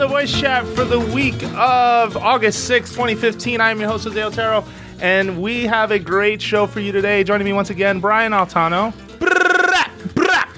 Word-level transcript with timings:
Nintendo 0.00 0.08
Voice 0.08 0.40
Chat 0.40 0.66
for 0.68 0.84
the 0.84 0.98
week 0.98 1.42
of 1.58 2.16
August 2.16 2.66
6, 2.66 2.88
2015. 2.88 3.60
I 3.60 3.70
am 3.70 3.78
your 3.80 3.90
host, 3.90 4.04
Jose 4.04 4.22
Otero, 4.22 4.64
and 4.98 5.42
we 5.42 5.66
have 5.66 5.90
a 5.90 5.98
great 5.98 6.40
show 6.40 6.66
for 6.66 6.80
you 6.80 6.90
today. 6.90 7.22
Joining 7.22 7.44
me 7.44 7.52
once 7.52 7.68
again, 7.68 8.00
Brian 8.00 8.32
Altano. 8.32 8.94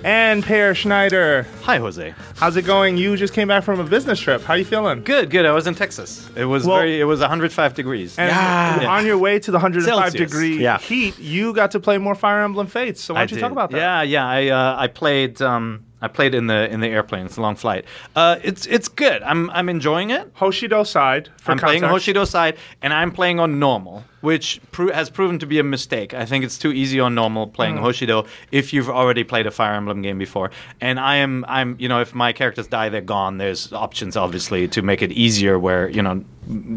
And 0.05 0.45
Peer 0.45 0.77
Schneider. 0.77 1.45
Hi, 1.63 1.79
Jose. 1.79 2.15
How's 2.37 2.57
it 2.57 2.63
going? 2.63 2.97
You 2.97 3.17
just 3.17 3.35
came 3.35 3.49
back 3.49 3.65
from 3.65 3.81
a 3.81 3.85
business 3.85 4.21
trip. 4.21 4.43
How 4.43 4.55
are 4.55 4.59
you 4.59 4.65
feeling? 4.65 5.03
Good, 5.03 5.29
good. 5.31 5.45
I 5.45 5.51
was 5.53 5.67
in 5.67 5.75
Texas. 5.75 6.29
It 6.37 6.45
was 6.45 6.65
Well- 6.65 6.77
very. 6.79 7.01
It 7.01 7.05
was 7.05 7.21
105 7.21 7.75
degrees. 7.75 8.17
And 8.19 8.29
Yeah. 8.31 8.87
on 8.89 9.05
your 9.07 9.19
way 9.19 9.41
to 9.41 9.51
the 9.51 9.59
105 9.59 10.11
Celsius. 10.13 10.31
degree 10.31 10.59
Yeah. 10.63 10.79
heat, 10.79 11.19
you 11.19 11.53
got 11.53 11.73
to 11.73 11.81
play 11.81 11.99
more 11.99 12.15
Fire 12.15 12.43
Emblem 12.43 12.69
Fates. 12.69 13.01
So 13.03 13.15
why 13.15 13.21
don't 13.21 13.33
you 13.33 13.41
talk 13.41 13.51
about 13.51 13.71
that? 13.73 13.77
Yeah, 13.79 14.03
yeah. 14.03 14.27
I 14.29 14.49
uh, 14.49 14.77
I 14.79 14.87
played. 14.87 15.43
Um, 15.43 15.81
I 16.03 16.09
played 16.09 16.35
in 16.35 16.49
the 16.49 16.69
in 16.71 16.81
the 16.81 16.89
airplane. 16.89 17.25
It's 17.27 17.37
a 17.37 17.41
long 17.41 17.55
flight. 17.57 17.85
Uh, 18.15 18.37
it's 18.43 18.67
it's 18.67 18.89
good. 18.89 19.23
I'm 19.23 19.49
I'm 19.51 19.69
enjoying 19.69 20.11
it. 20.11 20.35
Hoshido 20.35 20.87
side. 20.87 21.31
For 21.41 21.53
I'm 21.53 21.59
playing 21.59 21.81
context. 21.83 22.09
Hoshido 22.09 22.27
side, 22.27 22.57
and 22.83 22.93
I'm 22.93 23.13
playing 23.13 23.39
on 23.41 23.59
normal, 23.59 24.05
which 24.21 24.61
pro- 24.73 24.93
has 24.93 25.09
proven 25.11 25.39
to 25.39 25.47
be 25.47 25.59
a 25.59 25.63
mistake. 25.65 26.13
I 26.13 26.25
think 26.27 26.45
it's 26.45 26.59
too 26.59 26.73
easy 26.73 26.99
on 27.01 27.15
normal 27.15 27.47
playing 27.47 27.77
Mm. 27.77 27.83
Hoshido 27.83 28.27
if 28.51 28.73
you've 28.73 28.91
already 28.91 29.25
played 29.25 29.47
a 29.47 29.51
Fire 29.51 29.75
Emblem 29.75 30.03
game 30.03 30.19
before. 30.19 30.51
And 30.81 30.99
I 30.99 31.17
am 31.17 31.45
I'm 31.49 31.77
you 31.79 31.89
know 31.89 32.01
if 32.01 32.15
my 32.15 32.33
characters 32.33 32.67
die, 32.67 32.89
they're 32.89 33.01
gone. 33.01 33.39
There's 33.39 33.73
options 33.73 34.17
obviously 34.17 34.67
to 34.69 34.83
make 34.83 35.03
it 35.03 35.13
easier 35.13 35.59
where 35.59 35.89
you 35.89 36.03
know 36.03 36.25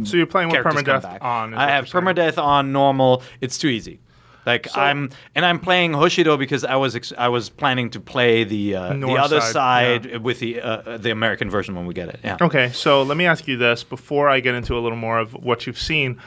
So 0.03 0.17
you're 0.17 0.27
playing 0.27 0.49
with 0.49 0.63
permadeath 0.63 1.21
on. 1.21 1.55
I 1.55 1.69
have 1.71 1.85
permadeath 1.85 2.37
on 2.37 2.71
normal. 2.71 3.23
It's 3.41 3.57
too 3.57 3.69
easy. 3.69 3.99
Like 4.45 4.67
I'm, 4.77 5.09
and 5.33 5.45
I'm 5.45 5.59
playing 5.59 5.93
Hoshido 5.93 6.37
because 6.37 6.63
I 6.63 6.75
was 6.75 6.95
ex- 6.95 7.13
I 7.17 7.29
was 7.29 7.49
planning 7.49 7.89
to 7.91 7.99
play 7.99 8.43
the 8.43 8.75
uh, 8.75 8.93
the 8.93 9.07
other 9.13 9.41
side, 9.41 10.03
side, 10.03 10.17
with 10.21 10.39
the 10.39 10.61
uh, 10.61 10.97
the 10.97 11.11
American 11.11 11.49
version 11.49 11.75
when 11.75 11.85
we 11.85 11.93
get 11.93 12.09
it. 12.09 12.19
Yeah. 12.23 12.37
Okay, 12.39 12.71
so 12.71 13.03
let 13.03 13.17
me 13.17 13.25
ask 13.25 13.47
you 13.47 13.57
this 13.57 13.83
before 13.83 14.29
I 14.29 14.39
get 14.39 14.55
into 14.55 14.77
a 14.77 14.79
little 14.79 14.97
more 14.97 15.19
of 15.19 15.33
what 15.33 15.65
you've 15.65 15.79
seen. 15.79 16.21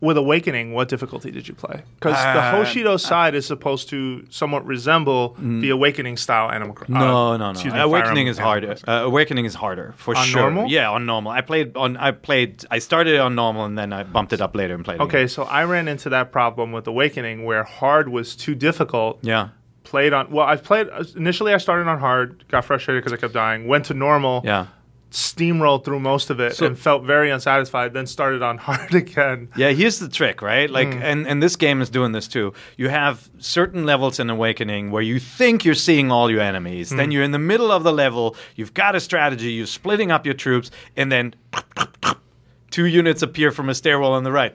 With 0.00 0.18
Awakening, 0.18 0.74
what 0.74 0.88
difficulty 0.88 1.30
did 1.30 1.48
you 1.48 1.54
play? 1.54 1.82
Because 1.94 2.16
the 2.20 2.28
Uh, 2.28 2.54
Hoshido 2.54 3.00
side 3.00 3.34
is 3.34 3.46
supposed 3.46 3.88
to 3.88 4.26
somewhat 4.28 4.66
resemble 4.66 5.34
the 5.38 5.70
Awakening 5.70 6.18
style 6.18 6.50
Animal 6.50 6.74
Crossing. 6.74 6.96
Mm. 6.96 6.98
No, 7.00 7.36
no, 7.38 7.52
no. 7.52 7.64
me, 7.74 7.80
Awakening 7.80 8.26
is 8.26 8.36
harder. 8.36 8.76
Uh, 8.86 8.92
Awakening 9.06 9.46
is 9.46 9.54
harder 9.54 9.94
for 9.96 10.14
On 10.14 10.24
sure. 10.26 10.42
normal? 10.42 10.68
Yeah, 10.70 10.90
on 10.90 11.06
normal. 11.06 11.32
I 11.32 11.40
played 11.40 11.74
on. 11.76 11.96
I 11.96 12.10
played. 12.10 12.64
I 12.70 12.80
started 12.80 13.18
on 13.18 13.34
normal 13.34 13.64
and 13.64 13.78
then 13.78 13.92
I 13.94 14.02
bumped 14.02 14.32
it 14.34 14.42
up 14.42 14.54
later 14.54 14.74
and 14.74 14.84
played. 14.84 15.00
Okay, 15.00 15.26
so 15.26 15.44
I 15.44 15.64
ran 15.64 15.88
into 15.88 16.10
that 16.10 16.32
problem 16.32 16.70
with 16.72 16.86
Awakening 16.86 17.44
where 17.44 17.64
hard 17.64 18.08
was 18.10 18.36
too 18.36 18.54
difficult. 18.54 19.20
Yeah. 19.22 19.48
Played 19.84 20.12
on 20.12 20.30
well, 20.30 20.46
I 20.46 20.56
played 20.56 20.88
initially. 21.16 21.54
I 21.54 21.58
started 21.58 21.88
on 21.88 21.98
hard, 21.98 22.44
got 22.48 22.64
frustrated 22.64 23.02
because 23.02 23.16
I 23.16 23.20
kept 23.20 23.32
dying. 23.32 23.68
Went 23.68 23.86
to 23.86 23.94
normal, 23.94 24.42
Yeah. 24.44 24.66
Steamrolled 25.14 25.84
through 25.84 26.00
most 26.00 26.28
of 26.28 26.40
it, 26.40 26.60
and 26.60 26.76
felt 26.78 27.04
very 27.04 27.30
unsatisfied. 27.30 27.94
Then 27.94 28.06
started 28.06 28.42
on 28.42 28.58
hard 28.66 28.94
again. 28.94 29.48
Yeah, 29.56 29.70
here's 29.70 30.00
the 30.00 30.08
trick, 30.08 30.42
right? 30.42 30.68
Like, 30.68 30.88
Mm. 30.88 31.02
and 31.02 31.26
and 31.28 31.42
this 31.42 31.54
game 31.56 31.80
is 31.80 31.88
doing 31.88 32.12
this 32.12 32.26
too. 32.28 32.52
You 32.76 32.88
have 32.88 33.30
certain 33.38 33.86
levels 33.86 34.18
in 34.18 34.28
Awakening 34.28 34.90
where 34.90 35.02
you 35.02 35.20
think 35.20 35.64
you're 35.64 35.74
seeing 35.76 36.10
all 36.10 36.30
your 36.30 36.40
enemies. 36.40 36.90
Mm. 36.90 36.96
Then 36.96 37.10
you're 37.12 37.22
in 37.22 37.30
the 37.30 37.38
middle 37.38 37.70
of 37.70 37.84
the 37.84 37.92
level. 37.92 38.36
You've 38.56 38.74
got 38.74 38.96
a 38.96 39.00
strategy. 39.00 39.52
You're 39.52 39.66
splitting 39.66 40.10
up 40.10 40.26
your 40.26 40.34
troops, 40.34 40.70
and 40.96 41.10
then 41.12 41.34
two 42.74 42.86
units 42.86 43.22
appear 43.22 43.52
from 43.52 43.68
a 43.68 43.74
stairwell 43.74 44.14
on 44.14 44.24
the 44.24 44.32
right. 44.32 44.52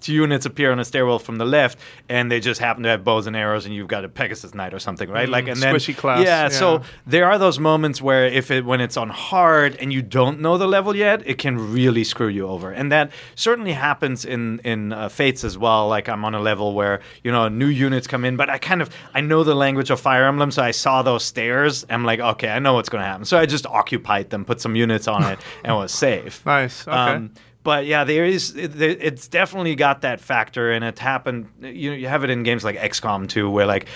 Two 0.00 0.12
units 0.12 0.46
appear 0.46 0.70
on 0.70 0.78
a 0.78 0.84
stairwell 0.84 1.18
from 1.20 1.36
the 1.38 1.44
left, 1.44 1.78
and 2.08 2.30
they 2.30 2.38
just 2.40 2.60
happen 2.60 2.82
to 2.84 2.88
have 2.88 3.02
bows 3.04 3.26
and 3.28 3.36
arrows, 3.36 3.66
and 3.66 3.74
you've 3.74 3.86
got 3.88 4.04
a 4.04 4.08
Pegasus 4.08 4.52
Knight 4.54 4.74
or 4.74 4.80
something, 4.80 5.08
right? 5.08 5.28
like, 5.28 5.46
and 5.48 5.60
then 5.62 5.72
Mm, 5.74 5.76
squishy 5.76 5.96
class, 5.96 6.24
Yeah, 6.24 6.48
so 6.48 6.82
there 7.06 7.26
are 7.26 7.38
those 7.38 7.58
moments 7.60 8.00
where 8.02 8.26
if 8.26 8.50
it 8.52 8.64
when 8.64 8.80
it's 8.80 8.96
on 8.96 9.08
hard 9.10 9.76
and 9.76 9.92
you 9.92 10.02
don't 10.02 10.40
know 10.40 10.56
the 10.58 10.66
level 10.68 10.94
yet, 10.94 11.22
it 11.24 11.38
can 11.38 11.72
really 11.72 12.04
screw 12.04 12.28
you 12.28 12.46
over, 12.48 12.70
and 12.70 12.90
that 12.92 13.10
certainly 13.34 13.72
happens 13.72 14.24
in 14.24 14.60
in 14.64 14.92
uh, 14.92 15.08
Fates 15.08 15.42
as 15.44 15.56
well. 15.58 15.88
Like 15.88 16.08
I'm 16.08 16.24
on 16.24 16.34
a 16.34 16.40
level 16.40 16.74
where 16.74 17.00
you 17.24 17.32
know 17.32 17.48
new 17.48 17.66
units 17.66 18.06
come 18.06 18.24
in, 18.24 18.36
but 18.36 18.50
I 18.50 18.58
kind 18.58 18.82
of 18.82 18.90
I 19.14 19.20
know 19.20 19.42
the 19.44 19.54
language 19.54 19.90
of 19.90 20.00
Fire 20.00 20.26
Emblem, 20.26 20.50
so 20.52 20.62
I 20.62 20.72
saw 20.72 21.02
those 21.02 21.24
stairs. 21.24 21.86
I'm 21.90 22.04
like, 22.04 22.20
okay, 22.20 22.50
I 22.50 22.58
know 22.60 22.74
what's 22.74 22.88
going 22.88 23.02
to 23.02 23.06
happen. 23.08 23.24
So 23.24 23.38
I 23.38 23.46
just 23.46 23.66
occupied 23.66 24.30
them, 24.30 24.44
put 24.44 24.60
some 24.60 24.74
units 24.76 25.06
on 25.08 25.22
it, 25.24 25.38
and 25.64 25.76
was 25.76 25.92
safe. 25.92 26.44
Nice. 26.52 26.86
Okay. 26.86 26.96
Um, 26.96 27.30
but 27.62 27.86
yeah, 27.86 28.04
there 28.04 28.24
is. 28.24 28.56
It, 28.56 28.80
it's 28.80 29.28
definitely 29.28 29.74
got 29.74 30.00
that 30.02 30.20
factor, 30.20 30.70
and 30.72 30.84
it 30.84 30.98
happened. 30.98 31.48
You 31.60 31.92
you 31.92 32.08
have 32.08 32.24
it 32.24 32.30
in 32.30 32.42
games 32.42 32.64
like 32.64 32.76
XCOM 32.76 33.28
too, 33.28 33.48
where 33.50 33.66
like 33.66 33.86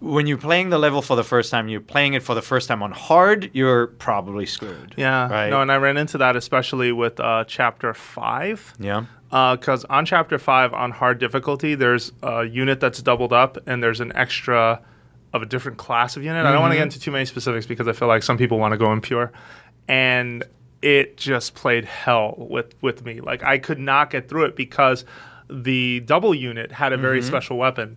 when 0.00 0.26
you're 0.26 0.36
playing 0.38 0.70
the 0.70 0.78
level 0.78 1.00
for 1.00 1.16
the 1.16 1.24
first 1.24 1.50
time, 1.50 1.68
you're 1.68 1.80
playing 1.80 2.14
it 2.14 2.22
for 2.22 2.34
the 2.34 2.42
first 2.42 2.68
time 2.68 2.82
on 2.82 2.92
hard. 2.92 3.50
You're 3.54 3.86
probably 3.86 4.44
screwed. 4.46 4.94
yeah. 4.96 5.28
Right. 5.28 5.48
No, 5.50 5.62
and 5.62 5.72
I 5.72 5.76
ran 5.76 5.96
into 5.96 6.18
that 6.18 6.36
especially 6.36 6.92
with 6.92 7.18
uh, 7.20 7.44
chapter 7.46 7.94
five. 7.94 8.74
yeah. 8.78 9.06
because 9.30 9.84
on 9.86 10.04
chapter 10.04 10.38
five 10.38 10.72
on 10.74 10.90
hard 10.90 11.18
difficulty 11.18 11.74
there's 11.74 12.12
a 12.22 12.44
unit 12.44 12.78
that's 12.80 13.00
doubled 13.02 13.32
up 13.32 13.56
and 13.66 13.82
there's 13.82 14.00
an 14.00 14.12
extra 14.14 14.80
of 15.32 15.42
a 15.42 15.46
different 15.46 15.76
class 15.78 16.16
of 16.16 16.22
unit 16.22 16.46
i 16.46 16.52
don't 16.52 16.60
want 16.60 16.70
to 16.70 16.76
get 16.76 16.84
into 16.84 17.00
too 17.00 17.10
many 17.10 17.24
specifics 17.24 17.66
because 17.66 17.88
i 17.88 17.92
feel 17.92 18.06
like 18.06 18.22
some 18.22 18.38
people 18.38 18.58
want 18.60 18.70
to 18.70 18.78
go 18.78 18.92
impure 18.92 19.32
and 19.88 20.44
it 20.84 21.16
just 21.16 21.54
played 21.54 21.84
hell 21.84 22.34
with 22.36 22.74
with 22.82 23.04
me 23.04 23.20
like 23.20 23.42
i 23.42 23.56
could 23.58 23.78
not 23.78 24.10
get 24.10 24.28
through 24.28 24.44
it 24.44 24.54
because 24.54 25.04
the 25.48 26.00
double 26.00 26.34
unit 26.34 26.70
had 26.72 26.92
a 26.92 26.96
very 26.96 27.20
special 27.22 27.56
weapon 27.56 27.96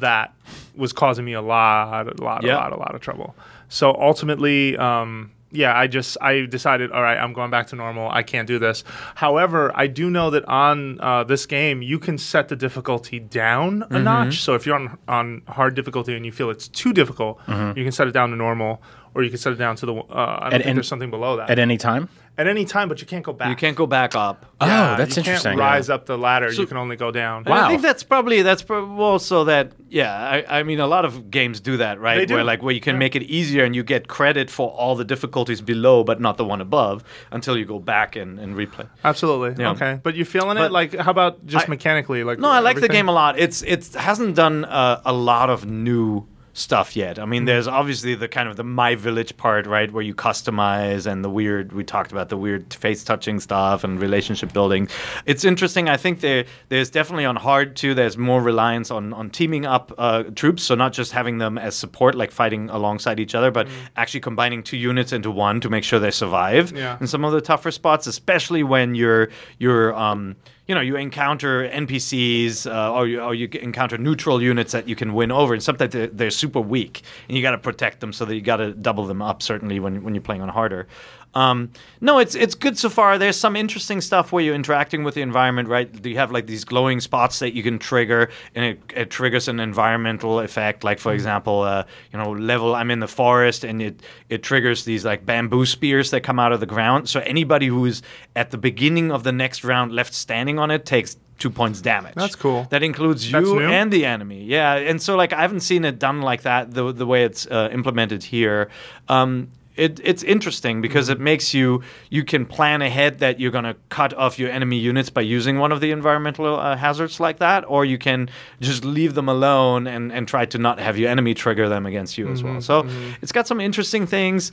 that 0.00 0.32
was 0.74 0.92
causing 0.92 1.24
me 1.24 1.34
a 1.34 1.42
lot 1.42 2.08
a 2.08 2.22
lot 2.24 2.42
a 2.42 2.46
lot 2.56 2.72
a 2.72 2.76
lot 2.76 2.94
of 2.94 3.00
trouble 3.00 3.34
so 3.68 3.94
ultimately 3.94 4.76
um 4.78 5.30
yeah, 5.54 5.78
I 5.78 5.86
just 5.86 6.16
I 6.20 6.46
decided, 6.46 6.90
all 6.92 7.02
right, 7.02 7.18
I'm 7.18 7.34
going 7.34 7.50
back 7.50 7.66
to 7.68 7.76
normal. 7.76 8.08
I 8.10 8.22
can't 8.22 8.48
do 8.48 8.58
this. 8.58 8.84
However, 9.14 9.70
I 9.74 9.86
do 9.86 10.08
know 10.08 10.30
that 10.30 10.46
on 10.46 10.98
uh, 10.98 11.24
this 11.24 11.44
game, 11.44 11.82
you 11.82 11.98
can 11.98 12.16
set 12.16 12.48
the 12.48 12.56
difficulty 12.56 13.20
down 13.20 13.84
a 13.90 13.98
notch. 13.98 14.40
So 14.40 14.54
if 14.54 14.64
you're 14.64 14.76
on 14.76 14.96
on 15.08 15.42
hard 15.46 15.74
difficulty 15.74 16.16
and 16.16 16.24
you 16.24 16.32
feel 16.32 16.48
it's 16.48 16.68
too 16.68 16.94
difficult, 16.94 17.38
you 17.48 17.84
can 17.84 17.92
set 17.92 18.08
it 18.08 18.12
down 18.12 18.30
to 18.30 18.36
normal, 18.36 18.80
or 19.14 19.22
you 19.22 19.28
can 19.28 19.38
set 19.38 19.52
it 19.52 19.56
down 19.56 19.76
to 19.76 19.84
the. 19.86 19.94
Uh, 19.94 20.38
I 20.40 20.40
don't 20.44 20.50
think 20.52 20.66
and- 20.68 20.78
there's 20.78 20.88
something 20.88 21.10
below 21.10 21.36
that 21.36 21.50
at 21.50 21.58
any 21.58 21.76
time. 21.76 22.08
At 22.38 22.46
any 22.46 22.64
time, 22.64 22.88
but 22.88 23.00
you 23.00 23.06
can't 23.06 23.24
go 23.24 23.32
back. 23.32 23.50
You 23.50 23.56
can't 23.56 23.76
go 23.76 23.86
back 23.86 24.14
up. 24.14 24.46
Yeah, 24.60 24.94
oh, 24.94 24.96
that's 24.96 25.16
you 25.16 25.20
interesting. 25.20 25.50
Can't 25.50 25.60
rise 25.60 25.90
up 25.90 26.06
the 26.06 26.16
ladder. 26.16 26.50
you 26.50 26.66
can 26.66 26.76
only 26.78 26.96
go 26.96 27.10
down. 27.10 27.44
And 27.44 27.52
I 27.52 27.68
think 27.68 27.82
that's 27.82 28.02
probably 28.02 28.42
that's 28.42 28.62
prob- 28.62 28.98
also 28.98 29.44
that 29.44 29.72
yeah. 29.88 30.14
I, 30.14 30.60
I 30.60 30.62
mean, 30.62 30.80
a 30.80 30.86
lot 30.86 31.04
of 31.04 31.30
games 31.30 31.60
do 31.60 31.76
that, 31.76 32.00
right? 32.00 32.18
They 32.18 32.26
do. 32.26 32.34
Where 32.34 32.44
like 32.44 32.62
where 32.62 32.72
you 32.74 32.80
can 32.80 32.98
make 32.98 33.14
it 33.14 33.22
easier 33.24 33.64
and 33.64 33.76
you 33.76 33.82
get 33.82 34.08
credit 34.08 34.50
for 34.50 34.70
all 34.70 34.96
the 34.96 35.04
difficulties 35.04 35.60
below, 35.60 36.04
but 36.04 36.20
not 36.20 36.36
the 36.38 36.44
one 36.44 36.60
above, 36.60 37.04
until 37.30 37.58
you 37.58 37.66
go 37.66 37.78
back 37.78 38.16
and, 38.16 38.38
and 38.40 38.56
replay. 38.56 38.88
Absolutely. 39.04 39.62
Yeah. 39.62 39.72
Okay, 39.72 40.00
but 40.02 40.14
you 40.14 40.24
feeling 40.24 40.56
But 40.56 40.66
it? 40.66 40.72
Like, 40.72 40.94
how 40.96 41.10
about 41.10 41.44
just 41.46 41.66
I- 41.66 41.70
mechanically? 41.70 42.24
Like, 42.24 42.38
No, 42.38 42.48
I 42.48 42.60
like 42.60 42.80
the 42.80 42.88
game 42.88 43.08
a 43.08 43.12
lot. 43.12 43.38
It's 43.38 43.62
it 43.62 43.92
hasn't 43.94 44.36
done 44.36 44.64
uh, 44.64 45.02
a 45.04 45.12
lot 45.12 45.50
of 45.50 45.66
new 45.66 46.26
stuff 46.54 46.94
yet. 46.96 47.18
I 47.18 47.24
mean, 47.24 47.46
there's 47.46 47.66
obviously 47.66 48.14
the 48.14 48.28
kind 48.28 48.48
of 48.48 48.56
the 48.56 48.64
My 48.64 48.94
Village 48.94 49.36
part, 49.36 49.66
right, 49.66 49.90
where 49.90 50.02
you 50.02 50.14
customize 50.14 51.06
and 51.10 51.24
the 51.24 51.30
weird. 51.30 51.72
We 51.72 51.82
talked 51.84 52.12
about 52.12 52.28
the 52.28 52.36
weird 52.36 52.74
face 52.74 53.02
touching 53.04 53.40
stuff 53.40 53.84
and 53.84 54.00
relationship 54.00 54.52
building. 54.52 54.88
It's 55.24 55.44
interesting. 55.44 55.88
I 55.88 55.96
think 55.96 56.20
there 56.20 56.44
there's 56.68 56.90
definitely 56.90 57.24
on 57.24 57.36
hard 57.36 57.74
too. 57.76 57.94
There's 57.94 58.18
more 58.18 58.42
reliance 58.42 58.90
on 58.90 59.12
on 59.14 59.30
teaming 59.30 59.64
up 59.64 59.92
uh, 59.96 60.24
troops, 60.34 60.62
so 60.62 60.74
not 60.74 60.92
just 60.92 61.12
having 61.12 61.38
them 61.38 61.56
as 61.56 61.74
support, 61.74 62.14
like 62.14 62.30
fighting 62.30 62.68
alongside 62.70 63.18
each 63.18 63.34
other, 63.34 63.50
but 63.50 63.66
actually 63.96 64.20
combining 64.20 64.62
two 64.62 64.76
units 64.76 65.12
into 65.12 65.30
one 65.30 65.60
to 65.60 65.70
make 65.70 65.84
sure 65.84 65.98
they 65.98 66.10
survive 66.10 66.72
Yeah. 66.72 66.98
in 67.00 67.06
some 67.06 67.24
of 67.24 67.32
the 67.32 67.40
tougher 67.40 67.70
spots, 67.70 68.06
especially 68.06 68.62
when 68.62 68.94
you're 68.94 69.30
you're 69.58 69.94
um, 69.94 70.36
you 70.72 70.74
know 70.74 70.80
you 70.80 70.96
encounter 70.96 71.68
NPCs 71.68 72.66
uh, 72.66 72.94
or, 72.94 73.06
you, 73.06 73.20
or 73.20 73.34
you 73.34 73.46
encounter 73.60 73.98
neutral 73.98 74.42
units 74.42 74.72
that 74.72 74.88
you 74.88 74.96
can 74.96 75.12
win 75.12 75.30
over, 75.30 75.52
and 75.52 75.62
sometimes 75.62 75.92
they're, 75.92 76.06
they're 76.06 76.30
super 76.30 76.62
weak, 76.62 77.02
and 77.28 77.36
you 77.36 77.42
got 77.42 77.50
to 77.50 77.58
protect 77.58 78.00
them. 78.00 78.10
So 78.10 78.24
that 78.24 78.34
you 78.34 78.40
got 78.40 78.56
to 78.56 78.72
double 78.72 79.04
them 79.04 79.20
up. 79.20 79.42
Certainly 79.42 79.80
when 79.80 80.02
when 80.02 80.14
you're 80.14 80.22
playing 80.22 80.40
on 80.40 80.48
harder. 80.48 80.86
Um, 81.34 81.70
no, 82.00 82.18
it's 82.18 82.34
it's 82.34 82.54
good 82.54 82.76
so 82.76 82.90
far. 82.90 83.18
There's 83.18 83.36
some 83.36 83.56
interesting 83.56 84.00
stuff 84.00 84.32
where 84.32 84.44
you're 84.44 84.54
interacting 84.54 85.02
with 85.02 85.14
the 85.14 85.22
environment, 85.22 85.68
right? 85.68 85.88
You 86.04 86.16
have 86.16 86.30
like 86.30 86.46
these 86.46 86.64
glowing 86.64 87.00
spots 87.00 87.38
that 87.38 87.54
you 87.54 87.62
can 87.62 87.78
trigger, 87.78 88.30
and 88.54 88.64
it, 88.64 88.80
it 88.94 89.10
triggers 89.10 89.48
an 89.48 89.58
environmental 89.58 90.40
effect. 90.40 90.84
Like 90.84 90.98
for 90.98 91.12
example, 91.12 91.62
uh, 91.62 91.84
you 92.12 92.18
know, 92.18 92.32
level 92.32 92.74
I'm 92.74 92.90
in 92.90 93.00
the 93.00 93.08
forest, 93.08 93.64
and 93.64 93.80
it 93.80 94.00
it 94.28 94.42
triggers 94.42 94.84
these 94.84 95.04
like 95.04 95.24
bamboo 95.24 95.64
spears 95.64 96.10
that 96.10 96.22
come 96.22 96.38
out 96.38 96.52
of 96.52 96.60
the 96.60 96.66
ground. 96.66 97.08
So 97.08 97.20
anybody 97.20 97.66
who 97.66 97.84
is 97.86 98.02
at 98.36 98.50
the 98.50 98.58
beginning 98.58 99.10
of 99.10 99.24
the 99.24 99.32
next 99.32 99.64
round 99.64 99.92
left 99.92 100.12
standing 100.12 100.58
on 100.58 100.70
it 100.70 100.84
takes 100.84 101.16
two 101.38 101.50
points 101.50 101.80
damage. 101.80 102.14
That's 102.14 102.36
cool. 102.36 102.66
That 102.70 102.82
includes 102.82 103.30
you 103.30 103.60
and 103.60 103.92
the 103.92 104.04
enemy. 104.04 104.44
Yeah, 104.44 104.74
and 104.74 105.00
so 105.00 105.16
like 105.16 105.32
I 105.32 105.40
haven't 105.40 105.60
seen 105.60 105.84
it 105.84 105.98
done 105.98 106.20
like 106.20 106.42
that 106.42 106.72
the 106.72 106.92
the 106.92 107.06
way 107.06 107.24
it's 107.24 107.46
uh, 107.46 107.68
implemented 107.72 108.22
here. 108.22 108.68
Um, 109.08 109.48
it, 109.76 110.00
it's 110.04 110.22
interesting 110.22 110.80
because 110.80 111.06
Mm-hmm. 111.08 111.20
it 111.20 111.24
makes 111.24 111.54
you 111.54 111.82
you 112.10 112.24
can 112.24 112.46
plan 112.46 112.82
ahead 112.82 113.18
that 113.20 113.40
you're 113.40 113.50
going 113.50 113.64
to 113.64 113.76
cut 113.88 114.12
off 114.14 114.38
your 114.38 114.50
enemy 114.50 114.76
units 114.76 115.10
by 115.10 115.20
using 115.22 115.58
one 115.58 115.72
of 115.72 115.80
the 115.80 115.90
environmental 115.90 116.58
uh, 116.58 116.76
hazards 116.76 117.18
like 117.20 117.38
that, 117.38 117.64
or 117.66 117.84
you 117.84 117.98
can 117.98 118.28
just 118.60 118.84
leave 118.84 119.14
them 119.14 119.28
alone 119.28 119.86
and, 119.86 120.12
and 120.12 120.28
try 120.28 120.44
to 120.46 120.58
not 120.58 120.78
have 120.78 120.96
your 120.98 121.10
enemy 121.10 121.34
trigger 121.34 121.68
them 121.68 121.86
against 121.86 122.18
you 122.18 122.28
as 122.30 122.42
well. 122.42 122.54
Mm-hmm. 122.60 122.60
So 122.60 123.14
it's 123.22 123.32
got 123.32 123.46
some 123.46 123.60
interesting 123.60 124.06
things. 124.06 124.52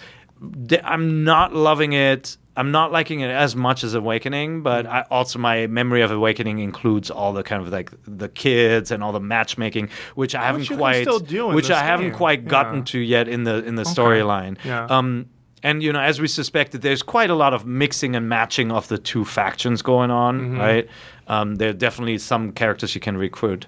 i'm 0.83 1.23
not 1.23 1.53
loving 1.53 1.93
it. 1.93 2.37
I'm 2.59 2.71
not 2.71 2.91
liking 2.91 3.19
it 3.21 3.31
as 3.31 3.55
much 3.55 3.83
as 3.83 3.93
Awakening, 3.93 4.63
but 4.63 4.85
I, 4.85 5.05
also 5.09 5.39
my 5.39 5.67
memory 5.67 6.01
of 6.01 6.11
Awakening 6.11 6.59
includes 6.59 7.09
all 7.09 7.31
the 7.33 7.43
kind 7.43 7.61
of 7.61 7.69
like 7.69 7.91
the 8.05 8.27
kids 8.29 8.91
and 8.91 9.01
all 9.03 9.13
the 9.13 9.19
matchmaking, 9.35 9.89
which 10.15 10.35
I 10.35 10.43
haven't 10.43 10.67
quite, 10.67 11.07
which 11.59 11.71
I 11.71 11.81
haven't 11.91 12.09
game. 12.09 12.15
quite 12.15 12.47
gotten 12.47 12.79
Yeah. 12.79 12.83
to 12.91 12.99
yet 12.99 13.27
in 13.27 13.43
the 13.45 13.63
in 13.69 13.75
the 13.75 13.83
storyline. 13.83 14.57
Yeah. 14.65 14.85
Um, 14.97 15.25
and 15.63 15.81
you 15.83 15.91
know, 15.93 15.99
as 16.01 16.19
we 16.21 16.27
suspected, 16.27 16.81
there's 16.81 17.01
quite 17.03 17.29
a 17.29 17.35
lot 17.35 17.53
of 17.53 17.65
mixing 17.65 18.15
and 18.15 18.29
matching 18.29 18.71
of 18.71 18.87
the 18.87 18.97
two 18.97 19.25
factions 19.25 19.81
going 19.81 20.11
on, 20.11 20.39
Mm-hmm. 20.39 20.59
right? 20.59 20.87
Um, 21.27 21.55
there 21.55 21.69
are 21.69 21.73
definitely 21.87 22.17
some 22.17 22.51
characters 22.53 22.95
you 22.95 23.01
can 23.01 23.15
recruit. 23.17 23.67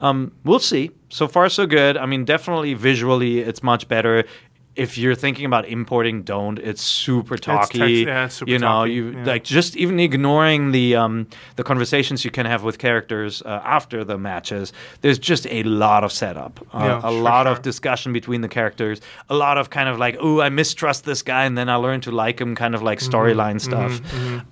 Um, 0.00 0.32
we'll 0.44 0.58
see. 0.60 0.90
So 1.10 1.28
far, 1.28 1.48
so 1.48 1.66
good. 1.66 1.96
I 1.96 2.06
mean, 2.06 2.24
definitely 2.24 2.74
visually, 2.74 3.40
it's 3.40 3.62
much 3.62 3.86
better. 3.86 4.24
If 4.74 4.96
you're 4.96 5.14
thinking 5.14 5.44
about 5.44 5.66
importing, 5.68 6.22
don't. 6.22 6.58
It's 6.58 6.82
super 6.82 7.36
talky. 7.36 7.78
text- 7.78 8.06
yeah, 8.06 8.24
it's 8.24 8.34
super 8.36 8.50
you 8.50 8.58
know, 8.58 8.66
talky, 8.68 8.92
you 8.92 9.10
yeah. 9.10 9.24
like 9.24 9.44
just 9.44 9.76
even 9.76 10.00
ignoring 10.00 10.72
the 10.72 10.96
um, 10.96 11.26
the 11.56 11.62
conversations 11.64 12.24
you 12.24 12.30
can 12.30 12.46
have 12.46 12.62
with 12.62 12.78
characters 12.78 13.42
uh, 13.42 13.60
after 13.64 14.02
the 14.04 14.16
matches. 14.16 14.72
There's 15.02 15.18
just 15.18 15.46
a 15.48 15.62
lot 15.64 16.04
of 16.04 16.12
setup, 16.12 16.60
uh, 16.72 16.78
Yeah, 16.84 16.98
a 16.98 17.00
sure, 17.02 17.10
lot 17.10 17.44
sure. 17.44 17.52
of 17.52 17.62
discussion 17.62 18.12
between 18.12 18.40
the 18.40 18.48
characters, 18.48 19.00
a 19.28 19.34
lot 19.34 19.58
of 19.58 19.68
kind 19.70 19.88
of 19.88 19.98
like, 19.98 20.16
oh, 20.20 20.40
I 20.40 20.48
mistrust 20.48 21.04
this 21.04 21.22
guy, 21.22 21.44
and 21.44 21.56
then 21.58 21.68
I 21.68 21.74
learn 21.76 22.00
to 22.02 22.10
like 22.10 22.40
him, 22.40 22.54
kind 22.54 22.74
of 22.74 22.82
like 22.82 23.00
Mm-hmm, 23.00 23.14
storyline 23.14 23.60
stuff. 23.60 24.00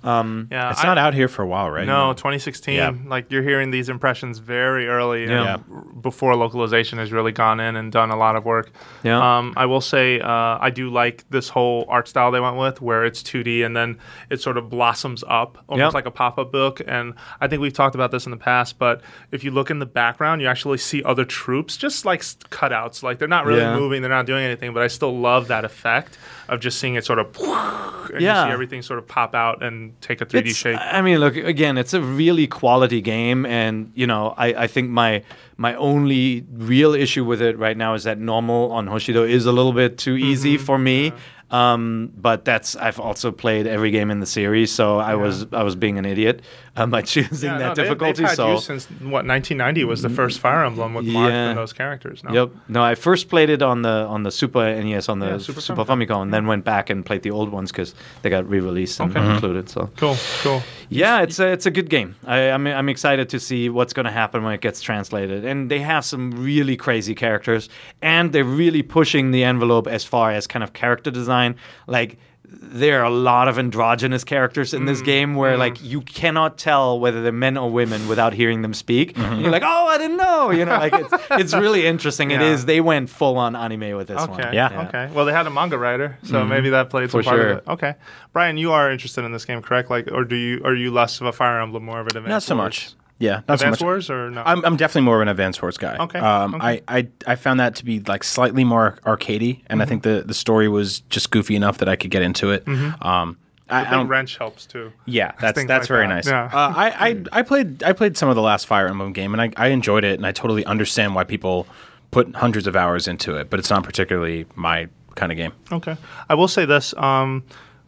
Um, 0.05 0.47
Yeah, 0.51 0.71
It's 0.71 0.83
I- 0.83 0.87
not 0.87 0.97
out 0.97 1.13
here 1.13 1.27
for 1.27 1.41
a 1.41 1.47
while, 1.47 1.69
right? 1.71 1.85
No, 1.87 2.13
2016. 2.13 2.75
Yeah. 2.75 2.91
Like 3.05 3.31
you're 3.31 3.43
hearing 3.43 3.71
these 3.71 3.89
impressions 3.89 4.39
very 4.39 4.87
early, 4.87 5.23
and 5.23 5.31
Yeah. 5.31 5.57
before 6.01 6.35
localization 6.35 6.99
has 6.99 7.11
really 7.11 7.31
gone 7.31 7.59
in 7.59 7.75
and 7.75 7.91
done 7.91 8.11
a 8.11 8.15
lot 8.17 8.35
of 8.35 8.45
work. 8.45 8.71
Yeah. 9.03 9.37
Um, 9.37 9.53
I 9.57 9.65
will 9.65 9.81
say 9.81 10.10
uh, 10.19 10.57
I 10.59 10.69
do 10.71 10.89
like 10.89 11.23
this 11.29 11.47
whole 11.47 11.85
art 11.87 12.07
style 12.07 12.31
they 12.31 12.39
went 12.39 12.57
with, 12.57 12.81
where 12.81 13.05
it's 13.05 13.21
2D 13.23 13.63
and 13.65 13.77
then 13.77 13.99
it 14.29 14.41
sort 14.41 14.57
of 14.57 14.69
blossoms 14.69 15.23
up, 15.27 15.63
almost 15.69 15.87
Yep. 15.89 15.93
like 15.93 16.05
a 16.07 16.11
pop-up 16.11 16.51
book. 16.51 16.81
And 16.85 17.13
I 17.39 17.47
think 17.47 17.61
we've 17.61 17.71
talked 17.71 17.95
about 17.95 18.11
this 18.11 18.25
in 18.25 18.31
the 18.31 18.37
past, 18.37 18.77
but 18.79 19.01
if 19.31 19.43
you 19.43 19.51
look 19.51 19.69
in 19.69 19.79
the 19.79 19.85
background, 19.85 20.41
you 20.41 20.47
actually 20.47 20.79
see 20.79 21.03
other 21.03 21.23
troops, 21.23 21.77
just 21.77 22.03
like 22.03 22.21
cutouts. 22.21 23.03
Like 23.03 23.19
they're 23.19 23.27
not 23.27 23.45
really 23.45 23.61
Yeah. 23.61 23.77
moving, 23.77 24.01
they're 24.01 24.09
not 24.09 24.25
doing 24.25 24.43
anything, 24.43 24.73
but 24.73 24.83
I 24.83 24.87
still 24.87 25.17
love 25.17 25.47
that 25.49 25.63
effect 25.63 26.17
of 26.49 26.59
just 26.59 26.79
seeing 26.79 26.95
it 26.95 27.05
sort 27.05 27.19
of, 27.19 27.27
and 28.11 28.19
you 28.21 28.27
Yeah. 28.27 28.45
see 28.47 28.51
everything 28.51 28.81
sort 28.81 28.99
of 28.99 29.07
pop 29.07 29.33
out 29.35 29.63
and 29.63 29.99
take 30.01 30.21
a 30.21 30.25
3D 30.25 30.39
It's- 30.39 30.55
shape. 30.55 30.77
I 30.79 31.01
mean, 31.01 31.19
look 31.19 31.35
again. 31.35 31.77
It's 31.77 31.93
a 31.93 32.01
really 32.01 32.47
quality 32.47 33.01
game, 33.01 33.45
and 33.45 33.91
you 33.95 34.07
know, 34.07 34.33
I, 34.37 34.47
I 34.63 34.67
think 34.67 34.89
my 34.89 35.23
my 35.57 35.75
only 35.75 36.45
real 36.53 36.93
issue 36.93 37.23
with 37.23 37.41
it 37.41 37.57
right 37.57 37.77
now 37.77 37.93
is 37.93 38.03
that 38.05 38.17
normal 38.19 38.71
on 38.71 38.87
Hoshido 38.87 39.27
is 39.29 39.45
a 39.45 39.51
little 39.51 39.73
bit 39.73 39.97
too 39.97 40.15
easy 40.15 40.55
Mm-hmm. 40.55 40.65
for 40.65 40.77
me. 40.77 41.13
Um, 41.51 42.13
but 42.15 42.45
that's 42.45 42.77
I've 42.77 42.97
also 42.97 43.29
played 43.29 43.67
every 43.67 43.91
game 43.91 44.09
in 44.09 44.21
the 44.21 44.25
series, 44.25 44.71
so 44.71 44.99
I 44.99 45.15
was 45.15 45.45
I 45.51 45.63
was 45.63 45.75
being 45.75 45.97
an 45.97 46.05
idiot 46.05 46.41
um, 46.77 46.89
by 46.89 47.01
choosing 47.01 47.49
Yeah, 47.51 47.57
that 47.57 47.67
no, 47.77 47.83
difficulty. 47.83 48.21
They've 48.21 48.29
had 48.29 48.35
so 48.37 48.53
you 48.53 48.59
since 48.61 48.85
what 49.01 49.25
1990 49.27 49.83
was 49.83 50.01
the 50.01 50.09
first 50.09 50.39
Fire 50.39 50.63
Emblem 50.63 50.93
with 50.93 51.05
Marth 51.05 51.29
Yeah. 51.29 51.49
and 51.49 51.57
those 51.57 51.73
characters. 51.73 52.23
No? 52.23 52.31
Yep. 52.33 52.51
No, 52.69 52.81
I 52.83 52.95
first 52.95 53.27
played 53.29 53.49
it 53.49 53.61
on 53.61 53.81
the 53.81 53.89
on 54.07 54.23
the 54.23 54.31
Super 54.31 54.59
NES 54.81 55.09
on 55.09 55.19
the 55.19 55.25
Yeah, 55.27 55.37
Super, 55.39 55.61
Super 55.61 55.83
Famicom, 55.85 56.21
and 56.23 56.33
then 56.33 56.47
went 56.47 56.63
back 56.63 56.89
and 56.89 57.05
played 57.05 57.23
the 57.23 57.31
old 57.31 57.49
ones 57.49 57.71
because 57.71 57.93
they 58.21 58.29
got 58.29 58.47
re-released 58.49 58.99
and 58.99 59.15
Okay. 59.15 59.33
included. 59.33 59.69
So 59.69 59.89
Cool, 59.97 60.15
cool. 60.43 60.63
yeah, 60.89 61.21
it's 61.21 61.39
a, 61.39 61.47
it's 61.51 61.65
a 61.65 61.71
good 61.71 61.89
game. 61.89 62.15
I, 62.25 62.49
I'm 62.51 62.65
I'm 62.67 62.89
excited 62.89 63.27
to 63.29 63.39
see 63.39 63.69
what's 63.69 63.93
going 63.93 64.05
to 64.05 64.11
happen 64.11 64.43
when 64.43 64.53
it 64.53 64.61
gets 64.61 64.81
translated. 64.81 65.43
And 65.45 65.69
they 65.69 65.79
have 65.79 66.05
some 66.05 66.31
really 66.31 66.77
crazy 66.77 67.15
characters, 67.15 67.67
and 68.01 68.31
they're 68.31 68.43
really 68.45 68.81
pushing 68.81 69.31
the 69.31 69.43
envelope 69.43 69.87
as 69.87 70.03
far 70.05 70.31
as 70.31 70.47
kind 70.47 70.63
of 70.63 70.71
character 70.73 71.11
design. 71.11 71.55
Like 71.87 72.17
there 72.53 72.99
are 73.01 73.05
a 73.05 73.09
lot 73.09 73.47
of 73.47 73.57
androgynous 73.57 74.23
characters 74.25 74.73
in 74.73 74.83
Mm, 74.83 74.87
this 74.87 75.01
game 75.01 75.35
where 75.35 75.55
like 75.57 75.81
you 75.81 76.01
cannot 76.01 76.57
tell 76.57 76.99
whether 76.99 77.21
they're 77.23 77.31
men 77.31 77.55
or 77.57 77.69
women 77.71 78.07
without 78.09 78.33
hearing 78.33 78.61
them 78.61 78.73
speak. 78.73 79.13
Mm-hmm. 79.15 79.41
You're 79.41 79.51
like, 79.51 79.63
oh, 79.65 79.87
I 79.87 79.97
didn't 79.97 80.17
know. 80.17 80.51
You 80.51 80.65
know, 80.65 80.77
like 80.77 80.93
it's 80.93 81.13
it's 81.31 81.53
really 81.53 81.85
interesting. 81.87 82.31
It 82.31 82.41
Yeah. 82.41 82.51
is. 82.51 82.65
They 82.65 82.81
went 82.81 83.09
full 83.09 83.37
on 83.37 83.55
anime 83.55 83.95
with 83.95 84.07
this 84.09 84.17
one. 84.19 84.31
Okay. 84.39 84.51
Yeah. 84.53 84.87
Okay. 84.89 85.09
Well, 85.13 85.25
they 85.25 85.31
had 85.33 85.47
a 85.47 85.49
manga 85.49 85.77
writer, 85.77 86.17
so 86.23 86.43
maybe 86.45 86.69
that 86.71 86.89
played 86.89 87.09
some 87.09 87.21
For 87.21 87.29
part 87.29 87.39
sure. 87.41 87.49
of 87.51 87.57
it. 87.59 87.63
Okay. 87.67 87.95
Brian, 88.33 88.57
you 88.57 88.71
are 88.73 88.91
interested 88.91 89.23
in 89.23 89.31
this 89.31 89.45
game, 89.45 89.61
correct? 89.61 89.89
Like, 89.89 90.11
or 90.11 90.23
do 90.25 90.35
you 90.35 90.61
are 90.65 90.75
you 90.75 90.91
less 90.91 91.21
of 91.21 91.27
a 91.27 91.31
Fire 91.31 91.59
Emblem, 91.61 91.83
more 91.85 91.99
of 92.01 92.07
an 92.15 92.23
Not 92.25 92.43
so 92.43 92.55
much. 92.55 92.91
Yeah, 93.21 93.41
not 93.47 93.55
Advance 93.55 93.61
so 93.61 93.69
much. 93.69 93.81
Wars 93.81 94.09
or 94.09 94.29
no? 94.31 94.43
I'm, 94.45 94.65
I'm 94.65 94.75
definitely 94.75 95.03
more 95.03 95.15
of 95.17 95.21
an 95.21 95.27
Advance 95.29 95.61
Wars 95.61 95.77
guy. 95.77 95.95
Okay, 95.97 96.19
Um, 96.19 96.55
okay. 96.55 96.81
I, 96.87 96.97
I 96.99 97.07
I 97.27 97.35
found 97.35 97.59
that 97.59 97.75
to 97.75 97.85
be 97.85 97.99
like 98.01 98.23
slightly 98.23 98.63
more 98.63 98.97
arcadey, 99.05 99.61
and 99.67 99.81
I 99.81 99.85
think 99.85 100.03
the 100.03 100.23
the 100.25 100.33
story 100.33 100.67
was 100.67 100.99
just 101.09 101.31
goofy 101.31 101.55
enough 101.55 101.77
that 101.77 101.87
I 101.87 101.95
could 101.95 102.11
get 102.11 102.21
into 102.23 102.51
it. 102.51 102.67
Um, 102.67 103.37
I, 103.69 103.83
I 103.83 103.87
I 103.87 103.91
don't. 103.91 104.07
wrench 104.07 104.37
helps 104.37 104.65
too. 104.65 104.91
Yeah, 105.05 105.31
that's 105.39 105.63
that's 105.65 105.83
like 105.83 105.87
very 105.87 106.07
that. 106.07 106.13
nice. 106.13 106.27
Yeah. 106.27 106.45
Uh, 106.51 106.73
I, 106.75 107.09
I 107.09 107.23
I 107.39 107.41
played 107.43 107.83
I 107.83 107.93
played 107.93 108.17
some 108.17 108.27
of 108.27 108.35
the 108.35 108.41
last 108.41 108.65
Fire 108.67 108.87
Emblem 108.87 109.13
game, 109.13 109.33
and 109.33 109.41
I, 109.41 109.51
I 109.55 109.67
enjoyed 109.69 110.03
it, 110.03 110.15
and 110.19 110.25
I 110.27 110.31
totally 110.33 110.65
understand 110.65 111.15
why 111.15 111.23
people 111.23 111.67
put 112.11 112.35
hundreds 112.35 112.67
of 112.67 112.75
hours 112.75 113.07
into 113.07 113.37
it, 113.37 113.49
but 113.49 113.59
it's 113.59 113.69
not 113.69 113.83
particularly 113.83 114.45
my 114.55 114.89
kind 115.15 115.31
of 115.31 115.37
game. 115.37 115.53
Okay. 115.71 115.95
I 116.27 116.33
will 116.35 116.49
say 116.49 116.65
this. 116.65 116.93
Um, 116.97 117.43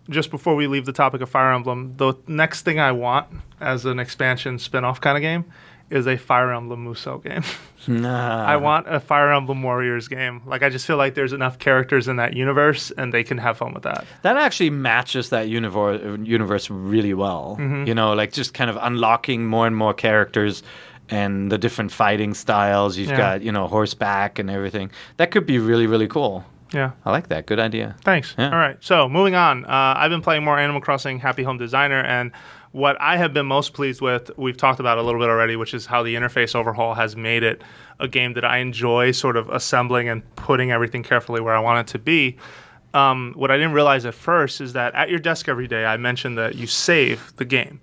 just 0.10 0.32
before 0.32 0.56
we 0.56 0.68
leave 0.68 0.86
the 0.86 0.94
topic 0.94 1.22
of 1.22 1.30
Fire 1.30 1.52
Emblem, 1.54 1.94
the 1.98 2.14
next 2.28 2.64
thing 2.64 2.80
I 2.80 2.92
want 2.92 3.28
as 3.62 3.86
an 3.86 4.00
expansion 4.00 4.60
spin-off 4.60 5.00
kind 5.02 5.18
of 5.18 5.22
game 5.22 5.46
is 5.90 6.08
a 6.08 6.18
Fire 6.18 6.52
Emblem 6.52 6.86
Musou 6.86 7.24
game. 7.24 7.44
Nah. 7.86 8.46
I 8.46 8.56
want 8.56 8.88
a 8.88 9.02
Fire 9.02 9.34
Emblem 9.34 9.62
Warriors 9.62 10.08
game. 10.08 10.42
Like 10.46 10.64
I 10.64 10.70
just 10.70 10.88
feel 10.88 10.96
like 10.96 11.16
there's 11.16 11.34
enough 11.34 11.60
characters 11.60 12.08
in 12.08 12.16
that 12.16 12.34
universe, 12.34 12.92
and 12.98 13.14
they 13.14 13.26
can 13.26 13.38
have 13.38 13.58
fun 13.58 13.74
with 13.74 13.84
that. 13.84 14.06
That 14.22 14.38
actually 14.38 14.70
matches 14.70 15.32
that 15.32 15.50
universe 15.50 16.00
universe 16.26 16.70
really 16.70 17.14
well. 17.14 17.58
Mm-hmm. 17.60 17.86
You 17.86 17.94
know, 17.94 18.14
like 18.14 18.32
just 18.32 18.54
kind 18.54 18.70
of 18.70 18.78
unlocking 18.82 19.46
more 19.46 19.68
and 19.68 19.76
more 19.76 19.94
characters 19.94 20.64
and 21.10 21.52
the 21.52 21.58
different 21.58 21.92
fighting 21.92 22.34
styles. 22.34 22.98
You've 22.98 23.10
Yeah. 23.10 23.18
got 23.18 23.42
you 23.42 23.52
know 23.52 23.68
horseback 23.68 24.40
and 24.40 24.50
everything. 24.50 24.90
That 25.18 25.32
could 25.32 25.46
be 25.46 25.60
really 25.60 25.86
really 25.86 26.08
cool. 26.08 26.46
Yeah. 26.74 26.92
I 27.06 27.12
like 27.12 27.30
that. 27.30 27.46
Good 27.46 27.60
idea. 27.60 27.96
Thanks. 28.04 28.36
Yeah. 28.38 28.50
All 28.50 28.58
right. 28.58 28.78
So 28.82 29.08
moving 29.08 29.36
on, 29.36 29.64
uh, 29.66 29.94
I've 29.96 30.10
been 30.10 30.22
playing 30.22 30.44
more 30.44 30.58
Animal 30.58 30.82
Crossing 30.82 31.20
Happy 31.20 31.44
Home 31.44 31.58
Designer, 31.58 32.02
and 32.02 32.32
what 32.72 33.00
I 33.00 33.18
have 33.18 33.34
been 33.34 33.46
most 33.46 33.74
pleased 33.74 34.02
with, 34.02 34.32
we've 34.36 34.58
talked 34.58 34.80
about 34.80 34.98
a 34.98 35.04
little 35.04 35.22
bit 35.22 35.30
already, 35.30 35.56
which 35.56 35.76
is 35.76 35.86
how 35.86 36.02
the 36.02 36.16
interface 36.16 36.56
overhaul 36.56 36.96
has 36.96 37.16
made 37.16 37.44
it 37.44 37.62
a 38.00 38.08
game 38.08 38.34
that 38.34 38.44
I 38.44 38.58
enjoy 38.58 39.12
sort 39.12 39.38
of 39.38 39.48
assembling 39.50 40.10
and 40.10 40.36
putting 40.36 40.72
everything 40.72 41.04
carefully 41.04 41.40
where 41.40 41.56
I 41.56 41.60
want 41.60 41.88
it 41.88 41.92
to 41.92 42.00
be. 42.00 42.38
Um, 42.96 43.34
what 43.36 43.52
I 43.52 43.58
didn't 43.58 43.74
realize 43.74 44.06
at 44.06 44.16
first 44.16 44.60
is 44.60 44.74
that 44.74 44.96
at 44.96 45.10
your 45.10 45.20
desk 45.20 45.48
every 45.48 45.68
day, 45.68 45.86
I 45.86 45.98
mentioned 45.98 46.38
that 46.40 46.56
you 46.56 46.66
save 46.66 47.36
the 47.36 47.46
game. 47.46 47.80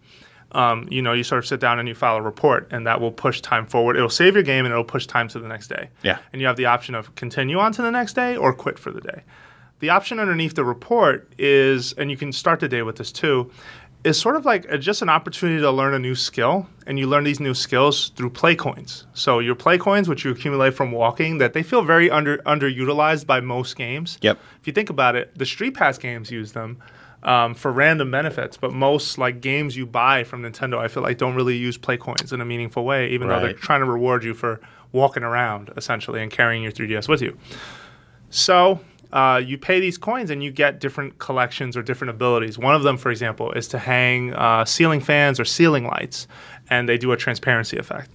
Um, 0.52 0.88
you 0.90 1.00
know, 1.00 1.12
you 1.12 1.22
sort 1.22 1.38
of 1.38 1.46
sit 1.46 1.60
down 1.60 1.78
and 1.78 1.88
you 1.88 1.94
file 1.94 2.16
a 2.16 2.22
report, 2.22 2.68
and 2.70 2.86
that 2.86 3.00
will 3.00 3.12
push 3.12 3.40
time 3.40 3.66
forward. 3.66 3.96
It'll 3.96 4.08
save 4.08 4.34
your 4.34 4.42
game 4.42 4.64
and 4.64 4.72
it'll 4.72 4.84
push 4.84 5.06
time 5.06 5.28
to 5.28 5.38
the 5.38 5.48
next 5.48 5.68
day. 5.68 5.90
Yeah. 6.02 6.18
And 6.32 6.40
you 6.40 6.46
have 6.48 6.56
the 6.56 6.66
option 6.66 6.94
of 6.94 7.14
continue 7.14 7.58
on 7.58 7.72
to 7.72 7.82
the 7.82 7.90
next 7.90 8.14
day 8.14 8.36
or 8.36 8.52
quit 8.52 8.78
for 8.78 8.90
the 8.90 9.00
day. 9.00 9.22
The 9.78 9.90
option 9.90 10.18
underneath 10.20 10.54
the 10.54 10.64
report 10.64 11.32
is, 11.38 11.92
and 11.94 12.10
you 12.10 12.16
can 12.16 12.32
start 12.32 12.60
the 12.60 12.68
day 12.68 12.82
with 12.82 12.96
this 12.96 13.12
too, 13.12 13.50
is 14.02 14.18
sort 14.18 14.36
of 14.36 14.44
like 14.44 14.64
a, 14.66 14.78
just 14.78 15.02
an 15.02 15.08
opportunity 15.08 15.60
to 15.60 15.70
learn 15.70 15.94
a 15.94 15.98
new 15.98 16.14
skill. 16.14 16.66
And 16.86 16.98
you 16.98 17.06
learn 17.06 17.24
these 17.24 17.40
new 17.40 17.54
skills 17.54 18.10
through 18.10 18.30
play 18.30 18.56
coins. 18.56 19.06
So 19.14 19.38
your 19.38 19.54
play 19.54 19.78
coins, 19.78 20.08
which 20.08 20.24
you 20.24 20.32
accumulate 20.32 20.74
from 20.74 20.90
walking, 20.90 21.38
that 21.38 21.52
they 21.52 21.62
feel 21.62 21.82
very 21.82 22.10
under 22.10 22.38
underutilized 22.38 23.26
by 23.26 23.40
most 23.40 23.76
games. 23.76 24.18
Yep. 24.20 24.38
If 24.60 24.66
you 24.66 24.72
think 24.72 24.90
about 24.90 25.16
it, 25.16 25.36
the 25.38 25.46
Street 25.46 25.74
Pass 25.74 25.96
games 25.96 26.30
use 26.30 26.52
them 26.52 26.82
um, 27.22 27.54
for 27.54 27.70
random 27.70 28.10
benefits, 28.10 28.56
but 28.56 28.72
most 28.72 29.18
like 29.18 29.40
games 29.40 29.76
you 29.76 29.86
buy 29.86 30.24
from 30.24 30.42
Nintendo, 30.42 30.78
I 30.78 30.88
feel 30.88 31.02
like 31.02 31.18
don't 31.18 31.34
really 31.34 31.56
use 31.56 31.76
play 31.76 31.96
coins 31.96 32.32
in 32.32 32.40
a 32.40 32.44
meaningful 32.44 32.84
way, 32.84 33.10
even 33.10 33.28
though 33.28 33.40
they're 33.40 33.52
trying 33.52 33.80
to 33.80 33.86
reward 33.86 34.24
you 34.24 34.34
for 34.34 34.60
walking 34.92 35.22
around 35.22 35.70
essentially 35.76 36.22
and 36.22 36.30
carrying 36.30 36.62
your 36.62 36.72
3DS 36.72 37.08
with 37.08 37.22
you. 37.22 37.36
So 38.30 38.80
uh, 39.12 39.42
you 39.44 39.58
pay 39.58 39.80
these 39.80 39.98
coins 39.98 40.30
and 40.30 40.42
you 40.42 40.50
get 40.50 40.80
different 40.80 41.18
collections 41.18 41.76
or 41.76 41.82
different 41.82 42.10
abilities. 42.10 42.58
One 42.58 42.74
of 42.74 42.82
them, 42.82 42.96
for 42.96 43.10
example, 43.10 43.52
is 43.52 43.68
to 43.68 43.78
hang 43.78 44.32
uh, 44.34 44.64
ceiling 44.64 45.00
fans 45.00 45.40
or 45.40 45.44
ceiling 45.44 45.84
lights, 45.84 46.26
and 46.68 46.88
they 46.88 46.96
do 46.96 47.12
a 47.12 47.16
transparency 47.16 47.76
effect. 47.76 48.10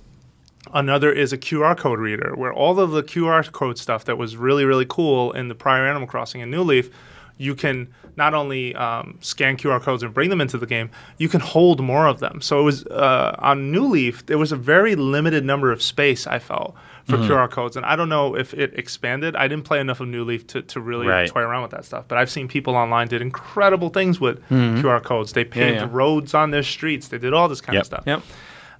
Another 0.74 1.12
is 1.12 1.32
a 1.32 1.38
QR 1.38 1.78
code 1.78 2.00
reader, 2.00 2.34
where 2.36 2.52
all 2.52 2.80
of 2.80 2.92
the 2.92 3.04
QR 3.04 3.50
code 3.52 3.78
stuff 3.78 4.06
that 4.06 4.18
was 4.18 4.36
really, 4.36 4.66
really 4.66 4.86
cool 4.88 5.32
in 5.34 5.48
the 5.48 5.56
prior 5.56 5.86
Animal 5.86 6.08
Crossing 6.08 6.42
and 6.42 6.50
New 6.50 6.64
Leaf, 6.64 6.90
you 7.38 7.56
can 7.56 7.94
not 8.18 8.34
only 8.34 8.74
um, 8.76 9.18
scan 9.22 9.58
QR 9.58 9.82
codes 9.82 10.04
and 10.04 10.14
bring 10.14 10.30
them 10.30 10.42
into 10.42 10.58
the 10.58 10.66
game, 10.66 10.90
you 11.18 11.28
can 11.30 11.42
hold 11.42 11.82
more 11.82 12.08
of 12.08 12.20
them. 12.20 12.42
So 12.42 12.60
it 12.60 12.64
was 12.64 12.86
uh, 12.88 13.36
on 13.40 13.72
New 13.72 13.88
Leaf, 13.88 14.26
there 14.26 14.38
was 14.38 14.52
a 14.52 14.56
very 14.56 14.96
limited 14.96 15.44
number 15.44 15.72
of 15.72 15.82
space, 15.82 16.26
I 16.28 16.40
felt, 16.40 16.76
for 17.06 17.18
QR 17.18 17.50
codes. 17.52 17.76
And 17.76 17.86
I 17.86 17.96
don't 17.96 18.10
know 18.10 18.36
if 18.36 18.54
it 18.54 18.74
expanded. 18.80 19.36
I 19.36 19.48
didn't 19.48 19.66
play 19.66 19.80
enough 19.80 20.00
of 20.00 20.08
New 20.08 20.24
Leaf 20.24 20.48
to, 20.48 20.62
to 20.64 20.80
really 20.80 21.08
Right. 21.08 21.28
toy 21.30 21.42
around 21.42 21.62
with 21.64 21.72
that 21.72 21.86
stuff. 21.86 22.06
But 22.08 22.18
I've 22.18 22.32
seen 22.32 22.48
people 22.48 22.76
online 22.76 23.08
did 23.08 23.22
incredible 23.22 23.90
things 23.90 24.20
with 24.20 24.42
QR 24.50 25.04
codes. 25.04 25.34
They 25.34 25.44
paved 25.44 25.78
yeah. 25.82 25.88
roads 25.92 26.34
on 26.34 26.52
their 26.52 26.64
streets, 26.64 27.10
they 27.10 27.18
did 27.18 27.34
all 27.34 27.48
this 27.48 27.62
kind 27.62 27.76
Yep. 27.76 27.82
of 27.82 27.86
stuff 27.88 28.04
Yep. 28.08 28.22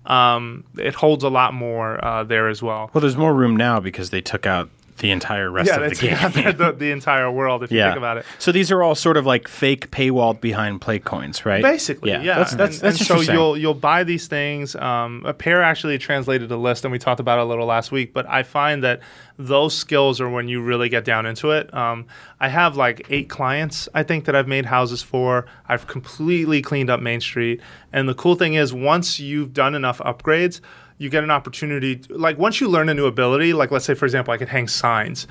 um, 0.06 0.63
it 0.77 0.96
holds 0.96 1.24
a 1.24 1.30
lot 1.30 1.54
more 1.54 2.04
uh, 2.04 2.24
there 2.24 2.48
as 2.48 2.62
well. 2.63 2.89
Well, 2.94 3.01
there's 3.01 3.18
more 3.18 3.34
room 3.34 3.56
now 3.56 3.80
because 3.80 4.10
they 4.12 4.22
took 4.22 4.46
out 4.46 4.70
the 4.97 5.11
entire 5.11 5.51
rest 5.51 5.69
yeah, 5.69 5.81
of 5.81 5.89
the 5.89 5.95
game. 6.43 6.57
the, 6.57 6.71
the 6.71 6.91
entire 6.91 7.29
world 7.29 7.63
if 7.63 7.71
you 7.71 7.81
think 7.81 7.97
about 7.97 8.17
it. 8.17 8.25
So 8.39 8.51
these 8.51 8.71
are 8.71 8.81
all 8.81 8.95
sort 8.95 9.17
of 9.17 9.25
like 9.25 9.47
fake 9.47 9.91
paywalled 9.91 10.39
behind 10.39 10.81
play 10.81 10.99
coins, 10.99 11.45
right? 11.45 11.61
Basically, 11.61 12.11
yeah. 12.11 12.23
That's 12.23 12.55
that's, 12.55 12.75
and, 12.77 12.93
that's 12.93 13.09
and 13.09 13.25
so 13.25 13.33
you'll 13.33 13.57
you'll 13.57 13.73
buy 13.73 14.03
these 14.03 14.27
things. 14.27 14.75
Um, 14.75 15.23
a 15.25 15.33
Peer 15.33 15.61
actually 15.61 15.97
translated 15.97 16.49
a 16.51 16.57
list, 16.57 16.85
and 16.85 16.91
we 16.91 16.99
talked 16.99 17.19
about 17.19 17.39
it 17.39 17.41
a 17.41 17.45
little 17.45 17.65
last 17.65 17.91
week. 17.91 18.13
But 18.13 18.27
I 18.29 18.43
find 18.43 18.83
that 18.83 19.01
those 19.37 19.75
skills 19.75 20.21
are 20.21 20.29
when 20.29 20.47
you 20.47 20.61
really 20.61 20.87
get 20.87 21.03
down 21.03 21.25
into 21.25 21.51
it. 21.51 21.73
Um, 21.73 22.05
I 22.39 22.47
have 22.47 22.77
like 22.77 23.05
eight 23.09 23.27
clients, 23.27 23.89
I 23.93 24.03
think, 24.03 24.25
that 24.25 24.35
I've 24.35 24.47
made 24.47 24.65
houses 24.65 25.03
for. 25.03 25.45
I've 25.67 25.87
completely 25.87 26.61
cleaned 26.61 26.89
up 26.89 27.01
Main 27.01 27.19
Street. 27.19 27.59
And 27.91 28.07
the 28.07 28.13
cool 28.13 28.35
thing 28.35 28.53
is, 28.53 28.73
once 28.73 29.19
you've 29.19 29.53
done 29.53 29.75
enough 29.75 29.99
upgrades, 29.99 30.61
you 30.97 31.09
get 31.09 31.23
an 31.23 31.31
opportunity 31.31 32.01
like 32.09 32.37
once 32.37 32.61
you 32.61 32.69
learn 32.69 32.87
a 32.89 32.93
new 32.93 33.05
ability 33.05 33.51
like 33.53 33.71
let's 33.71 33.85
say 33.85 33.93
for 33.93 34.05
example 34.05 34.33
i 34.33 34.37
could 34.37 34.47
hang 34.47 34.67
signs 34.67 35.27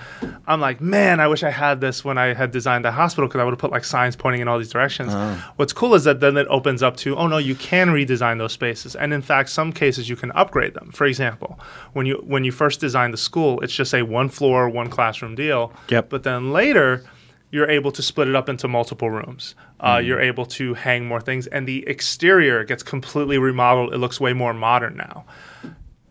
i'm 0.46 0.60
like 0.60 0.80
man 0.80 1.20
i 1.20 1.26
wish 1.26 1.42
i 1.42 1.50
had 1.50 1.80
this 1.80 2.04
when 2.04 2.18
i 2.18 2.34
had 2.34 2.50
designed 2.50 2.84
the 2.84 2.90
hospital 2.92 3.26
because 3.26 3.40
i 3.40 3.44
would 3.44 3.52
have 3.52 3.58
put 3.58 3.70
like 3.70 3.84
signs 3.84 4.14
pointing 4.14 4.42
in 4.42 4.48
all 4.48 4.58
these 4.58 4.70
directions. 4.70 5.10
Ah. 5.12 5.52
What's 5.56 5.72
cool 5.72 5.94
is 5.94 6.04
that 6.04 6.20
then 6.20 6.36
it 6.36 6.46
opens 6.48 6.82
up 6.82 6.96
to 6.98 7.16
oh 7.16 7.26
no 7.26 7.38
you 7.38 7.54
can 7.54 7.88
redesign 7.88 8.38
those 8.38 8.52
spaces. 8.52 8.94
And 8.96 9.12
in 9.12 9.22
fact 9.22 9.48
some 9.48 9.72
cases 9.72 10.08
you 10.08 10.16
can 10.16 10.30
upgrade 10.32 10.74
them. 10.74 10.90
For 10.92 11.06
example 11.06 11.58
when 11.92 12.06
you 12.06 12.22
when 12.26 12.44
you 12.44 12.52
first 12.52 12.80
design 12.80 13.10
the 13.10 13.16
school 13.16 13.60
it's 13.60 13.72
just 13.74 13.94
a 13.94 14.02
one 14.02 14.28
floor 14.28 14.68
one 14.68 14.88
classroom 14.88 15.34
deal. 15.34 15.72
Yep. 15.88 16.10
but 16.10 16.22
then 16.22 16.52
later 16.52 17.04
you're 17.54 17.70
able 17.70 17.92
to 17.92 18.02
split 18.02 18.26
it 18.28 18.34
up 18.34 18.48
into 18.48 18.66
multiple 18.68 19.10
rooms. 19.10 19.54
Uh, 19.80 19.96
Mm-hmm. 19.96 20.06
You're 20.06 20.20
able 20.20 20.46
to 20.58 20.74
hang 20.74 21.06
more 21.06 21.20
things, 21.20 21.46
and 21.46 21.68
the 21.68 21.86
exterior 21.86 22.64
gets 22.64 22.82
completely 22.82 23.38
remodeled. 23.38 23.94
It 23.94 23.98
looks 23.98 24.18
way 24.20 24.32
more 24.32 24.52
modern 24.52 24.96
now. 24.96 25.24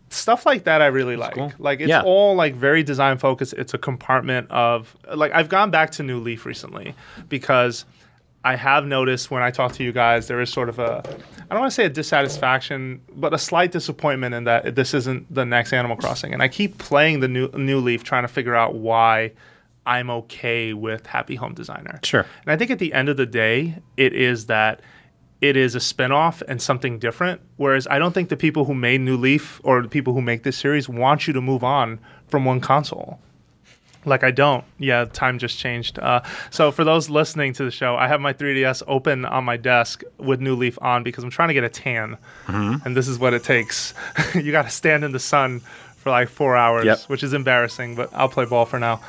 Stuff 0.08 0.46
like 0.46 0.64
that, 0.64 0.80
I 0.80 0.86
really 0.86 1.16
like. 1.16 1.34
cool. 1.34 1.52
Like 1.58 1.80
it's 1.80 1.88
Yeah. 1.88 2.02
all 2.02 2.34
like 2.36 2.54
very 2.54 2.82
design 2.82 3.18
focused. 3.18 3.52
It's 3.54 3.74
a 3.74 3.78
compartment 3.78 4.48
of 4.50 4.96
like 5.12 5.32
I've 5.32 5.48
gone 5.48 5.70
back 5.70 5.90
to 5.92 6.02
New 6.02 6.20
Leaf 6.20 6.46
recently 6.46 6.94
because 7.28 7.84
I 8.44 8.54
have 8.56 8.86
noticed 8.86 9.30
when 9.30 9.42
I 9.42 9.50
talk 9.50 9.72
to 9.72 9.82
you 9.84 9.90
guys, 9.90 10.28
there 10.28 10.40
is 10.40 10.50
sort 10.50 10.68
of 10.68 10.78
a 10.78 11.02
I 11.50 11.50
don't 11.54 11.60
want 11.60 11.72
to 11.72 11.74
say 11.74 11.84
a 11.84 11.88
dissatisfaction, 11.90 13.00
but 13.16 13.34
a 13.34 13.38
slight 13.38 13.72
disappointment 13.72 14.34
in 14.34 14.44
that 14.44 14.76
this 14.76 14.94
isn't 14.94 15.32
the 15.34 15.44
next 15.44 15.72
Animal 15.72 15.96
Crossing. 15.96 16.32
And 16.32 16.42
I 16.42 16.48
keep 16.48 16.78
playing 16.78 17.20
the 17.20 17.28
new 17.28 17.48
New 17.48 17.80
Leaf, 17.80 18.04
trying 18.04 18.22
to 18.22 18.28
figure 18.28 18.54
out 18.54 18.76
why 18.76 19.32
I'm 19.86 20.10
okay 20.10 20.72
with 20.72 21.06
Happy 21.06 21.34
Home 21.36 21.54
Designer. 21.54 22.00
Sure. 22.02 22.26
And 22.42 22.50
I 22.52 22.56
think 22.56 22.70
at 22.70 22.78
the 22.78 22.92
end 22.92 23.08
of 23.08 23.16
the 23.16 23.26
day, 23.26 23.76
it 23.96 24.12
is 24.14 24.46
that 24.46 24.80
it 25.40 25.56
is 25.56 25.74
a 25.74 25.80
spin-off 25.80 26.42
and 26.48 26.62
something 26.62 26.98
different. 26.98 27.40
Whereas 27.56 27.86
I 27.86 27.98
don't 27.98 28.12
think 28.12 28.30
the 28.30 28.36
people 28.36 28.64
who 28.64 28.74
made 28.74 29.00
New 29.02 29.16
Leaf 29.16 29.60
or 29.62 29.82
the 29.82 29.88
people 29.88 30.14
who 30.14 30.22
make 30.22 30.42
this 30.42 30.56
series 30.56 30.88
want 30.88 31.26
you 31.26 31.32
to 31.34 31.40
move 31.42 31.62
on 31.62 31.98
from 32.28 32.44
one 32.46 32.60
console. 32.60 33.18
Like 34.06 34.22
I 34.22 34.30
don't. 34.30 34.64
Yeah, 34.78 35.06
time 35.06 35.38
just 35.38 35.58
changed. 35.58 35.98
Uh, 35.98 36.20
so 36.50 36.70
for 36.70 36.84
those 36.84 37.08
listening 37.08 37.52
to 37.54 37.64
the 37.64 37.70
show, 37.70 37.96
I 37.96 38.06
have 38.06 38.20
my 38.20 38.32
3DS 38.34 38.82
open 38.86 39.24
on 39.24 39.44
my 39.44 39.56
desk 39.56 40.02
with 40.18 40.40
New 40.40 40.56
Leaf 40.56 40.78
on 40.82 41.02
because 41.02 41.24
I'm 41.24 41.30
trying 41.30 41.48
to 41.48 41.54
get 41.54 41.64
a 41.64 41.70
tan, 41.70 42.18
and 42.46 42.94
this 42.96 43.08
is 43.08 43.18
what 43.18 43.32
it 43.32 43.44
takes. 43.44 43.94
you 44.34 44.52
got 44.52 44.62
to 44.64 44.70
stand 44.70 45.04
in 45.04 45.12
the 45.12 45.18
sun 45.18 45.60
for 45.96 46.10
like 46.10 46.28
four 46.28 46.54
hours, 46.54 46.84
Yep. 46.84 46.98
which 47.06 47.22
is 47.22 47.32
embarrassing. 47.32 47.94
But 47.96 48.10
I'll 48.12 48.28
play 48.28 48.44
ball 48.44 48.66
for 48.66 48.78
now. 48.78 49.00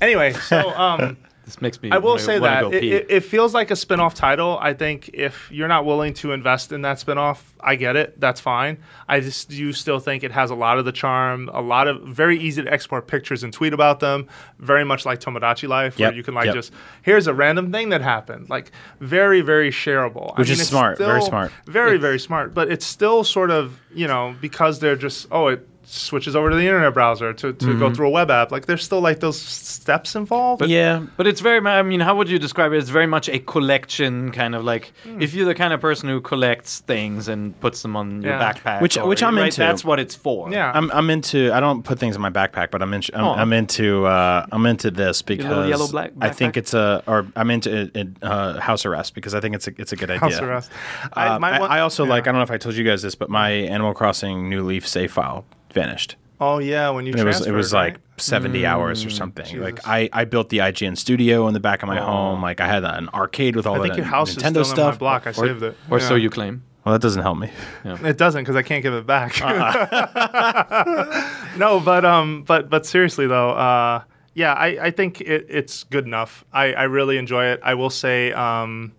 Anyway, 0.00 0.32
so 0.32 0.70
um, 0.76 1.16
This 1.44 1.60
makes 1.60 1.82
me. 1.82 1.90
I 1.90 1.98
will 1.98 2.10
wanna- 2.10 2.22
say 2.22 2.38
wanna 2.40 2.70
that 2.70 2.74
it, 2.74 2.84
it, 2.84 3.06
it 3.10 3.20
feels 3.20 3.52
like 3.54 3.70
a 3.70 3.76
spin-off 3.76 4.14
title. 4.14 4.58
I 4.60 4.72
think 4.72 5.10
if 5.12 5.50
you're 5.50 5.68
not 5.68 5.84
willing 5.84 6.14
to 6.14 6.32
invest 6.32 6.70
in 6.72 6.82
that 6.82 6.98
spin-off, 7.00 7.52
I 7.60 7.74
get 7.74 7.96
it. 7.96 8.18
That's 8.20 8.40
fine. 8.40 8.78
I 9.08 9.20
just 9.20 9.50
do 9.50 9.72
still 9.72 9.98
think 9.98 10.22
it 10.22 10.30
has 10.32 10.50
a 10.50 10.54
lot 10.54 10.78
of 10.78 10.84
the 10.84 10.92
charm, 10.92 11.50
a 11.52 11.60
lot 11.60 11.88
of 11.88 12.02
very 12.02 12.38
easy 12.38 12.62
to 12.62 12.72
export 12.72 13.06
pictures 13.08 13.42
and 13.42 13.52
tweet 13.52 13.72
about 13.74 14.00
them. 14.00 14.28
Very 14.60 14.84
much 14.84 15.04
like 15.04 15.20
Tomodachi 15.20 15.68
Life, 15.68 15.98
where 15.98 16.08
Yep, 16.08 16.14
you 16.16 16.22
can 16.22 16.34
like 16.34 16.46
yep. 16.46 16.54
just 16.54 16.72
here's 17.02 17.26
a 17.26 17.34
random 17.34 17.72
thing 17.72 17.88
that 17.90 18.00
happened. 18.00 18.48
Like 18.48 18.70
very 19.00 19.40
very 19.40 19.70
shareable. 19.70 20.36
Which 20.38 20.48
is 20.50 20.60
it's 20.60 20.68
smart, 20.70 20.98
very 20.98 21.20
smart. 21.22 21.52
Very 21.66 21.98
very 21.98 22.18
smart. 22.20 22.54
But 22.54 22.70
it's 22.70 22.86
still 22.86 23.24
sort 23.24 23.50
of 23.50 23.78
you 23.94 24.06
know 24.06 24.34
because 24.40 24.78
they're 24.78 24.96
just 24.96 25.26
oh 25.32 25.48
it 25.48 25.66
switches 25.92 26.36
over 26.36 26.50
to 26.50 26.56
the 26.56 26.62
internet 26.66 26.94
browser 26.94 27.32
to, 27.32 27.52
to 27.52 27.66
Mm-hmm. 27.66 27.78
go 27.78 27.92
through 27.94 28.06
a 28.08 28.10
web 28.10 28.30
app. 28.30 28.50
Like 28.52 28.66
there's 28.66 28.84
still 28.84 29.00
like 29.00 29.20
those 29.20 29.40
steps 29.40 30.14
involved. 30.14 30.64
yeah. 30.66 31.04
But 31.16 31.26
it's 31.26 31.40
very. 31.40 31.60
mu- 31.60 31.70
I 31.70 31.82
mean, 31.82 32.00
how 32.00 32.14
would 32.16 32.28
you 32.28 32.38
describe 32.38 32.72
it? 32.72 32.78
It's 32.78 32.88
very 32.90 33.06
much 33.06 33.28
a 33.28 33.38
collection 33.38 34.30
kind 34.32 34.54
of 34.54 34.64
like. 34.64 34.92
Hmm. 35.04 35.20
If 35.20 35.34
you're 35.34 35.46
the 35.46 35.54
kind 35.54 35.72
of 35.72 35.80
person 35.80 36.08
who 36.08 36.20
collects 36.20 36.80
things 36.80 37.28
and 37.28 37.58
puts 37.60 37.82
them 37.82 37.96
on 37.96 38.22
your 38.22 38.32
backpack, 38.34 38.80
Which- 38.80 38.96
or- 38.98 39.06
which 39.08 39.22
I'm 39.22 39.36
right, 39.36 39.46
into. 39.46 39.60
That's 39.60 39.84
what 39.84 39.98
it's 40.00 40.14
for. 40.14 40.50
yeah. 40.50 40.72
I'm 40.74 40.90
I'm 40.92 41.10
into. 41.10 41.52
I 41.52 41.60
don't 41.60 41.82
put 41.82 41.98
things 41.98 42.16
in 42.16 42.22
my 42.22 42.30
backpack, 42.30 42.70
but 42.70 42.82
I'm 42.82 42.92
in, 42.94 43.02
I'm, 43.14 43.24
Oh. 43.24 43.32
I'm 43.34 43.52
into 43.52 44.06
uh, 44.06 44.46
I'm 44.52 44.66
into 44.66 44.90
this 44.90 45.22
because 45.22 45.68
yellow 45.68 45.88
black 45.88 46.12
I 46.20 46.30
think 46.30 46.56
it's 46.56 46.74
a 46.74 47.02
or 47.06 47.26
I'm 47.36 47.50
into 47.50 47.90
it, 47.94 48.08
uh, 48.22 48.60
house 48.60 48.86
arrest 48.86 49.14
because 49.14 49.34
I 49.34 49.40
think 49.40 49.54
it's 49.54 49.66
a 49.68 49.72
it's 49.78 49.92
a 49.92 49.96
good 49.96 50.10
idea. 50.10 50.20
House 50.20 50.38
arrest. 50.40 50.70
Uh, 51.12 51.38
my 51.38 51.56
I, 51.56 51.60
one- 51.60 51.70
I 51.70 51.80
also 51.80 52.04
yeah. 52.04 52.10
like. 52.10 52.24
I 52.24 52.32
don't 52.32 52.36
know 52.36 52.42
if 52.42 52.50
I 52.50 52.58
told 52.58 52.74
you 52.76 52.84
guys 52.84 53.02
this, 53.02 53.14
but 53.14 53.28
my 53.30 53.50
Animal 53.50 53.94
Crossing 53.94 54.48
New 54.48 54.62
Leaf 54.64 54.86
save 54.86 55.12
file 55.12 55.44
vanished. 55.72 56.16
Oh 56.42 56.58
yeah, 56.58 56.88
when 56.90 57.04
you 57.06 57.12
And 57.12 57.20
it 57.20 57.24
was 57.24 57.36
it 57.36 57.44
transferred, 57.44 57.56
was 57.56 57.72
right? 57.74 57.92
like 57.94 58.00
70 58.16 58.64
hours 58.64 59.04
or 59.04 59.10
something. 59.10 59.44
Jesus. 59.44 59.60
Like 59.60 59.86
I, 59.86 60.08
I 60.12 60.24
built 60.24 60.48
the 60.48 60.58
IGN 60.58 60.96
studio 60.96 61.46
in 61.48 61.54
the 61.54 61.60
back 61.60 61.82
of 61.82 61.86
my 61.88 61.98
home. 62.00 62.40
Like 62.40 62.60
I 62.60 62.66
had 62.66 62.82
an 62.84 63.08
arcade 63.10 63.56
with 63.56 63.66
all 63.66 63.74
I 63.74 63.78
the 63.78 63.84
think 63.84 63.96
your 63.98 64.06
house 64.06 64.34
Nintendo 64.36 64.60
is 64.62 64.68
still 64.68 64.76
stuff. 64.76 64.94
in 64.94 64.94
my 64.94 64.98
block. 64.98 65.26
I 65.26 65.30
Or, 65.30 65.34
saved 65.34 65.62
it. 65.62 65.76
or 65.90 66.00
so 66.00 66.14
you 66.14 66.30
claim. 66.30 66.62
Well, 66.84 66.94
that 66.94 67.02
doesn't 67.02 67.20
help 67.20 67.36
me. 67.38 67.50
It 67.84 68.16
doesn't 68.16 68.40
because 68.40 68.56
I 68.56 68.62
can't 68.62 68.82
give 68.82 68.94
it 68.94 69.06
back. 69.06 69.38
Uh-uh. 69.42 71.30
no, 71.58 71.80
but 71.80 72.04
um, 72.04 72.42
but 72.46 72.70
but 72.70 72.86
seriously 72.86 73.26
though, 73.26 73.50
uh, 73.50 74.02
yeah, 74.34 74.52
I, 74.54 74.86
I 74.86 74.90
think 74.90 75.20
it, 75.20 75.46
it's 75.48 75.84
good 75.84 76.06
enough. 76.06 76.44
I, 76.52 76.72
I 76.72 76.82
really 76.84 77.18
enjoy 77.18 77.46
it. 77.46 77.60
I 77.62 77.74
will 77.74 77.90
say, 77.90 78.32
um, 78.32 78.92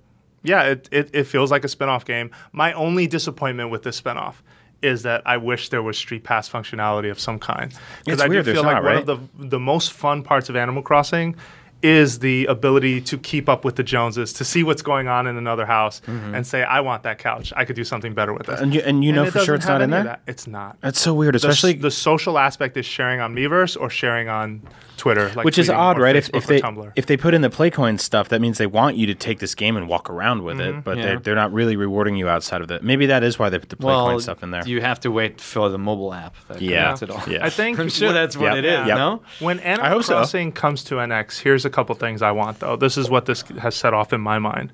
yeah, 0.43 0.63
it, 0.63 0.89
it 0.91 1.09
it 1.13 1.23
feels 1.25 1.49
like 1.51 1.63
a 1.63 1.67
spin-off 1.67 2.05
game. 2.05 2.31
My 2.51 2.73
only 2.73 3.07
disappointment 3.07 3.69
with 3.71 3.83
this 3.83 3.95
spin-off 3.97 4.43
is 4.81 5.03
that 5.03 5.21
I 5.25 5.37
wish 5.37 5.69
there 5.69 5.83
was 5.83 5.97
Street 5.97 6.23
Pass 6.23 6.49
functionality 6.49 7.11
of 7.11 7.19
some 7.19 7.39
kind. 7.39 7.73
Because 8.05 8.21
I 8.21 8.27
weird 8.27 8.45
do 8.45 8.53
feel 8.53 8.63
like 8.63 8.75
not, 8.75 8.83
one 8.83 8.93
right? 8.95 9.09
of 9.09 9.37
the 9.37 9.47
the 9.47 9.59
most 9.59 9.93
fun 9.93 10.23
parts 10.23 10.49
of 10.49 10.55
Animal 10.55 10.81
Crossing 10.81 11.35
is 11.83 12.19
the 12.19 12.45
ability 12.45 13.01
to 13.01 13.17
keep 13.17 13.49
up 13.49 13.63
with 13.65 13.75
the 13.75 13.83
Joneses, 13.83 14.33
to 14.33 14.45
see 14.45 14.63
what's 14.63 14.81
going 14.81 15.07
on 15.07 15.27
in 15.27 15.37
another 15.37 15.65
house, 15.65 16.01
and 16.07 16.45
say, 16.45 16.63
"I 16.63 16.81
want 16.81 17.03
that 17.03 17.17
couch. 17.17 17.51
I 17.55 17.65
could 17.65 17.75
do 17.75 17.83
something 17.83 18.13
better 18.13 18.33
with 18.33 18.47
this." 18.47 18.59
And 18.59 18.73
you 18.73 18.81
and 18.81 19.03
you 19.03 19.11
know 19.11 19.29
for 19.29 19.39
sure 19.39 19.55
it's 19.55 19.65
not 19.67 19.81
in 19.81 19.89
there. 19.89 20.03
that. 20.03 20.21
It's 20.27 20.47
not. 20.47 20.77
That's 20.81 20.99
so 20.99 21.13
weird, 21.13 21.35
especially 21.35 21.73
the 21.73 21.91
social 21.91 22.37
aspect 22.37 22.77
is 22.77 22.85
sharing 22.85 23.19
on 23.19 23.33
Miiverse 23.35 23.79
or 23.79 23.89
sharing 23.89 24.29
on 24.29 24.61
Twitter, 24.97 25.31
like 25.35 25.45
which 25.45 25.57
is 25.57 25.69
odd, 25.69 25.97
right? 25.97 26.15
If, 26.15 26.27
Facebook 26.31 26.35
if 26.37 26.43
or 26.43 26.47
they 26.47 26.61
Tumblr. 26.61 26.91
if 26.95 27.05
they 27.07 27.17
put 27.17 27.33
in 27.33 27.41
the 27.41 27.49
Playcoin 27.49 27.99
stuff, 27.99 28.29
that 28.29 28.39
means 28.41 28.59
they 28.59 28.67
want 28.67 28.97
you 28.97 29.07
to 29.07 29.15
take 29.15 29.39
this 29.39 29.55
game 29.55 29.75
and 29.75 29.87
walk 29.87 30.09
around 30.09 30.43
with 30.43 30.57
Mm-hmm. 30.57 30.79
it, 30.79 30.83
but 30.83 30.97
Yeah. 30.97 31.03
they're 31.05 31.19
they're 31.19 31.35
not 31.35 31.51
really 31.51 31.75
rewarding 31.75 32.15
you 32.15 32.29
outside 32.29 32.61
of 32.61 32.69
it. 32.69 32.83
Maybe 32.83 33.07
that 33.07 33.23
is 33.23 33.39
why 33.39 33.49
they 33.49 33.57
put 33.57 33.69
the 33.69 33.77
Playcoin 33.77 34.05
Well, 34.07 34.19
stuff 34.19 34.43
in 34.43 34.51
there. 34.51 34.61
you 34.67 34.81
have 34.81 34.99
to 34.99 35.09
wait 35.11 35.41
for 35.41 35.69
the 35.69 35.79
mobile 35.79 36.13
app. 36.13 36.35
That 36.49 36.61
Yeah. 36.61 36.81
connects 36.93 37.01
it 37.01 37.09
all. 37.09 37.23
Yeah. 37.27 37.43
I 37.45 37.49
think 37.49 37.79
I'm 37.79 37.89
sure 37.89 38.09
when- 38.09 38.15
that's 38.15 38.37
what 38.37 38.53
Yep. 38.53 38.57
it 38.57 38.65
is. 38.65 38.87
Yeah. 38.87 38.95
No. 38.95 39.21
When 39.39 39.59
I 39.59 39.63
Animal 39.63 39.89
hope 39.91 40.03
so. 40.03 40.13
Crossing 40.17 40.51
comes 40.51 40.83
to 40.85 40.95
NX, 40.99 41.39
here's 41.41 41.65
a 41.65 41.69
couple 41.71 41.95
things 41.95 42.21
I 42.21 42.31
want 42.31 42.59
though. 42.59 42.75
This 42.75 42.97
is 42.97 43.09
what 43.09 43.25
this 43.25 43.41
has 43.59 43.75
set 43.75 43.93
off 43.93 44.13
in 44.13 44.21
my 44.21 44.39
mind. 44.39 44.71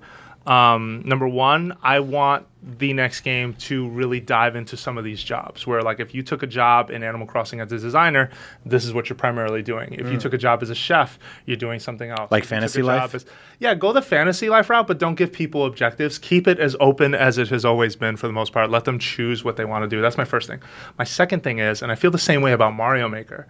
Um, 0.48 1.02
number 1.04 1.28
one, 1.28 1.76
I 1.84 2.00
want 2.00 2.46
the 2.64 2.94
next 2.94 3.20
game 3.22 3.54
to 3.56 3.90
really 3.90 4.22
dive 4.22 4.56
into 4.56 4.78
some 4.78 4.98
of 4.98 5.04
these 5.04 5.22
jobs. 5.22 5.68
Where, 5.68 5.82
like, 5.82 6.00
if 6.00 6.16
you 6.16 6.24
took 6.24 6.42
a 6.42 6.48
job 6.48 6.90
in 6.90 7.04
Animal 7.04 7.28
Crossing 7.28 7.60
as 7.60 7.70
a 7.74 7.78
designer, 7.78 8.30
this 8.66 8.86
is 8.86 8.94
what 8.94 9.10
you're 9.10 9.18
primarily 9.18 9.62
doing. 9.62 9.94
If 9.96 10.10
you 10.10 10.18
took 10.18 10.34
a 10.34 10.38
job 10.38 10.64
as 10.64 10.70
a 10.70 10.76
chef, 10.76 11.20
you're 11.46 11.58
doing 11.58 11.82
something 11.82 12.10
else. 12.10 12.30
Mm. 12.30 12.32
Like 12.32 12.44
If 12.44 12.50
Fantasy 12.50 12.82
Life? 12.82 13.14
as- 13.14 13.26
yeah, 13.60 13.76
go 13.76 13.92
the 13.92 14.02
fantasy 14.02 14.50
life 14.50 14.70
route, 14.70 14.88
but 14.88 15.00
don't 15.00 15.16
give 15.16 15.34
people 15.34 15.66
objectives. 15.66 16.18
Keep 16.18 16.48
it 16.48 16.60
as 16.60 16.78
open 16.80 17.14
as 17.14 17.38
it 17.38 17.50
has 17.50 17.66
always 17.66 17.98
been 17.98 18.16
for 18.16 18.28
the 18.28 18.34
most 18.34 18.54
part. 18.54 18.70
Let 18.70 18.86
them 18.86 19.00
choose 19.00 19.44
what 19.44 19.58
they 19.58 19.66
want 19.66 19.84
to 19.84 19.90
do. 19.90 20.02
That's 20.02 20.18
my 20.18 20.26
first 20.26 20.48
thing. 20.48 20.62
My 20.98 21.04
second 21.04 21.44
thing 21.44 21.60
is, 21.60 21.82
and 21.82 21.92
I 21.92 21.96
feel 21.96 22.12
the 22.12 22.18
same 22.18 22.42
way 22.42 22.54
about 22.54 22.74
Mario 22.74 23.10
Maker. 23.10 23.48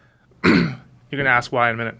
you're 0.44 0.74
gonna 1.12 1.28
ask 1.30 1.52
why 1.52 1.68
in 1.68 1.74
a 1.74 1.78
minute. 1.78 1.98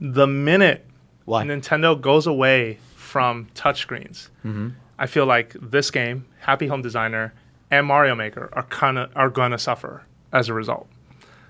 The 0.00 0.26
minute 0.26 0.86
Why? 1.24 1.44
Nintendo 1.44 2.00
goes 2.00 2.26
away 2.26 2.78
from 2.96 3.46
touchscreens, 3.54 4.28
mm-hmm. 4.44 4.70
I 4.98 5.06
feel 5.06 5.26
like 5.26 5.54
this 5.60 5.90
game, 5.90 6.26
Happy 6.40 6.66
Home 6.66 6.82
Designer, 6.82 7.32
and 7.70 7.86
Mario 7.86 8.14
Maker 8.14 8.50
are 8.52 8.64
kind 8.64 8.98
of 8.98 9.10
are 9.16 9.30
gonna 9.30 9.58
suffer 9.58 10.04
as 10.32 10.48
a 10.48 10.54
result 10.54 10.88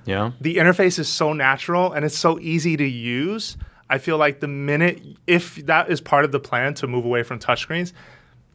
Yeah. 0.05 0.33
the 0.41 0.57
interface 0.57 0.99
is 0.99 1.09
so 1.09 1.33
natural 1.33 1.93
and 1.93 2.05
it's 2.05 2.17
so 2.19 2.39
easy 2.41 2.77
to 2.77 2.85
use. 2.87 3.57
I 3.91 3.99
feel 3.99 4.17
like 4.19 4.41
the 4.41 4.49
minute, 4.49 5.03
if 5.27 5.57
that 5.67 5.91
is 5.91 6.01
part 6.01 6.25
of 6.25 6.33
the 6.33 6.41
plan 6.41 6.75
to 6.75 6.87
move 6.87 7.05
away 7.05 7.23
from 7.23 7.39
touchscreens, 7.39 7.93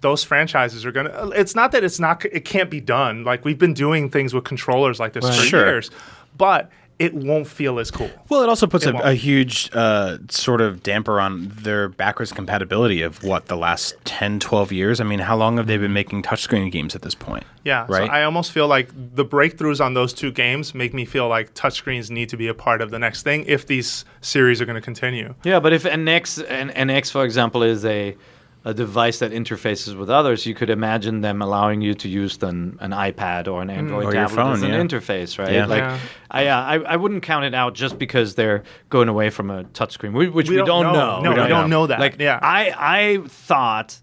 those 0.02 0.24
franchises 0.24 0.86
are 0.86 0.92
gonna. 0.92 1.30
It's 1.36 1.56
not 1.56 1.72
that 1.74 1.84
it's 1.84 2.00
not. 2.00 2.24
It 2.26 2.46
can't 2.46 2.70
be 2.70 2.80
done. 2.82 3.24
Like 3.24 3.44
we've 3.46 3.58
been 3.60 3.74
doing 3.74 4.10
things 4.10 4.34
with 4.34 4.44
controllers 4.46 5.00
like 5.00 5.14
this 5.14 5.26
for 5.28 5.34
Sure. 5.34 5.66
years, 5.66 5.92
but 6.38 6.72
it 7.00 7.14
won't 7.14 7.48
feel 7.48 7.80
as 7.80 7.90
cool. 7.90 8.12
Well, 8.28 8.44
it 8.44 8.50
also 8.50 8.68
puts 8.68 8.86
It 8.86 8.94
a, 8.94 9.12
a 9.12 9.14
huge 9.14 9.70
uh, 9.74 10.18
sort 10.30 10.60
of 10.60 10.84
damper 10.84 11.22
on 11.22 11.48
their 11.56 11.88
backwards 11.88 12.34
compatibility 12.34 13.02
of 13.02 13.24
what 13.24 13.46
the 13.46 13.56
last 13.56 13.96
10, 14.04 14.42
12 14.42 14.74
years. 14.74 15.00
I 15.00 15.06
mean, 15.06 15.20
how 15.20 15.38
long 15.38 15.56
have 15.58 15.68
they 15.68 15.78
been 15.78 15.94
making 15.94 16.24
touchscreen 16.24 16.70
games 16.70 16.96
at 16.96 17.02
this 17.02 17.16
point? 17.16 17.46
Yeah, 17.64 17.86
Right. 17.88 18.08
So 18.08 18.14
I 18.14 18.24
almost 18.24 18.52
feel 18.52 18.68
like 18.68 18.90
the 19.16 19.26
breakthroughs 19.26 19.84
on 19.84 19.94
those 19.94 20.14
two 20.14 20.32
games 20.32 20.76
make 20.76 20.94
me 20.94 21.06
feel 21.06 21.30
like 21.30 21.54
touchscreens 21.54 22.10
need 22.10 22.28
to 22.30 22.38
be 22.38 22.48
a 22.48 22.54
part 22.54 22.82
of 22.82 22.92
the 22.92 23.00
next 23.00 23.24
thing 23.24 23.46
if 23.48 23.66
these 23.66 24.04
series 24.20 24.60
are 24.62 24.66
going 24.66 24.76
to 24.76 24.82
continue. 24.82 25.34
Yeah, 25.44 25.62
but 25.62 25.72
if 25.72 25.84
NX 25.84 26.46
and 26.50 26.70
NX, 26.72 27.12
for 27.12 27.24
example, 27.24 27.64
is 27.64 27.86
a 27.86 28.18
a 28.66 28.74
device 28.74 29.20
that 29.20 29.32
interfaces 29.32 29.98
with 29.98 30.10
others, 30.10 30.46
you 30.46 30.54
could 30.54 30.70
imagine 30.70 31.22
them 31.22 31.42
allowing 31.42 31.80
you 31.82 31.94
to 31.94 32.10
use 32.10 32.38
an, 32.44 32.78
an 32.82 32.92
iPad 32.92 33.48
or 33.48 33.62
an 33.62 33.70
Android 33.70 34.06
Or 34.08 34.12
tablet 34.12 34.36
phone, 34.36 34.54
as 34.54 34.62
an 34.64 34.70
yeah. 34.72 34.82
interface, 34.82 35.40
right? 35.40 35.54
Yeah. 35.54 35.66
Like, 35.66 35.80
Yeah. 35.80 36.00
I, 36.30 36.48
uh, 36.48 36.62
I 36.62 36.76
I 36.94 36.96
wouldn't 36.98 37.24
count 37.24 37.46
it 37.46 37.56
out 37.56 37.74
just 37.74 37.98
because 37.98 38.36
they're 38.36 38.64
going 38.90 39.08
away 39.08 39.30
from 39.30 39.50
a 39.50 39.64
touchscreen, 39.64 40.14
which 40.34 40.50
we, 40.50 40.58
don't 40.58 40.66
don't, 40.68 40.84
know. 40.84 41.22
know. 41.22 41.34
No, 41.34 41.44
we 41.44 41.48
don't 41.50 41.70
know 41.70 41.88
that. 41.88 42.00
Like, 42.02 42.20
Yeah. 42.20 42.38
I 42.42 42.74
I 42.78 43.28
thought 43.28 44.00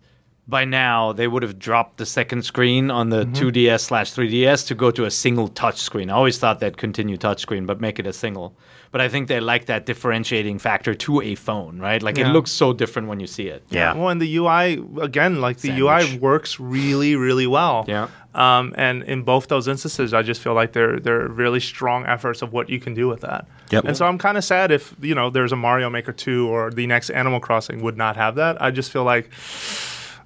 by 0.48 0.64
now 0.64 1.12
they 1.12 1.26
would 1.26 1.42
have 1.42 1.58
dropped 1.58 1.98
the 1.98 2.06
second 2.06 2.42
screen 2.44 2.88
on 2.90 3.08
the 3.10 3.24
2DS 3.26 3.80
slash 3.80 4.12
3DS 4.12 4.66
to 4.68 4.74
go 4.76 4.90
to 4.92 5.04
a 5.04 5.10
single 5.10 5.48
touch 5.48 5.78
screen. 5.80 6.08
I 6.08 6.14
always 6.14 6.38
thought 6.38 6.60
they'd 6.60 6.76
continue 6.76 7.16
touchscreen, 7.16 7.66
but 7.66 7.80
make 7.80 7.98
it 7.98 8.06
a 8.06 8.12
single. 8.12 8.56
But 8.92 9.00
I 9.00 9.08
think 9.08 9.26
they 9.26 9.40
like 9.40 9.66
that 9.66 9.84
differentiating 9.86 10.60
factor 10.60 10.94
to 10.94 11.20
a 11.20 11.34
phone, 11.34 11.80
right? 11.80 12.00
Like 12.00 12.16
Yeah. 12.16 12.28
it 12.30 12.32
looks 12.32 12.52
so 12.52 12.72
different 12.72 13.08
when 13.08 13.18
you 13.18 13.26
see 13.26 13.48
it. 13.48 13.64
Yeah. 13.70 13.92
Well, 13.94 14.08
and 14.08 14.22
the 14.22 14.36
UI 14.36 14.80
again, 15.02 15.40
like 15.40 15.56
the 15.58 15.68
Sandwich. 15.68 16.12
UI 16.12 16.18
works 16.18 16.60
really, 16.60 17.16
really 17.16 17.48
well. 17.48 17.84
Yeah. 17.88 18.06
Um, 18.32 18.72
and 18.76 19.02
in 19.02 19.22
both 19.22 19.48
those 19.48 19.66
instances, 19.66 20.14
I 20.14 20.22
just 20.22 20.40
feel 20.40 20.54
like 20.54 20.72
they're 20.72 21.00
they're 21.00 21.26
really 21.28 21.58
strong 21.60 22.06
efforts 22.06 22.40
of 22.42 22.52
what 22.52 22.70
you 22.70 22.78
can 22.78 22.94
do 22.94 23.08
with 23.08 23.22
that. 23.22 23.48
Yep. 23.70 23.84
And 23.84 23.96
so 23.96 24.06
I'm 24.06 24.18
kind 24.18 24.38
of 24.38 24.44
sad 24.44 24.70
if 24.70 24.94
you 25.00 25.14
know 25.16 25.28
there's 25.30 25.52
a 25.52 25.56
Mario 25.56 25.90
Maker 25.90 26.12
2 26.12 26.46
or 26.48 26.70
the 26.70 26.86
next 26.86 27.10
Animal 27.10 27.40
Crossing 27.40 27.82
would 27.82 27.96
not 27.96 28.16
have 28.16 28.36
that. 28.36 28.62
I 28.62 28.70
just 28.70 28.92
feel 28.92 29.04
like 29.04 29.30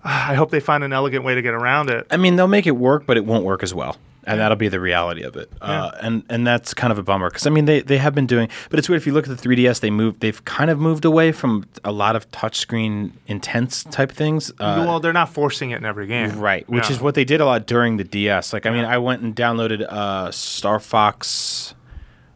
I 0.05 0.35
hope 0.35 0.51
they 0.51 0.61
find 0.61 0.83
an 0.85 0.93
elegant 0.93 1.25
way 1.25 1.35
to 1.35 1.43
get 1.43 1.55
around 1.55 1.91
it. 1.91 2.07
I 2.11 2.17
mean, 2.17 2.37
they'll 2.37 2.47
make 2.49 2.67
it 2.67 2.77
work, 2.77 3.05
but 3.07 3.17
it 3.17 3.25
won't 3.27 3.45
work 3.45 3.63
as 3.63 3.75
well. 3.75 3.97
And 4.25 4.39
that'll 4.39 4.57
be 4.57 4.69
the 4.69 4.79
reality 4.79 5.23
of 5.23 5.35
it, 5.35 5.51
uh, 5.63 5.91
and 6.03 6.23
and 6.29 6.47
that's 6.47 6.73
kind 6.75 6.93
of 6.93 6.99
a 6.99 7.03
bummer 7.03 7.31
because 7.31 7.47
I 7.47 7.51
mean 7.51 7.65
they, 7.65 7.81
they 7.81 7.97
have 7.97 8.15
been 8.15 8.27
doing, 8.27 8.49
but 8.69 8.79
it's 8.79 8.87
weird 8.89 9.01
if 9.01 9.07
you 9.07 9.13
look 9.15 9.27
at 9.27 9.37
the 9.37 9.49
3ds 9.49 9.81
they 9.81 9.91
moved 9.91 10.21
they've 10.21 10.45
kind 10.45 10.71
of 10.71 10.79
moved 10.79 11.07
away 11.07 11.33
from 11.33 11.65
a 11.85 11.91
lot 11.91 12.15
of 12.17 12.31
touchscreen 12.31 13.13
intense 13.27 13.83
type 13.85 14.13
things. 14.13 14.51
Uh, 14.61 14.85
well, 14.87 15.01
they're 15.01 15.15
not 15.15 15.31
forcing 15.31 15.71
it 15.71 15.77
in 15.79 15.87
every 15.87 16.07
game, 16.07 16.39
Right, 16.39 16.69
which 16.69 16.85
Yeah. 16.91 16.97
is 16.97 17.01
what 17.01 17.15
they 17.15 17.25
did 17.25 17.41
a 17.41 17.47
lot 17.47 17.67
during 17.67 17.97
the 17.97 18.05
DS. 18.05 18.53
Like, 18.53 18.67
I 18.67 18.71
mean, 18.71 18.85
I 18.85 18.99
went 18.99 19.23
and 19.23 19.35
downloaded 19.35 19.81
uh, 19.91 20.31
Star 20.31 20.79
Fox. 20.79 21.75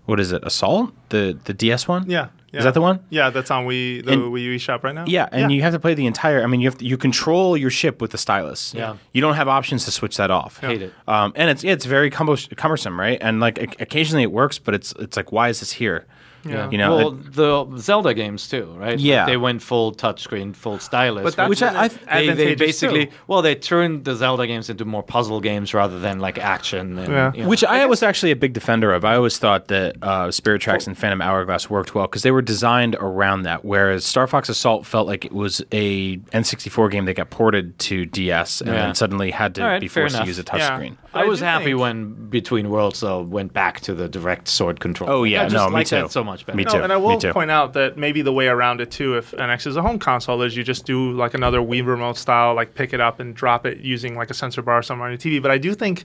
What 0.07 0.19
is 0.21 0.33
it? 0.33 0.43
Assault 0.43 0.93
the 1.11 1.39
the 1.45 1.53
DS 1.53 1.87
one. 1.87 2.09
Yeah, 2.11 2.29
yeah. 2.55 2.59
Is 2.59 2.65
that 2.65 2.75
the 2.75 2.81
one? 2.81 3.01
Yeah, 3.11 3.31
that's 3.31 3.51
on 3.51 3.67
Wii 3.67 4.05
the 4.05 4.13
And- 4.13 4.23
Wii 4.33 4.43
U 4.43 4.59
shop 4.59 4.85
right 4.85 4.95
now. 4.95 5.05
Yeah, 5.07 5.29
and 5.33 5.51
you 5.53 5.63
have 5.63 5.73
to 5.75 5.79
play 5.81 5.95
the 5.95 6.07
entire. 6.07 6.43
I 6.43 6.47
mean, 6.47 6.61
you 6.61 6.69
have 6.69 6.79
to, 6.79 6.85
you 6.85 6.97
control 6.97 7.57
your 7.57 7.71
ship 7.71 8.01
with 8.01 8.11
the 8.13 8.19
stylus. 8.19 8.73
Yeah. 8.75 8.97
you 9.13 9.21
don't 9.21 9.35
have 9.35 9.49
options 9.49 9.85
to 9.87 9.91
switch 9.91 10.17
that 10.17 10.31
off. 10.31 10.59
Hate 10.61 10.83
it. 10.83 10.93
Um, 11.09 11.33
and 11.37 11.51
it's 11.51 11.65
it's 11.65 11.85
very 11.85 12.11
cumbersome, 12.11 12.99
right? 12.99 13.19
And 13.21 13.41
like 13.41 13.59
occasionally 13.81 14.23
it 14.23 14.33
works, 14.33 14.59
but 14.59 14.75
it's 14.75 14.93
it's 14.99 15.17
like 15.17 15.33
why 15.33 15.49
is 15.49 15.61
this 15.61 15.73
here? 15.73 16.07
Yeah. 16.45 16.71
You 16.71 16.79
know, 16.79 16.97
well, 16.97 17.09
it- 17.09 17.33
the 17.35 17.79
Zelda 17.79 18.15
games 18.15 18.49
too, 18.49 18.75
right? 18.77 18.99
Yeah. 18.99 19.27
they 19.27 19.37
went 19.37 19.63
full 19.63 19.93
touchscreen, 19.93 20.55
full 20.55 20.79
stylus. 20.79 21.23
But 21.25 21.37
that's 21.37 21.49
Which 21.49 21.63
I- 21.63 21.89
been 21.89 21.99
I- 22.09 22.27
they, 22.27 22.35
they 22.35 22.55
basically 22.55 23.07
too. 23.07 23.13
well 23.27 23.43
they 23.43 23.55
turned 23.55 24.05
the 24.05 24.15
Zelda 24.15 24.47
games 24.47 24.69
into 24.71 24.85
more 24.85 25.03
puzzle 25.03 25.41
games 25.41 25.73
rather 25.75 25.99
than 25.99 26.19
like 26.21 26.39
action. 26.39 26.99
And, 26.99 27.13
Yeah. 27.13 27.33
you 27.35 27.43
know. 27.43 27.49
Which 27.49 27.65
I 27.65 27.87
was 27.87 28.03
actually 28.03 28.31
a 28.33 28.37
big 28.37 28.53
defender 28.53 28.93
of. 28.93 29.05
I 29.05 29.17
always 29.17 29.39
thought 29.39 29.69
that 29.69 29.97
uh, 30.03 30.31
Spirit 30.31 30.61
Tracks 30.61 30.87
and 30.87 30.97
Phantom 30.97 31.21
Hourglass 31.23 31.69
worked 31.71 31.95
well 31.95 32.07
because 32.07 32.23
they 32.23 32.31
were 32.31 32.43
designed 32.43 32.97
around 33.01 33.43
that. 33.43 33.65
Whereas 33.65 34.05
Star 34.05 34.27
Fox 34.27 34.49
Assault 34.49 34.87
felt 34.87 35.07
like 35.07 35.25
it 35.25 35.33
was 35.33 35.63
a 35.73 36.17
N64 36.19 36.91
game 36.91 37.05
that 37.07 37.15
got 37.15 37.31
ported 37.31 37.79
to 37.81 38.05
DS 38.07 38.61
and 38.61 38.71
Yeah. 38.71 38.87
then 38.87 38.95
suddenly 38.95 39.31
had 39.31 39.55
to 39.57 39.63
All 39.63 39.69
right, 39.69 39.81
be 39.81 39.89
forced 39.89 40.17
to 40.17 40.25
use 40.25 40.39
a 40.39 40.45
Yeah. 40.47 40.53
touchscreen. 40.79 40.97
But 41.03 41.04
I 41.15 41.25
was 41.25 41.39
do 41.41 41.45
happy 41.45 41.65
think- 41.67 41.81
when 41.81 42.29
Between 42.31 42.71
Worlds 42.71 43.01
though 43.01 43.23
went 43.23 43.53
back 43.53 43.81
to 43.83 43.95
the 43.95 44.09
direct 44.09 44.49
sword 44.49 44.81
control. 44.81 45.11
Oh, 45.11 45.25
yeah, 45.25 45.43
I 45.43 45.45
just 45.45 45.55
no, 45.55 45.69
me 45.69 45.75
like 45.75 45.87
too. 45.87 45.97
that 45.97 46.11
so 46.11 46.25
much 46.25 46.45
better. 46.47 46.57
Me 46.57 46.65
No, 46.65 46.71
too. 46.73 46.83
and 46.83 46.93
I 46.93 46.97
will 46.97 47.19
point 47.21 47.51
out 47.51 47.73
that 47.75 47.97
maybe 47.97 48.23
the 48.23 48.33
way 48.33 48.49
around 48.49 48.81
it 48.81 48.91
too, 48.91 49.17
if 49.17 49.33
NX 49.33 49.67
is 49.69 49.77
a 49.77 49.83
home 49.83 49.99
console, 49.99 50.43
is 50.43 50.57
you 50.57 50.65
just 50.65 50.85
do 50.87 51.13
like 51.13 51.35
another 51.35 51.61
Wii 51.61 51.87
remote 51.87 52.17
style, 52.17 52.55
like 52.55 52.75
pick 52.75 52.93
it 52.93 53.01
up 53.01 53.21
and 53.21 53.35
drop 53.35 53.65
it 53.67 53.79
using 53.79 54.17
like 54.17 54.31
a 54.31 54.35
sensor 54.35 54.63
bar 54.63 54.83
somewhere 54.83 55.07
on 55.09 55.13
your 55.13 55.19
TV. 55.19 55.41
But 55.41 55.51
I 55.51 55.59
do 55.59 55.75
think 55.75 56.05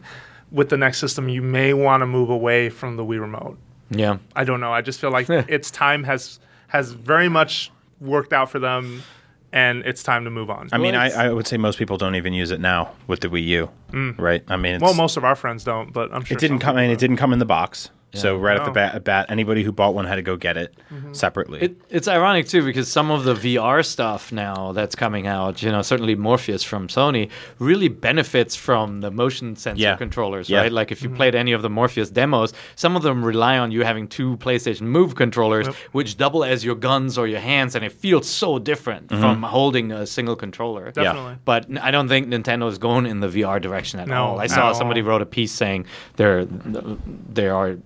with 0.52 0.70
the 0.70 0.78
next 0.78 1.00
system, 1.00 1.30
you 1.30 1.42
may 1.42 1.74
want 1.74 2.02
to 2.02 2.06
move 2.08 2.30
away 2.30 2.70
from 2.70 2.96
the 2.98 3.04
Wii 3.04 3.20
remote. 3.20 3.58
Yeah. 3.92 4.18
I 4.36 4.44
don't 4.44 4.60
know. 4.60 4.72
I 4.72 4.82
just 4.82 5.00
feel 5.00 5.12
like 5.12 5.30
its 5.30 5.72
time 5.72 6.04
has 6.04 6.40
has 6.68 6.92
very 6.92 7.30
much 7.30 7.72
worked 8.00 8.32
out 8.34 8.50
for 8.52 8.60
them, 8.60 9.02
and 9.52 9.84
it's 9.86 10.04
time 10.04 10.24
to 10.26 10.30
move 10.30 10.50
on. 10.50 10.70
I 10.72 10.78
mean, 10.78 10.96
I, 10.96 11.10
I 11.10 11.30
would 11.34 11.48
say 11.48 11.58
most 11.58 11.78
people 11.80 11.98
don't 11.98 12.16
even 12.16 12.34
use 12.34 12.52
it 12.52 12.60
now 12.60 12.92
with 13.08 13.22
the 13.22 13.28
Wii 13.30 13.46
U, 13.46 13.70
right? 14.18 14.44
I 14.48 14.56
mean, 14.58 14.76
it's, 14.76 14.82
Mm. 14.84 14.86
well, 14.88 14.94
most 14.94 15.18
of 15.18 15.24
our 15.24 15.36
friends 15.36 15.64
don't, 15.64 15.92
but 15.92 16.14
I'm 16.14 16.24
sure 16.24 16.38
it 16.38 16.40
didn't 16.42 16.60
come. 16.60 16.78
I 16.78 16.82
mean, 16.82 16.92
it 16.92 17.00
didn't 17.00 17.18
come 17.18 17.34
in 17.34 17.40
the 17.40 17.46
box. 17.46 17.90
So 18.14 18.38
right 18.38 18.58
off 18.58 18.66
the 18.66 18.72
bat, 18.72 19.04
bat, 19.04 19.28
anybody 19.30 19.64
who 19.64 19.72
bought 19.72 19.94
one 19.94 20.06
had 20.06 20.16
to 20.16 20.22
go 20.22 20.36
get 20.36 20.58
it 20.58 20.76
mm-hmm. 20.92 21.14
separately. 21.14 21.62
It, 21.62 21.82
it's 21.90 22.08
ironic 22.08 22.48
too 22.48 22.64
because 22.64 22.92
some 22.92 23.12
of 23.12 23.24
the 23.24 23.36
VR 23.36 23.86
stuff 23.86 24.32
now 24.32 24.72
that's 24.72 24.96
coming 24.96 25.28
out, 25.28 25.62
you 25.62 25.72
know, 25.72 25.82
certainly 25.82 26.16
Morpheus 26.16 26.64
from 26.64 26.88
Sony 26.88 27.30
really 27.60 27.88
benefits 27.88 28.56
from 28.56 29.02
the 29.02 29.12
motion 29.12 29.56
sensor 29.56 29.82
Yeah. 29.82 29.96
controllers, 29.96 30.50
Yeah. 30.50 30.62
right? 30.62 30.72
Like 30.72 30.92
if 30.92 31.04
you 31.04 31.10
mm-hmm. 31.10 31.18
played 31.18 31.36
any 31.36 31.52
of 31.52 31.62
the 31.62 31.70
Morpheus 31.70 32.10
demos, 32.10 32.54
some 32.76 32.96
of 32.96 33.04
them 33.04 33.24
rely 33.24 33.60
on 33.60 33.72
you 33.72 33.84
having 33.84 34.08
two 34.08 34.38
PlayStation 34.38 34.82
Move 34.82 35.16
controllers, 35.16 35.68
which 35.92 36.18
double 36.18 36.44
as 36.44 36.66
your 36.66 36.76
guns 36.76 37.18
or 37.18 37.28
your 37.28 37.40
hands, 37.40 37.76
and 37.76 37.86
it 37.86 37.92
feels 37.92 38.28
so 38.28 38.58
different 38.58 39.08
mm-hmm. 39.08 39.22
from 39.22 39.44
holding 39.44 39.92
a 39.92 40.08
single 40.08 40.36
controller. 40.36 40.92
Definitely. 40.92 41.36
But 41.46 41.68
I 41.80 41.92
don't 41.92 42.08
think 42.08 42.28
Nintendo 42.28 42.68
is 42.70 42.78
going 42.80 43.06
in 43.06 43.20
the 43.20 43.28
VR 43.28 43.62
direction 43.62 44.00
at 44.00 44.08
No, 44.08 44.24
all. 44.24 44.40
I 44.40 44.46
at 44.46 44.52
saw 44.52 44.68
all. 44.70 44.74
somebody 44.74 45.02
wrote 45.02 45.22
a 45.22 45.26
piece 45.26 45.52
saying 45.52 45.86
they're 46.16 46.46
they 46.46 47.48
are 47.48 47.78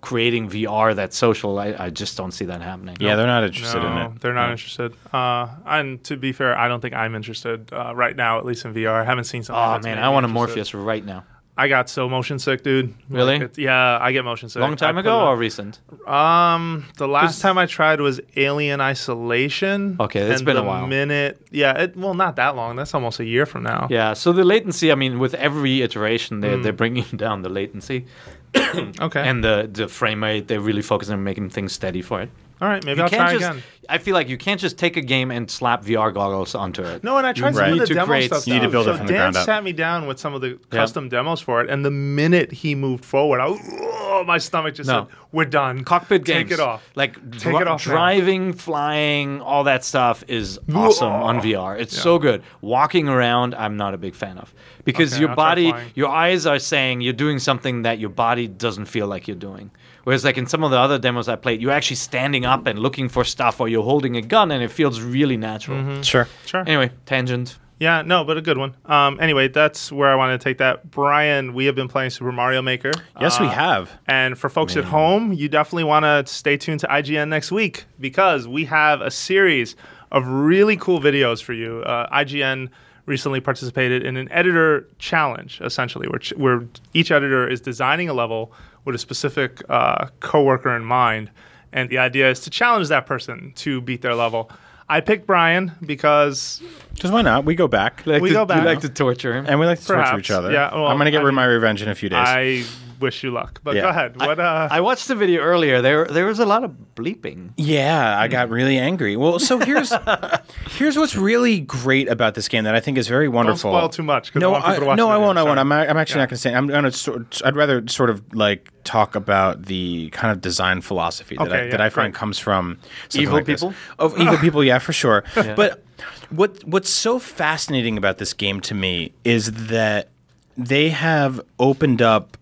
creating 0.00 0.48
VR 0.48 0.94
that's 0.94 1.16
social. 1.16 1.58
I, 1.58 1.74
I 1.78 1.90
just 1.90 2.16
don't 2.16 2.32
see 2.32 2.44
that 2.46 2.62
happening. 2.62 2.96
yeah, 3.00 3.16
they're 3.16 3.26
not 3.26 3.44
interested 3.44 3.78
in 3.82 3.94
No, 3.94 4.06
it. 4.14 4.20
they're 4.20 4.34
not 4.34 4.50
interested. 4.50 4.94
Uh, 5.12 5.48
and 5.66 6.02
to 6.04 6.16
be 6.16 6.32
fair, 6.32 6.56
I 6.56 6.68
don't 6.68 6.80
think 6.80 6.94
I'm 6.94 7.14
interested 7.14 7.72
uh, 7.72 7.92
right 7.94 8.14
now, 8.14 8.38
at 8.38 8.44
least 8.46 8.64
in 8.64 8.74
VR. 8.74 9.00
I 9.00 9.04
haven't 9.04 9.24
seen 9.24 9.42
something. 9.42 9.60
Oh 9.62 9.72
that's 9.72 9.84
man, 9.84 9.98
I 9.98 10.08
want 10.10 10.24
a. 10.24 10.28
Morpheus 10.28 10.72
right 10.74 11.04
now. 11.04 11.24
I 11.60 11.66
got 11.66 11.90
so 11.90 12.08
motion 12.08 12.38
sick, 12.38 12.62
dude. 12.62 12.94
Really? 13.10 13.32
Like, 13.32 13.42
it's- 13.42 13.58
yeah, 13.58 13.98
I 14.00 14.12
get 14.12 14.24
motion 14.24 14.48
sick. 14.48 14.60
Long 14.60 14.76
time 14.76 14.96
I 14.96 15.00
ago 15.00 15.26
or 15.26 15.36
recent? 15.36 15.80
Um, 16.06 16.84
the 16.98 17.08
last 17.08 17.40
time 17.42 17.58
I 17.58 17.66
tried 17.66 18.00
was 18.00 18.20
Alien 18.36 18.80
Isolation. 18.80 19.96
Okay, 19.98 20.26
that's 20.28 20.40
and 20.40 20.46
been 20.46 20.56
a 20.56 20.60
the 20.60 20.66
while. 20.66 20.86
Minute, 20.86 21.40
yeah, 21.50 21.72
it, 21.82 21.96
well, 21.96 22.14
not 22.14 22.36
that 22.36 22.54
long. 22.54 22.76
That's 22.76 22.94
almost 22.94 23.18
a 23.18 23.24
year 23.24 23.44
from 23.44 23.64
now. 23.64 23.88
Yeah. 23.90 24.12
So 24.14 24.32
the 24.32 24.44
latency, 24.44 24.92
I 24.92 24.94
mean, 24.94 25.18
with 25.18 25.34
every 25.34 25.82
iteration, 25.82 26.38
they're 26.40 26.56
Hmm. 26.58 26.62
they're 26.62 26.72
bringing 26.72 27.04
down 27.16 27.42
the 27.42 27.48
latency 27.48 28.06
Okay. 29.00 29.20
and 29.20 29.42
the 29.42 29.68
the 29.70 29.88
frame 29.88 30.22
rate. 30.22 30.48
They're 30.48 30.60
really 30.60 30.82
focus 30.82 31.10
on 31.10 31.22
making 31.24 31.50
things 31.50 31.72
steady 31.72 32.02
for 32.02 32.22
it. 32.22 32.30
All 32.60 32.68
right, 32.68 32.84
maybe 32.84 32.98
You 32.98 33.04
I'll 33.04 33.08
can't 33.10 33.20
try 33.22 33.32
just. 33.38 33.50
again. 33.50 33.62
I 33.90 33.96
feel 33.98 34.12
like 34.14 34.28
you 34.28 34.36
can't 34.36 34.60
just 34.60 34.76
take 34.76 34.96
a 34.98 35.00
game 35.00 35.30
and 35.30 35.50
slap 35.50 35.82
VR 35.82 36.12
goggles 36.12 36.54
onto 36.54 36.82
it. 36.82 37.02
No, 37.02 37.16
and 37.16 37.26
I 37.26 37.32
tried 37.32 37.50
You 37.50 37.54
some 37.56 37.72
of 37.72 37.78
the 37.78 37.86
to 37.86 37.94
demo 37.94 38.06
create- 38.06 38.26
stuff. 38.26 38.46
you 38.46 38.52
need 38.54 38.60
to 38.60 38.66
too. 38.66 38.70
build 38.72 38.86
it 38.88 38.90
so 38.92 38.96
from 38.98 39.06
the 39.06 39.12
Dan 39.14 39.20
ground 39.32 39.36
up. 39.36 39.44
sat 39.46 39.64
me 39.64 39.72
down 39.72 40.06
with 40.06 40.18
some 40.18 40.34
of 40.34 40.40
the 40.42 40.58
custom 40.70 41.08
demos 41.08 41.40
for 41.40 41.62
it, 41.62 41.70
and 41.70 41.84
the 41.84 41.90
minute 41.90 42.52
he 42.52 42.74
moved 42.74 43.04
forward, 43.04 43.40
I 43.40 43.46
oh, 43.48 44.24
my 44.26 44.36
stomach 44.38 44.74
just 44.74 44.88
No. 44.88 45.06
said, 45.08 45.16
"We're 45.32 45.44
done. 45.46 45.84
Cockpit 45.84 46.24
Take 46.26 46.48
games, 46.48 46.52
it 46.52 46.60
off. 46.60 46.82
like 46.96 47.14
Take 47.32 47.40
dri- 47.40 47.56
it 47.56 47.68
off 47.68 47.86
now. 47.86 47.92
driving, 47.94 48.52
flying, 48.52 49.40
all 49.40 49.64
that 49.64 49.84
stuff 49.84 50.22
is 50.28 50.58
awesome 50.74 51.12
on 51.12 51.40
VR. 51.40 51.78
It's 51.78 51.96
so 51.98 52.18
good. 52.18 52.42
Walking 52.60 53.08
around, 53.08 53.54
I'm 53.54 53.76
not 53.76 53.94
a 53.94 53.98
big 53.98 54.14
fan 54.14 54.36
of 54.38 54.52
because 54.84 55.12
Okay, 55.14 55.20
your 55.20 55.30
I'll 55.30 55.36
body, 55.36 55.72
your 55.94 56.08
eyes 56.08 56.46
are 56.46 56.58
saying 56.58 57.00
you're 57.00 57.12
doing 57.12 57.38
something 57.38 57.82
that 57.82 57.98
your 57.98 58.10
body 58.10 58.46
doesn't 58.48 58.86
feel 58.86 59.06
like 59.06 59.26
you're 59.28 59.36
doing. 59.36 59.70
Whereas, 60.08 60.24
like 60.24 60.38
in 60.38 60.46
some 60.46 60.64
of 60.64 60.70
the 60.70 60.78
other 60.78 60.98
demos 60.98 61.28
I 61.28 61.36
played, 61.36 61.60
you're 61.60 61.70
actually 61.70 61.96
standing 61.96 62.46
up 62.46 62.66
and 62.66 62.78
looking 62.78 63.10
for 63.10 63.24
stuff, 63.24 63.60
or 63.60 63.68
you're 63.68 63.82
holding 63.82 64.16
a 64.16 64.22
gun, 64.22 64.50
and 64.50 64.62
it 64.62 64.70
feels 64.70 65.02
really 65.02 65.36
natural. 65.36 65.76
Mm-hmm. 65.76 66.00
Sure. 66.00 66.26
Sure. 66.46 66.62
Anyway, 66.66 66.90
tangent. 67.04 67.58
Yeah, 67.78 68.00
no, 68.00 68.24
but 68.24 68.38
a 68.38 68.40
good 68.40 68.56
one. 68.56 68.74
Um, 68.86 69.20
anyway, 69.20 69.48
that's 69.48 69.92
where 69.92 70.08
I 70.08 70.14
wanted 70.14 70.40
to 70.40 70.44
take 70.44 70.56
that. 70.58 70.90
Brian, 70.90 71.52
we 71.52 71.66
have 71.66 71.74
been 71.74 71.88
playing 71.88 72.08
Super 72.08 72.32
Mario 72.32 72.62
Maker. 72.62 72.90
Yes, 73.20 73.38
we 73.38 73.48
Uh, 73.48 73.50
have. 73.50 73.90
And 74.06 74.38
for 74.38 74.48
folks 74.48 74.78
at 74.78 74.84
home, 74.84 75.34
you 75.34 75.46
definitely 75.50 75.84
want 75.84 76.04
to 76.04 76.24
stay 76.32 76.56
tuned 76.56 76.80
to 76.80 76.86
IGN 76.86 77.28
next 77.28 77.52
week 77.52 77.84
because 78.00 78.48
we 78.48 78.64
have 78.64 79.02
a 79.02 79.10
series 79.10 79.76
of 80.10 80.26
really 80.26 80.78
cool 80.78 81.00
videos 81.00 81.42
for 81.42 81.52
you. 81.52 81.82
Uh, 81.82 82.08
IGN 82.24 82.70
recently 83.04 83.40
participated 83.40 84.06
in 84.06 84.16
an 84.16 84.32
editor 84.32 84.88
challenge, 84.98 85.60
essentially, 85.60 86.08
where, 86.08 86.18
ch- 86.18 86.32
where 86.38 86.62
each 86.94 87.10
editor 87.10 87.46
is 87.46 87.60
designing 87.60 88.08
a 88.08 88.14
level 88.14 88.52
with 88.88 88.96
a 88.96 88.98
specific 88.98 89.62
uh, 89.68 90.08
coworker 90.20 90.74
in 90.74 90.82
mind. 90.84 91.30
And 91.72 91.90
the 91.90 91.98
idea 91.98 92.30
is 92.30 92.40
to 92.40 92.50
challenge 92.50 92.88
that 92.88 93.04
person 93.06 93.52
to 93.56 93.80
beat 93.82 94.00
their 94.02 94.14
level. 94.14 94.50
I 94.88 95.02
picked 95.02 95.26
Brian 95.26 95.72
because 95.84 96.62
Because 96.94 97.10
why 97.12 97.20
not? 97.20 97.44
We 97.44 97.54
go 97.54 97.68
back. 97.68 98.06
Like 98.06 98.22
We 98.22 98.30
to, 98.30 98.34
go 98.34 98.40
You 98.40 98.46
back. 98.46 98.64
like 98.64 98.80
to 98.80 98.88
torture 98.88 99.34
him. 99.34 99.44
and 99.46 99.60
we 99.60 99.66
like 99.66 99.78
to 99.80 99.86
torture 99.86 100.18
each 100.18 100.30
other. 100.30 100.50
Yeah, 100.50 100.74
well, 100.74 100.86
I'm 100.86 100.96
going 100.96 101.04
to 101.04 101.10
get 101.10 101.22
I 101.22 101.30
my 101.30 101.44
revenge 101.44 101.82
in 101.82 101.90
a 101.90 101.94
few 101.94 102.08
days. 102.08 102.18
I 102.26 102.64
wish 103.00 103.22
you 103.22 103.30
luck. 103.30 103.60
But 103.64 103.74
Yeah. 103.76 103.82
go 103.82 103.88
ahead. 103.88 104.16
What? 104.20 104.38
uh, 104.40 104.68
I 104.70 104.80
watched 104.80 105.08
the 105.08 105.14
video 105.14 105.40
earlier. 105.42 105.80
There, 105.82 106.04
there 106.06 106.26
was 106.26 106.38
a 106.38 106.46
lot 106.46 106.64
of 106.64 106.72
bleeping. 106.94 107.50
Yeah, 107.56 108.18
I 108.18 108.28
got 108.28 108.48
really 108.50 108.78
angry. 108.78 109.16
Well, 109.16 109.38
so 109.38 109.58
here's 109.58 109.92
here's 110.70 110.96
what's 110.96 111.16
really 111.16 111.60
great 111.60 112.08
about 112.08 112.34
this 112.34 112.48
game 112.48 112.64
that 112.64 112.74
I 112.74 112.80
think 112.80 112.98
is 112.98 113.08
very 113.08 113.26
don't 113.26 113.34
wonderful. 113.34 113.70
spoil 113.72 113.88
too 113.88 114.02
much. 114.02 114.32
'cause 114.32 114.40
I 114.42 114.44
No, 114.44 114.50
want 114.52 114.64
people 114.64 114.74
I, 114.76 114.78
to 114.80 114.86
watch 114.86 114.96
no, 114.96 115.06
the 115.06 115.12
I 115.12 115.16
won't. 115.18 115.38
I 115.38 115.42
won't. 115.42 115.58
I'm, 115.58 115.72
I'm 115.72 115.96
actually 115.96 116.18
Yeah. 116.18 116.22
not 116.22 116.28
going 116.30 116.36
to 116.36 116.40
say. 116.42 116.54
I'm 116.54 116.66
going 116.66 116.84
to. 116.84 116.92
Sort, 116.92 117.42
I'd 117.44 117.56
rather 117.56 117.86
sort 117.88 118.10
of 118.10 118.22
like 118.34 118.70
talk 118.84 119.14
about 119.14 119.64
the 119.66 120.08
kind 120.10 120.32
of 120.32 120.40
design 120.40 120.80
philosophy 120.80 121.36
that 121.36 121.46
Okay, 121.48 121.58
I, 121.60 121.64
yeah, 121.64 121.70
that 121.72 121.80
I 121.80 121.90
find 121.90 122.12
great. 122.12 122.18
comes 122.18 122.38
from 122.38 122.78
Evil 123.14 123.34
like 123.34 123.46
people? 123.46 123.74
Of 123.98 124.18
evil 124.18 124.38
people, 124.46 124.64
yeah, 124.64 124.78
for 124.78 124.92
sure. 124.92 125.24
But 125.34 125.84
what 126.30 126.64
what's 126.64 126.88
so 126.90 127.18
fascinating 127.18 127.98
about 127.98 128.18
this 128.18 128.32
game 128.32 128.60
to 128.62 128.74
me 128.74 129.12
is 129.24 129.52
that 129.68 130.08
they 130.56 130.88
have 130.88 131.40
opened 131.60 132.00
up 132.02 132.37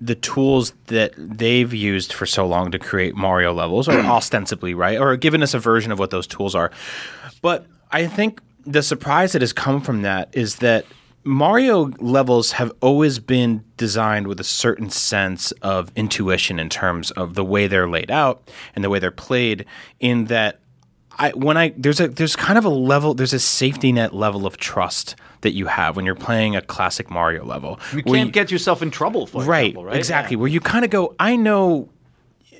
the 0.00 0.14
tools 0.14 0.72
that 0.86 1.12
they've 1.16 1.72
used 1.74 2.12
for 2.12 2.26
so 2.26 2.46
long 2.46 2.70
to 2.70 2.78
create 2.78 3.16
Mario 3.16 3.52
levels, 3.52 3.88
or 3.88 3.98
ostensibly, 3.98 4.74
right? 4.74 4.98
Or 4.98 5.16
given 5.16 5.42
us 5.42 5.54
a 5.54 5.58
version 5.58 5.92
of 5.92 5.98
what 5.98 6.10
those 6.10 6.26
tools 6.26 6.54
are. 6.54 6.70
But 7.42 7.66
I 7.90 8.06
think 8.06 8.40
the 8.64 8.82
surprise 8.82 9.32
that 9.32 9.42
has 9.42 9.52
come 9.52 9.80
from 9.80 10.02
that 10.02 10.28
is 10.32 10.56
that 10.56 10.84
Mario 11.24 11.90
levels 11.98 12.52
have 12.52 12.72
always 12.80 13.18
been 13.18 13.64
designed 13.76 14.28
with 14.28 14.40
a 14.40 14.44
certain 14.44 14.88
sense 14.88 15.52
of 15.62 15.90
intuition 15.96 16.58
in 16.58 16.68
terms 16.68 17.10
of 17.12 17.34
the 17.34 17.44
way 17.44 17.66
they're 17.66 17.88
laid 17.88 18.10
out 18.10 18.50
and 18.74 18.84
the 18.84 18.90
way 18.90 18.98
they're 18.98 19.10
played. 19.10 19.66
In 20.00 20.26
that, 20.26 20.60
I 21.18 21.30
when 21.30 21.56
I 21.56 21.74
there's 21.76 22.00
a 22.00 22.08
there's 22.08 22.36
kind 22.36 22.58
of 22.58 22.64
a 22.64 22.70
level 22.70 23.14
there's 23.14 23.32
a 23.32 23.38
safety 23.38 23.92
net 23.92 24.14
level 24.14 24.46
of 24.46 24.56
trust 24.56 25.16
that 25.40 25.52
you 25.52 25.66
have 25.66 25.96
when 25.96 26.04
you're 26.04 26.14
playing 26.14 26.56
a 26.56 26.62
classic 26.62 27.10
Mario 27.10 27.44
level. 27.44 27.78
You 27.92 28.02
can't 28.02 28.32
get 28.32 28.50
yourself 28.50 28.82
in 28.82 28.90
trouble 28.90 29.26
for 29.26 29.42
right, 29.42 29.66
example, 29.66 29.84
right? 29.84 29.96
exactly. 29.96 30.36
Yeah. 30.36 30.40
Where 30.40 30.48
you 30.48 30.60
kind 30.60 30.84
of 30.84 30.90
go, 30.90 31.14
I 31.18 31.36
know 31.36 31.88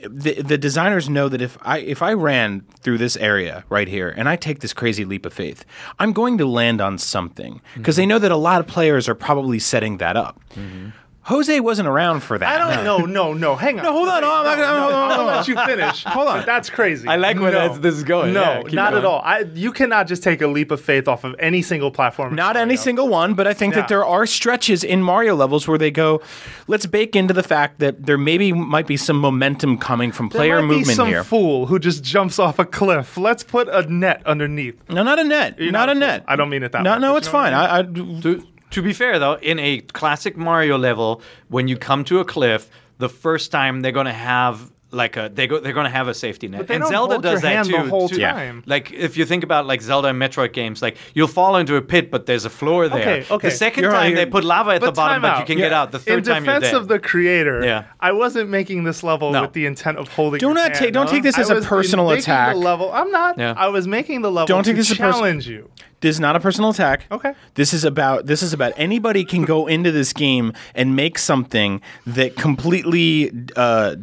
the 0.03 0.42
the 0.42 0.59
designers 0.59 1.09
know 1.09 1.29
that 1.29 1.40
if 1.40 1.59
I 1.62 1.79
if 1.79 2.03
I 2.03 2.12
ran 2.12 2.64
through 2.81 2.99
this 2.99 3.16
area 3.16 3.64
right 3.68 3.88
here 3.88 4.12
and 4.16 4.29
I 4.29 4.37
take 4.37 4.61
this 4.61 4.73
crazy 4.73 5.05
leap 5.05 5.27
of 5.27 5.33
faith, 5.33 5.64
I'm 5.99 6.12
going 6.12 6.38
to 6.38 6.47
land 6.47 6.81
on 6.81 6.99
something 6.99 7.61
because 7.75 7.94
mm-hmm. 7.94 8.03
they 8.03 8.07
know 8.07 8.18
that 8.18 8.31
a 8.31 8.37
lot 8.37 8.61
of 8.61 8.66
players 8.66 9.09
are 9.09 9.14
probably 9.14 9.59
setting 9.59 9.99
that 9.99 10.16
up. 10.16 10.40
Mm-hmm. 10.55 10.90
Jose 11.29 11.61
wasn't 11.61 11.87
around 11.88 12.21
for 12.21 12.38
that. 12.38 12.49
I 12.49 12.75
don't 12.75 12.85
know. 12.85 12.99
No, 13.05 13.35
no. 13.35 13.55
Hang 13.55 13.79
on. 13.79 13.85
No, 13.85 13.93
hold 13.93 14.09
on. 14.09 14.23
No, 14.23 14.35
I'm 14.35 14.45
not 14.45 14.57
gonna- 14.57 14.81
hold 14.81 14.93
on, 14.95 15.11
I'll 15.11 15.17
hold 15.17 15.29
on. 15.31 15.37
let 15.37 15.49
you 15.49 15.57
finish. 15.67 16.05
hold 16.05 16.27
on. 16.29 16.47
That's 16.47 16.71
crazy. 16.71 17.07
I 17.07 17.17
like 17.17 17.38
where 17.38 17.53
no. 17.53 17.59
that's- 17.59 17.79
this 17.81 17.95
is 17.95 18.03
going. 18.05 18.33
No, 18.33 18.41
Yeah, 18.67 18.73
not 18.73 18.93
going. 18.93 19.03
at 19.03 19.05
all. 19.05 19.21
I, 19.23 19.45
you 19.55 19.71
cannot 19.73 20.07
just 20.07 20.23
take 20.23 20.41
a 20.41 20.47
leap 20.47 20.71
of 20.71 20.81
faith 20.81 21.07
off 21.07 21.25
of 21.25 21.37
any 21.38 21.61
single 21.61 21.91
platform. 21.91 22.35
Not 22.35 22.57
any 22.57 22.64
Mario. 22.69 22.77
single 22.81 23.09
one, 23.09 23.35
but 23.35 23.47
I 23.47 23.53
think 23.53 23.75
Yeah. 23.75 23.81
that 23.83 23.88
there 23.88 24.05
are 24.07 24.25
stretches 24.27 24.83
in 24.83 25.03
Mario 25.03 25.35
levels 25.37 25.69
where 25.69 25.77
they 25.77 25.91
go, 25.91 26.23
let's 26.67 26.87
bake 26.87 27.14
into 27.14 27.35
the 27.35 27.43
fact 27.43 27.79
that 27.81 28.07
there 28.07 28.17
maybe 28.19 28.53
might 28.55 28.87
be 28.87 28.97
some 28.97 29.19
momentum 29.19 29.77
coming 29.77 30.11
from 30.12 30.31
There 30.31 30.38
player 30.38 30.62
might 30.62 30.69
be 30.69 30.75
movement 30.79 30.97
some 30.97 31.09
here. 31.09 31.25
fool 31.25 31.67
who 31.67 31.79
just 31.79 32.03
jumps 32.03 32.38
off 32.38 32.59
a 32.59 32.64
cliff. 32.64 33.19
Let's 33.19 33.43
put 33.45 33.69
a 33.69 33.83
net 33.83 34.23
underneath. 34.25 34.81
no, 34.88 35.03
not 35.03 35.19
a 35.19 35.25
net. 35.25 35.59
You're 35.59 35.73
not, 35.73 35.87
not 35.87 35.88
a 35.88 35.93
a 35.93 35.95
fool. 35.95 36.01
net. 36.01 36.25
I 36.27 36.37
don't 36.37 36.49
mean 36.49 36.62
it 36.62 36.73
that 36.73 36.83
No, 36.85 36.95
way, 36.95 36.99
no, 37.01 37.12
but 37.12 37.17
it's 37.19 37.27
you 37.27 37.33
know 37.35 37.38
fine. 37.38 37.53
I 37.53 37.67
I, 37.67 37.79
I, 37.81 38.41
To, 38.70 38.83
be 38.83 38.92
fair, 38.92 39.18
though, 39.18 39.35
in 39.35 39.59
a 39.59 39.81
classic 39.81 40.37
Mario 40.37 40.76
level, 40.76 41.22
when 41.48 41.68
you 41.68 41.76
come 41.76 42.04
to 42.04 42.20
a 42.20 42.24
cliff, 42.24 42.70
the 42.98 43.09
first 43.09 43.50
time 43.50 43.81
they're 43.81 43.92
going 43.92 44.07
to 44.07 44.12
have 44.12 44.70
like 44.90 45.16
a 45.18 45.31
they 45.33 45.46
go 45.46 45.61
they're 45.61 45.74
going 45.74 45.85
to 45.85 45.90
have 45.90 46.09
a 46.09 46.14
safety 46.14 46.48
net. 46.48 46.66
they 46.66 46.74
and 46.77 46.83
don't 46.83 46.90
Zelda 46.90 47.14
hold 47.14 47.24
your 47.24 47.33
does 47.35 47.42
that 47.42 47.53
hand 47.53 47.66
too. 47.68 47.72
the 47.83 47.88
whole 47.90 48.09
too. 48.09 48.18
Yeah. 48.20 48.33
time. 48.33 48.62
Like 48.66 48.90
if 48.92 49.16
you 49.18 49.27
think 49.27 49.44
about 49.44 49.66
like 49.66 49.83
Zelda 49.83 50.09
and 50.09 50.18
Metroid 50.20 50.53
games, 50.55 50.81
like 50.81 50.96
you'll 51.14 51.29
fall 51.29 51.57
into 51.57 51.77
a 51.77 51.83
pit, 51.83 52.11
but 52.11 52.24
there's 52.27 52.44
a 52.46 52.51
floor 52.51 52.88
there. 52.88 53.01
Okay, 53.22 53.27
okay. 53.35 53.48
The 53.51 53.55
2nd 53.55 53.77
You're 53.83 53.90
right, 53.90 54.05
time 54.09 54.14
they 54.14 54.24
put 54.27 54.44
lava 54.44 54.70
at 54.70 54.81
the 54.81 54.92
bottom, 54.92 55.20
but 55.20 55.40
you 55.40 55.44
can 55.44 55.59
Yeah. 55.59 55.64
get 55.66 55.72
out. 55.72 55.92
The 55.92 55.98
third 55.98 56.18
In 56.18 56.24
time 56.24 56.44
you're 56.44 56.55
In 56.55 56.61
defense 56.61 56.72
dead. 56.72 56.81
of 56.81 56.88
the 56.88 56.98
creator, 56.98 57.62
Yeah. 57.64 57.85
I 58.01 58.12
wasn't 58.12 58.48
making 58.48 58.85
this 58.85 59.03
level 59.03 59.31
No. 59.31 59.42
with 59.42 59.53
the 59.53 59.66
intent 59.66 59.98
of 59.98 60.09
holding. 60.09 60.38
Do 60.38 60.55
not 60.55 60.72
take- 60.74 60.92
don't 60.94 61.09
take 61.09 61.22
this 61.22 61.38
as 61.38 61.51
a 61.51 61.57
was 61.57 61.66
personal 61.66 62.07
making 62.07 62.20
attack. 62.22 62.55
The 62.55 62.61
level. 62.61 62.90
I'm 62.92 63.11
not. 63.11 63.38
Yeah. 63.38 63.55
I 63.57 63.68
was 63.68 63.87
making 63.87 64.22
the 64.22 64.31
level. 64.31 64.46
Don't 64.46 64.64
take 64.64 64.74
to 64.74 64.79
this 64.79 64.90
as 64.90 64.96
a 64.98 65.01
person- 65.03 65.12
challenge 65.20 65.48
you. 65.48 65.68
This 66.01 66.14
is 66.14 66.20
not 66.20 66.37
a 66.37 66.40
personal 66.40 66.70
attack. 66.70 67.07
Okay. 67.11 67.33
This 67.55 67.74
is 67.74 67.85
about 67.85 68.27
this 68.27 68.40
is 68.42 68.53
about 68.53 68.72
anybody 68.77 69.24
can 69.24 69.42
go 69.42 69.66
into 69.66 69.90
this 69.90 70.12
game 70.12 70.53
and 70.74 70.94
make 70.94 71.18
something 71.18 71.81
that 72.07 72.37
completely 72.37 73.33
uh, 73.57 73.96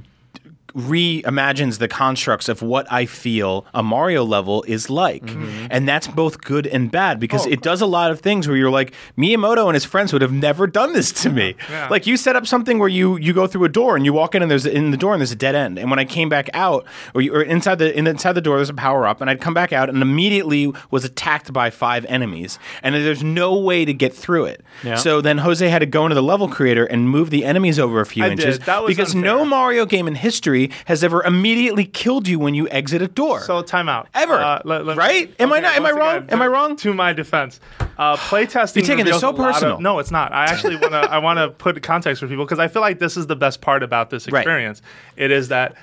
reimagines 0.75 1.79
the 1.79 1.87
constructs 1.87 2.49
of 2.49 2.61
what 2.61 2.91
I 2.91 3.05
feel 3.05 3.65
a 3.73 3.81
Mario 3.81 4.23
level 4.23 4.63
is 4.67 4.89
like. 4.89 5.23
Mm-hmm. 5.23 5.67
And 5.69 5.87
that's 5.87 6.07
both 6.07 6.41
good 6.41 6.67
and 6.67 6.91
bad 6.91 7.19
because 7.19 7.45
Oh, 7.45 7.49
it 7.49 7.61
does 7.61 7.81
a 7.81 7.85
lot 7.85 8.11
of 8.11 8.19
things 8.21 8.47
where 8.47 8.57
you're 8.57 8.69
like 8.71 8.93
Miyamoto 9.17 9.65
and 9.67 9.73
his 9.73 9.85
friends 9.85 10.13
would 10.13 10.21
have 10.21 10.31
never 10.31 10.67
done 10.67 10.93
this 10.93 11.11
to 11.23 11.29
me. 11.29 11.55
Yeah. 11.69 11.87
Like 11.89 12.05
you 12.05 12.15
set 12.15 12.35
up 12.35 12.45
something 12.45 12.77
where 12.79 12.87
you 12.89 13.17
you 13.17 13.33
go 13.33 13.47
through 13.47 13.65
a 13.65 13.69
door 13.69 13.95
and 13.95 14.05
you 14.05 14.13
walk 14.13 14.35
in 14.35 14.41
and 14.41 14.51
there's 14.51 14.65
in 14.65 14.91
the 14.91 14.97
door 14.97 15.13
and 15.13 15.21
there's 15.21 15.31
a 15.31 15.35
dead 15.35 15.55
end. 15.55 15.79
And 15.79 15.89
when 15.89 15.97
I 15.99 16.05
came 16.05 16.29
back 16.29 16.47
out 16.53 16.85
or, 17.15 17.21
you, 17.21 17.33
or 17.33 17.41
inside 17.41 17.79
the 17.79 17.97
in 17.97 18.05
inside 18.07 18.33
the 18.33 18.41
door 18.41 18.57
there's 18.57 18.69
a 18.69 18.73
power 18.73 19.07
up 19.07 19.19
and 19.19 19.29
I'd 19.29 19.41
come 19.41 19.53
back 19.53 19.73
out 19.73 19.89
and 19.89 20.01
immediately 20.01 20.71
was 20.91 21.03
attacked 21.03 21.51
by 21.51 21.69
five 21.71 22.05
enemies 22.05 22.59
and 22.83 22.93
there's 22.93 23.23
no 23.23 23.57
way 23.57 23.83
to 23.83 23.93
get 23.93 24.13
through 24.13 24.45
it. 24.45 24.63
Yeah. 24.83 24.95
So 24.95 25.21
then 25.21 25.39
Jose 25.39 25.67
had 25.67 25.79
to 25.79 25.85
go 25.87 26.05
into 26.05 26.15
the 26.15 26.23
level 26.23 26.47
creator 26.47 26.85
and 26.85 27.09
move 27.09 27.29
the 27.31 27.43
enemies 27.45 27.79
over 27.79 27.99
a 27.99 28.05
few 28.05 28.23
I 28.23 28.29
inches 28.29 28.59
did. 28.59 28.67
That 28.67 28.83
was 28.83 28.89
because 28.89 29.15
no. 29.15 29.43
Mario 29.43 29.85
game 29.85 30.07
in 30.07 30.15
history 30.15 30.64
has 30.85 31.03
ever 31.03 31.23
immediately 31.23 31.85
killed 31.85 32.27
you 32.27 32.39
when 32.39 32.53
you 32.53 32.67
exit 32.69 33.01
a 33.01 33.07
door. 33.07 33.41
So 33.41 33.61
timeout. 33.63 34.07
Ever. 34.13 34.33
Uh, 34.35 34.61
let- 34.65 34.85
let 34.85 34.97
me- 34.97 34.99
Right? 34.99 35.33
Am 35.39 35.51
I 35.53 35.59
not- 35.59 35.75
am 35.75 35.85
I 35.85 35.91
wrong? 35.91 36.15
again, 36.17 36.29
Am 36.31 36.41
I 36.41 36.47
wrong? 36.47 36.75
To 36.77 36.93
my 36.93 37.13
defense, 37.13 37.59
uh, 37.97 38.15
playtesting. 38.17 38.75
You're 38.77 38.85
taking 38.85 39.05
this 39.05 39.19
so 39.19 39.29
a 39.29 39.31
lot 39.31 39.47
of- 39.47 39.53
personal. 39.53 39.79
no, 39.81 39.99
it's 39.99 40.11
not. 40.11 40.31
I 40.33 40.45
actually 40.45 40.75
want 40.77 40.91
to. 40.93 40.99
I 41.11 41.17
want 41.19 41.37
to 41.39 41.49
put 41.57 41.81
context 41.83 42.21
for 42.21 42.27
people 42.27 42.45
because 42.45 42.59
I 42.59 42.67
feel 42.67 42.81
like 42.81 42.99
this 42.99 43.17
is 43.17 43.27
the 43.27 43.35
best 43.35 43.61
part 43.61 43.83
about 43.83 44.09
this 44.09 44.27
Right. 44.29 44.39
experience. 44.41 44.81
It 45.17 45.31
is 45.31 45.47
that. 45.49 45.75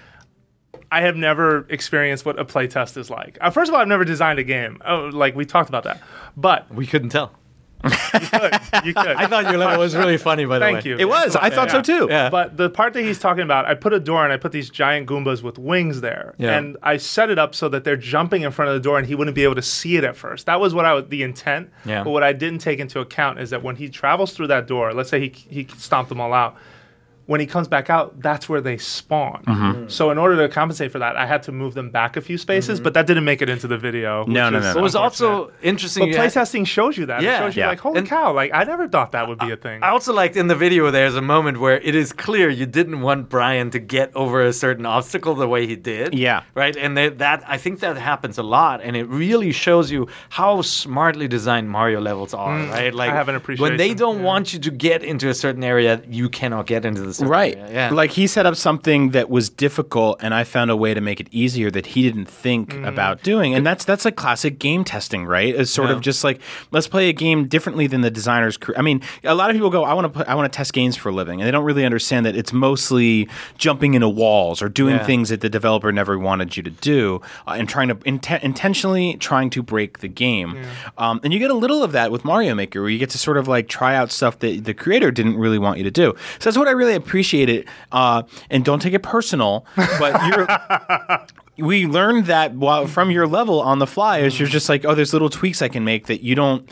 I 0.90 1.00
have 1.00 1.16
never 1.16 1.64
experienced 1.70 2.26
what 2.26 2.38
a 2.38 2.44
playtest 2.44 2.98
is 2.98 3.08
like. 3.08 3.38
Uh, 3.40 3.48
first 3.48 3.70
of 3.70 3.74
all, 3.74 3.80
I've 3.80 3.88
never 3.88 4.04
designed 4.04 4.38
a 4.38 4.42
game. 4.44 4.78
Oh, 4.86 5.08
like 5.10 5.34
we 5.34 5.46
talked 5.46 5.70
about 5.70 5.84
that, 5.84 6.02
but 6.36 6.66
we 6.74 6.86
couldn't 6.86 7.08
tell. 7.08 7.32
You 7.84 7.90
could. 7.90 8.52
You 8.84 8.94
could. 8.94 9.16
I 9.16 9.26
thought 9.26 9.44
your 9.44 9.58
level 9.58 9.78
was 9.78 9.94
really 9.96 10.16
funny. 10.16 10.44
By 10.44 10.58
the 10.58 10.64
way, 10.64 10.72
Thank 10.74 10.84
you. 10.84 10.96
it 10.98 11.08
was. 11.08 11.36
I 11.36 11.50
thought 11.50 11.70
so 11.70 11.82
too. 11.82 12.06
Yeah. 12.08 12.30
But 12.30 12.56
the 12.56 12.70
part 12.70 12.92
that 12.94 13.02
he's 13.02 13.18
talking 13.18 13.42
about, 13.42 13.66
I 13.66 13.74
put 13.74 13.92
a 13.92 14.00
door 14.00 14.24
and 14.24 14.32
I 14.32 14.36
put 14.36 14.52
these 14.52 14.70
giant 14.70 15.08
Goombas 15.08 15.42
with 15.42 15.58
wings 15.58 16.00
there. 16.00 16.34
Yeah. 16.38 16.56
And 16.56 16.76
I 16.82 16.96
set 16.96 17.30
it 17.30 17.38
up 17.38 17.54
so 17.54 17.68
that 17.70 17.84
they're 17.84 17.96
jumping 17.96 18.42
in 18.42 18.50
front 18.50 18.68
of 18.70 18.74
the 18.74 18.80
door 18.80 18.98
and 18.98 19.06
he 19.06 19.14
wouldn't 19.14 19.34
be 19.34 19.44
able 19.44 19.56
to 19.56 19.62
see 19.62 19.96
it 19.96 20.04
at 20.04 20.16
first. 20.16 20.46
That 20.46 20.60
was 20.60 20.74
what 20.74 20.84
I 20.84 20.94
was 20.94 21.08
the 21.08 21.22
intent. 21.22 21.70
Yeah. 21.84 22.04
But 22.04 22.10
what 22.10 22.22
I 22.22 22.32
didn't 22.32 22.60
take 22.60 22.78
into 22.78 23.00
account 23.00 23.40
is 23.40 23.50
that 23.50 23.62
when 23.62 23.76
he 23.76 23.88
travels 23.88 24.32
through 24.32 24.48
that 24.48 24.66
door, 24.66 24.92
let's 24.94 25.10
say 25.10 25.20
he 25.20 25.28
he 25.28 25.66
stomped 25.76 26.08
them 26.08 26.20
all 26.20 26.32
out. 26.32 26.56
When 27.26 27.40
he 27.40 27.46
comes 27.46 27.68
back 27.68 27.88
out, 27.90 28.20
that's 28.20 28.48
where 28.48 28.60
they 28.60 28.78
spawn. 28.78 29.44
Mm-hmm. 29.46 29.62
mm-hmm. 29.62 29.88
So 29.88 30.10
in 30.10 30.18
order 30.18 30.36
to 30.36 30.52
compensate 30.52 30.92
for 30.92 30.98
that, 30.98 31.16
I 31.16 31.26
had 31.26 31.42
to 31.44 31.52
move 31.52 31.74
them 31.74 31.90
back 31.90 32.16
a 32.16 32.20
few 32.20 32.38
spaces, 32.38 32.78
mm-hmm. 32.78 32.84
but 32.84 32.94
that 32.94 33.06
didn't 33.06 33.24
make 33.24 33.42
it 33.42 33.48
into 33.48 33.68
the 33.68 33.78
video. 33.78 34.24
No, 34.24 34.44
which 34.46 34.52
no, 34.52 34.58
is 34.58 34.64
no, 34.64 34.72
no. 34.72 34.78
It 34.78 34.82
was 34.82 34.94
also 34.94 35.52
interesting. 35.62 36.02
But 36.02 36.08
you 36.10 36.16
playtesting 36.16 36.66
shows 36.66 36.96
you 36.96 37.06
that. 37.06 37.22
Yeah. 37.22 37.36
it 37.36 37.38
shows 37.38 37.56
you 37.56 37.62
Yeah. 37.62 37.68
like, 37.68 37.80
holy 37.80 37.98
And- 37.98 38.08
cow! 38.08 38.32
Like 38.32 38.50
I 38.54 38.64
never 38.64 38.88
thought 38.88 39.12
that 39.12 39.28
would 39.28 39.38
be 39.38 39.50
a 39.50 39.56
thing. 39.56 39.82
I 39.82 39.90
also 39.90 40.12
liked 40.12 40.36
in 40.36 40.48
the 40.48 40.56
video 40.56 40.90
there's 40.90 41.16
a 41.16 41.22
moment 41.22 41.60
where 41.60 41.78
it 41.80 41.94
is 41.94 42.12
clear 42.12 42.48
you 42.48 42.66
didn't 42.66 43.00
want 43.00 43.28
Brian 43.28 43.70
to 43.70 43.78
get 43.78 44.14
over 44.14 44.42
a 44.42 44.52
certain 44.52 44.86
obstacle 44.86 45.34
the 45.34 45.48
way 45.48 45.66
he 45.66 45.76
did. 45.76 46.14
Yeah. 46.14 46.42
Right? 46.54 46.76
And 46.76 46.96
that, 46.96 47.18
that 47.18 47.44
I 47.46 47.58
think 47.58 47.80
that 47.80 47.96
happens 47.96 48.38
a 48.38 48.42
lot 48.42 48.80
and 48.82 48.96
it 48.96 49.06
really 49.08 49.52
shows 49.52 49.90
you 49.90 50.08
how 50.30 50.62
smartly 50.62 51.28
designed 51.28 51.70
Mario 51.70 52.00
levels 52.00 52.34
are, 52.34 52.58
mm. 52.58 52.70
right? 52.70 52.94
Like 52.94 53.10
have 53.10 53.28
an 53.28 53.40
when 53.58 53.76
they 53.76 53.94
don't 53.94 54.18
yeah. 54.18 54.24
want 54.24 54.52
you 54.52 54.58
to 54.60 54.70
get 54.70 55.02
into 55.02 55.28
a 55.28 55.34
certain 55.34 55.64
area, 55.64 56.02
you 56.08 56.28
cannot 56.28 56.66
get 56.66 56.84
into 56.84 57.02
the 57.02 57.11
certain 57.14 57.30
Right. 57.30 57.56
Yeah. 57.70 57.90
Like 57.92 58.10
he 58.12 58.26
set 58.26 58.46
up 58.46 58.56
something 58.56 59.10
that 59.10 59.30
was 59.30 59.48
difficult 59.50 60.18
and 60.22 60.34
I 60.34 60.44
found 60.44 60.70
a 60.70 60.76
way 60.76 60.94
to 60.94 61.00
make 61.00 61.20
it 61.20 61.28
easier 61.30 61.70
that 61.70 61.86
he 61.86 62.02
didn't 62.02 62.26
think 62.26 62.74
Mm. 62.74 62.86
about 62.88 63.22
doing. 63.22 63.54
And 63.54 63.66
that's 63.66 63.84
that's 63.84 64.04
like 64.04 64.16
classic 64.16 64.58
game 64.58 64.84
testing, 64.84 65.24
right? 65.26 65.54
It's 65.54 65.70
sort 65.70 65.88
Yeah. 65.90 65.96
of 65.96 66.00
just 66.02 66.24
like 66.24 66.40
let's 66.70 66.88
play 66.88 67.08
a 67.08 67.12
game 67.12 67.46
differently 67.48 67.86
than 67.86 68.00
the 68.02 68.10
designers 68.10 68.56
cre- 68.56 68.72
I 68.76 68.82
mean, 68.82 69.00
a 69.24 69.34
lot 69.34 69.50
of 69.50 69.54
people 69.56 69.70
go 69.70 69.84
I 69.84 69.92
want 69.94 70.12
to 70.14 70.30
I 70.30 70.34
want 70.34 70.52
to 70.52 70.56
test 70.56 70.72
games 70.72 70.96
for 70.96 71.08
a 71.10 71.12
living 71.12 71.40
and 71.40 71.46
they 71.46 71.50
don't 71.50 71.64
really 71.64 71.84
understand 71.84 72.26
that 72.26 72.36
it's 72.36 72.52
mostly 72.52 73.28
jumping 73.58 73.94
into 73.94 74.08
walls 74.08 74.62
or 74.62 74.68
doing 74.68 74.96
Yeah. 74.96 75.04
things 75.04 75.28
that 75.30 75.40
the 75.40 75.48
developer 75.50 75.90
never 75.92 76.18
wanted 76.18 76.56
you 76.56 76.62
to 76.62 76.70
do 76.70 77.20
uh, 77.46 77.52
and 77.58 77.68
trying 77.68 77.88
to 77.88 77.94
inten- 77.96 78.42
intentionally 78.42 79.16
trying 79.18 79.50
to 79.50 79.62
break 79.62 79.98
the 79.98 80.08
game. 80.08 80.56
Um, 80.98 81.20
and 81.24 81.32
you 81.32 81.38
get 81.38 81.50
a 81.50 81.54
little 81.54 81.82
of 81.82 81.92
that 81.92 82.10
with 82.12 82.24
Mario 82.24 82.54
Maker 82.54 82.80
where 82.80 82.90
you 82.90 82.98
get 82.98 83.10
to 83.10 83.18
sort 83.18 83.36
of 83.36 83.48
like 83.48 83.68
try 83.68 83.94
out 83.94 84.10
stuff 84.12 84.38
that 84.40 84.64
the 84.64 84.74
creator 84.74 85.10
didn't 85.10 85.36
really 85.36 85.58
want 85.58 85.78
you 85.78 85.84
to 85.84 85.90
do. 85.90 86.14
So 86.38 86.48
that's 86.50 86.56
what 86.58 86.68
I 86.68 86.72
really 86.72 86.94
appreciated. 87.02 87.68
Uh, 87.90 88.22
and 88.50 88.64
don't 88.64 88.80
take 88.80 88.94
it 88.94 89.02
personal, 89.02 89.66
but 89.76 90.12
you're. 90.26 90.46
We 91.58 91.86
learned 91.86 92.26
that 92.26 92.54
while 92.54 92.86
from 92.86 93.10
your 93.10 93.26
level 93.26 93.60
on 93.60 93.78
the 93.78 93.86
fly 93.86 94.20
is 94.20 94.40
you're 94.40 94.48
just 94.48 94.70
like, 94.70 94.86
oh, 94.86 94.94
there's 94.94 95.12
little 95.12 95.28
tweaks 95.28 95.60
I 95.60 95.68
can 95.68 95.84
make 95.84 96.06
that 96.06 96.22
you 96.22 96.34
don't. 96.34 96.68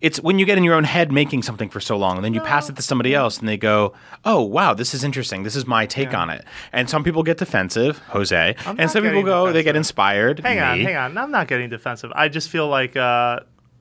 It's 0.00 0.20
when 0.20 0.40
you 0.40 0.44
get 0.44 0.58
in 0.58 0.64
your 0.64 0.74
own 0.74 0.82
head 0.84 1.12
making 1.12 1.42
something 1.42 1.70
for 1.70 1.80
so 1.80 1.96
long, 1.96 2.16
and 2.16 2.24
then 2.24 2.34
you 2.34 2.40
pass 2.40 2.68
it 2.68 2.74
to 2.76 2.82
somebody 2.82 3.14
else, 3.14 3.38
and 3.38 3.48
they 3.48 3.56
go, 3.56 3.94
"Oh, 4.24 4.42
wow, 4.42 4.74
this 4.74 4.92
is 4.92 5.04
interesting. 5.04 5.44
This 5.44 5.54
is 5.54 5.66
my 5.68 5.86
take 5.86 6.12
on 6.12 6.30
it." 6.30 6.44
And 6.72 6.90
some 6.90 7.04
people 7.04 7.22
get 7.22 7.38
defensive, 7.38 7.98
Jose, 8.08 8.56
and 8.66 8.90
some 8.90 9.04
people 9.04 9.22
go, 9.22 9.52
they 9.52 9.62
get 9.62 9.76
inspired. 9.76 10.40
Hang 10.40 10.58
on, 10.58 10.80
hang 10.80 10.96
on. 10.96 11.16
I'm 11.16 11.30
not 11.30 11.46
getting 11.46 11.70
defensive. 11.70 12.10
I 12.14 12.28
just 12.28 12.50
feel 12.50 12.68
like 12.68 12.96
uh, 12.96 13.40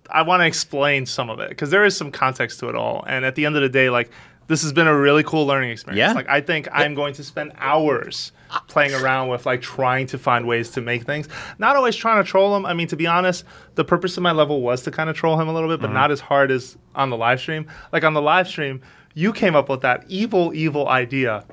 I 0.09 0.21
want 0.21 0.41
to 0.41 0.45
explain 0.45 1.05
some 1.07 1.29
of 1.31 1.39
it 1.39 1.49
because 1.49 1.71
there 1.71 1.83
is 1.83 1.97
some 1.97 2.11
context 2.11 2.59
to 2.59 2.69
it 2.69 2.75
all. 2.75 3.03
And 3.07 3.25
at 3.25 3.33
the 3.35 3.45
end 3.45 3.55
of 3.55 3.63
the 3.63 3.69
day, 3.69 3.89
like 3.89 4.11
This 4.47 4.61
has 4.63 4.73
been 4.73 4.87
a 4.87 4.97
really 4.97 5.23
cool 5.23 5.45
learning 5.45 5.71
experience. 5.71 5.97
Yeah. 5.97 6.13
Like 6.13 6.27
I 6.29 6.41
think 6.41 6.67
I'm 6.71 6.95
going 6.95 7.13
to 7.15 7.23
spend 7.23 7.53
hours 7.57 8.31
playing 8.67 8.93
around 8.93 9.29
with 9.29 9.45
like 9.45 9.61
trying 9.61 10.07
to 10.07 10.17
find 10.17 10.45
ways 10.47 10.69
to 10.71 10.81
make 10.81 11.03
things. 11.03 11.27
Not 11.59 11.75
always 11.75 11.95
trying 11.95 12.23
to 12.23 12.29
troll 12.29 12.55
him. 12.55 12.65
I 12.65 12.73
mean, 12.73 12.87
to 12.87 12.95
be 12.95 13.07
honest, 13.07 13.45
the 13.75 13.83
purpose 13.83 14.17
of 14.17 14.23
my 14.23 14.31
level 14.31 14.61
was 14.61 14.83
to 14.83 14.91
kind 14.91 15.09
of 15.09 15.15
troll 15.15 15.39
him 15.39 15.47
a 15.47 15.53
little 15.53 15.69
bit, 15.69 15.79
but 15.79 15.87
mm-hmm. 15.87 15.95
not 15.95 16.11
as 16.11 16.19
hard 16.19 16.51
as 16.51 16.77
on 16.95 17.09
the 17.09 17.17
live 17.17 17.39
stream. 17.39 17.67
Like 17.91 18.03
on 18.03 18.13
the 18.13 18.21
live 18.21 18.47
stream, 18.47 18.81
you 19.13 19.33
came 19.33 19.55
up 19.55 19.69
with 19.69 19.81
that 19.81 20.05
evil, 20.07 20.53
evil 20.53 20.87
idea 20.87 21.45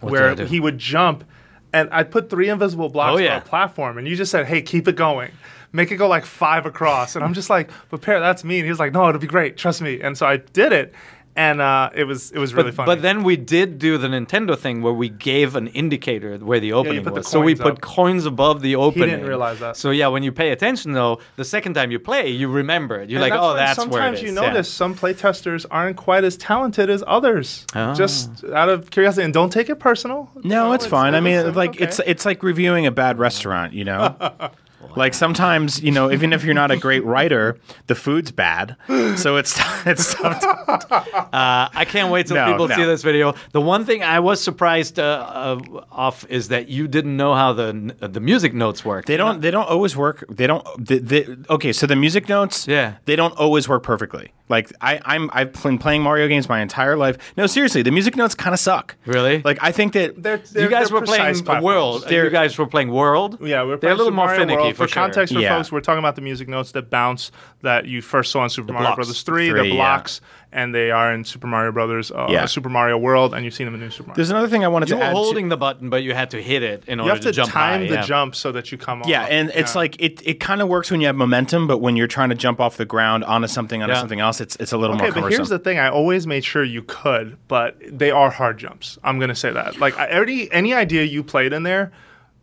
where 0.00 0.30
I 0.30 0.34
do? 0.34 0.44
he 0.44 0.60
would 0.60 0.78
jump 0.78 1.24
and 1.72 1.88
I 1.92 2.04
put 2.04 2.30
three 2.30 2.48
invisible 2.48 2.88
blocks 2.88 3.14
Oh, 3.14 3.18
yeah. 3.18 3.40
for 3.40 3.46
a 3.46 3.48
platform 3.48 3.98
and 3.98 4.06
you 4.06 4.16
just 4.16 4.30
said, 4.30 4.46
Hey, 4.46 4.62
keep 4.62 4.88
it 4.88 4.96
going. 4.96 5.30
Make 5.72 5.90
it 5.90 5.96
go 5.96 6.08
like 6.08 6.24
five 6.24 6.64
across. 6.64 7.16
And 7.16 7.24
I'm 7.24 7.34
just 7.34 7.50
like, 7.50 7.70
but 7.90 8.00
Peer, 8.00 8.18
that's 8.20 8.44
me. 8.44 8.58
And 8.58 8.64
he 8.64 8.70
was 8.70 8.78
like, 8.78 8.92
No, 8.92 9.08
it'll 9.08 9.20
be 9.20 9.26
great. 9.26 9.56
Trust 9.56 9.82
me. 9.82 10.00
And 10.00 10.16
so 10.16 10.26
I 10.26 10.38
did 10.38 10.72
it. 10.72 10.94
And 11.38 11.60
uh, 11.60 11.90
it 11.94 12.04
was 12.04 12.30
it 12.32 12.38
was 12.38 12.54
really 12.54 12.70
but, 12.70 12.76
funny. 12.76 12.86
but 12.86 13.02
then 13.02 13.22
we 13.22 13.36
did 13.36 13.78
do 13.78 13.98
the 13.98 14.08
Nintendo 14.08 14.56
thing 14.58 14.80
where 14.80 14.94
we 14.94 15.10
gave 15.10 15.54
an 15.54 15.66
indicator 15.68 16.38
where 16.38 16.60
the 16.60 16.72
opening 16.72 17.04
put 17.04 17.12
the 17.12 17.20
was. 17.20 17.28
So 17.28 17.42
we 17.42 17.54
put 17.54 17.74
up. 17.74 17.80
coins 17.82 18.24
above 18.24 18.62
the 18.62 18.76
opening. 18.76 19.10
He 19.10 19.14
didn't 19.16 19.28
realize 19.28 19.60
that. 19.60 19.76
So 19.76 19.90
yeah, 19.90 20.06
when 20.08 20.22
you 20.22 20.32
pay 20.32 20.50
attention 20.50 20.92
though, 20.92 21.20
the 21.36 21.44
second 21.44 21.74
time 21.74 21.90
you 21.90 21.98
play, 21.98 22.30
you 22.30 22.48
remember 22.48 22.98
it. 23.00 23.10
You're 23.10 23.20
And 23.22 23.30
like, 23.30 23.38
oh, 23.38 23.48
why 23.48 23.56
that's 23.56 23.76
where 23.78 23.84
sometimes 23.84 24.18
is. 24.18 24.22
you 24.22 24.28
Yeah. 24.34 24.48
notice 24.48 24.72
some 24.72 24.94
playtesters 24.94 25.66
aren't 25.70 25.98
quite 25.98 26.24
as 26.24 26.38
talented 26.38 26.88
as 26.88 27.04
others. 27.06 27.66
Oh. 27.74 27.92
Just 27.94 28.42
out 28.44 28.70
of 28.70 28.90
curiosity, 28.90 29.24
and 29.24 29.34
don't 29.34 29.50
take 29.52 29.68
it 29.68 29.76
personal. 29.78 30.30
You 30.36 30.48
No, 30.48 30.68
know, 30.68 30.72
it's 30.72 30.86
fine. 30.86 31.14
I 31.14 31.20
mean, 31.20 31.52
like 31.52 31.70
okay. 31.76 31.84
it's 31.84 32.00
it's 32.06 32.24
like 32.24 32.42
reviewing 32.42 32.86
a 32.86 32.90
bad 32.90 33.18
restaurant, 33.18 33.74
you 33.74 33.84
know. 33.84 34.16
Like 34.94 35.14
sometimes, 35.14 35.82
you 35.82 35.90
know, 35.90 36.10
even 36.10 36.32
if 36.32 36.42
you're 36.44 36.54
not 36.54 36.70
a 36.70 36.76
great 36.76 37.04
writer, 37.04 37.58
the 37.86 37.94
food's 37.94 38.30
bad. 38.30 38.76
So 39.16 39.36
it's 39.36 39.58
it's 39.86 40.14
tough. 40.14 40.40
To, 40.40 41.26
Uh, 41.36 41.68
I 41.74 41.84
can't 41.84 42.10
wait 42.10 42.26
till 42.26 42.36
No, 42.36 42.46
people 42.50 42.68
no. 42.68 42.76
see 42.76 42.84
this 42.84 43.02
video. 43.02 43.34
The 43.52 43.60
one 43.60 43.84
thing 43.84 44.02
I 44.02 44.20
was 44.20 44.40
surprised 44.42 44.98
uh, 44.98 45.02
uh, 45.02 45.60
off 45.90 46.24
is 46.30 46.48
that 46.48 46.68
you 46.68 46.88
didn't 46.88 47.16
know 47.16 47.34
how 47.34 47.52
the 47.52 47.94
the 48.00 48.20
music 48.20 48.54
notes 48.54 48.84
work. 48.84 49.04
they 49.06 49.16
don't 49.16 49.40
they 49.42 49.50
don't 49.50 49.68
always 49.68 49.96
work. 49.96 50.24
They 50.30 50.46
don't. 50.46 50.64
They, 50.78 50.98
they, 50.98 51.26
okay, 51.50 51.72
so 51.72 51.86
the 51.86 51.96
music 51.96 52.28
notes, 52.28 52.66
Yeah. 52.66 52.94
they 53.04 53.16
don't 53.16 53.34
always 53.38 53.68
work 53.68 53.82
perfectly. 53.82 54.32
Like 54.48 54.70
I, 54.80 55.00
I'm 55.04 55.28
I've 55.32 55.52
been 55.62 55.78
playing 55.78 56.02
Mario 56.02 56.28
games 56.28 56.48
my 56.48 56.60
entire 56.60 56.96
life. 56.96 57.18
No, 57.36 57.46
seriously, 57.46 57.82
the 57.82 57.90
music 57.90 58.16
notes 58.16 58.34
kind 58.34 58.54
of 58.54 58.60
suck. 58.60 58.94
Really? 59.04 59.42
Like 59.42 59.58
I 59.60 59.72
think 59.72 59.92
that 59.94 60.22
They're, 60.22 60.36
you 60.36 60.42
they're- 60.52 60.68
guys 60.68 60.90
were 60.92 61.00
playing 61.02 61.34
platforms. 61.42 61.62
world. 61.64 62.04
They're- 62.08 62.24
You 62.24 62.30
guys 62.30 62.56
were 62.56 62.66
playing 62.66 62.90
world. 62.90 63.38
Yeah, 63.40 63.62
we're 63.62 63.70
they're 63.70 63.74
a 63.74 63.78
playing 63.78 63.96
little 63.96 64.06
Super 64.06 64.16
more 64.16 64.26
Mario 64.26 64.40
finicky 64.40 64.62
World. 64.62 64.76
for, 64.76 64.86
for 64.88 64.94
context 64.94 65.34
for 65.34 65.40
Yeah. 65.40 65.56
folks. 65.56 65.72
We're 65.72 65.80
talking 65.80 65.98
about 65.98 66.14
the 66.16 66.22
music 66.22 66.48
notes 66.48 66.72
that 66.72 66.90
bounce 66.90 67.32
that 67.62 67.86
you 67.86 68.00
first 68.02 68.30
saw 68.30 68.44
in 68.44 68.50
Super 68.50 68.72
Mario 68.72 68.88
blocks. 68.88 68.96
Brothers 68.96 69.22
3, 69.22 69.50
Three, 69.50 69.60
the 69.62 69.66
yeah. 69.68 69.74
blocks, 69.74 70.20
and 70.56 70.74
they 70.74 70.90
are 70.90 71.12
in 71.12 71.22
Super 71.22 71.46
Mario 71.46 71.70
Brothers, 71.70 72.10
uh, 72.10 72.26
Yeah. 72.30 72.46
Super 72.46 72.68
Mario 72.70 72.96
World, 72.96 73.34
and 73.34 73.44
you've 73.44 73.52
seen 73.54 73.66
them 73.66 73.74
in 73.74 73.80
New 73.80 73.90
Super 73.90 74.08
Mario. 74.08 74.16
there's 74.16 74.30
another 74.30 74.48
thing 74.48 74.64
I 74.64 74.68
wanted 74.68 74.88
You 74.88 74.94
to 74.94 74.98
were 75.00 75.04
add. 75.04 75.10
to- 75.10 75.16
holding 75.16 75.48
the 75.50 75.56
button, 75.58 75.90
but 75.90 76.02
you 76.02 76.14
had 76.14 76.30
to 76.30 76.42
hit 76.42 76.62
it 76.62 76.82
in 76.86 76.98
you 76.98 77.02
order 77.04 77.14
have 77.14 77.22
to, 77.24 77.32
jump 77.32 77.52
time 77.52 77.82
high, 77.82 77.86
the 77.88 77.94
yeah. 77.96 78.02
jump 78.02 78.34
so 78.34 78.50
that 78.52 78.72
you 78.72 78.78
come 78.78 79.02
off. 79.02 79.08
Yeah, 79.08 79.22
and 79.28 79.50
it's 79.54 79.74
Yeah. 79.74 79.78
like 79.80 80.00
it, 80.02 80.22
it 80.24 80.40
kind 80.40 80.62
of 80.62 80.68
works 80.68 80.90
when 80.90 81.00
you 81.02 81.06
have 81.08 81.16
momentum, 81.16 81.66
but 81.66 81.78
when 81.78 81.94
you're 81.94 82.06
trying 82.06 82.30
to 82.30 82.34
jump 82.34 82.58
off 82.60 82.78
the 82.78 82.86
ground 82.86 83.22
onto 83.24 83.46
something 83.48 83.82
onto 83.82 83.92
Yeah. 83.94 84.00
something 84.00 84.20
else, 84.20 84.40
it's 84.40 84.56
it's 84.56 84.72
a 84.72 84.78
little 84.78 84.96
Okay, 84.96 85.02
more 85.04 85.08
Okay, 85.10 85.14
but 85.14 85.20
cumbersome. 85.26 85.38
here's 85.40 85.48
the 85.50 85.58
thing: 85.58 85.78
I 85.78 85.88
always 85.88 86.26
made 86.26 86.44
sure 86.44 86.64
you 86.64 86.82
could, 86.82 87.36
but 87.48 87.76
they 87.86 88.10
are 88.10 88.30
hard 88.30 88.56
jumps. 88.58 88.98
I'm 89.04 89.18
gonna 89.18 89.34
say 89.34 89.50
that. 89.52 89.78
Like 89.78 89.98
I, 89.98 90.06
any 90.06 90.50
any 90.50 90.72
idea 90.72 91.02
you 91.04 91.22
played 91.22 91.52
in 91.52 91.62
there, 91.64 91.92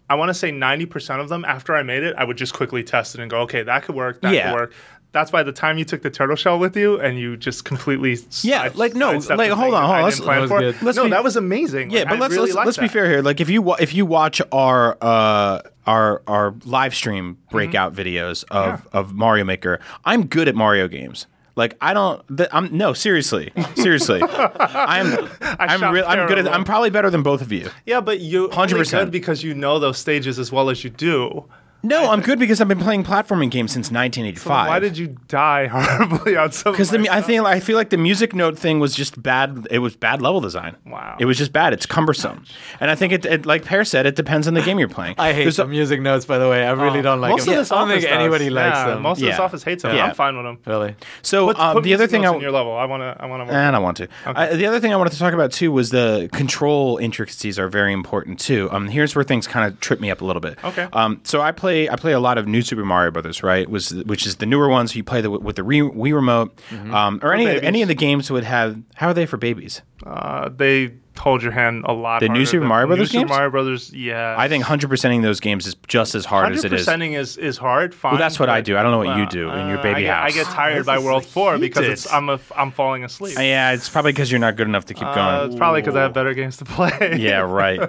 I 0.09 0.15
want 0.15 0.29
to 0.29 0.33
say 0.33 0.51
90 0.51 0.85
percent 0.85 1.21
of 1.21 1.29
them. 1.29 1.43
After 1.45 1.73
I 1.75 1.81
made 1.81 2.03
it, 2.03 2.13
I 2.17 2.23
would 2.25 2.37
just 2.37 2.53
quickly 2.53 2.83
test 2.83 3.15
it 3.15 3.21
and 3.21 3.31
go, 3.31 3.39
okay, 3.41 3.63
that 3.63 3.83
could 3.83 3.95
work. 3.95 4.21
That 4.21 4.33
Yeah. 4.33 4.51
could 4.51 4.59
work. 4.59 4.73
That's 5.13 5.31
by 5.31 5.43
the 5.43 5.51
time 5.53 5.77
you 5.77 5.85
took 5.85 6.01
the 6.01 6.09
turtle 6.09 6.35
shell 6.35 6.59
with 6.59 6.75
you 6.75 6.99
and 6.99 7.17
you 7.19 7.37
just 7.37 7.63
completely 7.65 8.17
Yeah, 8.41 8.63
side- 8.63 8.75
like, 8.75 8.95
no, 8.95 9.11
like, 9.11 9.51
hold 9.51 9.73
on, 9.75 9.83
hold 9.83 9.95
on, 9.95 10.03
let's- 10.03 10.19
plan 10.19 10.35
That 10.37 10.41
was 10.41 10.49
for. 10.51 10.59
good. 10.59 10.81
Let's 10.81 10.97
no, 10.97 11.03
be- 11.05 11.09
that 11.11 11.23
was 11.23 11.35
amazing. 11.35 11.91
Yeah, 11.91 11.99
Like, 11.99 12.09
but 12.09 12.15
I 12.15 12.19
let's 12.21 12.33
really 12.33 12.51
let's, 12.51 12.65
let's 12.65 12.77
be 12.79 12.87
fair 12.87 13.07
here. 13.09 13.21
Like 13.21 13.39
if 13.39 13.49
you 13.49 13.61
wa- 13.61 13.77
if 13.79 13.93
you 13.93 14.05
watch 14.05 14.41
our 14.51 14.97
uh 15.01 15.61
our 15.87 16.21
our 16.27 16.55
live 16.65 16.95
stream 16.95 17.35
Mm-hmm. 17.35 17.51
breakout 17.55 17.93
videos 17.93 18.43
of 18.49 18.87
of 18.91 19.13
Mario 19.13 19.43
Maker, 19.45 19.79
I'm 20.03 20.25
good 20.25 20.47
at 20.47 20.55
Mario 20.55 20.87
games. 20.87 21.27
Like 21.55 21.77
I 21.79 21.93
don't. 21.93 22.19
th- 22.35 22.49
I'm 22.51 22.75
no 22.75 22.93
seriously, 22.93 23.51
seriously. 23.75 24.23
I'm 24.59 25.29
I'm 25.41 25.79
shot 25.79 25.93
real. 25.93 26.05
I'm 26.07 26.27
good 26.27 26.39
at. 26.39 26.47
I'm 26.51 26.63
probably 26.63 26.89
better 26.89 27.11
than 27.11 27.21
both 27.21 27.41
of 27.43 27.51
you. 27.51 27.69
Yeah, 27.85 28.01
but 28.01 28.19
you 28.19 28.47
100 28.47 28.87
100%. 28.87 28.91
good 28.91 29.11
because 29.11 29.43
you 29.43 29.53
know 29.53 29.77
those 29.77 29.99
stages 29.99 30.39
as 30.39 30.51
well 30.51 30.71
as 30.71 30.83
you 30.83 30.89
do. 30.89 31.45
No, 31.85 32.09
I'm 32.09 32.21
good 32.21 32.39
because 32.39 32.61
I've 32.61 32.69
been 32.69 32.79
playing 32.79 33.03
platforming 33.03 33.51
games 33.51 33.73
since 33.73 33.91
1985. 33.91 34.67
Why 34.69 34.79
did 34.79 34.97
you 34.97 35.17
die 35.27 35.67
horribly 35.71 36.37
on 36.37 36.53
some? 36.53 36.71
Because 36.71 36.93
of 36.93 37.01
the 37.03 37.09
my 37.09 37.17
I 37.17 37.21
think 37.21 37.43
I 37.43 37.59
feel 37.59 37.75
like 37.75 37.89
the 37.89 37.97
music 37.97 38.33
note 38.33 38.57
thing 38.57 38.79
was 38.79 38.95
just 38.95 39.21
bad. 39.21 39.67
It 39.69 39.79
was 39.79 39.97
bad 39.97 40.21
level 40.21 40.39
design. 40.39 40.77
Wow. 40.85 41.17
It 41.19 41.25
was 41.25 41.37
just 41.37 41.51
bad. 41.51 41.73
It's 41.73 41.85
cumbersome, 41.85 42.45
and 42.79 42.89
I 42.89 42.95
think 42.95 43.11
it, 43.11 43.25
it 43.25 43.45
like 43.45 43.65
Peer 43.65 43.83
said, 43.83 44.05
it 44.05 44.15
depends 44.15 44.47
on 44.47 44.53
the 44.53 44.61
game 44.61 44.79
you're 44.79 44.87
playing. 44.87 45.15
I 45.19 45.33
hate 45.33 45.43
There's 45.43 45.57
the 45.57 45.63
a- 45.65 45.67
music 45.67 45.99
notes, 45.99 46.25
by 46.25 46.37
the 46.37 46.47
way. 46.47 46.65
I 46.65 46.71
really 46.71 47.01
don't 47.01 47.19
like 47.19 47.31
most 47.31 47.45
them. 47.45 47.55
of 47.55 47.59
this 47.59 47.71
I 47.71 47.75
don't 47.79 47.89
office 47.89 48.03
think 48.03 48.15
anybody 48.15 48.45
does. 48.45 48.53
likes 48.53 48.75
yeah, 48.75 48.87
them. 48.87 49.01
Most 49.01 49.21
of 49.21 49.25
this 49.25 49.39
office 49.39 49.63
hates 49.63 49.83
them. 49.83 49.95
Yeah. 49.95 50.05
I'm 50.05 50.15
fine 50.15 50.37
with 50.37 50.45
them. 50.45 50.59
really. 50.65 50.95
So 51.21 51.47
Put, 51.47 51.59
um, 51.59 51.73
put 51.73 51.83
the 51.83 51.93
other 51.93 52.07
thing 52.07 52.21
notes 52.21 52.31
I 52.31 52.35
on 52.35 52.41
your 52.41 52.51
level. 52.51 52.77
I 52.77 52.85
want 52.85 53.01
to. 53.01 53.21
I 53.21 53.25
want 53.25 53.49
to. 53.49 53.53
I 53.53 53.79
want 53.79 53.97
to. 53.97 54.07
I, 54.25 54.55
the 54.55 54.67
other 54.67 54.79
thing 54.79 54.93
I 54.93 54.95
wanted 54.95 55.11
to 55.11 55.19
talk 55.19 55.33
about 55.33 55.51
too 55.51 55.71
was 55.73 55.89
the 55.89 56.29
control 56.31 56.95
intricacies 56.97 57.59
are 57.59 57.67
very 57.67 57.91
important 57.91 58.39
too. 58.39 58.69
Um, 58.71 58.87
here's 58.87 59.15
where 59.15 59.25
things 59.25 59.47
kind 59.47 59.69
of 59.69 59.77
trip 59.81 59.99
me 59.99 60.09
up 60.09 60.21
a 60.21 60.25
little 60.25 60.39
bit. 60.39 60.63
Okay. 60.63 60.87
Um, 60.93 61.19
so 61.25 61.41
I 61.41 61.51
play 61.51 61.72
I 61.73 61.95
play 61.95 62.13
a 62.13 62.19
lot 62.19 62.37
of 62.37 62.47
New 62.47 62.61
Super 62.61 62.85
Mario 62.85 63.11
Brothers, 63.11 63.43
right? 63.43 63.69
Was 63.69 63.93
which 63.93 64.25
is 64.25 64.37
the 64.37 64.45
newer 64.45 64.69
ones. 64.69 64.95
You 64.95 65.03
play 65.03 65.21
the, 65.21 65.29
with 65.29 65.55
the 65.55 65.61
Wii 65.61 66.13
remote, 66.13 66.59
um, 66.71 67.19
or 67.21 67.33
any 67.33 67.45
of, 67.45 67.49
babies. 67.49 67.67
any 67.67 67.81
of 67.81 67.87
the 67.87 67.95
games 67.95 68.31
would 68.31 68.43
have. 68.43 68.79
How 68.95 69.07
are 69.09 69.13
they 69.13 69.25
for 69.25 69.37
babies? 69.37 69.81
Uh, 70.05 70.49
they 70.49 70.91
hold 71.17 71.43
your 71.43 71.51
hand 71.51 71.85
a 71.87 71.93
lot. 71.93 72.19
The 72.19 72.27
new 72.27 72.43
Super 72.45 72.65
Mario 72.65 72.87
Brothers 72.87 73.13
New 73.13 73.19
games? 73.19 73.29
Super 73.29 73.35
Mario 73.37 73.51
Brothers. 73.51 73.93
Yeah. 73.93 74.35
I 74.37 74.49
think 74.49 74.65
100%ing 74.65 75.21
those 75.21 75.39
games 75.39 75.67
is 75.67 75.75
just 75.87 76.15
as 76.15 76.25
hard 76.25 76.51
as 76.51 76.63
Hundred 76.63 76.73
it 76.73 76.79
is. 76.81 76.85
percenting 76.87 77.13
is 77.13 77.37
is 77.37 77.55
hard. 77.57 77.93
Fine. 77.93 78.13
Well, 78.13 78.19
that's 78.19 78.39
what 78.39 78.49
I 78.49 78.61
do. 78.61 78.75
I 78.77 78.81
don't 78.83 78.91
know 78.91 78.97
what 78.97 79.15
you 79.17 79.27
do 79.27 79.49
in 79.51 79.67
your 79.69 79.77
uh, 79.77 79.83
baby 79.83 79.97
I 79.97 80.01
get, 80.01 80.13
house. 80.15 80.31
I 80.31 80.31
get 80.33 80.45
tired 80.47 80.85
by 80.87 80.97
World 80.97 81.23
Four 81.25 81.59
because 81.59 81.81
heated. 81.83 81.93
it's 81.93 82.11
I'm 82.11 82.29
a, 82.29 82.39
I'm 82.57 82.71
falling 82.71 83.03
asleep. 83.03 83.37
Yeah, 83.37 83.71
it's 83.73 83.89
probably 83.89 84.11
because 84.11 84.31
you're 84.31 84.39
not 84.39 84.55
good 84.57 84.67
enough 84.67 84.85
to 84.85 84.93
keep 84.95 85.05
Uh, 85.05 85.13
going. 85.15 85.51
it's 85.51 85.57
probably 85.57 85.81
because 85.81 85.95
I 85.95 86.01
have 86.01 86.13
better 86.13 86.33
games 86.33 86.57
to 86.57 86.65
play. 86.65 87.17
yeah, 87.19 87.37
right. 87.41 87.79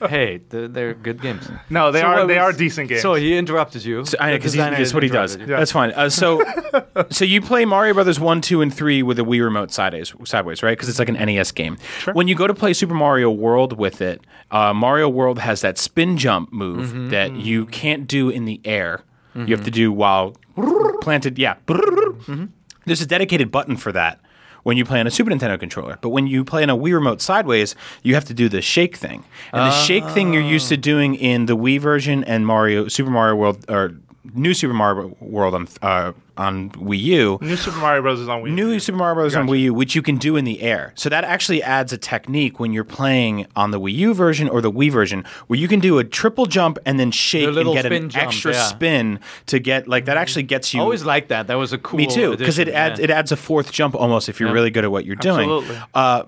hey, 0.10 0.40
they're, 0.48 0.68
they're 0.68 0.94
good 0.94 1.22
games. 1.22 1.48
No, 1.70 1.92
they 1.92 2.00
So 2.00 2.06
are 2.08 2.16
what 2.18 2.26
they 2.28 2.38
are 2.38 2.52
decent 2.52 2.88
games. 2.88 3.00
So 3.00 3.14
he 3.14 3.36
interrupted 3.38 3.84
you. 3.84 4.04
So, 4.04 4.18
I 4.20 4.32
because 4.36 4.52
designer 4.52 4.76
that's 4.76 4.92
what 4.92 5.04
he 5.04 5.08
does. 5.08 5.34
interrupted 5.36 5.50
you. 5.50 5.56
That's 5.56 5.72
fine. 5.72 5.92
Uh, 5.92 6.10
so, 6.10 6.42
so 7.10 7.24
you 7.24 7.40
play 7.40 7.64
Mario 7.64 7.94
Brothers 7.94 8.18
one, 8.18 8.40
two, 8.40 8.60
and 8.60 8.74
three 8.74 9.02
with 9.04 9.18
a 9.20 9.22
Wii 9.22 9.42
remote 9.42 9.70
sideways, 9.70 10.12
sideways, 10.24 10.62
right? 10.64 10.72
Because 10.72 10.88
it's 10.88 10.98
like 10.98 11.08
an 11.08 11.14
NES 11.14 11.45
game. 11.52 11.76
When 12.12 12.28
you 12.28 12.34
go 12.34 12.46
to 12.46 12.54
play 12.54 12.72
Super 12.72 12.94
Mario 12.94 13.30
World 13.30 13.72
with 13.78 14.00
it, 14.00 14.20
uh, 14.50 14.72
Mario 14.74 15.08
World 15.08 15.38
has 15.38 15.60
that 15.62 15.78
spin 15.78 16.16
jump 16.16 16.52
move 16.52 16.88
Mm-hmm. 16.90 17.08
that 17.10 17.32
you 17.36 17.66
can't 17.66 18.06
do 18.06 18.28
in 18.30 18.44
the 18.44 18.60
air. 18.64 19.02
You 19.34 19.54
have 19.54 19.64
to 19.66 19.70
do 19.70 19.92
while 19.92 20.34
planted. 21.02 21.38
Yeah. 21.38 21.56
Mm-hmm. 21.66 22.46
There's 22.86 23.00
a 23.02 23.06
dedicated 23.06 23.50
button 23.50 23.76
for 23.76 23.92
that 23.92 24.20
when 24.62 24.76
you 24.76 24.84
play 24.84 24.98
on 24.98 25.06
a 25.06 25.10
Super 25.10 25.30
Nintendo 25.30 25.60
controller. 25.60 25.98
But 26.00 26.08
when 26.10 26.26
you 26.26 26.42
play 26.44 26.62
on 26.62 26.70
a 26.70 26.76
Wii 26.76 26.94
remote 26.94 27.20
sideways, 27.20 27.74
you 28.02 28.14
have 28.14 28.24
to 28.26 28.34
do 28.34 28.48
the 28.48 28.62
shake 28.62 28.96
thing. 28.96 29.24
And 29.52 29.60
the 29.70 29.70
shake 29.72 30.06
thing 30.08 30.32
you're 30.32 30.42
used 30.42 30.68
to 30.70 30.76
doing 30.76 31.14
in 31.14 31.46
the 31.46 31.56
Wii 31.56 31.78
version 31.80 32.24
and 32.24 32.46
Mario 32.46 32.88
Super 32.88 33.10
Mario 33.10 33.36
World 33.36 33.64
or 33.68 33.94
New 34.34 34.54
Super 34.54 34.74
Mario 34.74 35.14
World 35.20 35.54
on 35.54 35.68
uh, 35.82 36.12
on 36.36 36.70
Wii 36.70 37.00
U. 37.00 37.38
New 37.40 37.56
Super 37.56 37.78
Mario 37.78 38.02
Bros. 38.02 38.20
is 38.20 38.28
on 38.28 38.42
Wii. 38.42 38.48
U. 38.48 38.52
New 38.52 38.78
Super 38.80 38.98
Mario 38.98 39.14
Bros. 39.14 39.34
on 39.36 39.46
Wii 39.46 39.60
U, 39.62 39.74
which 39.74 39.94
you 39.94 40.02
can 40.02 40.16
do 40.16 40.36
in 40.36 40.44
the 40.44 40.62
air. 40.62 40.92
So 40.94 41.08
that 41.08 41.24
actually 41.24 41.62
adds 41.62 41.92
a 41.92 41.98
technique 41.98 42.60
when 42.60 42.72
you're 42.72 42.84
playing 42.84 43.46
on 43.56 43.70
the 43.70 43.80
Wii 43.80 43.94
U 43.94 44.14
version 44.14 44.48
or 44.48 44.60
the 44.60 44.70
Wii 44.70 44.90
version, 44.90 45.24
where 45.46 45.58
you 45.58 45.68
can 45.68 45.80
do 45.80 45.98
a 45.98 46.04
triple 46.04 46.46
jump 46.46 46.78
and 46.84 46.98
then 47.00 47.10
shake 47.10 47.52
The 47.52 47.60
and 47.60 47.72
get 47.72 47.86
an 47.86 48.08
jump, 48.10 48.26
extra 48.26 48.52
yeah. 48.52 48.64
spin 48.64 49.20
to 49.46 49.58
get 49.58 49.88
like 49.88 50.06
that. 50.06 50.16
Actually 50.16 50.44
gets 50.44 50.72
you. 50.74 50.80
Always 50.80 51.04
like 51.04 51.28
that. 51.28 51.46
That 51.46 51.54
was 51.56 51.72
a 51.72 51.78
cool. 51.78 51.98
Me 51.98 52.06
too, 52.06 52.36
because 52.36 52.58
it 52.58 52.68
adds 52.68 52.98
yeah. 52.98 53.04
it 53.04 53.10
adds 53.10 53.32
a 53.32 53.36
fourth 53.36 53.72
jump 53.72 53.94
almost 53.94 54.28
if 54.28 54.40
you're 54.40 54.52
really 54.52 54.70
good 54.70 54.84
at 54.84 54.90
what 54.90 55.04
you're 55.04 55.16
doing. 55.16 55.50
Absolutely. 55.50 55.78
Uh, 55.94 56.24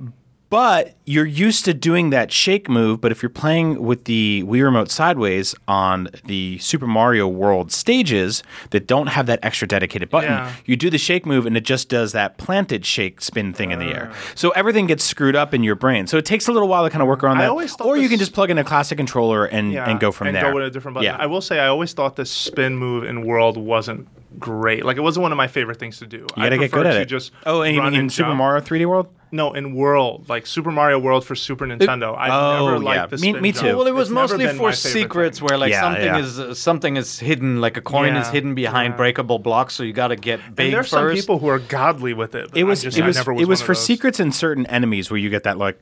but 0.50 0.94
you're 1.04 1.26
used 1.26 1.64
to 1.66 1.74
doing 1.74 2.10
that 2.10 2.32
shake 2.32 2.68
move. 2.68 3.00
But 3.00 3.12
if 3.12 3.22
you're 3.22 3.28
playing 3.30 3.82
with 3.82 4.04
the 4.04 4.42
Wii 4.46 4.62
Remote 4.62 4.90
sideways 4.90 5.54
on 5.66 6.08
the 6.24 6.58
Super 6.58 6.86
Mario 6.86 7.28
World 7.28 7.70
stages 7.70 8.42
that 8.70 8.86
don't 8.86 9.08
have 9.08 9.26
that 9.26 9.38
extra 9.42 9.68
dedicated 9.68 10.08
button, 10.10 10.30
Yeah. 10.30 10.52
you 10.64 10.76
do 10.76 10.88
the 10.90 10.98
shake 10.98 11.26
move 11.26 11.44
and 11.46 11.56
it 11.56 11.64
just 11.64 11.88
does 11.88 12.12
that 12.12 12.38
planted 12.38 12.86
shake 12.86 13.20
spin 13.20 13.52
thing 13.52 13.70
in 13.72 13.78
the 13.78 13.86
air. 13.86 14.10
Ah. 14.12 14.16
So 14.34 14.50
everything 14.50 14.86
gets 14.86 15.04
screwed 15.04 15.36
up 15.36 15.52
in 15.52 15.62
your 15.62 15.74
brain. 15.74 16.06
So 16.06 16.16
it 16.16 16.24
takes 16.24 16.48
a 16.48 16.52
little 16.52 16.68
while 16.68 16.84
to 16.84 16.90
kind 16.90 17.02
of 17.02 17.08
work 17.08 17.22
around 17.22 17.38
that. 17.38 17.80
Or 17.80 17.96
you 17.96 18.08
can 18.08 18.18
just 18.18 18.32
plug 18.32 18.50
in 18.50 18.58
a 18.58 18.64
classic 18.64 18.96
controller 18.98 19.44
and, 19.44 19.72
Yeah, 19.72 19.88
and 19.88 20.00
go 20.00 20.10
from 20.12 20.28
and 20.28 20.36
there. 20.36 20.44
go 20.44 20.54
with 20.54 20.64
a 20.64 20.70
different 20.70 20.94
button. 20.94 21.04
Yeah. 21.06 21.16
I 21.18 21.26
will 21.26 21.40
say 21.42 21.58
I 21.58 21.66
always 21.68 21.92
thought 21.92 22.16
the 22.16 22.24
spin 22.26 22.76
move 22.76 23.04
in 23.04 23.22
World 23.26 23.56
wasn't 23.56 24.08
great. 24.38 24.84
Like 24.84 24.96
it 24.96 25.00
wasn't 25.00 25.22
one 25.22 25.32
of 25.32 25.36
my 25.38 25.46
favorite 25.46 25.78
things 25.78 25.98
to 25.98 26.06
do. 26.06 26.18
You 26.18 26.26
got 26.42 26.48
to 26.50 26.58
get 26.58 26.70
good 26.70 26.86
at 26.86 26.96
it. 26.96 27.06
Just 27.06 27.32
oh, 27.46 27.62
and 27.62 27.76
in, 27.76 27.94
and 27.94 28.12
Super 28.12 28.30
jump. 28.30 28.38
Mario 28.38 28.60
3D 28.62 28.86
World. 28.86 29.08
No, 29.30 29.52
in 29.52 29.74
World, 29.74 30.28
like 30.30 30.46
Super 30.46 30.70
Mario 30.70 30.98
World 30.98 31.22
for 31.24 31.34
Super 31.34 31.66
Nintendo. 31.66 32.16
I 32.16 32.30
oh, 32.30 32.64
never 32.64 32.82
yeah. 32.82 33.00
liked 33.00 33.10
the 33.10 33.16
Me- 33.18 33.30
spin 33.32 33.42
me 33.42 33.52
jump. 33.52 33.66
too. 33.66 33.76
Well, 33.76 33.86
it 33.86 33.94
was 33.94 34.08
It's 34.08 34.14
mostly 34.14 34.48
for 34.48 34.72
secrets 34.72 35.38
thing. 35.38 35.46
where 35.48 35.58
like 35.58 35.70
Yeah, 35.70 35.80
something 35.82 36.04
yeah. 36.04 36.18
is 36.18 36.40
uh, 36.40 36.54
something 36.54 36.96
is 36.96 37.18
hidden, 37.18 37.60
like 37.60 37.76
a 37.76 37.82
coin 37.82 38.16
is 38.16 38.28
hidden 38.28 38.54
behind 38.54 38.92
yeah. 38.92 38.96
breakable 38.96 39.38
blocks, 39.38 39.74
so 39.74 39.82
you 39.82 39.92
got 39.92 40.08
to 40.08 40.16
get 40.16 40.40
And 40.40 40.56
big 40.56 40.72
there's 40.72 40.88
some 40.88 41.10
people 41.12 41.38
who 41.38 41.48
are 41.48 41.58
godly 41.58 42.14
with 42.14 42.34
it. 42.34 42.50
It 42.54 42.64
was 42.64 42.82
just, 42.82 42.96
it 42.96 43.02
I 43.02 43.06
was 43.06 43.16
never 43.16 43.32
it 43.34 43.46
was 43.46 43.60
for 43.60 43.74
secrets 43.74 44.18
and 44.18 44.34
certain 44.34 44.64
enemies 44.66 45.10
where 45.10 45.18
you 45.18 45.28
get 45.28 45.42
that 45.42 45.58
like 45.58 45.78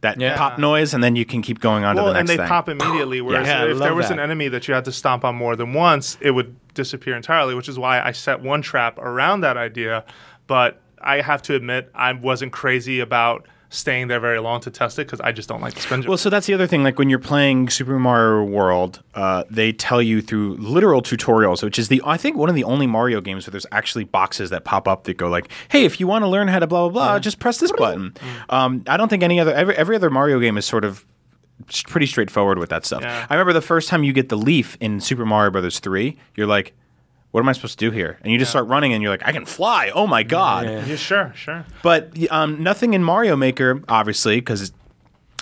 that 0.00 0.18
Yeah. 0.18 0.36
pop 0.38 0.58
noise 0.58 0.94
and 0.94 1.04
then 1.04 1.16
you 1.16 1.26
can 1.26 1.42
keep 1.42 1.60
going 1.60 1.84
on 1.84 1.96
Well, 1.96 2.06
to 2.06 2.12
the 2.14 2.18
and 2.20 2.28
they 2.28 2.36
thing. 2.38 2.46
pop 2.48 2.68
immediately. 2.70 3.20
Whereas 3.20 3.46
Yeah, 3.46 3.64
if 3.66 3.78
there 3.78 3.94
was 3.94 4.08
that. 4.08 4.14
an 4.14 4.20
enemy 4.20 4.48
that 4.48 4.68
you 4.68 4.74
had 4.74 4.84
to 4.86 4.92
stomp 4.92 5.22
on 5.24 5.34
more 5.34 5.54
than 5.56 5.74
once, 5.74 6.16
it 6.20 6.30
would 6.30 6.54
disappear 6.76 7.16
entirely. 7.16 7.56
Which 7.56 7.68
is 7.68 7.78
why 7.78 8.00
I 8.00 8.12
set 8.12 8.40
one 8.40 8.62
trap 8.62 8.98
around 8.98 9.40
that 9.40 9.56
idea. 9.56 10.04
But 10.46 10.80
I 11.00 11.20
have 11.20 11.42
to 11.42 11.54
admit, 11.56 11.90
I 11.94 12.12
wasn't 12.12 12.52
crazy 12.52 13.00
about 13.00 13.46
staying 13.68 14.06
there 14.08 14.20
very 14.20 14.38
long 14.38 14.60
to 14.60 14.70
test 14.70 14.98
it 14.98 15.06
because 15.06 15.20
I 15.20 15.32
just 15.32 15.48
don't 15.48 15.60
like 15.60 15.78
spin 15.78 16.02
jump. 16.02 16.08
Well, 16.08 16.18
so 16.18 16.30
that's 16.30 16.46
the 16.46 16.54
other 16.54 16.66
thing. 16.66 16.82
Like 16.84 16.98
when 16.98 17.10
you're 17.10 17.18
playing 17.18 17.68
Super 17.68 17.98
Mario 17.98 18.44
World, 18.44 19.02
uh, 19.14 19.44
they 19.50 19.72
tell 19.72 20.00
you 20.00 20.22
through 20.22 20.56
literal 20.56 21.02
tutorials, 21.02 21.62
which 21.62 21.78
is 21.78 21.88
the 21.88 22.00
I 22.04 22.16
think 22.16 22.36
one 22.36 22.48
of 22.48 22.54
the 22.54 22.64
only 22.64 22.86
Mario 22.86 23.20
games 23.20 23.46
where 23.46 23.52
there's 23.52 23.66
actually 23.72 24.04
boxes 24.04 24.50
that 24.50 24.64
pop 24.64 24.86
up 24.86 25.04
that 25.04 25.16
go 25.16 25.28
like, 25.28 25.50
"Hey, 25.68 25.84
if 25.84 25.98
you 26.00 26.06
want 26.06 26.22
to 26.22 26.28
learn 26.28 26.48
how 26.48 26.58
to 26.58 26.66
blah 26.66 26.88
blah 26.88 26.92
blah, 26.92 27.18
just 27.18 27.38
press 27.38 27.58
this 27.58 27.72
button." 27.72 28.14
Um, 28.48 28.84
I 28.86 28.96
don't 28.96 29.08
think 29.08 29.22
any 29.22 29.40
other 29.40 29.52
every, 29.52 29.76
every 29.76 29.96
other 29.96 30.10
Mario 30.10 30.38
game 30.38 30.56
is 30.56 30.64
sort 30.64 30.84
of 30.84 31.04
pretty 31.66 32.06
straightforward 32.06 32.58
with 32.58 32.70
that 32.70 32.84
stuff. 32.84 33.02
Yeah. 33.02 33.26
I 33.28 33.34
remember 33.34 33.52
the 33.52 33.60
first 33.60 33.88
time 33.88 34.04
you 34.04 34.12
get 34.12 34.28
the 34.28 34.36
leaf 34.36 34.76
in 34.80 35.00
Super 35.00 35.24
Mario 35.26 35.50
Brothers 35.50 35.78
three, 35.80 36.16
you're 36.34 36.46
like. 36.46 36.74
What 37.32 37.40
am 37.42 37.50
I 37.50 37.52
supposed 37.52 37.78
to 37.78 37.84
do 37.84 37.90
here? 37.90 38.18
And 38.22 38.32
you 38.32 38.38
just 38.38 38.50
start 38.50 38.66
running, 38.66 38.94
and 38.94 39.02
you're 39.02 39.10
like, 39.10 39.26
"I 39.26 39.32
can 39.32 39.44
fly! 39.44 39.90
Oh 39.94 40.06
my 40.06 40.22
god!" 40.22 40.64
yeah, 40.64 40.96
sure, 40.96 41.32
sure. 41.36 41.66
But 41.82 42.14
um, 42.30 42.62
nothing 42.62 42.94
in 42.94 43.04
Mario 43.04 43.36
Maker, 43.36 43.82
obviously, 43.90 44.36
because 44.36 44.72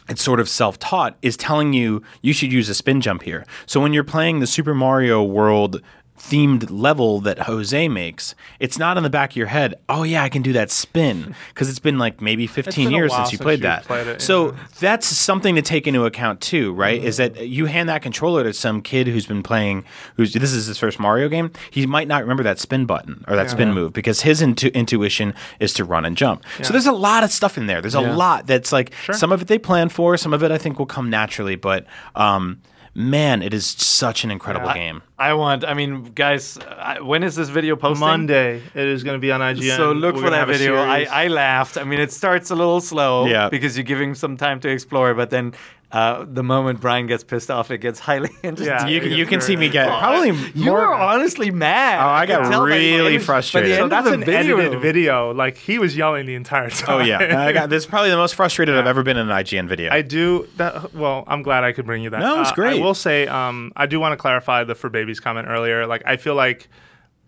it's 0.09 0.22
sort 0.22 0.41
of 0.41 0.49
self-taught, 0.49 1.16
is 1.22 1.37
telling 1.37 1.72
you 1.72 2.03
you 2.20 2.33
should 2.33 2.53
use 2.53 2.68
a 2.68 2.75
spin 2.75 3.01
jump 3.01 3.22
here. 3.22 3.47
So 3.66 3.81
when 3.81 3.93
you're 3.93 4.03
playing 4.03 4.41
the 4.41 4.47
Super 4.49 4.75
Mario 4.75 5.22
World 5.22 5.83
themed 6.31 6.68
level 6.70 7.20
that 7.20 7.41
Jose 7.41 7.89
makes, 7.89 8.35
it's 8.59 8.79
not 8.79 8.97
in 8.97 9.03
the 9.03 9.11
back 9.11 9.33
of 9.33 9.37
your 9.37 9.47
head. 9.49 9.75
Oh 9.89 10.03
yeah, 10.03 10.22
I 10.22 10.29
can 10.29 10.43
do 10.43 10.53
that 10.55 10.70
spin 10.70 11.35
because 11.49 11.68
it's 11.68 11.79
been 11.79 11.99
like 11.99 12.20
maybe 12.20 12.47
15 12.47 12.91
years 12.91 13.12
since 13.12 13.33
you 13.33 13.37
since 13.37 13.45
played 13.45 13.59
you 13.61 13.64
that. 13.64 13.85
played 13.85 14.07
it, 14.07 14.22
so 14.22 14.47
yeah. 14.47 14.53
Mm-hmm. 14.53 14.64
that's 14.81 15.07
something 15.07 15.55
to 15.55 15.62
take 15.62 15.87
into 15.87 16.05
account 16.05 16.41
too, 16.41 16.72
right? 16.72 17.03
Is 17.03 17.18
that 17.18 17.47
you 17.47 17.66
hand 17.66 17.89
that 17.89 18.03
controller 18.03 18.43
to 18.45 18.53
some 18.53 18.81
kid 18.83 19.07
who's 19.07 19.27
been 19.27 19.43
playing, 19.43 19.85
who's 20.16 20.33
this 20.33 20.53
is 20.53 20.66
his 20.66 20.79
first 20.79 20.99
Mario 20.99 21.29
game. 21.29 21.51
He 21.70 21.87
might 21.87 22.09
not 22.09 22.22
remember 22.22 22.43
that 22.43 22.59
spin 22.59 22.87
button 22.87 23.25
or 23.29 23.37
that 23.37 23.51
spin 23.51 23.72
move 23.72 23.93
because 23.93 24.22
his 24.22 24.41
intu- 24.41 24.70
intuition 24.75 25.35
is 25.61 25.72
to 25.75 25.85
run 25.85 26.05
and 26.05 26.16
jump. 26.16 26.45
So 26.62 26.72
there's 26.72 26.87
a 26.87 26.93
lot 26.93 27.25
of 27.25 27.31
stuff 27.31 27.59
in 27.59 27.66
there. 27.66 27.81
There's 27.81 27.95
a 27.95 28.01
lot 28.01 28.47
that's 28.47 28.72
like 28.72 28.93
some 29.12 29.33
of 29.33 29.43
it 29.43 29.49
they 29.49 29.59
plan 29.59 29.89
for, 29.89 30.16
some 30.16 30.33
of 30.33 30.43
it 30.43 30.51
I 30.51 30.59
think 30.59 30.79
will 30.79 30.87
come 30.87 31.11
naturally. 31.11 31.57
But 31.57 31.87
um, 32.14 32.62
man, 32.95 33.43
it 33.43 33.53
is 33.53 33.67
such 33.67 34.25
an 34.25 34.31
incredible 34.31 34.69
Yeah. 34.69 34.75
game. 34.75 35.03
I 35.19 35.35
want. 35.35 35.65
I 35.65 35.75
mean, 35.75 36.13
guys, 36.15 36.59
I, 36.79 37.01
when 37.01 37.23
is 37.23 37.35
this 37.37 37.49
video 37.49 37.77
posting? 37.77 38.07
Monday, 38.07 38.63
it 38.75 38.87
is 38.87 39.03
going 39.05 39.15
to 39.15 39.21
be 39.21 39.33
on 39.33 39.41
IGN. 39.41 39.77
So 39.77 39.93
look 39.93 40.17
We're 40.17 40.23
for 40.23 40.31
that 40.31 40.47
video. 40.49 40.77
I. 40.77 41.07
I 41.11 41.29
laughed. 41.29 41.77
I 41.79 41.85
mean, 41.85 42.01
it 42.01 42.13
starts 42.13 42.51
a 42.51 42.55
little 42.55 42.81
slow 42.81 43.27
Yeah. 43.27 43.49
because 43.49 43.77
you're 43.77 43.85
giving 43.85 44.15
some 44.15 44.37
time 44.37 44.61
to 44.61 44.69
explore, 44.69 45.15
but 45.15 45.31
then 45.31 45.55
uh, 45.95 46.27
the 46.29 46.43
moment 46.43 46.81
Brian 46.81 47.07
gets 47.07 47.23
pissed 47.23 47.51
off, 47.53 47.71
it 47.71 47.79
gets 47.79 48.01
highly 48.01 48.29
interesting. 48.43 48.67
Yeah, 48.67 48.87
You, 48.89 49.01
can- 49.01 49.13
you 49.13 49.27
can 49.27 49.41
see 49.41 49.57
me 49.57 49.69
get 49.69 49.87
probably 49.89 50.31
You 50.55 50.65
more. 50.67 50.81
were 50.89 50.95
honestly 50.95 51.51
mad. 51.53 52.05
Oh, 52.05 52.09
I 52.09 52.27
got 52.27 52.43
could 52.43 52.51
tell 52.51 52.63
by 52.63 52.71
the 52.71 52.97
really 52.97 53.19
frustrated. 53.19 53.71
the 53.71 53.77
So 53.77 53.83
end 53.85 53.93
So 53.93 53.99
of 53.99 54.05
that's 54.05 54.15
an 54.17 54.25
video. 54.25 54.59
edited 54.59 54.81
video. 54.83 55.33
Like 55.33 55.57
he 55.57 55.79
was 55.79 55.97
yelling 55.97 56.27
the 56.27 56.35
entire 56.35 56.69
time. 56.69 57.01
Oh 57.01 57.05
yeah, 57.05 57.19
I 57.47 57.53
got, 57.53 57.71
this 57.71 57.85
is 57.85 57.87
probably 57.89 58.11
the 58.11 58.17
most 58.17 58.35
frustrated 58.35 58.75
I've 58.77 58.87
ever 58.89 59.03
been 59.05 59.17
in 59.17 59.31
an 59.31 59.37
IGN 59.45 59.69
video. 59.69 59.93
I 59.93 60.03
do 60.03 60.49
that. 60.57 60.93
Well, 60.95 61.23
I'm 61.29 61.43
glad 61.45 61.63
I 61.63 61.73
could 61.73 61.87
bring 61.87 62.03
you 62.03 62.11
that. 62.11 62.19
No, 62.21 62.41
it's 62.41 62.51
Uh, 62.51 62.55
great. 62.55 62.81
I 62.81 62.85
will 62.85 62.95
say, 62.95 63.27
um, 63.29 63.73
I 63.77 63.87
do 63.87 64.01
want 64.01 64.13
to 64.13 64.17
clarify 64.17 64.65
the 64.65 64.75
for 64.75 64.91
babies 64.91 65.21
comment 65.21 65.47
earlier. 65.49 65.87
Like, 65.87 66.03
I 66.07 66.17
feel 66.17 66.35
like 66.35 66.69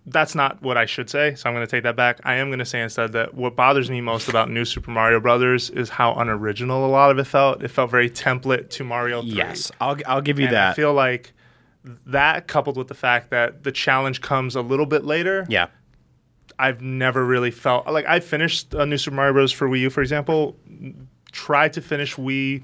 that's 0.07 0.35
not 0.35 0.63
what 0.63 0.77
I 0.77 0.87
should 0.87 1.11
say, 1.11 1.35
so 1.35 1.49
I'm 1.49 1.55
going 1.55 1.67
to 1.67 1.71
take 1.71 1.83
that 1.83 1.97
back. 1.97 2.21
I 2.25 2.37
am 2.37 2.49
going 2.49 2.61
to 2.61 2.65
say 2.65 2.81
instead 2.81 3.13
that 3.13 3.35
what 3.35 3.57
bothers 3.57 3.91
me 3.91 4.01
most 4.01 4.29
about 4.29 4.49
New 4.51 4.65
Super 4.65 4.91
Mario 4.93 5.19
Brothers 5.19 5.69
is 5.71 5.89
how 5.89 6.15
unoriginal 6.15 6.87
a 6.87 6.89
lot 6.89 7.11
of 7.11 7.19
it 7.19 7.25
felt. 7.25 7.63
It 7.63 7.69
felt 7.69 7.91
very 7.91 8.09
template 8.09 8.71
to 8.71 8.85
Mario 8.85 9.21
3. 9.23 9.31
yes, 9.31 9.73
I'll 9.81 9.97
I'll 10.07 10.21
give 10.21 10.39
you 10.39 10.47
and 10.47 10.55
that. 10.55 10.71
I 10.71 10.75
feel 10.75 10.95
like 10.95 11.33
that 12.07 12.47
coupled 12.47 12.77
with 12.77 12.89
the 12.89 12.95
fact 12.95 13.31
that 13.31 13.65
the 13.65 13.73
challenge 13.73 14.21
comes 14.21 14.55
a 14.57 14.61
little 14.63 14.87
bit 14.87 15.05
later. 15.05 15.45
yeah. 15.49 15.67
I've 16.59 16.81
never 16.81 17.23
really 17.23 17.51
felt 17.51 17.87
like 17.87 18.07
I 18.07 18.19
finished 18.21 18.75
uh, 18.75 18.87
New 18.87 18.97
Super 18.97 19.15
Mario 19.17 19.35
Bros. 19.35 19.53
for 19.53 19.69
Wii 19.69 19.81
U, 19.81 19.91
for 19.91 20.01
example. 20.01 20.57
Tried 21.31 21.75
to 21.75 21.83
finish 21.83 22.15
Wii, 22.17 22.63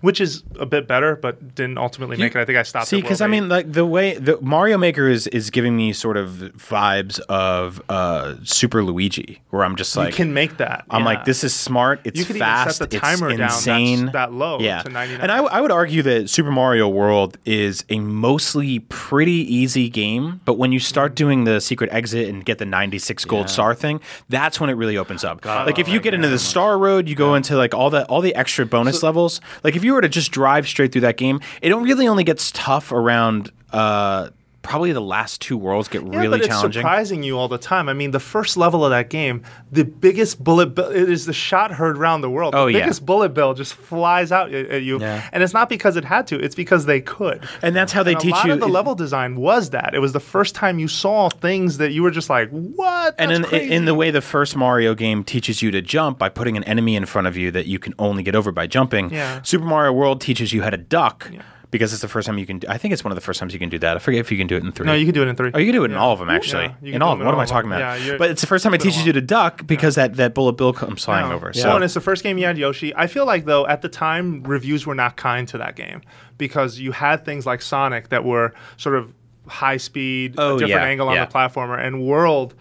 which 0.00 0.20
is 0.20 0.42
a 0.58 0.66
bit 0.66 0.86
better, 0.86 1.16
but 1.16 1.54
didn't 1.54 1.78
ultimately 1.78 2.16
make 2.16 2.34
it. 2.34 2.38
I 2.40 2.44
think 2.44 2.58
I 2.58 2.62
stopped. 2.62 2.86
See, 2.88 3.00
because 3.00 3.20
I 3.20 3.26
mean, 3.26 3.48
like 3.48 3.72
the 3.72 3.86
way 3.86 4.14
the 4.18 4.38
Mario 4.40 4.78
Maker 4.78 5.08
is 5.08 5.26
is 5.28 5.50
giving 5.50 5.76
me 5.76 5.92
sort 5.92 6.16
of 6.16 6.28
vibes 6.30 7.18
of 7.28 7.80
uh, 7.88 8.34
Super 8.44 8.82
Luigi, 8.82 9.40
where 9.50 9.64
I'm 9.64 9.76
just 9.76 9.96
like, 9.96 10.08
you 10.10 10.16
can 10.16 10.34
make 10.34 10.58
that. 10.58 10.84
I'm 10.90 11.00
yeah. 11.00 11.06
like, 11.06 11.24
this 11.24 11.44
is 11.44 11.54
smart. 11.54 12.00
It's 12.04 12.18
You 12.18 12.24
even 12.24 12.38
fast. 12.38 12.78
set 12.78 12.90
the 12.90 12.96
it's 12.96 13.04
timer 13.06 13.36
that's 13.36 13.56
insane. 13.56 14.06
that 14.12 14.32
low 14.32 14.58
yeah. 14.60 14.82
to 14.82 14.88
99. 14.90 15.20
And 15.22 15.32
I, 15.32 15.38
I 15.38 15.60
would 15.60 15.72
argue 15.72 16.02
that 16.02 16.28
Super 16.30 16.50
Mario 16.50 16.88
World 16.88 17.38
is 17.44 17.84
a 17.88 17.98
mostly 17.98 18.80
pretty 18.80 19.32
easy 19.32 19.88
game, 19.88 20.40
but 20.44 20.54
when 20.54 20.72
you 20.72 20.78
start 20.80 21.06
Mm. 21.06 21.14
doing 21.14 21.44
the 21.44 21.60
secret 21.60 21.88
exit 21.92 22.28
and 22.28 22.44
get 22.44 22.58
the 22.58 22.64
96 22.64 23.24
gold 23.26 23.48
star 23.48 23.74
thing, 23.74 24.00
that's 24.28 24.58
when 24.60 24.68
it 24.70 24.72
really 24.74 24.96
opens 24.96 25.24
up. 25.24 25.44
like 25.44 25.78
if 25.78 25.88
you 25.88 26.00
get 26.00 26.14
into 26.14 26.28
the 26.28 26.38
Star 26.38 26.76
Road, 26.78 27.08
you 27.08 27.14
go 27.14 27.34
into 27.36 27.56
like 27.56 27.74
all 27.74 27.90
the 27.90 28.04
all 28.06 28.20
the 28.20 28.34
extra 28.34 28.66
bonus 28.66 29.02
levels. 29.02 29.40
Like 29.62 29.76
if 29.76 29.84
you 29.86 29.94
were 29.94 30.02
to 30.02 30.08
just 30.08 30.32
drive 30.32 30.68
straight 30.68 30.92
through 30.92 31.00
that 31.02 31.16
game, 31.16 31.40
it 31.62 31.74
really 31.74 32.06
only 32.06 32.24
gets 32.24 32.50
tough 32.52 32.92
around. 32.92 33.50
Uh, 33.72 34.30
Probably 34.66 34.92
the 34.92 35.00
last 35.00 35.40
two 35.40 35.56
worlds 35.56 35.88
get 35.88 36.02
Yeah, 36.02 36.18
really 36.18 36.28
but 36.38 36.40
it's 36.40 36.48
challenging. 36.48 36.80
surprising 36.82 37.22
you 37.22 37.38
all 37.38 37.48
the 37.48 37.58
time. 37.58 37.88
I 37.88 37.92
mean, 37.92 38.10
the 38.10 38.20
first 38.20 38.56
level 38.56 38.84
of 38.84 38.90
that 38.90 39.10
game, 39.10 39.42
the 39.72 39.84
biggest 39.84 40.42
bullet 40.42 40.74
bill, 40.74 40.90
it 40.90 41.08
is 41.08 41.26
the 41.26 41.32
shot 41.32 41.70
heard 41.72 41.96
around 41.96 42.20
the 42.20 42.30
world. 42.30 42.54
Oh, 42.54 42.66
the 42.66 42.72
yeah. 42.72 42.80
biggest 42.80 43.06
bullet 43.06 43.30
bill 43.34 43.54
just 43.54 43.74
flies 43.74 44.32
out 44.32 44.52
at 44.52 44.66
at 44.66 44.82
you. 44.82 45.00
Yeah. 45.00 45.28
And 45.32 45.42
it's 45.42 45.54
not 45.54 45.68
because 45.68 45.96
it 45.96 46.04
had 46.04 46.26
to, 46.28 46.38
it's 46.38 46.54
because 46.54 46.86
they 46.86 47.00
could. 47.00 47.46
And 47.62 47.74
that's 47.76 47.92
how 47.92 48.02
they 48.02 48.12
And 48.12 48.20
teach 48.20 48.32
a 48.32 48.36
lot 48.36 48.46
you. 48.46 48.52
of 48.54 48.60
the 48.60 48.66
level 48.68 48.94
design 48.94 49.36
was 49.36 49.70
that. 49.70 49.94
It 49.94 50.00
was 50.00 50.12
the 50.12 50.20
first 50.20 50.54
time 50.54 50.78
you 50.78 50.88
saw 50.88 51.28
things 51.30 51.78
that 51.78 51.92
you 51.92 52.02
were 52.02 52.10
just 52.10 52.28
like, 52.28 52.50
what? 52.50 53.14
and 53.18 53.30
in, 53.32 53.44
crazy. 53.44 53.72
in 53.72 53.84
the 53.84 53.94
way 53.94 54.10
the 54.10 54.20
first 54.20 54.56
Mario 54.56 54.94
game 54.94 55.24
teaches 55.24 55.62
you 55.62 55.70
to 55.70 55.80
jump 55.80 56.18
by 56.18 56.28
putting 56.28 56.56
an 56.56 56.64
enemy 56.64 56.96
in 56.96 57.06
front 57.06 57.26
of 57.26 57.36
you 57.36 57.50
that 57.52 57.66
you 57.66 57.78
can 57.78 57.94
only 57.98 58.22
get 58.22 58.34
over 58.34 58.50
by 58.52 58.66
jumping, 58.66 59.10
Yeah. 59.10 59.40
Super 59.42 59.64
Mario 59.64 59.92
World 59.92 60.20
teaches 60.20 60.52
you 60.52 60.62
how 60.62 60.70
to 60.70 60.76
duck 60.76 61.30
because 61.70 61.92
it's 61.92 62.02
the 62.02 62.08
first 62.08 62.26
time 62.26 62.38
you 62.38 62.46
can. 62.46 62.58
Do, 62.60 62.68
I 62.68 62.78
think 62.78 62.92
it's 62.92 63.02
one 63.04 63.12
of 63.12 63.16
the 63.16 63.20
first 63.20 63.40
times 63.40 63.52
you 63.52 63.58
can 63.58 63.68
do 63.68 63.78
that. 63.80 63.96
I 63.96 63.98
forget 63.98 64.20
if 64.20 64.30
you 64.32 64.38
can 64.38 64.46
do 64.46 64.56
it 64.56 64.62
in 64.64 64.72
three. 64.72 64.86
No, 64.86 64.94
you 64.94 65.04
can 65.04 65.14
do 65.14 65.22
it 65.22 65.28
in 65.28 65.36
three. 65.36 65.50
Oh, 65.52 65.58
you 65.58 65.66
can 65.66 65.74
do 65.74 65.82
it 65.82 65.86
in 65.86 65.90
Yeah. 65.92 65.98
all 65.98 66.12
of 66.12 66.18
them 66.18 66.30
actually. 66.30 66.74
Yeah, 66.82 66.96
in 66.96 67.02
all 67.02 67.12
of 67.12 67.18
them. 67.18 67.26
What 67.26 67.34
am 67.34 67.40
I 67.40 67.44
talking 67.44 67.70
them. 67.70 67.80
about? 67.80 68.00
Yeah, 68.00 68.16
but 68.18 68.30
it's 68.30 68.40
the 68.40 68.46
first 68.46 68.62
time 68.62 68.72
it 68.72 68.76
it's 68.76 68.84
been 68.84 68.90
a 68.90 68.92
teaches 68.92 69.06
you 69.06 69.12
to 69.12 69.20
duck 69.20 69.66
because 69.66 69.94
that, 69.96 70.14
that 70.14 70.34
bullet 70.34 70.52
bill 70.54 70.72
comes 70.72 71.04
flying 71.04 71.30
over. 71.32 71.52
So 71.52 71.66
Well, 71.68 71.76
and 71.76 71.84
it's 71.84 71.94
the 71.94 72.00
first 72.00 72.22
game 72.22 72.38
you 72.38 72.46
had 72.46 72.56
Yoshi. 72.58 72.94
I 72.94 73.06
feel 73.06 73.26
like 73.26 73.44
though 73.44 73.66
at 73.66 73.82
the 73.82 73.88
time 73.88 74.42
reviews 74.44 74.86
were 74.86 74.94
not 74.94 75.16
kind 75.16 75.46
to 75.48 75.58
that 75.58 75.76
game 75.76 76.02
because 76.38 76.78
you 76.78 76.92
had 76.92 77.24
things 77.24 77.46
like 77.46 77.62
Sonic 77.62 78.08
that 78.10 78.24
were 78.24 78.54
sort 78.76 78.94
of 78.96 79.12
high 79.48 79.76
speed, 79.76 80.34
Oh, 80.38 80.56
a 80.56 80.58
different 80.58 80.82
angle 80.82 81.08
on 81.08 81.16
the 81.16 81.26
platformer, 81.26 81.78
and 81.78 82.02
World. 82.02 82.54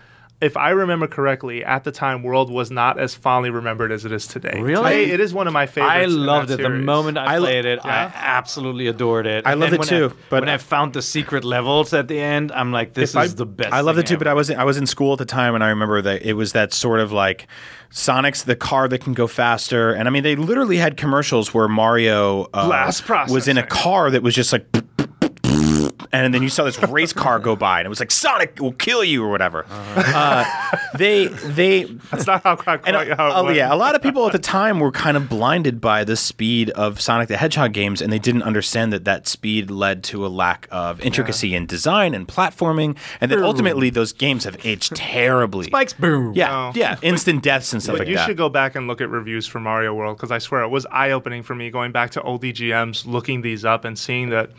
If 0.46 0.56
I 0.58 0.70
remember 0.70 1.08
correctly, 1.08 1.66
at 1.66 1.84
the 1.86 1.92
time, 1.92 2.22
World 2.22 2.52
was 2.52 2.70
not 2.70 3.00
as 3.00 3.16
fondly 3.16 3.50
remembered 3.50 3.92
as 3.92 4.06
it 4.06 4.12
is 4.12 4.28
today. 4.28 4.60
Really? 4.62 4.92
Today, 5.06 5.12
it 5.12 5.20
is 5.20 5.34
one 5.34 5.48
of 5.48 5.54
my 5.54 5.66
favorites. 5.66 5.96
I 5.96 6.06
loved 6.06 6.50
that 6.50 6.60
it. 6.60 6.64
The 6.64 6.70
moment 6.70 7.18
I, 7.18 7.26
I 7.34 7.38
lo- 7.40 7.46
played 7.46 7.66
it, 7.66 7.80
Yeah. 7.84 8.12
I 8.14 8.18
absolutely 8.38 8.86
adored 8.86 9.26
it. 9.26 9.48
I 9.48 9.54
And 9.54 9.60
love 9.60 9.74
it 9.74 9.82
too, 9.82 10.12
I, 10.14 10.18
but- 10.30 10.42
when 10.42 10.50
I 10.50 10.58
found 10.60 10.94
the 10.94 11.02
secret 11.02 11.44
levels 11.44 11.94
at 11.94 12.08
the 12.08 12.20
end, 12.20 12.52
I'm 12.52 12.72
like, 12.72 12.94
this 12.94 13.12
If 13.12 13.18
I- 13.18 13.24
is 13.24 13.34
the 13.36 13.48
best. 13.48 13.74
I 13.74 13.80
love 13.82 13.96
thing 13.96 14.04
it 14.04 14.08
too, 14.08 14.18
but 14.18 14.28
I 14.28 14.32
ever. 14.32 14.38
was 14.38 14.52
I 14.52 14.64
was 14.64 14.78
in 14.78 14.86
school 14.86 15.14
at 15.14 15.18
the 15.18 15.26
time, 15.26 15.56
and 15.56 15.64
I 15.64 15.70
remember 15.70 16.00
that 16.04 16.22
it 16.22 16.34
was 16.34 16.52
that 16.54 16.74
sort 16.74 17.00
of 17.00 17.12
like 17.12 17.48
Sonic's 17.90 18.44
the 18.44 18.56
car 18.56 18.88
that 18.88 19.00
can 19.02 19.14
go 19.14 19.26
faster, 19.26 19.94
and 19.94 20.08
I 20.08 20.12
mean 20.12 20.22
they 20.24 20.36
literally 20.36 20.78
had 20.78 20.96
commercials 20.96 21.56
where 21.56 21.68
Mario 21.68 22.44
uh, 22.54 22.68
Blast 22.68 23.10
was 23.32 23.48
in 23.48 23.58
a 23.58 23.66
car 23.66 24.12
that 24.12 24.22
was 24.22 24.36
just 24.36 24.54
like. 24.54 24.66
And 26.16 26.34
then 26.34 26.42
you 26.42 26.50
saw 26.50 26.64
this 26.64 26.82
race 26.84 27.12
car 27.14 27.40
go 27.40 27.56
by, 27.56 27.80
and 27.80 27.86
it 27.86 27.90
was 27.90 28.00
like 28.00 28.12
Sonic 28.12 28.60
will 28.60 28.72
kill 28.74 29.04
you 29.04 29.24
or 29.24 29.30
whatever. 29.30 29.66
Uh, 29.70 30.46
they 30.98 31.28
they 31.28 31.84
That's 32.12 32.26
not 32.28 32.44
how, 32.44 32.56
quite, 32.56 32.82
and 32.88 32.96
how 32.96 33.02
it 33.02 33.10
uh, 33.32 33.44
went. 33.44 33.58
yeah, 33.58 33.74
a 33.74 33.76
lot 33.76 33.96
of 33.96 34.02
people 34.02 34.26
at 34.26 34.32
the 34.32 34.40
time 34.40 34.80
were 34.80 34.92
kind 34.92 35.18
of 35.18 35.28
blinded 35.30 35.82
by 35.82 36.04
the 36.04 36.16
speed 36.16 36.70
of 36.72 37.02
Sonic 37.02 37.28
the 37.28 37.38
Hedgehog 37.38 37.74
games, 37.74 38.02
and 38.02 38.12
they 38.14 38.20
didn't 38.20 38.44
understand 38.44 38.94
that 38.94 39.04
that 39.06 39.28
speed 39.28 39.70
led 39.70 40.04
to 40.06 40.26
a 40.26 40.30
lack 40.30 40.68
of 40.72 41.02
intricacy 41.02 41.54
in 41.54 41.66
design 41.66 42.14
and 42.16 42.28
platforming, 42.28 42.98
and 43.20 43.30
that 43.32 43.40
ultimately 43.40 43.90
those 43.90 44.14
games 44.14 44.44
have 44.46 44.58
aged 44.66 44.96
terribly. 44.96 45.66
Spikes 45.66 45.94
boom. 45.94 46.34
Yeah, 46.34 46.56
Oh. 46.56 46.72
yeah, 46.76 46.98
instant 47.02 47.44
deaths 47.44 47.74
and 47.74 47.84
stuff 47.84 47.94
But 47.94 48.00
like 48.00 48.08
you 48.08 48.16
that. 48.16 48.22
You 48.22 48.28
should 48.32 48.38
go 48.38 48.50
back 48.50 48.76
and 48.76 48.88
look 48.88 49.02
at 49.02 49.10
reviews 49.10 49.46
for 49.48 49.60
Mario 49.60 49.94
World 49.94 50.16
because 50.18 50.32
I 50.32 50.38
swear 50.38 50.62
it 50.64 50.70
was 50.70 50.86
eye 50.92 51.12
opening 51.12 51.44
for 51.44 51.56
me 51.56 51.70
going 51.70 51.92
back 51.92 52.12
to 52.12 52.22
old 52.22 52.44
EGMs, 52.44 53.06
looking 53.06 53.42
these 53.42 53.66
up 53.66 53.84
and 53.86 53.98
seeing 54.00 54.30
that 54.30 54.52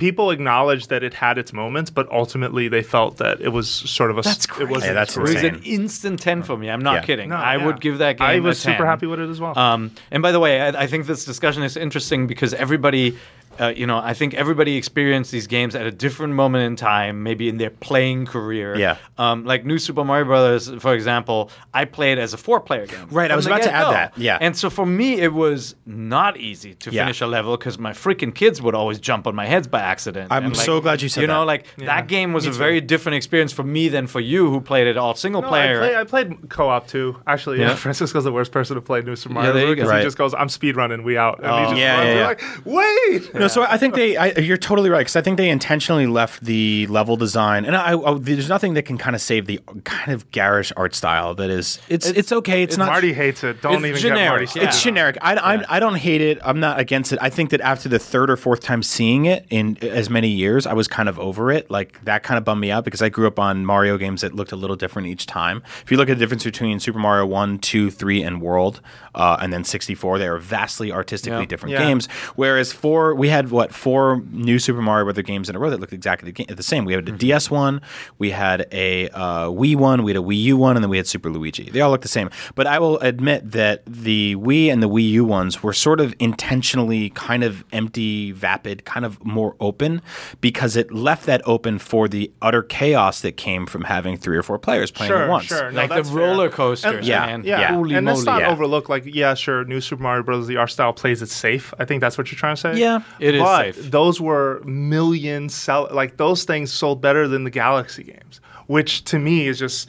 people 0.00 0.32
acknowledged 0.32 0.88
that 0.88 1.04
it 1.04 1.14
had 1.14 1.38
its 1.38 1.52
moments, 1.52 1.90
but 1.90 2.10
ultimately 2.10 2.66
they 2.66 2.82
felt 2.82 3.18
that 3.18 3.40
it 3.40 3.50
was 3.50 3.70
sort 3.70 4.10
of 4.10 4.18
a. 4.18 4.22
That's 4.22 4.46
It 4.46 4.48
crazy. 4.48 4.72
was 4.72 4.84
Yeah, 4.84 4.92
that's 4.94 5.16
It 5.16 5.20
was 5.20 5.34
an 5.44 5.62
instant 5.64 6.18
10 6.20 6.42
for 6.42 6.56
me. 6.56 6.68
I'm 6.68 6.80
not 6.82 6.94
Yeah. 6.94 7.02
kidding. 7.02 7.28
No, 7.28 7.36
I 7.36 7.56
yeah. 7.56 7.66
would 7.66 7.80
give 7.80 7.98
that 7.98 8.18
game 8.18 8.26
I 8.26 8.40
was 8.40 8.58
a 8.60 8.64
10. 8.64 8.74
super 8.74 8.86
happy 8.86 9.06
with 9.06 9.20
it 9.20 9.28
as 9.30 9.40
well. 9.40 9.56
Um, 9.56 9.92
and 10.10 10.22
by 10.22 10.32
the 10.32 10.40
way, 10.40 10.60
I, 10.60 10.68
I 10.82 10.86
think 10.88 11.06
this 11.06 11.24
discussion 11.24 11.62
is 11.62 11.76
interesting 11.76 12.26
because 12.26 12.52
everybody, 12.54 13.16
uh, 13.60 13.72
you 13.76 13.86
know, 13.86 13.98
I 13.98 14.14
think 14.14 14.34
everybody 14.34 14.76
experienced 14.76 15.30
these 15.32 15.46
games 15.46 15.74
at 15.74 15.86
a 15.86 15.90
different 15.90 16.34
moment 16.34 16.64
in 16.64 16.76
time, 16.76 17.22
maybe 17.22 17.48
in 17.48 17.58
their 17.58 17.70
playing 17.70 18.26
career. 18.26 18.76
Yeah. 18.76 18.96
Um, 19.18 19.44
like 19.44 19.64
New 19.64 19.78
Super 19.78 20.04
Mario 20.04 20.24
Brothers, 20.24 20.70
for 20.80 20.94
example, 20.94 21.50
I 21.74 21.84
played 21.84 22.18
as 22.18 22.32
a 22.32 22.36
four-player 22.38 22.86
game. 22.86 23.06
Right, 23.10 23.30
I 23.30 23.36
was 23.36 23.46
about 23.46 23.62
to 23.62 23.72
add 23.72 23.80
get-go. 23.82 23.92
that, 23.92 24.18
yeah. 24.18 24.38
And 24.40 24.56
so 24.56 24.70
for 24.70 24.86
me, 24.86 25.20
it 25.20 25.32
was 25.32 25.74
not 25.86 26.36
easy 26.38 26.74
to 26.76 26.90
Yeah. 26.90 27.02
finish 27.04 27.20
a 27.20 27.26
level 27.26 27.56
because 27.56 27.78
my 27.78 27.92
freaking 27.92 28.34
kids 28.34 28.62
would 28.62 28.74
always 28.74 28.98
jump 28.98 29.26
on 29.26 29.34
my 29.34 29.46
heads 29.46 29.68
by 29.68 29.80
accident. 29.80 30.32
I'm 30.32 30.44
And, 30.46 30.56
like, 30.56 30.64
so 30.66 30.80
glad 30.80 31.02
you 31.02 31.08
said 31.08 31.20
that. 31.20 31.22
You 31.24 31.26
know, 31.28 31.40
that. 31.40 31.46
like 31.46 31.66
that 31.78 32.06
game 32.08 32.32
was 32.32 32.46
a 32.46 32.50
very 32.52 32.80
different 32.80 33.16
experience 33.16 33.52
for 33.52 33.62
me 33.62 33.88
than 33.88 34.06
for 34.06 34.20
you, 34.20 34.48
who 34.50 34.60
played 34.60 34.86
it 34.86 34.96
all 34.96 35.14
single 35.14 35.42
No, 35.42 35.48
player. 35.48 35.82
I, 35.82 35.86
play, 35.86 35.96
I 35.96 36.04
played 36.04 36.48
co-op 36.48 36.86
too. 36.86 37.16
Actually, 37.26 37.58
yeah. 37.60 37.68
Yeah. 37.70 37.74
Francisco's 37.84 38.24
the 38.24 38.32
worst 38.32 38.52
person 38.52 38.76
to 38.76 38.80
play 38.80 39.02
New 39.02 39.16
Super 39.16 39.34
Mario 39.34 39.52
there 39.52 39.68
you 39.68 39.74
because 39.74 39.90
go. 39.90 39.96
he 39.98 40.02
just 40.02 40.16
goes, 40.16 40.32
"I'm 40.34 40.48
speed 40.48 40.76
running, 40.76 41.02
we 41.02 41.18
out," 41.18 41.38
and 41.40 41.46
Oh. 41.46 41.56
he 41.58 41.64
just 41.64 41.76
Yeah, 41.76 41.94
runs. 41.96 42.06
yeah, 42.06 42.12
You're 42.12 42.20
yeah. 42.20 42.26
like, 42.26 42.42
"Wait!" 42.64 43.34
No, 43.34 43.48
so 43.50 43.62
I 43.62 43.76
think 43.76 43.94
they. 43.94 44.16
I, 44.16 44.26
you're 44.38 44.56
totally 44.56 44.90
right 44.90 45.00
because 45.00 45.16
I 45.16 45.22
think 45.22 45.36
they 45.36 45.50
intentionally 45.50 46.06
left 46.06 46.44
the 46.44 46.86
level 46.88 47.16
design, 47.16 47.64
and 47.64 47.76
I, 47.76 47.92
I, 47.94 48.18
there's 48.18 48.48
nothing 48.48 48.74
that 48.74 48.82
can 48.82 48.98
kind 48.98 49.14
of 49.16 49.22
save 49.22 49.46
the 49.46 49.60
kind 49.84 50.12
of 50.12 50.30
garish 50.30 50.72
art 50.76 50.94
style 50.94 51.34
that 51.34 51.50
is. 51.50 51.78
It's 51.88 52.06
it's, 52.06 52.18
It's- 52.18 52.32
okay. 52.32 52.62
It's, 52.62 52.74
it's 52.74 52.78
not. 52.78 52.86
Marty 52.86 53.12
hates 53.12 53.42
it. 53.44 53.60
Don't 53.62 53.74
It's 53.76 53.84
even 53.86 54.00
generic, 54.00 54.20
get 54.20 54.28
Marty. 54.30 54.44
yeah. 54.44 54.50
started. 54.50 54.68
It's 54.68 54.82
generic. 54.82 55.18
I, 55.20 55.34
I, 55.36 55.76
I 55.76 55.80
don't 55.80 55.96
hate 55.96 56.20
it. 56.20 56.38
I'm 56.44 56.60
not 56.60 56.78
against 56.80 57.12
it. 57.12 57.18
I 57.22 57.30
think 57.30 57.50
that 57.50 57.60
after 57.60 57.88
the 57.88 57.98
third 57.98 58.30
or 58.30 58.36
fourth 58.36 58.60
time 58.60 58.82
seeing 58.82 59.26
it 59.26 59.46
in 59.50 59.76
as 59.82 60.08
many 60.10 60.28
years, 60.28 60.66
I 60.66 60.72
was 60.72 60.88
kind 60.88 61.08
of 61.08 61.18
over 61.18 61.50
it. 61.50 61.70
Like 61.70 62.02
that 62.04 62.22
kind 62.22 62.38
of 62.38 62.44
bummed 62.44 62.60
me 62.60 62.70
out 62.70 62.84
because 62.84 63.02
I 63.02 63.08
grew 63.08 63.26
up 63.26 63.38
on 63.38 63.64
Mario 63.66 63.96
games 63.98 64.20
that 64.22 64.34
looked 64.34 64.52
a 64.52 64.56
little 64.56 64.76
different 64.76 65.08
each 65.08 65.26
time. 65.26 65.62
If 65.82 65.90
you 65.90 65.96
look 65.96 66.08
at 66.08 66.14
the 66.18 66.20
difference 66.24 66.44
between 66.44 66.80
Super 66.80 66.98
Mario 66.98 67.26
1, 67.26 67.58
2, 67.58 67.90
3, 67.90 68.22
and 68.22 68.40
World, 68.40 68.80
uh, 69.14 69.36
and 69.40 69.52
then 69.52 69.64
64, 69.64 70.18
they 70.18 70.28
are 70.28 70.38
vastly 70.38 70.92
artistically 70.92 71.40
Yeah. 71.40 71.46
different 71.46 71.72
Yeah. 71.72 71.78
games. 71.86 72.06
Whereas 72.36 72.72
four, 72.72 73.14
we 73.14 73.28
had 73.28 73.39
what 73.48 73.74
four 73.74 74.22
new 74.30 74.58
Super 74.58 74.82
Mario 74.82 75.04
Brother 75.04 75.22
games 75.22 75.48
in 75.48 75.56
a 75.56 75.58
row 75.58 75.70
that 75.70 75.80
looked 75.80 75.92
exactly 75.92 76.30
the, 76.32 76.62
same. 76.62 76.84
We 76.84 76.92
had 76.92 77.08
a 77.08 77.12
DS 77.12 77.50
one, 77.50 77.80
we 78.18 78.30
had 78.30 78.66
a 78.72 79.08
uh, 79.10 79.46
Wii 79.46 79.76
one, 79.76 80.02
we 80.02 80.10
had 80.12 80.18
a 80.18 80.24
Wii 80.24 80.40
U 80.42 80.56
one, 80.56 80.76
and 80.76 80.84
then 80.84 80.90
we 80.90 80.96
had 80.98 81.06
Super 81.06 81.30
Luigi. 81.30 81.70
They 81.70 81.80
all 81.80 81.90
look 81.90 82.02
the 82.02 82.08
same. 82.08 82.28
But 82.54 82.66
I 82.66 82.78
will 82.78 82.98
admit 82.98 83.50
that 83.52 83.82
the 83.86 84.36
Wii 84.36 84.70
and 84.72 84.82
the 84.82 84.88
Wii 84.88 85.08
U 85.10 85.24
ones 85.24 85.62
were 85.62 85.72
sort 85.72 86.00
of 86.00 86.14
intentionally 86.18 87.10
kind 87.10 87.44
of 87.44 87.64
empty, 87.72 88.32
vapid, 88.32 88.84
kind 88.84 89.06
of 89.06 89.24
more 89.24 89.56
open 89.60 90.02
because 90.40 90.76
it 90.76 90.92
left 90.92 91.26
that 91.26 91.40
open 91.46 91.78
for 91.78 92.08
the 92.08 92.30
utter 92.42 92.62
chaos 92.62 93.20
that 93.20 93.36
came 93.36 93.66
from 93.66 93.84
having 93.84 94.16
three 94.16 94.36
or 94.36 94.42
four 94.42 94.58
players 94.58 94.90
playing 94.90 95.10
Sure, 95.10 95.22
at 95.22 95.28
once. 95.28 95.44
sure. 95.46 95.70
No, 95.70 95.80
like 95.80 95.90
the 95.90 96.04
fair. 96.04 96.14
roller 96.16 96.48
coasters, 96.50 96.96
And- 96.96 97.06
Yeah, 97.06 97.26
man. 97.26 97.42
yeah. 97.44 97.72
Holy 97.74 97.94
and 97.94 98.06
let's 98.06 98.24
not 98.24 98.40
Yeah. 98.40 98.50
overlook, 98.50 98.88
like, 98.88 99.04
yeah, 99.06 99.34
sure, 99.34 99.64
New 99.64 99.80
Super 99.80 100.02
Mario 100.02 100.22
Bros. 100.22 100.46
The 100.46 100.56
art 100.56 100.70
style 100.70 100.92
plays 100.92 101.22
it 101.22 101.28
safe. 101.28 101.72
I 101.78 101.84
think 101.84 102.00
that's 102.00 102.18
what 102.18 102.30
you're 102.32 102.38
trying 102.38 102.56
to 102.56 102.60
say. 102.60 102.78
Yeah, 102.78 103.00
it 103.20 103.34
is 103.34 103.42
but 103.42 103.74
safe. 103.74 103.90
those 103.90 104.20
were 104.20 104.60
million 104.64 105.48
sell 105.48 105.88
like 105.92 106.16
those 106.16 106.44
things 106.44 106.72
sold 106.72 107.00
better 107.00 107.28
than 107.28 107.44
the 107.44 107.50
Galaxy 107.50 108.02
games, 108.04 108.40
which 108.66 109.04
to 109.04 109.18
me 109.18 109.46
is 109.48 109.58
just 109.58 109.88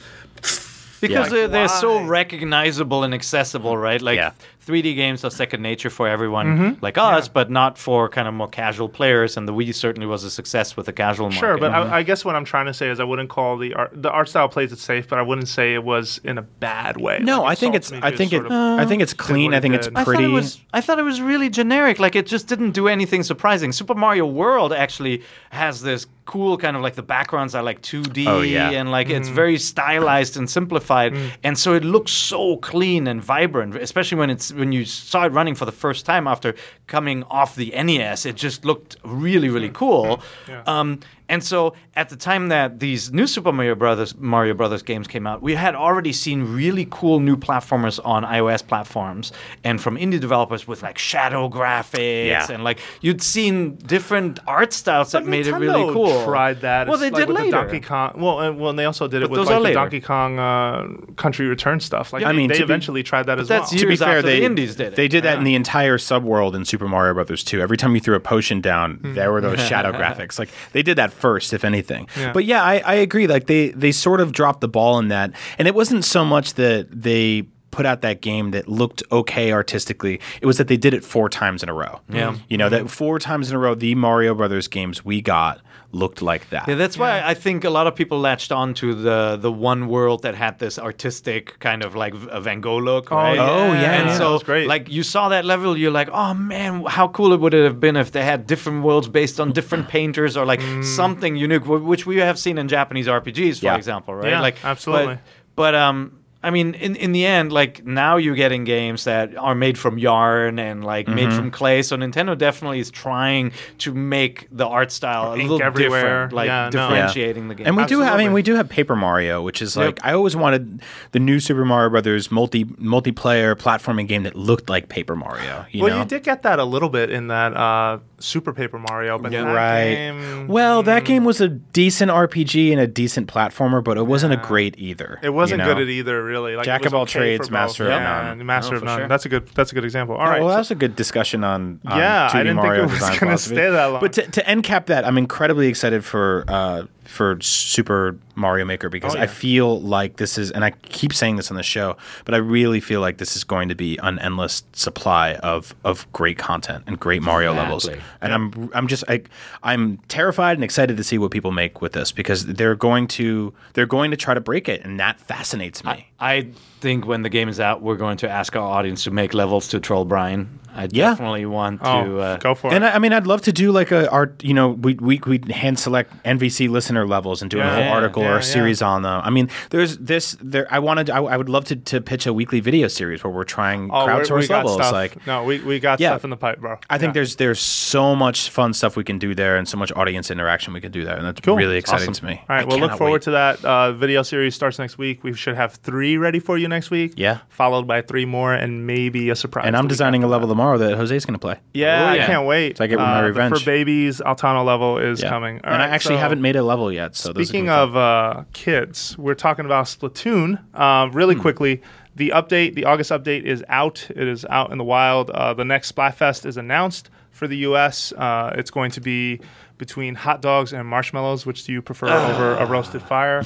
because 1.00 1.26
Yeah. 1.26 1.28
they're, 1.28 1.48
they're 1.48 1.68
so 1.68 2.02
recognizable 2.04 3.02
and 3.02 3.12
accessible, 3.14 3.76
right? 3.76 4.00
Like 4.00 4.16
Yeah. 4.16 4.32
3D 4.66 4.94
games 4.94 5.24
are 5.24 5.30
second 5.30 5.60
nature 5.60 5.90
for 5.90 6.06
everyone 6.06 6.46
mm-hmm. 6.46 6.84
like 6.84 6.96
us, 6.96 7.26
but 7.26 7.50
not 7.50 7.78
for 7.78 8.08
kind 8.08 8.28
of 8.28 8.34
more 8.34 8.48
casual 8.48 8.88
players. 8.88 9.36
And 9.36 9.48
the 9.48 9.52
Wii 9.52 9.74
certainly 9.74 10.06
was 10.06 10.22
a 10.22 10.30
success 10.30 10.76
with 10.76 10.86
the 10.86 10.92
casual 10.92 11.26
market. 11.26 11.40
sure. 11.40 11.58
But 11.58 11.72
I, 11.72 11.80
mm-hmm. 11.80 11.94
I 11.94 12.02
guess 12.04 12.24
what 12.24 12.36
I'm 12.36 12.44
trying 12.44 12.66
to 12.66 12.74
say 12.74 12.88
is 12.88 13.00
I 13.00 13.04
wouldn't 13.04 13.28
call 13.28 13.58
the 13.58 13.74
art 13.74 13.90
the 13.92 14.10
art 14.10 14.28
style 14.28 14.48
plays 14.48 14.72
it 14.72 14.78
safe, 14.78 15.08
but 15.08 15.18
I 15.18 15.22
wouldn't 15.22 15.48
say 15.48 15.74
it 15.74 15.82
was 15.82 16.20
in 16.22 16.38
a 16.38 16.42
bad 16.42 16.96
way. 16.96 17.18
No, 17.20 17.42
Like, 17.42 17.52
I 17.52 17.54
think 17.56 17.74
it's. 17.74 17.88
Salt 17.88 18.02
Sneak 18.02 18.12
I 18.12 18.16
think 18.16 18.32
it. 18.32 18.42
sort 18.42 18.52
I 18.52 18.86
think 18.86 19.02
it's 19.02 19.14
clean. 19.14 19.52
I 19.52 19.60
think 19.60 19.74
it's 19.74 19.88
did. 19.88 19.96
I 19.96 20.04
pretty. 20.04 20.22
thought 20.22 20.30
it 20.30 20.34
was. 20.34 20.60
I 20.72 20.80
thought 20.80 20.98
it 21.00 21.04
was 21.04 21.20
really 21.20 21.50
generic. 21.50 21.98
Like 21.98 22.14
it 22.14 22.26
just 22.26 22.46
didn't 22.46 22.70
do 22.70 22.86
anything 22.86 23.24
surprising. 23.24 23.72
Super 23.72 23.94
Mario 23.94 24.26
World 24.26 24.72
actually 24.72 25.22
has 25.50 25.82
this 25.82 26.06
cool 26.24 26.56
kind 26.56 26.76
of 26.76 26.82
like 26.82 26.94
the 26.94 27.02
backgrounds 27.02 27.54
are 27.54 27.62
like 27.62 27.82
2D 27.82 28.26
Oh, 28.26 28.40
yeah. 28.42 28.70
and 28.70 28.90
like 28.90 29.10
it's 29.10 29.28
very 29.28 29.58
stylized 29.58 30.36
and 30.36 30.48
simplified, 30.48 31.14
and 31.42 31.58
so 31.58 31.74
it 31.74 31.84
looks 31.84 32.12
so 32.12 32.56
clean 32.58 33.06
and 33.08 33.22
vibrant. 33.22 33.74
Especially 33.76 34.18
when 34.18 34.30
it's 34.30 34.52
when 34.52 34.72
you 34.72 34.84
saw 34.84 35.24
it 35.26 35.32
running 35.32 35.54
for 35.54 35.64
the 35.64 35.72
first 35.72 36.06
time 36.06 36.26
after 36.26 36.54
coming 36.86 37.24
off 37.24 37.56
the 37.56 37.70
NES, 37.70 38.26
it 38.26 38.36
just 38.36 38.64
looked 38.64 38.96
really 39.04 39.48
really 39.48 39.70
cool. 39.70 40.20
Um, 40.66 41.00
and 41.32 41.42
so 41.42 41.74
at 41.96 42.08
the 42.10 42.16
time 42.16 42.48
that 42.48 42.78
these 42.78 43.10
new 43.12 43.26
Super 43.26 43.52
Mario 43.52 43.74
Brothers 43.74 44.14
Mario 44.16 44.54
Brothers 44.54 44.82
games 44.82 45.06
came 45.08 45.26
out, 45.26 45.42
we 45.42 45.54
had 45.54 45.74
already 45.74 46.12
seen 46.12 46.54
really 46.54 46.86
cool 46.90 47.18
new 47.20 47.36
platformers 47.36 47.98
on 48.04 48.22
iOS 48.24 48.62
platforms 48.66 49.32
and 49.64 49.80
from 49.80 49.96
indie 49.96 50.20
developers 50.20 50.68
with 50.68 50.82
like 50.82 50.98
shadow 50.98 51.48
graphics 51.48 52.26
Yeah. 52.26 52.52
and 52.52 52.62
like 52.64 52.78
you'd 53.00 53.22
seen 53.22 53.76
different 53.76 54.38
art 54.46 54.72
styles 54.72 55.12
that 55.12 55.22
But 55.24 55.28
made 55.30 55.46
it 55.46 55.54
really 55.54 55.92
cool. 55.92 56.24
Tried 56.24 56.60
that. 56.60 56.86
Well, 56.86 56.94
It's 56.94 57.02
they 57.02 57.10
like 57.10 57.20
did 57.22 57.28
with 57.28 57.36
later. 57.38 57.50
The 57.50 57.62
Donkey 57.62 57.80
Kong. 57.80 58.12
Well, 58.16 58.40
and, 58.40 58.60
well, 58.60 58.70
and 58.70 58.78
they 58.78 58.84
also 58.84 59.08
did 59.08 59.22
it 59.22 59.30
But 59.30 59.40
with 59.40 59.48
like 59.48 59.62
the. 59.62 59.72
Donkey 59.72 60.00
Kong 60.00 60.38
uh, 60.38 60.88
Country 61.16 61.46
Return 61.46 61.80
stuff. 61.80 62.12
Like 62.12 62.24
I 62.24 62.32
mean, 62.32 62.48
they 62.48 62.54
to 62.56 62.60
be- 62.60 62.64
eventually 62.64 63.02
tried 63.02 63.24
that 63.26 63.40
as 63.40 63.48
that's 63.48 63.72
well. 63.72 63.80
to 63.80 63.86
be 63.88 63.96
fair, 63.96 64.18
after 64.18 64.28
the 64.28 64.44
indies 64.44 64.76
did 64.76 64.88
it. 64.88 64.96
They 64.96 65.08
did 65.08 65.24
that 65.24 65.38
in 65.38 65.44
the 65.44 65.54
entire 65.54 65.96
subworld 65.98 66.54
in 66.54 66.64
Super 66.64 66.88
Mario 66.88 67.14
Brothers 67.14 67.42
2. 67.44 67.60
Every 67.62 67.76
time 67.78 67.94
you 67.94 68.00
threw 68.00 68.14
a 68.16 68.20
potion 68.20 68.60
down, 68.60 69.00
there 69.02 69.32
were 69.32 69.40
those 69.40 69.60
shadow 69.60 69.92
graphics. 70.02 70.38
Like 70.38 70.50
they 70.72 70.82
did 70.82 70.96
that 70.98 71.12
first, 71.22 71.52
if 71.54 71.64
anything. 71.64 72.08
But 72.34 72.44
yeah, 72.44 72.62
I, 72.62 72.82
I 72.84 72.94
agree. 72.94 73.26
Like 73.26 73.46
they 73.46 73.70
they 73.70 73.92
sort 73.92 74.20
of 74.20 74.32
dropped 74.32 74.60
the 74.60 74.68
ball 74.68 74.98
in 74.98 75.08
that, 75.08 75.32
and 75.58 75.66
it 75.66 75.74
wasn't 75.74 76.04
so 76.04 76.24
much 76.24 76.54
that 76.54 76.88
they 76.90 77.46
put 77.70 77.86
out 77.86 78.02
that 78.02 78.20
game 78.20 78.50
that 78.50 78.68
looked 78.68 79.02
okay 79.10 79.50
artistically. 79.50 80.20
It 80.42 80.46
was 80.46 80.58
that 80.58 80.68
they 80.68 80.76
did 80.76 80.92
it 80.92 81.02
four 81.02 81.28
times 81.30 81.62
in 81.62 81.68
a 81.70 81.72
row. 81.72 82.00
Yeah. 82.08 82.36
you 82.48 82.58
know 82.58 82.68
that 82.68 82.90
four 82.90 83.18
times 83.18 83.48
in 83.48 83.56
a 83.56 83.58
row, 83.58 83.74
the 83.74 83.94
Mario 83.94 84.34
Brothers 84.34 84.68
games 84.68 85.04
we 85.04 85.22
got 85.22 85.60
looked 85.94 86.22
like 86.22 86.48
that. 86.50 86.66
Yeah, 86.68 86.76
that's 86.76 86.96
why 86.96 87.20
I 87.22 87.34
think 87.34 87.64
a 87.64 87.70
lot 87.70 87.86
of 87.86 87.94
people 87.94 88.18
latched 88.18 88.50
on 88.50 88.72
to 88.74 88.94
the 88.94 89.36
the 89.36 89.52
one 89.52 89.88
world 89.88 90.22
that 90.22 90.34
had 90.34 90.58
this 90.58 90.78
artistic 90.78 91.58
kind 91.58 91.82
of 91.82 91.94
like 91.94 92.14
a 92.30 92.40
Van 92.40 92.60
Gogh 92.60 92.78
look, 92.78 93.10
right? 93.10 93.34
yeah. 93.34 93.50
Oh, 93.50 93.66
yeah, 93.72 93.92
and 94.00 94.08
yeah. 94.08 94.16
so 94.18 94.38
That 94.38 94.46
great. 94.46 94.66
like 94.68 94.88
you 94.90 95.02
saw 95.02 95.28
that 95.28 95.44
level, 95.44 95.76
you're 95.76 95.90
like, 95.90 96.08
oh 96.12 96.32
man, 96.34 96.84
how 96.86 97.08
cool 97.08 97.32
it 97.34 97.40
would 97.40 97.54
it 97.54 97.64
have 97.64 97.78
been 97.78 97.96
if 97.96 98.10
they 98.12 98.24
had 98.24 98.46
different 98.46 98.82
worlds 98.84 99.08
based 99.08 99.38
on 99.40 99.52
different 99.52 99.88
painters 99.96 100.36
or 100.36 100.46
like 100.46 100.60
Mm. 100.62 100.84
something 100.84 101.36
unique, 101.36 101.66
which 101.66 102.06
we 102.06 102.16
have 102.18 102.38
seen 102.38 102.56
in 102.58 102.68
Japanese 102.68 103.06
RPGs, 103.08 103.58
for 103.60 103.66
Yeah. 103.66 103.76
example, 103.76 104.14
right? 104.14 104.30
Yeah, 104.30 104.40
like 104.40 104.64
absolutely. 104.64 105.14
But, 105.56 105.72
but 105.72 105.74
um. 105.74 106.18
I 106.44 106.50
mean, 106.50 106.74
in, 106.74 106.96
in 106.96 107.12
the 107.12 107.24
end, 107.24 107.52
like 107.52 107.86
now 107.86 108.16
you're 108.16 108.34
getting 108.34 108.64
games 108.64 109.04
that 109.04 109.36
are 109.36 109.54
made 109.54 109.78
from 109.78 109.96
yarn 109.98 110.58
and 110.58 110.82
like 110.84 111.06
made 111.08 111.28
Mm-hmm. 111.28 111.36
from 111.36 111.50
clay. 111.52 111.82
So 111.82 111.96
Nintendo 111.96 112.36
definitely 112.36 112.80
is 112.80 112.90
trying 112.90 113.52
to 113.78 113.94
make 113.94 114.48
the 114.50 114.66
art 114.66 114.90
style 114.90 115.32
a 115.32 115.36
Ink 115.38 115.50
little 115.50 115.62
everywhere. 115.66 116.00
different, 116.02 116.32
like 116.32 116.46
Yeah, 116.48 116.70
no. 116.72 116.88
differentiating 116.88 117.48
the 117.48 117.54
game. 117.54 117.66
And 117.68 117.76
we 117.76 117.84
do. 117.86 118.00
Have, 118.00 118.14
I 118.14 118.18
mean, 118.18 118.32
we 118.32 118.42
do 118.42 118.54
have 118.56 118.68
Paper 118.68 118.96
Mario, 118.96 119.40
which 119.42 119.62
is 119.62 119.76
like 119.76 120.00
I 120.04 120.12
always 120.14 120.34
wanted 120.34 120.82
the 121.12 121.20
new 121.20 121.38
Super 121.38 121.64
Mario 121.64 121.90
Brothers 121.90 122.30
multi 122.32 122.64
multiplayer 122.64 123.54
platforming 123.54 124.08
game 124.08 124.24
that 124.24 124.34
looked 124.34 124.68
like 124.68 124.88
Paper 124.88 125.14
Mario. 125.14 125.64
You 125.70 125.84
well, 125.84 125.94
know? 125.94 125.98
you 126.00 126.04
did 126.08 126.22
get 126.24 126.42
that 126.42 126.58
a 126.58 126.64
little 126.64 126.88
bit 126.88 127.10
in 127.10 127.28
that 127.28 127.56
uh, 127.56 127.98
Super 128.22 128.52
Paper 128.52 128.78
Mario, 128.78 129.18
but 129.18 129.32
that 129.32 129.42
right. 129.42 129.84
game, 129.94 130.48
Well, 130.48 130.82
that 130.84 131.04
game 131.04 131.24
was 131.24 131.40
a 131.40 131.48
decent 131.48 132.10
RPG 132.10 132.72
and 132.72 132.80
a 132.80 132.86
decent 132.86 133.26
platformer, 133.28 133.82
but 133.82 133.98
it 133.98 134.06
wasn't 134.06 134.32
a 134.32 134.36
great 134.36 134.74
either. 134.78 135.18
it 135.22 135.30
wasn't 135.30 135.60
you 135.60 135.66
know? 135.66 135.74
good 135.74 135.82
at 135.82 135.88
either, 135.88 136.22
really. 136.24 136.56
Like, 136.56 136.64
Jack 136.64 136.84
of 136.86 136.94
all 136.94 137.02
okay 137.02 137.12
trades, 137.18 137.50
master 137.50 137.84
both. 137.84 137.92
of 137.94 138.00
yeah, 138.00 138.22
none. 138.34 138.46
Master 138.46 138.72
No, 138.72 138.76
of 138.78 138.84
none. 138.84 138.98
sure. 139.00 139.08
That's 139.08 139.26
a 139.26 139.28
good. 139.28 139.48
That's 139.48 139.72
a 139.72 139.74
good 139.74 139.84
example. 139.84 140.14
All 140.16 140.26
Oh, 140.26 140.30
right. 140.30 140.40
well, 140.40 140.50
so- 140.50 140.52
that 140.54 140.58
was 140.58 140.70
a 140.70 140.74
good 140.76 140.96
discussion 140.96 141.44
on, 141.44 141.80
on 141.86 141.98
Yeah, 141.98 142.28
2D 142.30 142.34
I 142.34 142.42
didn't 142.44 142.62
think 142.62 142.74
it 142.74 142.82
was 142.82 143.18
gonna 143.18 143.38
stay 143.38 143.70
that 143.70 143.86
long. 143.86 144.00
But 144.00 144.12
to, 144.14 144.22
to 144.30 144.48
end 144.48 144.64
cap 144.64 144.86
that, 144.86 145.04
I'm 145.06 145.18
incredibly 145.18 145.68
excited 145.68 146.04
for 146.04 146.44
uh, 146.48 146.84
for 147.12 147.38
Super 147.40 148.16
Mario 148.34 148.64
Maker 148.64 148.88
because 148.88 149.14
Oh, 149.14 149.18
I 149.20 149.26
feel 149.26 149.80
like 149.80 150.16
this 150.16 150.38
is, 150.38 150.50
and 150.50 150.64
I 150.64 150.70
keep 150.70 151.12
saying 151.12 151.36
this 151.36 151.50
on 151.50 151.56
the 151.56 151.62
show, 151.62 151.96
but 152.24 152.34
I 152.34 152.38
really 152.38 152.80
feel 152.80 153.00
like 153.00 153.18
this 153.18 153.36
is 153.36 153.44
going 153.44 153.68
to 153.68 153.74
be 153.74 153.98
an 153.98 154.18
endless 154.18 154.62
supply 154.72 155.34
of 155.34 155.74
of 155.84 156.10
great 156.12 156.38
content 156.38 156.84
and 156.86 156.98
great 156.98 157.22
Mario 157.22 157.52
levels. 157.52 157.86
Exactly. 157.86 158.04
And 158.22 158.32
I'm 158.32 158.70
I'm 158.74 158.86
just 158.88 159.04
I, 159.08 159.22
I'm 159.62 159.98
terrified 160.08 160.56
and 160.56 160.64
excited 160.64 160.96
to 160.96 161.04
see 161.04 161.18
what 161.18 161.30
people 161.30 161.52
make 161.52 161.82
with 161.82 161.92
this 161.92 162.10
because 162.12 162.46
they're 162.46 162.74
going 162.74 163.06
to 163.08 163.52
they're 163.74 163.86
going 163.86 164.10
to 164.10 164.16
try 164.16 164.32
to 164.34 164.40
break 164.40 164.68
it, 164.68 164.82
and 164.82 164.98
that 164.98 165.20
fascinates 165.20 165.84
me. 165.84 166.08
I 166.18 166.48
think 166.82 167.06
when 167.06 167.22
the 167.22 167.30
game 167.30 167.48
is 167.48 167.60
out, 167.60 167.80
we're 167.80 167.96
going 167.96 168.18
to 168.18 168.28
ask 168.28 168.54
our 168.56 168.62
audience 168.78 169.04
to 169.04 169.10
make 169.10 169.32
levels 169.34 169.68
to 169.68 169.80
troll 169.80 170.04
Brian. 170.04 170.58
I 170.74 170.88
Yeah. 170.90 171.10
definitely 171.10 171.44
want 171.44 171.80
Oh, 171.84 172.04
to. 172.04 172.18
Uh, 172.18 172.36
go 172.38 172.54
for 172.54 172.72
And 172.72 172.82
it. 172.82 172.86
I, 172.86 172.94
I 172.94 172.98
mean, 172.98 173.12
I'd 173.12 173.26
love 173.26 173.42
to 173.42 173.52
do 173.52 173.72
like 173.72 173.92
a 173.92 174.10
art. 174.10 174.42
You 174.42 174.54
know, 174.54 174.70
we 174.70 174.94
we 174.94 175.20
we 175.26 175.38
hand 175.52 175.78
select 175.78 176.10
NVC 176.24 176.68
listener 176.70 177.06
levels 177.06 177.42
and 177.42 177.50
do 177.50 177.60
a 177.60 177.62
whole 177.62 177.78
yeah, 177.78 177.92
article 177.92 178.22
or 178.22 178.30
yeah, 178.32 178.38
a 178.38 178.42
series 178.42 178.80
on 178.80 179.02
them. 179.02 179.20
I 179.22 179.28
mean, 179.28 179.50
there's 179.68 179.98
this. 179.98 180.34
There, 180.40 180.66
I 180.70 180.78
wanted. 180.78 181.10
I, 181.10 181.18
I 181.18 181.36
would 181.36 181.50
love 181.50 181.66
to, 181.66 181.76
to 181.76 182.00
pitch 182.00 182.26
a 182.26 182.32
weekly 182.32 182.60
video 182.60 182.88
series 182.88 183.22
where 183.22 183.30
we're 183.30 183.44
trying 183.44 183.90
Oh, 183.92 184.06
crowdsource 184.06 184.48
we 184.48 184.54
levels. 184.54 184.76
stuff. 184.76 184.92
Like, 184.92 185.26
no, 185.26 185.44
we, 185.44 185.60
we 185.60 185.78
got 185.78 186.00
Yeah. 186.00 186.12
stuff 186.12 186.24
in 186.24 186.30
the 186.30 186.38
pipe, 186.38 186.58
bro. 186.58 186.78
I 186.88 186.96
think 186.96 187.12
there's 187.12 187.36
there's 187.36 187.60
so 187.60 188.16
much 188.16 188.48
fun 188.48 188.72
stuff 188.72 188.96
we 188.96 189.04
can 189.04 189.18
do 189.18 189.34
there, 189.34 189.58
and 189.58 189.68
so 189.68 189.76
much 189.76 189.92
audience 189.94 190.30
interaction 190.30 190.72
we 190.72 190.80
can 190.80 190.90
do 190.90 191.04
there, 191.04 191.16
and 191.18 191.26
that's 191.26 191.40
Cool. 191.42 191.56
really 191.56 191.76
exciting 191.76 192.08
Awesome. 192.08 192.26
to 192.28 192.32
me. 192.32 192.40
All 192.48 192.56
right, 192.56 192.62
I 192.62 192.64
we'll 192.64 192.78
look 192.78 192.96
forward 192.96 193.12
wait. 193.20 193.22
to 193.22 193.30
that. 193.32 193.62
Uh, 193.62 193.92
video 193.92 194.22
series 194.22 194.54
starts 194.54 194.78
next 194.78 194.96
week. 194.96 195.22
We 195.22 195.34
should 195.34 195.54
have 195.56 195.74
three 195.74 196.16
ready 196.16 196.38
for 196.38 196.56
you 196.56 196.66
next 196.72 196.90
week. 196.90 197.12
Yeah. 197.16 197.38
Followed 197.50 197.86
by 197.86 198.02
three 198.02 198.24
more 198.24 198.52
and 198.52 198.86
maybe 198.86 199.30
a 199.30 199.36
surprise. 199.36 199.66
And 199.66 199.76
I'm 199.76 199.86
designing 199.86 200.24
a 200.24 200.26
level 200.26 200.48
that. 200.48 200.52
tomorrow 200.54 200.78
that 200.78 200.96
Jose's 200.96 201.24
going 201.24 201.34
to 201.38 201.38
play. 201.40 201.58
Yeah, 201.72 202.02
Oh, 202.02 202.06
I 202.08 202.18
can't 202.26 202.46
wait. 202.46 202.78
So 202.78 202.84
I 202.84 202.86
get 202.88 202.98
my 202.98 203.04
Uh, 203.18 203.20
the 203.22 203.28
revenge. 203.28 203.58
For 203.60 203.64
babies, 203.64 204.20
Altano 204.24 204.64
level 204.64 204.98
is 204.98 205.22
Yeah. 205.22 205.28
coming. 205.28 205.60
All 205.64 205.72
and 205.72 205.80
I 205.82 205.86
actually 205.86 206.16
so- 206.16 206.20
haven't 206.20 206.42
made 206.42 206.56
a 206.56 206.62
level 206.64 206.90
yet. 206.92 207.14
So 207.14 207.30
Speaking 207.32 207.66
gonna 207.66 207.86
be 207.86 207.92
fun. 207.92 208.00
of 208.00 208.36
uh, 208.38 208.42
kids, 208.52 209.16
we're 209.18 209.34
talking 209.34 209.64
about 209.64 209.84
Splatoon. 209.86 210.58
Um, 210.78 211.10
Hmm. 211.10 211.16
really 211.16 211.34
quickly, 211.36 211.82
the 212.16 212.32
update, 212.34 212.74
the 212.74 212.84
August 212.86 213.10
update, 213.10 213.44
is 213.44 213.64
out. 213.68 214.06
It 214.10 214.26
is 214.28 214.44
out 214.50 214.72
in 214.72 214.78
the 214.78 214.84
wild. 214.84 215.30
Uh, 215.30 215.54
the 215.54 215.64
next 215.64 215.94
Splatfest 215.94 216.44
is 216.44 216.56
announced 216.56 217.08
for 217.30 217.46
the 217.48 217.56
U.S. 217.58 218.12
Uh, 218.12 218.52
it's 218.56 218.70
going 218.70 218.90
to 218.92 219.00
be 219.00 219.40
between 219.78 220.14
hot 220.14 220.42
dogs 220.42 220.72
and 220.72 220.86
marshmallows. 220.86 221.46
Which 221.46 221.64
do 221.64 221.72
you 221.72 221.80
prefer 221.82 222.08
over 222.08 222.54
a 222.56 222.66
roasted 222.66 223.02
fire? 223.02 223.42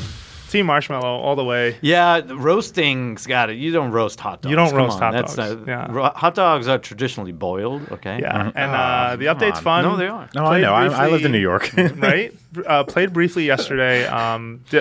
Team 0.51 0.67
Marshmallow 0.67 1.19
all 1.21 1.35
the 1.37 1.45
way. 1.45 1.77
yeah, 1.81 2.21
roasting's 2.27 3.27
got 3.27 3.51
it. 3.51 3.57
You 3.57 3.73
don't 3.73 3.91
roast 3.91 4.21
hot 4.21 4.43
dogs. 4.43 4.51
You 4.51 4.57
don't 4.57 4.69
Come 4.71 4.79
roast 4.79 4.95
on, 4.97 5.01
hot 5.03 5.13
that's 5.13 5.35
dogs. 5.35 5.57
not- 5.61 5.67
Yeah. 5.69 5.87
ro- 5.91 6.13
hot 6.15 6.35
dogs 6.35 6.69
are 6.69 6.79
traditionally 6.79 7.33
boiled. 7.33 7.83
Okay. 7.93 8.21
Yeah, 8.21 8.53
and 8.55 8.71
Oh, 8.71 8.75
uh, 8.75 9.17
the 9.17 9.27
update's 9.27 9.59
on. 9.59 9.63
fun. 9.65 9.85
No, 9.85 9.97
they 9.97 10.07
are. 10.09 10.29
No, 10.35 10.45
I 10.45 10.49
Played 10.49 10.63
know. 10.63 10.73
I, 10.75 10.87
I 10.87 11.09
lived 11.09 11.25
in 11.25 11.33
New 11.33 11.39
York. 11.39 11.71
right? 11.77 12.33
Uh, 12.67 12.85
played 12.85 13.13
briefly 13.13 13.45
yesterday. 13.45 14.07
Um, 14.07 14.63
d- 14.71 14.81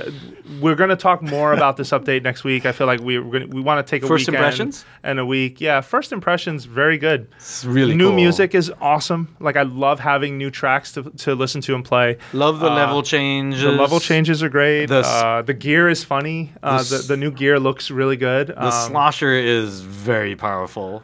we're 0.61 0.76
going 0.76 0.89
to 0.89 0.95
talk 0.95 1.21
more 1.21 1.53
about 1.53 1.78
this 1.78 1.89
update 1.91 2.23
next 2.23 2.43
week. 2.43 2.65
I 2.65 2.71
feel 2.71 2.88
like 2.88 2.99
we 3.01 3.17
we're 3.19 3.39
gonna, 3.39 3.47
we 3.53 3.61
want 3.61 3.86
to 3.86 3.89
take 3.89 4.03
a 4.03 4.07
First 4.07 4.28
impressions? 4.28 4.86
and 5.03 5.19
a 5.19 5.26
week. 5.26 5.59
Yeah, 5.59 5.82
first 5.82 6.11
impressions 6.11 6.65
very 6.65 6.97
good. 6.97 7.28
It's 7.36 7.65
really 7.65 7.95
new 7.95 8.07
cool. 8.09 8.15
music 8.15 8.53
is 8.55 8.71
awesome. 8.82 9.36
Like 9.39 9.57
I 9.57 9.63
love 9.63 9.99
having 9.99 10.38
new 10.38 10.51
tracks 10.51 10.91
to, 10.93 11.03
to 11.03 11.36
listen 11.36 11.61
to 11.61 11.76
and 11.76 11.84
play. 11.84 12.17
Love 12.34 12.59
the 12.59 12.71
Uh, 12.71 12.76
level 12.76 13.03
changes. 13.03 13.61
The 13.61 13.71
level 13.71 13.99
changes 13.99 14.41
are 14.43 14.49
great. 14.49 14.88
The 14.88 14.99
uh, 14.99 15.41
the 15.41 15.53
gear 15.53 15.89
is 15.89 16.03
funny. 16.03 16.53
Uh, 16.63 16.78
s- 16.82 16.89
the, 16.89 16.97
the 16.99 17.17
new 17.17 17.32
gear 17.32 17.59
looks 17.59 17.89
really 17.91 18.17
good. 18.17 18.47
The 18.47 18.65
Um, 18.65 18.71
slosher 18.71 19.34
is 19.34 19.82
very 19.82 20.36
powerful. 20.36 21.03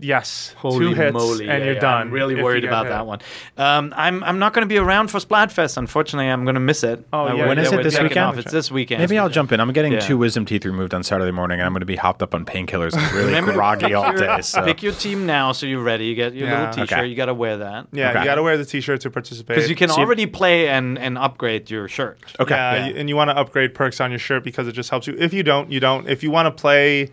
Yes, 0.00 0.54
Holy 0.58 0.78
two 0.86 0.94
hits 0.94 1.12
moly! 1.12 1.48
and 1.48 1.58
yeah, 1.60 1.64
you're 1.64 1.74
yeah. 1.74 1.80
done. 1.80 2.00
I'm 2.08 2.10
really 2.10 2.40
worried 2.42 2.64
about 2.64 2.86
hit. 2.86 2.90
that 2.90 3.06
one. 3.06 3.20
Um, 3.56 3.92
I'm 3.96 4.22
I'm 4.24 4.38
not 4.38 4.52
going 4.52 4.62
to 4.62 4.72
be 4.72 4.78
around 4.78 5.08
for 5.08 5.18
Splatfest. 5.18 5.76
Unfortunately, 5.76 6.28
I'm 6.30 6.44
going 6.44 6.54
to 6.54 6.60
miss 6.60 6.82
it. 6.84 7.04
Oh, 7.12 7.20
Uh, 7.20 7.26
yeah, 7.26 7.34
we're- 7.34 7.48
When 7.48 7.58
is 7.58 7.72
it 7.72 7.82
this 7.82 7.98
weekend? 8.00 8.18
off. 8.18 8.38
It's 8.38 8.50
this 8.52 8.70
weekend. 8.70 9.00
Maybe 9.00 9.18
I'll 9.18 9.28
jump 9.28 9.52
in. 9.52 9.60
I'm 9.60 9.72
getting 9.72 9.92
Yeah. 9.92 10.00
two 10.00 10.18
wisdom 10.18 10.44
teeth 10.44 10.64
removed 10.64 10.94
on 10.94 11.02
Saturday 11.02 11.30
morning, 11.32 11.60
and 11.60 11.66
I'm 11.66 11.72
going 11.72 11.80
to 11.80 11.86
be 11.86 11.96
hopped 11.96 12.22
up 12.22 12.34
on 12.34 12.44
painkillers 12.44 12.94
and 12.94 13.12
really 13.12 13.26
Remember, 13.26 13.52
groggy 13.52 13.94
all 13.94 14.04
pick 14.12 14.18
your- 14.20 14.36
day. 14.36 14.42
So. 14.42 14.64
Pick 14.64 14.82
your 14.82 14.92
team 14.92 15.26
now, 15.26 15.52
so 15.52 15.66
you're 15.66 15.82
ready. 15.82 16.06
You 16.06 16.14
get 16.14 16.34
your 16.34 16.48
Yeah. 16.48 16.58
little 16.68 16.74
T-shirt. 16.86 16.98
Okay. 16.98 17.06
You 17.06 17.14
got 17.16 17.26
to 17.26 17.34
wear 17.34 17.58
that 17.58 17.86
Yeah, 17.92 18.10
Okay. 18.10 18.18
you 18.20 18.24
got 18.24 18.34
to 18.36 18.42
wear 18.42 18.56
the 18.56 18.64
t-shirt 18.64 19.00
to 19.02 19.10
participate. 19.10 19.56
because 19.56 19.68
you 19.70 19.76
can 19.76 19.88
See- 19.90 20.00
already 20.00 20.26
play 20.26 20.68
and 20.68 20.98
and 20.98 21.16
upgrade 21.18 21.70
your 21.70 21.88
shirt. 21.88 22.18
Okay. 22.38 22.54
Yeah, 22.54 22.86
Yeah. 22.86 22.92
and 23.00 23.08
you 23.08 23.16
want 23.16 23.30
to 23.30 23.36
upgrade 23.36 23.74
perks 23.74 24.00
on 24.00 24.10
your 24.10 24.18
shirt 24.18 24.44
because 24.44 24.66
it 24.68 24.72
just 24.72 24.90
helps 24.90 25.06
you. 25.06 25.14
If 25.18 25.32
you 25.32 25.42
don't, 25.42 25.70
you 25.70 25.80
don't. 25.80 26.08
If 26.08 26.22
you 26.22 26.30
want 26.30 26.46
to 26.46 26.50
play 26.60 27.10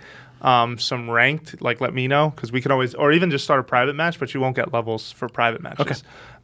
um, 0.48 0.78
some 0.80 1.10
ranked, 1.10 1.62
like 1.62 1.82
let 1.82 1.94
me 1.94 2.08
know 2.08 2.30
because 2.30 2.54
we 2.54 2.62
can 2.62 2.72
always, 2.72 2.96
or 2.96 3.12
even 3.12 3.30
just 3.30 3.44
start 3.44 3.60
a 3.60 3.64
private 3.64 3.96
match, 3.96 4.18
but 4.18 4.34
you 4.34 4.40
won't 4.40 4.56
get 4.56 4.72
levels 4.72 5.12
for 5.12 5.28
private 5.28 5.62
matches. 5.62 5.82
Okay. 5.82 5.96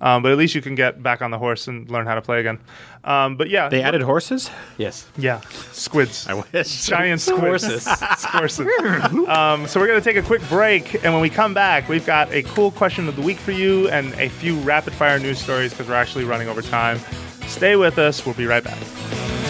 Um, 0.02 0.22
but 0.22 0.34
at 0.34 0.38
least 0.38 0.54
you 0.56 0.62
can 0.62 0.76
get 0.76 1.02
back 1.02 1.22
on 1.22 1.32
the 1.32 1.38
horse 1.38 1.70
and 1.70 1.90
learn 1.90 2.06
how 2.06 2.16
to 2.16 2.22
play 2.22 2.42
again. 2.42 2.60
Um, 3.06 3.38
but 3.38 3.50
yeah, 3.50 3.70
They 3.70 3.82
added 3.82 4.02
horses? 4.02 4.50
Yes. 4.78 5.08
yeah, 5.18 5.40
squids. 5.72 6.28
I 6.28 6.34
wish. 6.34 6.86
Giant 6.86 7.22
squids. 7.22 7.64
Horses. 7.66 7.86
Squirses. 7.88 9.30
um, 9.30 9.68
so 9.68 9.80
we're 9.80 9.88
going 9.88 10.02
to 10.02 10.04
take 10.04 10.18
a 10.22 10.26
quick 10.26 10.42
break, 10.50 10.96
and 11.06 11.14
when 11.14 11.22
we 11.22 11.30
come 11.30 11.54
back, 11.54 11.88
we've 11.88 12.06
got 12.06 12.30
a 12.34 12.44
cool 12.44 12.72
question 12.72 13.08
of 13.08 13.16
the 13.16 13.22
week 13.22 13.38
for 13.38 13.52
you 13.52 13.88
and 13.90 14.14
a 14.16 14.28
few 14.28 14.60
rapid 14.60 14.92
fire 14.94 15.18
news 15.20 15.40
stories 15.40 15.72
because 15.72 15.88
we're 15.88 15.94
actually 15.96 16.26
running 16.26 16.50
over 16.50 16.62
time. 16.62 17.00
Stay 17.48 17.78
with 17.78 17.98
us. 17.98 18.26
We'll 18.26 18.36
be 18.36 18.46
right 18.46 18.64
back. 18.64 19.43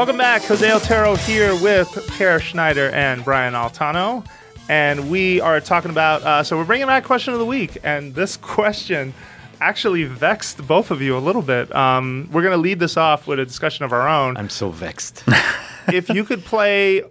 Welcome 0.00 0.16
back. 0.16 0.40
Jose 0.44 0.72
Otero 0.72 1.14
here 1.14 1.54
with 1.60 2.08
Peer 2.12 2.40
Schneider 2.40 2.88
and 2.88 3.22
Brian 3.22 3.52
Altano. 3.52 4.26
And 4.66 5.10
we 5.10 5.42
are 5.42 5.60
talking 5.60 5.90
about, 5.90 6.22
uh, 6.22 6.42
so 6.42 6.56
we're 6.56 6.64
bringing 6.64 6.86
back 6.86 7.04
question 7.04 7.34
of 7.34 7.38
the 7.38 7.44
week. 7.44 7.76
And 7.84 8.14
this 8.14 8.38
question 8.38 9.12
actually 9.60 10.04
vexed 10.04 10.66
both 10.66 10.90
of 10.90 11.02
you 11.02 11.18
a 11.18 11.20
little 11.20 11.42
bit. 11.42 11.70
Um, 11.76 12.30
we're 12.32 12.40
going 12.40 12.54
to 12.54 12.56
lead 12.56 12.78
this 12.78 12.96
off 12.96 13.26
with 13.26 13.40
a 13.40 13.44
discussion 13.44 13.84
of 13.84 13.92
our 13.92 14.08
own. 14.08 14.38
I'm 14.38 14.48
so 14.48 14.70
vexed. 14.70 15.22
if 15.92 16.08
you 16.08 16.24
could 16.24 16.46
play, 16.46 17.02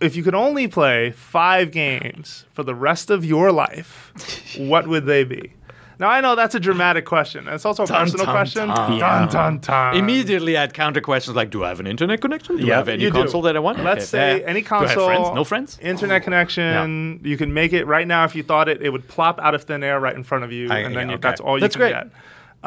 if 0.00 0.16
you 0.16 0.24
could 0.24 0.34
only 0.34 0.66
play 0.66 1.12
five 1.12 1.70
games 1.70 2.46
for 2.52 2.64
the 2.64 2.74
rest 2.74 3.10
of 3.10 3.24
your 3.24 3.52
life, 3.52 4.56
what 4.58 4.88
would 4.88 5.06
they 5.06 5.22
be? 5.22 5.52
Now, 5.98 6.08
I 6.08 6.20
know 6.20 6.34
that's 6.34 6.54
a 6.54 6.60
dramatic 6.60 7.04
question. 7.04 7.46
It's 7.48 7.64
also 7.64 7.84
a 7.84 7.86
Dun, 7.86 8.00
personal 8.04 8.26
dun, 8.26 8.34
question. 8.34 8.68
dun. 8.68 8.98
Dun, 8.98 9.28
dun, 9.28 9.58
dun. 9.58 9.96
Immediately, 9.96 10.56
I'd 10.56 10.74
counter 10.74 11.00
questions 11.00 11.36
like, 11.36 11.50
"Do 11.50 11.62
I 11.64 11.68
have 11.68 11.80
an 11.80 11.86
internet 11.86 12.20
connection? 12.20 12.56
Do 12.56 12.66
Yeah, 12.66 12.74
I 12.74 12.76
have 12.78 12.88
any 12.88 13.02
you 13.04 13.10
do. 13.10 13.18
console 13.18 13.42
that 13.42 13.56
I 13.56 13.60
want? 13.60 13.82
Let's 13.84 14.12
Okay. 14.12 14.38
say 14.38 14.44
Uh, 14.44 14.46
any 14.48 14.62
do 14.62 14.74
I 14.74 14.78
have 14.80 14.88
console, 14.88 15.06
friends? 15.06 15.28
No 15.34 15.44
friends? 15.44 15.78
internet 15.80 16.22
connection. 16.24 17.20
You 17.22 17.36
can 17.36 17.54
make 17.54 17.72
it 17.72 17.86
right 17.86 18.06
now. 18.06 18.24
If 18.24 18.34
you 18.34 18.42
thought 18.42 18.68
it, 18.68 18.82
it 18.82 18.90
would 18.90 19.06
plop 19.08 19.38
out 19.40 19.54
of 19.54 19.62
thin 19.64 19.82
air 19.84 20.00
right 20.00 20.14
in 20.16 20.24
front 20.24 20.44
of 20.44 20.52
you, 20.52 20.68
I- 20.70 20.78
and 20.78 20.94
then 20.96 21.06
yeah, 21.08 21.12
you, 21.12 21.18
okay. 21.18 21.28
that's 21.28 21.40
all 21.40 21.56
you 21.56 21.60
That's 21.60 21.76
can 21.76 21.80
great. 21.80 21.92
get. 21.92 22.10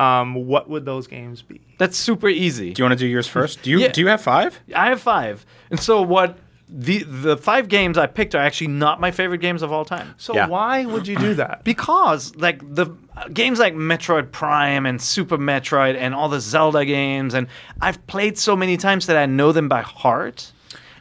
Um, 0.01 0.35
what 0.35 0.69
would 0.69 0.85
those 0.85 1.07
games 1.07 1.41
be? 1.41 1.59
That's 1.79 1.97
super 1.97 2.29
easy. 2.29 2.71
Do 2.71 2.81
you 2.81 2.85
want 2.85 2.97
to 2.99 3.03
do 3.03 3.07
yours 3.07 3.27
first? 3.27 3.63
Do 3.63 3.71
you 3.71 3.79
Yeah. 3.79 3.87
do 3.91 4.01
you 4.01 4.07
have 4.07 4.21
five? 4.21 4.59
I 4.75 4.87
have 4.89 5.01
five, 5.01 5.45
and 5.71 5.79
so 5.79 6.01
what? 6.03 6.37
The 6.69 7.03
the 7.03 7.37
five 7.37 7.69
games 7.69 7.97
I 7.97 8.07
picked 8.07 8.35
are 8.35 8.39
actually 8.41 8.67
not 8.67 8.99
my 8.99 9.09
favorite 9.11 9.37
games 9.39 9.61
of 9.61 9.71
all 9.71 9.85
time. 9.85 10.13
So 10.17 10.33
Yeah. 10.35 10.47
why 10.47 10.85
would 10.85 11.07
you 11.07 11.15
do 11.15 11.33
that? 11.35 11.63
because 11.63 12.35
like 12.35 12.59
the 12.75 12.87
uh, 13.15 13.27
games 13.29 13.57
like 13.59 13.73
Metroid 13.73 14.31
Prime 14.31 14.85
and 14.85 15.01
Super 15.01 15.37
Metroid 15.37 15.95
and 15.95 16.13
all 16.13 16.27
the 16.29 16.41
Zelda 16.41 16.83
games 16.85 17.33
and 17.33 17.47
I've 17.81 18.05
played 18.07 18.37
so 18.37 18.55
many 18.55 18.75
times 18.75 19.05
that 19.07 19.15
I 19.15 19.25
know 19.25 19.51
them 19.53 19.69
by 19.69 19.81
heart. 19.81 20.51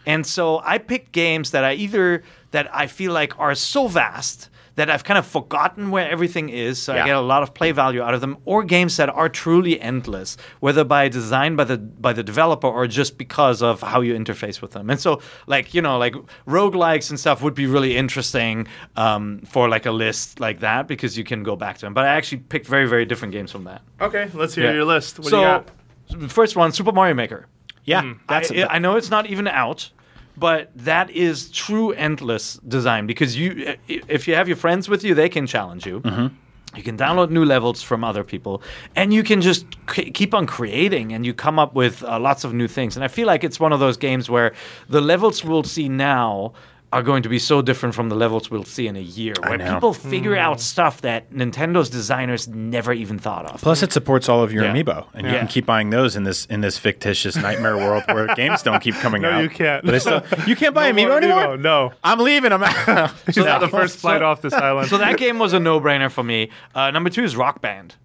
And 0.07 0.25
so 0.25 0.61
I 0.65 0.79
pick 0.79 1.11
games 1.11 1.51
that 1.51 1.65
I 1.65 1.73
either 1.75 2.23
that 2.53 2.73
I 2.73 2.87
feel 2.87 3.13
like 3.13 3.37
are 3.41 3.55
so 3.57 3.89
vast 3.89 4.49
that 4.77 4.89
I've 4.91 5.05
kind 5.05 5.19
of 5.19 5.27
forgotten 5.27 5.91
where 5.91 6.09
everything 6.09 6.49
is, 6.51 6.81
so 6.81 6.93
I 6.95 7.05
get 7.05 7.17
a 7.17 7.21
lot 7.21 7.43
of 7.43 7.53
play 7.55 7.73
value 7.73 8.03
out 8.03 8.15
of 8.15 8.21
them, 8.21 8.37
or 8.45 8.63
games 8.63 8.97
that 8.99 9.09
are 9.09 9.29
truly 9.29 9.81
endless, 9.81 10.37
whether 10.61 10.85
by 10.85 11.09
design 11.09 11.57
by 11.57 11.65
the 11.65 11.79
by 11.79 12.13
the 12.13 12.23
developer 12.23 12.67
or 12.69 12.87
just 12.87 13.19
because 13.19 13.63
of 13.63 13.81
how 13.81 14.01
you 14.03 14.15
interface 14.15 14.61
with 14.61 14.73
them. 14.73 14.91
And 14.91 15.01
so, 15.01 15.21
like 15.47 15.75
you 15.75 15.83
know, 15.83 15.99
like 15.99 16.15
roguelikes 16.47 17.11
and 17.11 17.19
stuff 17.19 17.43
would 17.43 17.55
be 17.55 17.67
really 17.67 17.97
interesting 17.97 18.67
um, 18.97 19.41
for 19.47 19.69
like 19.69 19.87
a 19.87 19.91
list 19.93 20.41
like 20.41 20.61
that 20.61 20.87
because 20.87 21.17
you 21.19 21.25
can 21.25 21.43
go 21.43 21.57
back 21.57 21.77
to 21.79 21.87
them. 21.87 21.95
But 21.95 22.05
I 22.05 22.09
actually 22.09 22.39
picked 22.39 22.67
very 22.67 22.87
very 22.87 23.05
different 23.05 23.33
games 23.33 23.51
from 23.51 23.65
that. 23.65 23.83
Okay, 24.01 24.31
let's 24.35 24.55
hear 24.55 24.67
Yeah. 24.67 24.73
your 24.73 24.85
list. 24.85 25.19
What 25.19 25.29
so, 25.29 25.37
do 25.41 26.17
you 26.17 26.21
got? 26.23 26.31
first 26.31 26.55
one, 26.55 26.73
Super 26.73 26.93
Mario 26.93 27.15
Maker. 27.15 27.47
Yeah, 27.85 28.15
that's 28.29 28.51
I, 28.51 28.67
I 28.69 28.79
know 28.79 28.97
it's 28.97 29.11
not 29.11 29.27
even 29.27 29.47
out, 29.47 29.91
but 30.37 30.71
that 30.75 31.11
is 31.11 31.51
true 31.51 31.93
endless 31.93 32.55
design 32.69 33.07
because 33.07 33.37
you, 33.37 33.77
if 33.89 34.29
you 34.29 34.35
have 34.35 34.49
your 34.49 34.57
friends 34.57 34.89
with 34.89 35.05
you, 35.05 35.15
they 35.15 35.29
can 35.29 35.47
challenge 35.47 35.87
you. 35.87 36.01
Mm-hmm. 36.01 36.35
You 36.77 36.83
can 36.83 36.99
download 36.99 37.31
new 37.31 37.45
levels 37.45 37.83
from 37.83 38.05
other 38.05 38.23
people, 38.23 38.63
and 38.95 39.15
you 39.15 39.23
can 39.23 39.41
just 39.41 39.65
c- 39.89 40.11
keep 40.11 40.35
on 40.35 40.47
creating, 40.47 41.13
and 41.15 41.25
you 41.25 41.33
come 41.33 41.59
up 41.59 41.75
with 41.75 42.03
uh, 42.03 42.21
lots 42.21 42.45
of 42.45 42.53
new 42.53 42.69
things. 42.69 42.97
And 42.97 43.05
I 43.05 43.09
feel 43.09 43.27
like 43.27 43.45
it's 43.45 43.59
one 43.59 43.73
of 43.73 43.81
those 43.81 43.97
games 43.97 44.29
where 44.29 44.53
the 44.89 45.01
levels 45.01 45.43
we'll 45.43 45.65
see 45.65 45.89
now 45.89 46.53
are 46.93 47.03
going 47.03 47.23
to 47.25 47.29
be 47.29 47.39
so 47.39 47.61
different 47.63 47.95
from 47.95 48.09
the 48.09 48.15
levels 48.15 48.51
we'll 48.51 48.63
see 48.65 48.87
in 48.87 48.97
a 48.97 49.01
year, 49.01 49.35
where 49.47 49.59
people 49.59 49.93
figure 49.93 50.37
out 50.37 50.61
stuff 50.61 51.01
that 51.03 51.31
Nintendo's 51.33 51.91
designers 51.91 52.47
never 52.49 52.93
even 52.93 53.19
thought 53.19 53.45
of. 53.47 53.61
Plus, 53.61 53.83
it 53.83 53.93
supports 53.93 54.29
all 54.29 54.43
of 54.43 54.53
your 54.53 54.65
Yeah. 54.65 54.73
amiibo, 54.73 55.07
and 55.13 55.27
you 55.27 55.33
can 55.33 55.49
keep 55.49 55.67
buying 55.67 55.91
those 55.91 56.15
in 56.17 56.23
this 56.25 56.47
in 56.47 56.61
this 56.61 56.79
fictitious 56.79 57.37
nightmare 57.37 57.77
world 57.77 58.05
where 58.07 58.29
games 58.37 58.63
don't 58.63 58.81
keep 58.81 58.95
coming 58.97 59.23
No, 59.23 59.33
out. 59.33 59.43
you 59.43 59.49
can't. 59.51 59.85
But 59.85 60.01
still, 60.01 60.23
you 60.47 60.55
can't 60.57 60.75
buy 60.75 60.91
No 60.93 60.97
amiibo 60.97 61.09
more 61.09 61.17
anymore. 61.19 61.57
Amiibo, 61.57 61.61
No. 61.61 61.93
I'm 62.05 62.21
leaving. 62.21 62.53
I'm 62.53 62.63
out. 62.63 63.13
So 63.33 63.43
that 63.43 63.59
the 63.61 63.69
first 63.69 63.99
flight 63.99 64.23
off 64.23 64.41
this 64.41 64.53
island. 64.55 64.89
so 64.89 64.99
that 64.99 65.17
game 65.19 65.39
was 65.39 65.53
a 65.53 65.61
no-brainer 65.61 66.11
for 66.11 66.23
me. 66.23 66.51
Uh, 66.75 66.91
number 66.93 67.11
two 67.11 67.25
is 67.25 67.37
Rock 67.37 67.61
Band. 67.61 67.97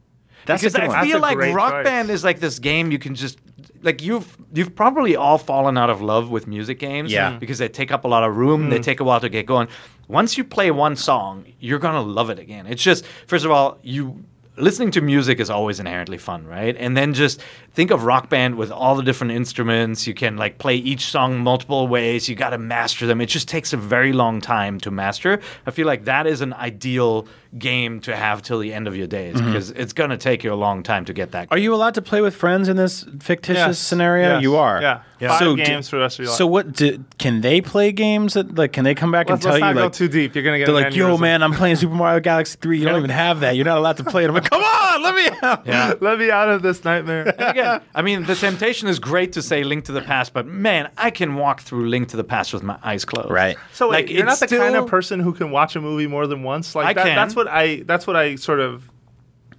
That's 0.45 0.61
a 0.61 0.65
because 0.67 0.73
good 0.75 0.83
I 0.83 0.87
one. 0.87 1.05
feel 1.05 1.19
That's 1.21 1.35
like 1.35 1.55
Rock 1.55 1.71
choice. 1.73 1.83
Band 1.85 2.09
is 2.09 2.23
like 2.23 2.39
this 2.39 2.59
game 2.59 2.91
you 2.91 2.99
can 2.99 3.15
just 3.15 3.39
like 3.83 4.01
you've 4.01 4.37
you've 4.53 4.75
probably 4.75 5.15
all 5.15 5.37
fallen 5.37 5.77
out 5.77 5.89
of 5.89 6.01
love 6.01 6.29
with 6.29 6.47
music 6.47 6.79
games 6.79 7.11
Yeah. 7.11 7.37
because 7.37 7.57
they 7.57 7.67
take 7.69 7.91
up 7.91 8.05
a 8.05 8.07
lot 8.07 8.23
of 8.23 8.35
room 8.37 8.63
Hmm. 8.65 8.69
they 8.69 8.79
take 8.79 8.99
a 8.99 9.03
while 9.03 9.19
to 9.19 9.29
get 9.29 9.45
going 9.45 9.67
once 10.07 10.37
you 10.37 10.43
play 10.43 10.71
one 10.71 10.95
song 10.95 11.45
you're 11.59 11.79
gonna 11.79 12.01
love 12.01 12.29
it 12.29 12.37
again 12.39 12.67
it's 12.67 12.83
just 12.83 13.05
first 13.27 13.45
of 13.45 13.51
all 13.51 13.77
you 13.81 14.23
listening 14.57 14.91
to 14.91 15.01
music 15.01 15.39
is 15.39 15.49
always 15.49 15.79
inherently 15.79 16.17
fun 16.17 16.45
right 16.45 16.75
and 16.77 16.95
then 16.97 17.13
just 17.13 17.41
think 17.73 17.89
of 17.89 18.03
rock 18.03 18.29
band 18.29 18.55
with 18.55 18.69
all 18.69 18.95
the 18.95 19.01
different 19.03 19.31
instruments 19.31 20.05
you 20.05 20.13
can 20.13 20.37
like 20.37 20.57
play 20.59 20.75
each 20.75 21.05
song 21.05 21.39
multiple 21.39 21.87
ways 21.87 22.27
you 22.29 22.35
got 22.35 22.49
to 22.51 22.57
master 22.57 23.07
them 23.07 23.21
it 23.21 23.27
just 23.27 23.47
takes 23.47 23.73
a 23.73 23.77
very 23.77 24.11
long 24.13 24.41
time 24.41 24.79
to 24.79 24.91
master 24.91 25.39
i 25.65 25.71
feel 25.71 25.87
like 25.87 26.03
that 26.05 26.27
is 26.27 26.41
an 26.41 26.53
ideal 26.55 27.25
game 27.57 27.99
to 28.01 28.15
have 28.15 28.41
till 28.41 28.59
the 28.59 28.73
end 28.73 28.87
of 28.87 28.95
your 28.95 29.07
days 29.07 29.35
mm-hmm. 29.35 29.45
because 29.47 29.71
it's 29.71 29.93
gonna 29.93 30.17
take 30.17 30.43
you 30.43 30.53
a 30.53 30.55
long 30.55 30.83
time 30.83 31.03
to 31.05 31.13
get 31.13 31.31
that 31.31 31.47
Are 31.51 31.57
you 31.57 31.73
allowed 31.73 31.95
to 31.95 32.01
play 32.01 32.21
with 32.21 32.35
friends 32.35 32.69
in 32.69 32.77
this 32.77 33.05
fictitious 33.19 33.61
Yes. 33.61 33.79
scenario? 33.79 34.33
Yes. 34.35 34.41
You 34.43 34.55
are. 34.55 34.81
Yeah. 34.81 35.01
Five 35.19 35.39
So 35.39 35.55
games 35.55 35.87
for 35.87 35.97
the 35.97 36.01
rest 36.01 36.17
of 36.17 36.23
your 36.23 36.29
life. 36.31 36.37
So 36.37 36.47
what? 36.47 36.71
Do, 36.73 37.03
can 37.19 37.41
they 37.41 37.61
play 37.61 37.91
games? 37.91 38.33
That, 38.33 38.55
like, 38.55 38.73
can 38.73 38.83
they 38.83 38.95
come 38.95 39.11
back 39.11 39.29
Let's, 39.29 39.37
and 39.37 39.41
tell 39.43 39.51
let's 39.51 39.61
not 39.61 39.69
you 39.69 39.75
go 39.75 39.83
like? 39.83 39.93
too 39.93 40.07
deep. 40.07 40.33
You're 40.33 40.43
gonna 40.43 40.57
get 40.57 40.65
They're 40.65 40.75
an 40.77 40.83
like, 40.85 40.95
yo, 40.95 41.15
aneurysm. 41.15 41.19
man, 41.21 41.43
I'm 41.43 41.53
playing 41.53 41.75
Super 41.75 41.93
Mario 41.93 42.19
Galaxy 42.21 42.57
3. 42.59 42.79
You 42.79 42.85
don't 42.85 42.97
even 42.97 43.11
have 43.11 43.41
that. 43.41 43.55
You're 43.55 43.65
not 43.65 43.77
allowed 43.77 43.97
to 43.97 44.03
play 44.03 44.23
it. 44.23 44.29
I'm 44.29 44.33
like, 44.33 44.49
come 44.49 44.63
on, 44.63 45.03
let 45.03 45.13
me 45.13 45.37
out. 45.43 45.67
yeah 45.67 45.93
Let 46.01 46.17
me 46.17 46.31
out 46.31 46.49
of 46.49 46.63
this 46.63 46.83
nightmare. 46.83 47.35
again, 47.37 47.81
I 47.93 48.01
mean, 48.01 48.23
the 48.23 48.33
temptation 48.35 48.87
is 48.87 48.97
great 48.97 49.33
to 49.33 49.43
say 49.43 49.63
Link 49.63 49.85
to 49.85 49.91
the 49.91 50.01
Past, 50.01 50.33
but 50.33 50.47
man, 50.47 50.89
I 50.97 51.11
can 51.11 51.35
walk 51.35 51.61
through 51.61 51.87
Link 51.89 52.07
to 52.09 52.17
the 52.17 52.23
Past 52.23 52.51
with 52.53 52.63
my 52.63 52.79
eyes 52.83 53.05
closed. 53.05 53.29
Right. 53.29 53.57
So 53.73 53.89
wait, 53.89 54.07
Like, 54.07 54.09
you're 54.09 54.25
not 54.25 54.41
it's 54.41 54.51
the 54.51 54.57
kind 54.57 54.75
of 54.75 54.87
person 54.87 55.19
who 55.19 55.33
can 55.33 55.51
watch 55.51 55.75
a 55.75 55.81
movie 55.81 56.07
more 56.07 56.25
than 56.25 56.41
once. 56.41 56.73
Like 56.73 56.87
I 56.87 56.93
that, 56.93 57.05
can. 57.05 57.15
that's 57.15 57.35
what 57.35 57.40
I 57.47 57.83
that's 57.83 58.07
what 58.07 58.15
I 58.15 58.35
sort 58.35 58.59
of 58.59 58.89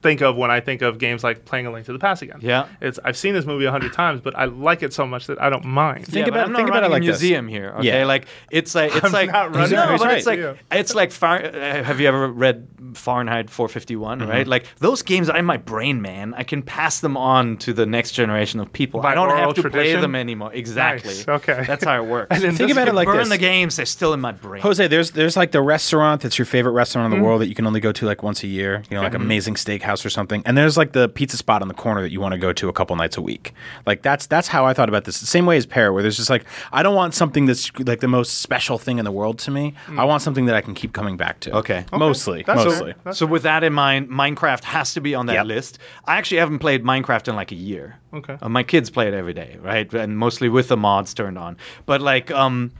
think 0.02 0.20
of 0.20 0.36
when 0.36 0.50
I 0.50 0.60
think 0.60 0.82
of 0.82 0.98
games 0.98 1.22
like 1.24 1.44
playing 1.44 1.66
A 1.66 1.70
Link 1.72 1.86
to 1.86 1.92
the 1.92 1.98
Past 1.98 2.22
again. 2.22 2.38
Yeah. 2.42 2.66
It's 2.80 2.98
I've 3.04 3.16
seen 3.16 3.34
this 3.34 3.44
movie 3.46 3.64
a 3.66 3.70
hundred 3.70 3.92
times, 3.92 4.20
but 4.20 4.36
I 4.36 4.46
like 4.46 4.82
it 4.82 4.92
so 4.92 5.06
much 5.06 5.26
that 5.28 5.40
I 5.40 5.48
don't 5.48 5.64
mind. 5.64 6.06
Think 6.06 6.26
yeah, 6.26 6.32
about- 6.32 6.46
I'm 6.46 6.52
not 6.52 6.58
think 6.58 6.68
about 6.68 6.84
it 6.84 6.90
like 6.90 7.02
a 7.02 7.06
this. 7.06 7.20
museum 7.20 7.48
here. 7.48 7.70
Okay, 7.78 7.86
Yeah. 8.00 8.04
like 8.04 8.26
it's 8.50 8.74
like 8.74 8.94
it's 8.94 9.04
I'm 9.04 9.12
like 9.12 9.30
not 9.30 9.54
running 9.54 9.70
no, 9.76 9.94
a 9.94 9.98
but 9.98 10.12
it's 10.16 10.26
like 10.26 10.38
museum. 10.40 10.58
it's 10.72 10.94
like 10.94 11.12
Far- 11.12 11.44
uh, 11.44 11.84
have 11.84 12.00
you 12.00 12.08
ever 12.08 12.28
read 12.28 12.66
Fahrenheit 12.94 13.48
451? 13.50 14.20
Mm-hmm. 14.20 14.28
Right, 14.30 14.46
like 14.46 14.66
those 14.78 15.02
games 15.02 15.28
are 15.28 15.36
in 15.36 15.44
my 15.44 15.56
brain, 15.56 16.02
man. 16.02 16.34
I 16.34 16.42
can 16.42 16.62
pass 16.62 17.00
them 17.00 17.16
on 17.16 17.56
to 17.58 17.72
the 17.72 17.86
next 17.86 18.12
generation 18.12 18.60
of 18.60 18.72
people. 18.72 19.00
By 19.00 19.12
I 19.12 19.14
don't 19.14 19.28
have 19.30 19.54
to 19.54 19.70
play 19.70 19.94
them 19.94 20.14
anymore. 20.14 20.52
Exactly. 20.52 21.14
Nice, 21.14 21.28
okay. 21.28 21.64
that's 21.66 21.84
how 21.84 22.02
it 22.02 22.06
works. 22.08 22.28
And 22.34 22.42
then 22.42 22.56
Think 22.56 22.70
about 22.72 22.88
it 22.88 22.94
like 22.94 23.06
burn 23.06 23.18
this. 23.18 23.28
the 23.28 23.38
games; 23.38 23.76
they're 23.76 23.86
still 23.86 24.12
in 24.14 24.20
my 24.20 24.32
brain. 24.32 24.62
Jose, 24.62 24.86
there's 24.88 25.10
there's 25.12 25.36
like 25.36 25.52
the 25.52 25.60
restaurant 25.60 26.22
that's 26.22 26.38
your 26.38 26.46
favorite 26.46 26.72
restaurant 26.72 27.02
Mm-hmm. 27.06 27.14
in 27.14 27.18
the 27.20 27.26
world 27.26 27.40
that 27.40 27.48
you 27.48 27.54
can 27.54 27.66
only 27.66 27.80
go 27.80 27.90
to 27.92 28.06
like 28.06 28.22
once 28.22 28.42
a 28.42 28.46
year. 28.46 28.82
You 28.90 28.96
know, 28.96 29.02
like 29.02 29.14
amazing 29.14 29.54
steakhouse 29.54 29.91
or 30.06 30.10
something. 30.10 30.42
And 30.46 30.56
there's 30.56 30.76
like 30.76 30.92
the 30.92 31.08
pizza 31.08 31.36
spot 31.36 31.62
on 31.62 31.68
the 31.68 31.74
corner 31.74 32.02
that 32.02 32.10
you 32.12 32.20
want 32.20 32.32
to 32.32 32.38
go 32.38 32.52
to 32.52 32.68
a 32.68 32.72
couple 32.72 32.96
nights 32.96 33.16
a 33.16 33.22
week. 33.22 33.52
Like 33.86 34.02
that's 34.02 34.26
that's 34.26 34.48
how 34.48 34.64
I 34.64 34.72
thought 34.72 34.88
about 34.88 35.04
this. 35.04 35.20
The 35.20 35.26
same 35.26 35.46
way 35.46 35.56
as 35.56 35.66
Peer, 35.66 35.92
where 35.92 36.02
there's 36.02 36.16
just 36.16 36.30
like 36.30 36.44
I 36.72 36.82
don't 36.82 36.94
want 36.94 37.14
something 37.14 37.46
that's 37.46 37.70
like 37.80 38.00
the 38.00 38.08
most 38.08 38.40
special 38.40 38.78
thing 38.78 38.98
in 38.98 39.04
the 39.04 39.12
world 39.12 39.38
to 39.40 39.50
me. 39.50 39.74
I 39.96 40.04
want 40.04 40.22
something 40.22 40.46
that 40.46 40.54
I 40.54 40.60
can 40.60 40.74
keep 40.74 40.92
coming 40.92 41.16
back 41.16 41.40
to. 41.40 41.50
Mm. 41.50 41.54
Okay. 41.56 41.72
Okay. 41.72 41.96
Mostly, 41.96 42.42
That's 42.46 42.64
mostly. 42.64 42.94
fair. 43.04 43.12
So 43.14 43.24
with 43.26 43.42
that 43.44 43.64
in 43.64 43.72
mind, 43.72 44.08
Minecraft 44.10 44.64
has 44.64 44.94
to 44.94 45.00
be 45.00 45.14
on 45.14 45.26
that 45.26 45.34
Yep. 45.34 45.46
list. 45.46 45.78
I 46.06 46.16
actually 46.18 46.38
haven't 46.38 46.58
played 46.58 46.84
Minecraft 46.84 47.28
in 47.28 47.36
like 47.36 47.50
a 47.52 47.54
year. 47.56 47.98
Okay. 48.12 48.36
Uh, 48.42 48.48
my 48.48 48.62
kids 48.62 48.90
play 48.90 49.08
it 49.08 49.14
every 49.14 49.32
day, 49.32 49.56
right? 49.60 49.92
And 49.94 50.18
mostly 50.18 50.48
with 50.48 50.68
the 50.68 50.76
mods 50.76 51.14
turned 51.14 51.38
on. 51.38 51.56
But 51.86 52.00
like 52.00 52.30
um 52.30 52.72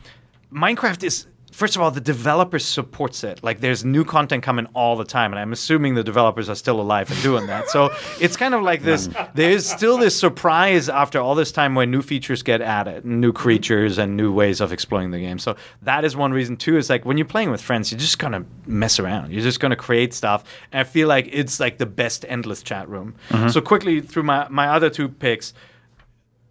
Minecraft 0.53 1.03
is 1.05 1.27
First 1.53 1.77
of 1.77 1.83
all, 1.83 1.91
the 1.91 2.01
developer 2.01 2.59
supports 2.59 3.23
it. 3.25 3.45
Like, 3.45 3.61
there's 3.61 3.85
new 3.85 4.05
content 4.05 4.43
coming 4.43 4.67
all 4.75 4.97
the 4.97 5.05
time, 5.05 5.33
and 5.33 5.39
I'm 5.39 5.53
assuming 5.53 5.95
the 5.95 6.03
developers 6.03 6.49
are 6.49 6.55
still 6.55 6.81
alive 6.81 7.11
and 7.11 7.23
doing 7.23 7.47
that. 7.47 7.69
So 7.69 7.91
it's 8.19 8.37
kind 8.37 8.55
of 8.55 8.63
like 8.63 8.83
this. 8.83 9.09
There's 9.35 9.69
still 9.69 9.99
this 9.99 10.19
surprise 10.19 10.89
after 10.89 11.21
all 11.21 11.35
this 11.35 11.53
time 11.53 11.75
when 11.75 11.91
new 11.91 12.01
features 12.01 12.43
get 12.43 12.63
added, 12.63 13.05
new 13.05 13.33
mm-hmm. 13.33 13.37
creatures, 13.37 13.99
and 13.99 14.17
new 14.17 14.33
ways 14.33 14.61
of 14.61 14.73
exploring 14.73 15.11
the 15.11 15.21
game. 15.21 15.39
So 15.39 15.57
that 15.83 16.05
is 16.05 16.17
one 16.17 16.33
reason. 16.33 16.57
too. 16.57 16.77
is 16.77 16.89
like 16.89 17.05
when 17.05 17.19
you're 17.19 17.27
playing 17.27 17.51
with 17.51 17.61
friends, 17.61 17.93
you're 17.93 18.01
just 18.01 18.19
gonna 18.19 18.45
mess 18.67 18.99
around. 18.99 19.33
You're 19.33 19.43
just 19.43 19.61
gonna 19.61 19.77
create 19.77 20.15
stuff, 20.15 20.45
and 20.73 20.81
I 20.81 20.85
feel 20.85 21.07
like 21.07 21.29
it's 21.31 21.61
like 21.61 21.79
the 21.79 21.87
best 21.87 22.25
endless 22.29 22.63
chat 22.63 22.89
room. 22.89 23.15
Mm-hmm. 23.29 23.49
So 23.49 23.61
quickly 23.61 24.01
through 24.01 24.25
my 24.25 24.49
my 24.49 24.69
other 24.69 24.89
two 24.89 25.09
picks, 25.09 25.53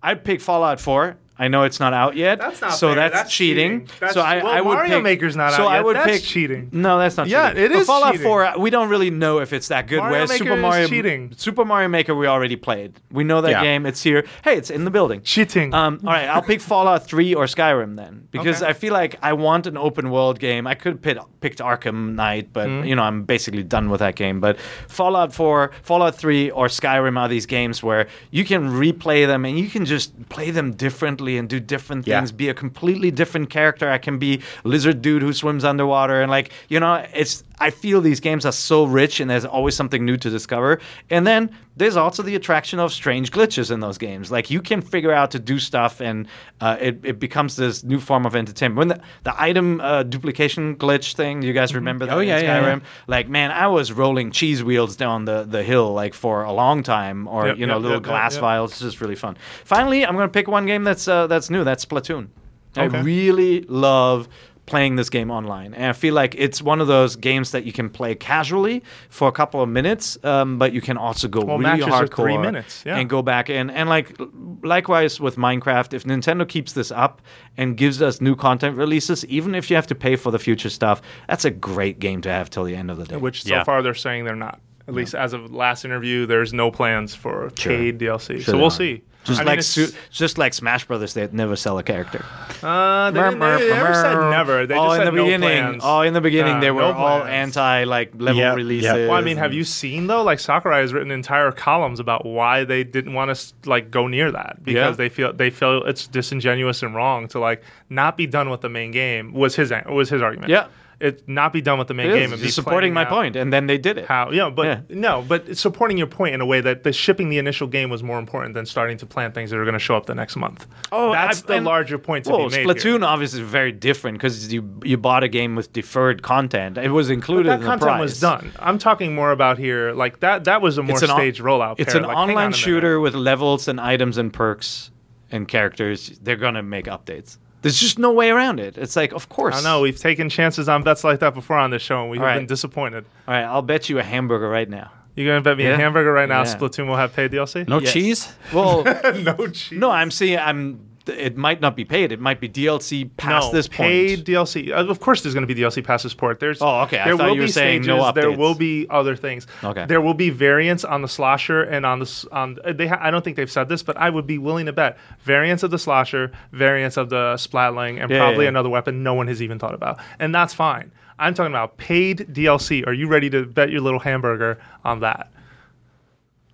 I'd 0.03 0.23
pick 0.23 0.41
Fallout 0.41 0.79
4. 0.79 1.17
I 1.41 1.47
know 1.47 1.63
it's 1.63 1.79
not 1.79 1.93
out 1.93 2.15
yet. 2.15 2.39
That's 2.39 2.61
not 2.61 2.73
so 2.73 2.87
fair. 2.89 2.95
that's, 2.95 3.13
That's 3.15 3.33
cheating. 3.33 3.81
cheating. 3.87 3.87
That's- 3.99 4.13
so 4.13 4.21
I, 4.21 4.37
well, 4.43 4.47
I 4.47 4.61
would 4.61 4.73
Mario 4.75 4.95
pick, 4.97 5.03
Maker's 5.03 5.35
not 5.35 5.53
so 5.53 5.63
out 5.63 5.71
I 5.71 5.81
would 5.81 5.95
That's 5.95 6.11
pick 6.11 6.23
cheating. 6.23 6.69
No, 6.71 6.99
that's 6.99 7.17
not 7.17 7.27
Yeah, 7.27 7.49
cheating. 7.49 7.63
it 7.65 7.73
But 7.73 7.85
Fallout 7.87 8.11
cheating. 8.13 8.27
4, 8.27 8.53
we 8.59 8.69
don't 8.69 8.89
really 8.89 9.09
know 9.09 9.39
if 9.39 9.51
it's 9.51 9.67
that 9.69 9.87
good. 9.87 9.97
Mario 9.99 10.11
whereas 10.13 10.29
Maker 10.29 10.43
Super 10.45 10.55
is 10.55 10.61
Mario 10.61 10.87
cheating. 10.87 11.33
Super 11.35 11.65
Mario 11.65 11.87
Maker 11.89 12.13
we 12.15 12.27
already 12.27 12.55
played. 12.55 12.93
We 13.11 13.23
know 13.23 13.41
that 13.41 13.49
Yeah. 13.51 13.63
game. 13.63 13.85
It's 13.85 14.03
here. 14.03 14.23
Hey, 14.43 14.55
it's 14.57 14.69
in 14.69 14.85
the 14.85 14.91
building. 14.91 15.21
Cheating. 15.23 15.73
Um, 15.73 15.99
all 16.05 16.13
right, 16.13 16.29
I'll 16.29 16.41
pick 16.43 16.61
Fallout 16.61 17.05
3 17.07 17.33
or 17.33 17.45
Skyrim 17.45 17.95
then, 17.97 18.27
because 18.31 18.61
Okay. 18.61 18.69
I 18.69 18.73
feel 18.73 18.93
like 18.93 19.17
I 19.23 19.33
want 19.33 19.65
an 19.67 19.77
open 19.77 20.11
world 20.11 20.39
game. 20.39 20.67
I 20.67 20.75
could 20.75 21.01
pick 21.01 21.17
picked, 21.17 21.41
picked 21.41 21.59
Arkham 21.59 22.13
Knight, 22.15 22.53
but 22.53 22.67
Mm-hmm. 22.67 22.87
you 22.87 22.95
know 22.95 23.01
I'm 23.03 23.23
basically 23.23 23.63
done 23.63 23.89
with 23.89 23.99
that 23.99 24.15
game. 24.15 24.39
But 24.39 24.57
Fallout 24.87 25.33
4, 25.33 25.71
Fallout 25.81 26.15
3, 26.15 26.51
or 26.51 26.67
Skyrim 26.67 27.17
are 27.17 27.27
these 27.27 27.45
games 27.47 27.81
where 27.81 28.07
you 28.29 28.45
can 28.45 28.69
replay 28.69 29.25
them 29.25 29.43
and 29.45 29.57
you 29.57 29.67
can 29.69 29.85
just 29.85 30.29
play 30.29 30.51
them 30.51 30.71
differently 30.73 31.30
and 31.37 31.47
do 31.49 31.59
different 31.59 32.07
Yeah. 32.07 32.19
things. 32.19 32.31
Be 32.31 32.49
a 32.49 32.53
completely 32.53 33.11
different 33.11 33.49
character. 33.49 33.89
I 33.89 33.97
can 33.97 34.17
be 34.17 34.41
lizard 34.63 35.01
dude 35.01 35.21
who 35.21 35.33
swims 35.33 35.63
underwater, 35.63 36.21
and 36.21 36.29
like 36.31 36.51
you 36.69 36.79
know, 36.79 37.03
it's. 37.13 37.43
I 37.61 37.69
feel 37.69 38.01
these 38.01 38.19
games 38.19 38.45
are 38.45 38.51
so 38.51 38.85
rich, 38.85 39.19
and 39.19 39.29
there's 39.29 39.45
always 39.45 39.75
something 39.75 40.03
new 40.03 40.17
to 40.17 40.29
discover. 40.29 40.79
And 41.09 41.27
then 41.27 41.55
there's 41.77 41.95
also 41.95 42.23
the 42.23 42.35
attraction 42.35 42.79
of 42.79 42.91
strange 42.91 43.31
glitches 43.31 43.69
in 43.69 43.79
those 43.79 43.97
games. 43.99 44.31
Like 44.31 44.49
you 44.49 44.61
can 44.61 44.81
figure 44.81 45.11
out 45.13 45.31
to 45.31 45.39
do 45.39 45.59
stuff, 45.59 46.01
and 46.01 46.27
uh, 46.59 46.77
it, 46.81 46.99
it 47.03 47.19
becomes 47.19 47.55
this 47.55 47.83
new 47.83 47.99
form 47.99 48.25
of 48.25 48.35
entertainment. 48.35 48.77
When 48.77 48.87
the, 48.87 49.01
the 49.23 49.39
item 49.39 49.79
uh, 49.79 50.03
duplication 50.03 50.75
glitch 50.75 51.13
thing, 51.15 51.43
you 51.43 51.53
guys 51.53 51.75
remember 51.75 52.07
that? 52.07 52.17
Oh, 52.17 52.19
yeah, 52.19 52.39
yeah, 52.39 52.61
Skyrim? 52.61 52.79
yeah. 52.79 52.87
Like 53.07 53.29
man, 53.29 53.51
I 53.51 53.67
was 53.67 53.91
rolling 53.91 54.31
cheese 54.31 54.63
wheels 54.63 54.95
down 54.95 55.25
the, 55.25 55.43
the 55.43 55.63
hill 55.63 55.93
like 55.93 56.15
for 56.15 56.43
a 56.43 56.51
long 56.51 56.81
time, 56.81 57.27
or 57.27 57.47
Yep, 57.47 57.57
you 57.57 57.67
know, 57.67 57.75
yep, 57.75 57.81
little 57.83 57.97
yep, 57.97 58.03
glass 58.03 58.37
vials. 58.37 58.71
It's 58.71 58.81
just 58.81 59.01
really 59.01 59.15
fun. 59.15 59.37
Finally, 59.65 60.05
I'm 60.05 60.15
gonna 60.15 60.29
pick 60.29 60.47
one 60.47 60.65
game 60.65 60.83
that's 60.83 61.07
uh, 61.07 61.27
that's 61.27 61.49
new. 61.49 61.63
That's 61.63 61.85
Splatoon. 61.85 62.27
I 62.75 62.85
really 62.85 63.61
love 63.63 64.29
playing 64.71 64.95
this 64.95 65.09
game 65.09 65.29
online, 65.29 65.73
and 65.73 65.85
I 65.85 65.93
feel 65.93 66.13
like 66.13 66.33
it's 66.37 66.61
one 66.61 66.79
of 66.79 66.87
those 66.87 67.17
games 67.17 67.51
that 67.51 67.65
you 67.65 67.73
can 67.73 67.89
play 67.89 68.15
casually 68.15 68.81
for 69.09 69.27
a 69.27 69.31
couple 69.31 69.61
of 69.61 69.67
minutes, 69.67 70.17
um, 70.23 70.57
but 70.57 70.71
you 70.71 70.79
can 70.81 70.95
also 70.97 71.27
go 71.27 71.41
Well, 71.41 71.57
really 71.57 71.71
matches 71.79 71.87
are 71.93 72.05
hardcore 72.05 72.15
three 72.15 72.37
minutes, 72.37 72.83
yeah. 72.85 72.97
and 72.97 73.09
go 73.09 73.21
back 73.21 73.49
in. 73.49 73.69
And 73.69 73.89
like 73.89 74.15
likewise 74.63 75.19
with 75.19 75.35
Minecraft, 75.35 75.93
if 75.93 76.03
Nintendo 76.05 76.47
keeps 76.47 76.71
this 76.73 76.91
up 76.91 77.21
and 77.57 77.75
gives 77.77 78.01
us 78.01 78.21
new 78.21 78.35
content 78.35 78.77
releases, 78.77 79.25
even 79.25 79.55
if 79.55 79.69
you 79.69 79.75
have 79.75 79.87
to 79.87 79.95
pay 79.95 80.15
for 80.15 80.31
the 80.31 80.39
future 80.39 80.69
stuff, 80.69 81.01
that's 81.27 81.45
a 81.45 81.51
great 81.51 81.99
game 81.99 82.21
to 82.21 82.29
have 82.29 82.49
till 82.49 82.63
the 82.63 82.75
end 82.75 82.89
of 82.89 82.97
the 82.97 83.05
day. 83.05 83.17
Which 83.17 83.43
so 83.43 83.49
Yeah. 83.49 83.63
far 83.63 83.81
they're 83.81 83.93
saying 83.93 84.25
they're 84.25 84.35
not. 84.35 84.59
At 84.87 84.95
least 84.95 85.13
as 85.15 85.33
of 85.33 85.53
last 85.53 85.85
interview, 85.85 86.25
there's 86.25 86.53
no 86.53 86.71
plans 86.71 87.13
for 87.13 87.51
Sure. 87.57 87.71
paid 87.77 87.97
DLC. 87.99 88.35
Sure 88.35 88.41
so 88.41 88.53
we'll 88.53 88.63
aren't. 88.65 88.73
see. 88.73 89.01
Just 89.23 89.39
I 89.39 89.43
mean, 89.43 89.47
like 89.47 89.59
it's- 89.59 89.67
su- 89.67 89.91
just 90.09 90.37
like 90.39 90.53
Smash 90.53 90.85
Brothers, 90.85 91.13
they 91.13 91.27
never 91.31 91.55
sell 91.55 91.77
a 91.77 91.83
character. 91.83 92.25
uh, 92.63 93.11
they, 93.11 93.19
didn't- 93.21 93.39
they 93.39 93.69
never 93.69 93.93
said 93.93 94.29
never. 94.31 94.65
They 94.65 94.75
oh, 94.75 94.85
just 94.87 94.95
in 94.95 94.99
said 95.01 95.07
the 95.07 95.15
no 95.15 95.23
beginning. 95.25 95.47
plans. 95.49 95.81
Oh, 95.85 96.01
in 96.01 96.13
the 96.13 96.21
beginning, 96.21 96.55
Uh, 96.55 96.59
they 96.59 96.71
were 96.71 96.81
no 96.81 96.93
all 96.93 97.23
anti 97.23 97.83
like 97.83 98.11
level 98.17 98.39
Yeah, 98.39 98.49
yeah. 98.49 98.55
releases. 98.55 98.91
Well, 99.09 99.11
I 99.13 99.21
mean, 99.21 99.37
have 99.37 99.53
you 99.53 99.63
seen 99.63 100.07
though? 100.07 100.23
Like 100.23 100.39
Sakurai 100.39 100.81
has 100.81 100.91
written 100.91 101.11
entire 101.11 101.51
columns 101.51 101.99
about 101.99 102.25
why 102.25 102.63
they 102.63 102.83
didn't 102.83 103.13
want 103.13 103.35
to 103.35 103.69
like 103.69 103.91
go 103.91 104.07
near 104.07 104.31
that 104.31 104.63
because 104.63 104.75
Yeah. 104.93 104.97
they 104.97 105.09
feel 105.09 105.33
they 105.33 105.49
feel 105.51 105.83
it's 105.83 106.07
disingenuous 106.07 106.81
and 106.81 106.95
wrong 106.95 107.27
to 107.29 107.39
like 107.39 107.61
not 107.89 108.17
be 108.17 108.25
done 108.25 108.49
with 108.49 108.61
the 108.61 108.69
main 108.69 108.91
game. 108.91 109.33
Was 109.33 109.55
his 109.55 109.71
was 109.87 110.09
his 110.09 110.21
argument? 110.21 110.49
Yeah. 110.49 110.65
It 111.01 111.27
not 111.27 111.51
be 111.51 111.61
done 111.61 111.79
with 111.79 111.87
the 111.87 111.93
main 111.93 112.11
game 112.11 112.31
and 112.31 112.41
be 112.41 112.49
supporting 112.49 112.93
my 112.93 113.05
point, 113.05 113.35
and 113.35 113.51
then 113.51 113.67
they 113.67 113.77
did 113.77 113.97
it. 113.97 114.05
How 114.05 114.31
yeah, 114.31 114.49
but 114.49 114.65
Yeah. 114.65 114.79
no, 114.89 115.23
but 115.27 115.49
it's 115.49 115.59
supporting 115.61 115.97
your 115.97 116.07
point 116.07 116.33
in 116.35 116.41
a 116.41 116.45
way 116.45 116.61
that 116.61 116.83
the 116.83 116.93
shipping 116.93 117.29
the 117.29 117.37
initial 117.37 117.67
game 117.67 117.89
was 117.89 118.03
more 118.03 118.19
important 118.19 118.53
than 118.53 118.65
starting 118.65 118.97
to 118.97 119.05
plan 119.05 119.31
things 119.31 119.49
that 119.49 119.57
are 119.57 119.63
going 119.65 119.73
to 119.73 119.79
show 119.79 119.95
up 119.97 120.05
the 120.05 120.15
next 120.15 120.35
month. 120.35 120.67
Oh, 120.91 121.11
that's 121.11 121.43
I- 121.43 121.47
the 121.47 121.53
and- 121.55 121.65
larger 121.65 121.97
point 121.97 122.25
to 122.25 122.31
Well, 122.31 122.49
be 122.49 122.57
made. 122.57 122.67
Splatoon 122.67 122.99
here. 122.99 123.05
obviously 123.05 123.41
is 123.41 123.47
very 123.49 123.71
different 123.71 124.17
because 124.17 124.53
you 124.53 124.63
you 124.83 124.97
bought 124.97 125.23
a 125.23 125.27
game 125.27 125.55
with 125.55 125.73
deferred 125.73 126.21
content. 126.23 126.77
It 126.77 126.91
was 126.91 127.09
included 127.09 127.49
that 127.49 127.55
in 127.55 127.61
the 127.61 127.67
content 127.67 127.99
was 127.99 128.19
done. 128.19 128.51
I'm 128.59 128.77
talking 128.77 129.15
more 129.15 129.31
about 129.31 129.57
here, 129.57 129.91
like 129.93 130.19
that. 130.21 130.43
That 130.45 130.61
was 130.61 130.77
a 130.77 130.83
more 130.83 130.93
It's 130.93 131.01
an 131.03 131.09
on- 131.11 131.19
rollout. 131.19 131.75
It's 131.79 131.93
pair. 131.93 132.01
an 132.01 132.07
Like, 132.07 132.15
hang 132.17 132.23
on 132.23 132.29
online 132.29 132.51
shooter 132.53 132.99
with 132.99 133.15
levels 133.15 133.67
and 133.67 133.79
items 133.79 134.17
and 134.17 134.31
perks 134.31 134.91
and 135.31 135.47
characters. 135.47 136.19
They're 136.21 136.35
gonna 136.35 136.61
make 136.63 136.85
updates. 136.85 137.37
There's 137.61 137.79
just 137.79 137.99
no 137.99 138.11
way 138.11 138.29
around 138.31 138.59
it. 138.59 138.77
It's 138.77 138.95
like, 138.95 139.13
of 139.13 139.29
course. 139.29 139.55
I 139.55 139.61
know 139.63 139.81
we've 139.81 139.97
taken 139.99 140.29
chances 140.29 140.67
on 140.67 140.81
bets 140.83 141.03
like 141.03 141.19
that 141.19 141.33
before 141.33 141.57
on 141.57 141.69
this 141.69 141.81
show, 141.81 142.01
and 142.01 142.09
we've 142.09 142.19
All 142.19 142.25
right. 142.25 142.37
been 142.37 142.47
disappointed. 142.47 143.05
All 143.27 143.33
right, 143.33 143.43
I'll 143.43 143.61
bet 143.61 143.87
you 143.89 143.99
a 143.99 144.03
hamburger 144.03 144.49
right 144.49 144.67
now. 144.69 144.91
You're 145.15 145.27
gonna 145.27 145.41
bet 145.41 145.57
me 145.57 145.65
Yeah. 145.65 145.71
a 145.73 145.77
hamburger 145.77 146.11
right 146.13 146.29
now? 146.29 146.43
Yeah. 146.43 146.55
Splatoon 146.55 146.87
will 146.87 146.95
have 146.95 147.13
paid 147.13 147.31
DLC. 147.31 147.67
No 147.67 147.79
Yes. 147.79 147.93
cheese? 147.93 148.33
Well, 148.53 148.83
no 149.21 149.47
cheese. 149.47 149.77
no, 149.79 149.91
I'm 149.91 150.09
seeing. 150.09 150.39
I'm. 150.39 150.79
It 151.07 151.35
might 151.35 151.61
not 151.61 151.75
be 151.75 151.83
paid. 151.83 152.11
It 152.11 152.19
might 152.19 152.39
be 152.39 152.47
DLC 152.47 153.09
past 153.17 153.47
no, 153.47 153.53
this 153.53 153.67
point. 153.67 153.77
paid 153.79 154.25
DLC. 154.25 154.69
Of 154.69 154.99
course, 154.99 155.21
there's 155.23 155.33
going 155.33 155.47
to 155.47 155.53
be 155.53 155.59
DLC 155.59 155.83
past 155.83 156.03
this 156.03 156.13
port. 156.13 156.39
There's 156.39 156.61
Oh, 156.61 156.81
okay. 156.81 156.99
I 156.99 157.05
There 157.05 157.17
thought 157.17 157.29
will 157.29 157.35
you 157.35 157.41
were 157.41 157.47
be 157.47 157.51
saying 157.51 157.83
stages. 157.83 157.87
no 157.99 158.11
There 158.11 158.31
will 158.31 158.53
be 158.53 158.85
other 158.89 159.15
things. 159.15 159.47
Okay. 159.63 159.85
There 159.87 159.99
will 160.01 160.13
be 160.13 160.29
variants 160.29 160.83
on 160.85 161.01
the 161.01 161.07
slosher 161.07 161.63
and 161.63 161.85
on 161.85 161.99
the 161.99 162.27
on. 162.31 162.57
They 162.75 162.87
ha- 162.87 162.99
I 163.01 163.09
don't 163.09 163.23
think 163.23 163.35
they've 163.37 163.49
said 163.49 163.67
this, 163.69 163.81
but 163.83 163.97
I 163.97 164.09
would 164.11 164.27
be 164.27 164.37
willing 164.37 164.67
to 164.67 164.73
bet 164.73 164.97
variants 165.21 165.63
of 165.63 165.71
the 165.71 165.79
slosher, 165.79 166.31
variants 166.51 166.97
of 166.97 167.09
the 167.09 167.33
splatling, 167.35 167.99
and 168.01 168.11
Yeah, 168.11 168.19
probably 168.19 168.45
yeah. 168.45 168.49
another 168.49 168.69
weapon 168.69 169.01
no 169.01 169.13
one 169.15 169.27
has 169.27 169.41
even 169.41 169.57
thought 169.59 169.73
about, 169.73 169.99
and 170.19 170.35
that's 170.35 170.53
fine. 170.53 170.91
I'm 171.17 171.33
talking 171.33 171.51
about 171.51 171.77
paid 171.77 172.27
DLC. 172.31 172.85
Are 172.85 172.93
you 172.93 173.07
ready 173.07 173.29
to 173.31 173.45
bet 173.45 173.69
your 173.71 173.81
little 173.81 173.99
hamburger 173.99 174.59
on 174.85 174.99
that? 175.01 175.31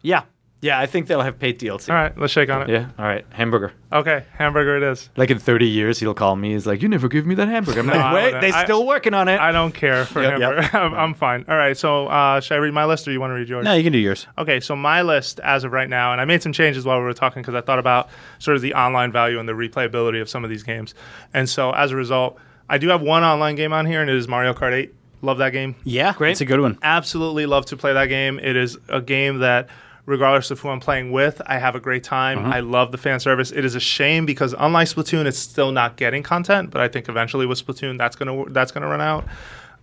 Yeah, 0.02 0.24
yeah. 0.68 0.80
I 0.80 0.86
think 0.86 1.07
they'll 1.07 1.22
have 1.22 1.39
paid 1.39 1.59
DLC. 1.59 1.89
All 1.89 1.95
right, 1.95 2.18
let's 2.18 2.34
shake 2.34 2.49
on 2.49 2.61
it. 2.63 2.70
Yeah. 2.70 2.89
All 2.99 3.05
right. 3.05 3.26
Hamburger. 3.32 3.74
Okay, 3.91 4.26
hamburger 4.38 4.78
it 4.78 4.84
is. 4.84 5.09
Like 5.15 5.32
in 5.32 5.39
30 5.39 5.65
years, 5.68 5.99
he'll 5.99 6.13
call 6.13 6.36
me. 6.36 6.51
He's 6.51 6.68
like, 6.68 6.82
"You 6.82 6.89
never 6.89 7.07
give 7.07 7.26
me 7.26 7.36
that 7.36 7.47
hamburger." 7.47 7.80
I'm 7.80 7.89
I 7.89 7.93
like, 7.95 8.13
"Wait, 8.13 8.24
wouldn't. 8.26 8.41
they're 8.41 8.53
I- 8.53 8.63
still 8.65 8.86
working 8.86 9.13
on 9.13 9.28
it." 9.30 9.39
I 9.39 9.51
don't 9.53 9.74
care 9.74 10.03
for 10.05 10.22
Yep. 10.22 10.32
hamburger. 10.41 10.70
I'm, 10.78 10.93
I'm 10.93 11.13
fine. 11.13 11.45
All 11.47 11.55
right, 11.55 11.78
so 11.78 12.07
uh, 12.07 12.41
should 12.41 12.55
I 12.55 12.57
read 12.57 12.74
my 12.74 12.86
list 12.86 13.07
or 13.07 13.11
you 13.11 13.20
want 13.22 13.32
to 13.32 13.36
read 13.36 13.47
yours? 13.47 13.63
No, 13.63 13.74
you 13.74 13.84
can 13.84 13.93
do 13.93 13.99
yours. 13.99 14.28
Okay, 14.38 14.59
so 14.59 14.76
my 14.76 15.01
list 15.03 15.39
as 15.39 15.63
of 15.63 15.72
right 15.72 15.89
now, 15.89 16.11
and 16.11 16.20
I 16.20 16.26
made 16.26 16.43
some 16.43 16.51
changes 16.51 16.84
while 16.86 16.97
we 16.99 17.03
were 17.05 17.13
talking 17.13 17.41
because 17.41 17.55
I 17.55 17.61
thought 17.61 17.80
about 17.80 18.09
sort 18.39 18.55
of 18.57 18.61
the 18.61 18.74
online 18.74 19.11
value 19.13 19.39
and 19.39 19.47
the 19.47 19.53
replayability 19.53 20.22
of 20.22 20.30
some 20.30 20.43
of 20.43 20.49
these 20.49 20.63
games. 20.63 20.93
And 21.34 21.49
so 21.49 21.72
as 21.72 21.91
a 21.91 21.95
result, 21.95 22.38
I 22.70 22.78
do 22.78 22.89
have 22.89 23.01
one 23.01 23.24
online 23.24 23.55
game 23.55 23.72
on 23.72 23.86
here, 23.86 24.01
and 24.01 24.09
it 24.09 24.15
is 24.18 24.28
Mario 24.28 24.53
Kart 24.53 24.74
8. 24.74 24.93
Love 25.22 25.38
that 25.39 25.51
game. 25.51 25.76
Yeah, 25.86 26.13
Great. 26.13 26.32
It's 26.34 26.41
a 26.41 26.45
good 26.45 26.59
one. 26.59 26.78
Absolutely 26.84 27.45
love 27.47 27.65
to 27.68 27.78
play 27.78 27.93
that 27.93 28.05
game. 28.07 28.38
It 28.39 28.55
is 28.57 28.78
a 28.89 29.01
game 29.01 29.39
that, 29.39 29.70
regardless 30.08 30.49
of 30.49 30.60
who 30.62 30.70
I'm 30.70 30.80
playing 30.80 31.12
with, 31.12 31.39
I 31.45 31.60
have 31.60 31.76
a 31.76 31.80
great 31.80 32.03
time. 32.03 32.45
I 32.45 32.62
love 32.62 32.91
the 32.91 32.97
fan 32.97 33.20
service. 33.20 33.51
It 33.51 33.64
is 33.66 33.76
a 33.76 33.80
shame 33.80 34.26
because 34.26 34.55
unlike 34.58 34.88
Splatoon, 34.88 35.26
it's 35.26 35.38
still 35.38 35.72
not 35.72 35.97
getting 35.97 36.24
content, 36.24 36.72
but 36.72 36.82
I 36.82 36.88
think 36.88 37.10
eventually 37.10 37.45
with 37.45 37.64
Splatoon, 37.64 37.97
that's 37.99 38.16
gonna 38.16 38.45
that's 38.49 38.72
gonna 38.72 38.88
run 38.88 39.01
out. 39.01 39.26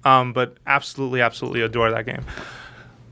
Um, 0.04 0.32
but 0.32 0.56
absolutely, 0.66 1.20
absolutely 1.20 1.60
adore 1.60 1.90
that 1.90 2.06
game. 2.06 2.24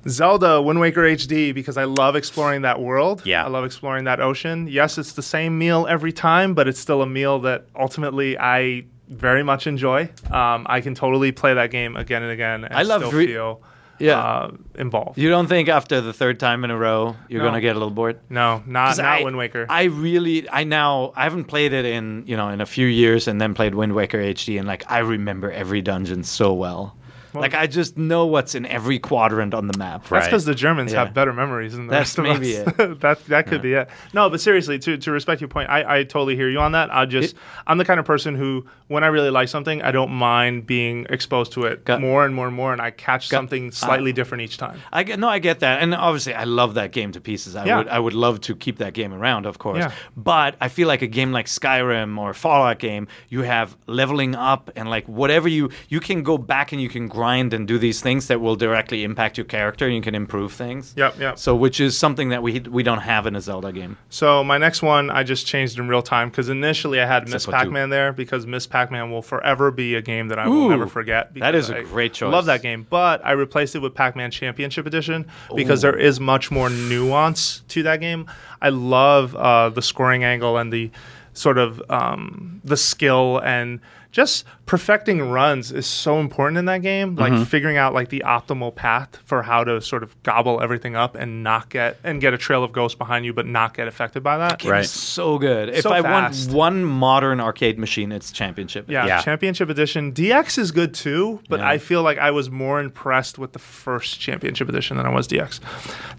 Zelda 0.09 0.61
Wind 0.61 0.81
Waker 0.81 1.03
HD 1.03 1.55
because 1.55 1.77
I 1.77 1.85
love 1.85 2.17
exploring 2.17 2.63
that 2.63 2.81
world. 2.81 3.23
Yeah. 3.25 3.45
I 3.45 3.49
love 3.49 3.65
exploring 3.65 4.05
that 4.05 4.19
ocean. 4.21 4.67
Yes, 4.67 4.99
it's 4.99 5.13
the 5.13 5.23
same 5.23 5.59
meal 5.59 5.87
every 5.89 6.13
time, 6.13 6.55
but 6.55 6.67
it's 6.67 6.81
still 6.81 7.03
a 7.03 7.07
meal 7.07 7.39
that 7.41 7.67
ultimately 7.77 8.37
I 8.37 8.85
very 9.09 9.43
much 9.45 9.67
enjoy. 9.67 10.11
Um, 10.31 10.67
I 10.69 10.81
can 10.81 10.95
totally 10.95 11.31
play 11.31 11.55
that 11.55 11.71
game 11.71 11.97
again 11.97 12.23
and 12.23 12.33
again 12.33 12.65
and 12.65 12.75
I 12.75 12.83
love 12.83 13.03
still 13.03 13.13
re- 13.13 13.27
feel 13.27 13.63
Yeah. 14.03 14.19
uh, 14.19 14.51
involved. 14.75 15.17
you 15.19 15.29
don't 15.31 15.47
think 15.47 15.69
after 15.69 16.01
the 16.01 16.13
third 16.13 16.41
time 16.41 16.65
in 16.65 16.71
a 16.71 16.77
row 16.77 17.15
you're 17.29 17.41
No. 17.43 17.49
gonna 17.49 17.61
get 17.61 17.77
a 17.77 17.79
little 17.79 17.91
bored? 17.95 18.19
no, 18.29 18.63
not 18.67 18.97
not 18.99 19.07
I, 19.07 19.23
Wind 19.23 19.37
Waker. 19.37 19.65
I 19.69 19.85
really, 19.85 20.49
I 20.51 20.65
now, 20.65 21.13
I 21.17 21.23
haven't 21.25 21.45
played 21.45 21.73
it 21.73 21.85
in, 21.85 22.25
you 22.27 22.37
know, 22.37 22.49
in 22.49 22.61
a 22.61 22.67
few 22.67 22.87
years, 22.87 23.29
and 23.29 23.41
then 23.41 23.55
played 23.55 23.75
Wind 23.75 23.95
Waker 23.95 24.19
HD, 24.19 24.59
and 24.59 24.67
like 24.67 24.83
I 24.91 24.99
remember 24.99 25.51
every 25.53 25.83
dungeon 25.83 26.25
so 26.25 26.53
well. 26.53 26.97
Like 27.35 27.55
I 27.55 27.67
just 27.67 27.97
know 27.97 28.27
what's 28.27 28.55
in 28.55 28.67
every 28.67 28.99
quadrant 28.99 29.55
on 29.55 29.67
the 29.67 29.77
map. 29.79 30.03
That's 30.03 30.11
Right. 30.13 30.25
because 30.25 30.45
the 30.45 30.55
Germans 30.55 30.93
Yeah. 30.93 31.05
have 31.05 31.15
better 31.15 31.33
memories 31.33 31.73
than 31.75 31.87
the 31.87 31.91
That's 31.93 32.17
rest 32.17 32.19
of 32.19 32.25
maybe 32.41 32.59
us. 32.59 32.99
that 33.01 33.25
that 33.27 33.47
could 33.47 33.63
be 33.63 33.73
it. 33.75 33.89
No, 34.13 34.29
but 34.31 34.41
seriously, 34.41 34.79
to, 34.81 34.97
to 34.99 35.11
respect 35.13 35.41
your 35.41 35.49
point, 35.49 35.71
I, 35.71 35.99
I 36.01 36.05
totally 36.05 36.37
hear 36.37 36.49
you 36.49 36.59
on 36.61 36.73
that. 36.73 36.93
I 36.95 37.07
just 37.07 37.35
I'm 37.67 37.79
the 37.79 37.85
kind 37.85 37.99
of 38.01 38.07
person 38.07 38.35
who, 38.35 38.67
when 38.89 39.05
I 39.05 39.09
really 39.09 39.31
like 39.31 39.49
something, 39.49 39.83
I 39.83 39.91
don't 39.93 40.11
mind 40.11 40.67
being 40.67 41.07
exposed 41.11 41.53
to 41.53 41.65
it 41.65 41.85
Got- 41.85 42.01
more 42.01 42.25
and 42.25 42.35
more 42.35 42.47
and 42.47 42.55
more, 42.57 42.73
and 42.73 42.81
I 42.83 42.91
catch 42.91 43.29
Got- 43.31 43.39
something 43.39 43.73
slightly 43.73 44.13
different 44.13 44.43
each 44.43 44.59
time. 44.59 44.79
I 44.93 45.03
get 45.03 45.19
no, 45.19 45.29
I 45.29 45.39
get 45.39 45.61
that, 45.61 45.83
and 45.83 45.95
obviously 45.95 46.35
I 46.35 46.45
love 46.45 46.75
that 46.75 46.93
game 46.93 47.13
to 47.13 47.21
pieces. 47.21 47.57
I 47.57 47.65
Yeah. 47.65 47.79
would, 47.79 47.89
I 47.89 47.99
would 47.99 48.15
love 48.15 48.41
to 48.43 48.55
keep 48.55 48.79
that 48.79 48.93
game 48.95 49.13
around, 49.15 49.47
of 49.47 49.59
course. 49.59 49.79
Yeah. 49.79 49.93
But 50.17 50.57
I 50.61 50.69
feel 50.69 50.89
like 50.89 51.03
a 51.03 51.07
game 51.07 51.33
like 51.33 51.47
Skyrim 51.47 52.19
or 52.19 52.35
Fallout 52.35 52.79
game, 52.79 53.09
you 53.29 53.43
have 53.43 53.77
leveling 53.87 54.35
up 54.35 54.71
and 54.77 54.91
like 54.91 55.07
whatever 55.09 55.49
you, 55.49 55.71
you 55.89 56.01
can 56.01 56.23
go 56.23 56.37
back 56.39 56.73
and 56.73 56.81
you 56.81 56.89
can 56.89 57.09
grind 57.23 57.55
and 57.55 57.69
do 57.69 57.79
these 57.79 58.01
things 58.01 58.27
that 58.27 58.41
will 58.41 58.57
directly 58.57 59.05
impact 59.05 59.39
your 59.39 59.45
character. 59.45 59.87
and 59.87 59.95
You 59.95 60.03
can 60.03 60.15
improve 60.15 60.53
things. 60.53 60.93
Yep, 60.97 61.21
yep. 61.21 61.39
So, 61.39 61.55
which 61.55 61.79
is 61.81 61.97
something 61.97 62.31
that 62.31 62.43
we 62.43 62.61
we 62.79 62.83
don't 62.83 63.05
have 63.13 63.27
in 63.29 63.37
a 63.37 63.41
Zelda 63.41 63.71
game. 63.73 63.97
So 64.11 64.43
my 64.43 64.59
next 64.59 64.83
one, 64.83 65.09
I 65.11 65.23
just 65.23 65.47
changed 65.47 65.79
in 65.79 65.87
real 65.89 66.03
time 66.03 66.31
because 66.31 66.49
initially 66.49 67.01
I 67.01 67.07
had 67.07 67.29
Miss. 67.29 67.47
Pac-Man 67.47 67.91
there 67.91 68.13
because 68.13 68.47
Miss 68.47 68.67
Pac-Man 68.67 69.11
will 69.13 69.23
forever 69.23 69.71
be 69.71 69.95
a 69.95 70.03
game 70.03 70.29
that 70.29 70.39
I 70.39 70.49
will 70.49 70.65
Ooh, 70.65 70.71
never 70.71 70.87
forget. 70.87 71.35
that 71.35 71.55
is 71.55 71.71
a 71.71 71.79
I 71.79 71.83
great 71.83 72.13
choice. 72.15 72.29
I 72.29 72.33
love 72.39 72.47
that 72.47 72.63
game, 72.63 72.87
but 72.89 73.25
I 73.25 73.33
replaced 73.33 73.75
it 73.77 73.81
with 73.81 73.95
Pac-Man 73.95 74.31
Championship 74.31 74.87
Edition 74.87 75.27
because 75.55 75.83
there 75.83 75.97
is 75.97 76.19
much 76.19 76.51
more 76.51 76.71
nuance 76.71 77.63
to 77.69 77.83
that 77.83 78.01
game. 78.01 78.27
I 78.61 78.71
love 78.71 79.35
uh, 79.37 79.69
the 79.69 79.83
scoring 79.83 80.25
angle 80.25 80.57
and 80.57 80.73
the 80.73 80.91
sort 81.35 81.59
of 81.59 81.83
um, 81.91 82.61
the 82.65 82.77
skill 82.77 83.39
and 83.45 83.81
just 84.13 84.45
perfecting 84.73 85.21
runs 85.29 85.71
is 85.71 85.87
so 85.87 86.19
important 86.19 86.57
in 86.57 86.65
that 86.65 86.81
game. 86.81 87.15
Like 87.15 87.31
Mm-hmm. 87.35 87.43
figuring 87.45 87.77
out 87.77 87.93
like 87.93 88.09
the 88.09 88.23
optimal 88.25 88.75
path 88.75 89.19
for 89.27 89.43
how 89.43 89.65
to 89.65 89.83
sort 89.83 90.03
of 90.03 90.11
gobble 90.23 90.63
everything 90.63 90.97
up 90.97 91.15
and 91.15 91.43
not 91.43 91.69
get 91.69 91.99
and 92.05 92.23
get 92.23 92.33
a 92.33 92.39
trail 92.39 92.65
of 92.65 92.73
ghosts 92.73 92.97
behind 92.97 93.27
you, 93.27 93.35
but 93.35 93.47
not 93.47 93.75
get 93.75 93.87
affected 93.87 94.23
by 94.23 94.39
that. 94.39 94.61
Game 94.61 94.73
Right. 94.73 94.85
is 94.85 94.91
so 94.91 95.39
good. 95.39 95.69
If 95.69 95.83
So 95.83 95.93
I 95.93 96.01
fast. 96.01 96.49
want 96.49 96.57
one 96.57 96.85
modern 96.85 97.39
arcade 97.39 97.79
machine, 97.79 98.13
it's 98.13 98.33
Championship. 98.33 98.87
Yeah, 98.89 99.05
Yeah. 99.05 99.21
Championship 99.21 99.69
Edition. 99.69 100.11
DX 100.11 100.57
is 100.57 100.71
good 100.73 100.95
too, 100.95 101.41
but 101.51 101.61
Yeah. 101.61 101.69
I 101.69 101.77
feel 101.77 102.03
like 102.03 102.17
I 102.17 102.31
was 102.31 102.51
more 102.51 102.81
impressed 102.81 103.39
with 103.39 103.53
the 103.53 103.59
first 103.59 104.21
Championship 104.21 104.71
Edition 104.71 104.97
than 104.97 105.05
I 105.05 105.11
was 105.11 105.29
DX. 105.29 105.61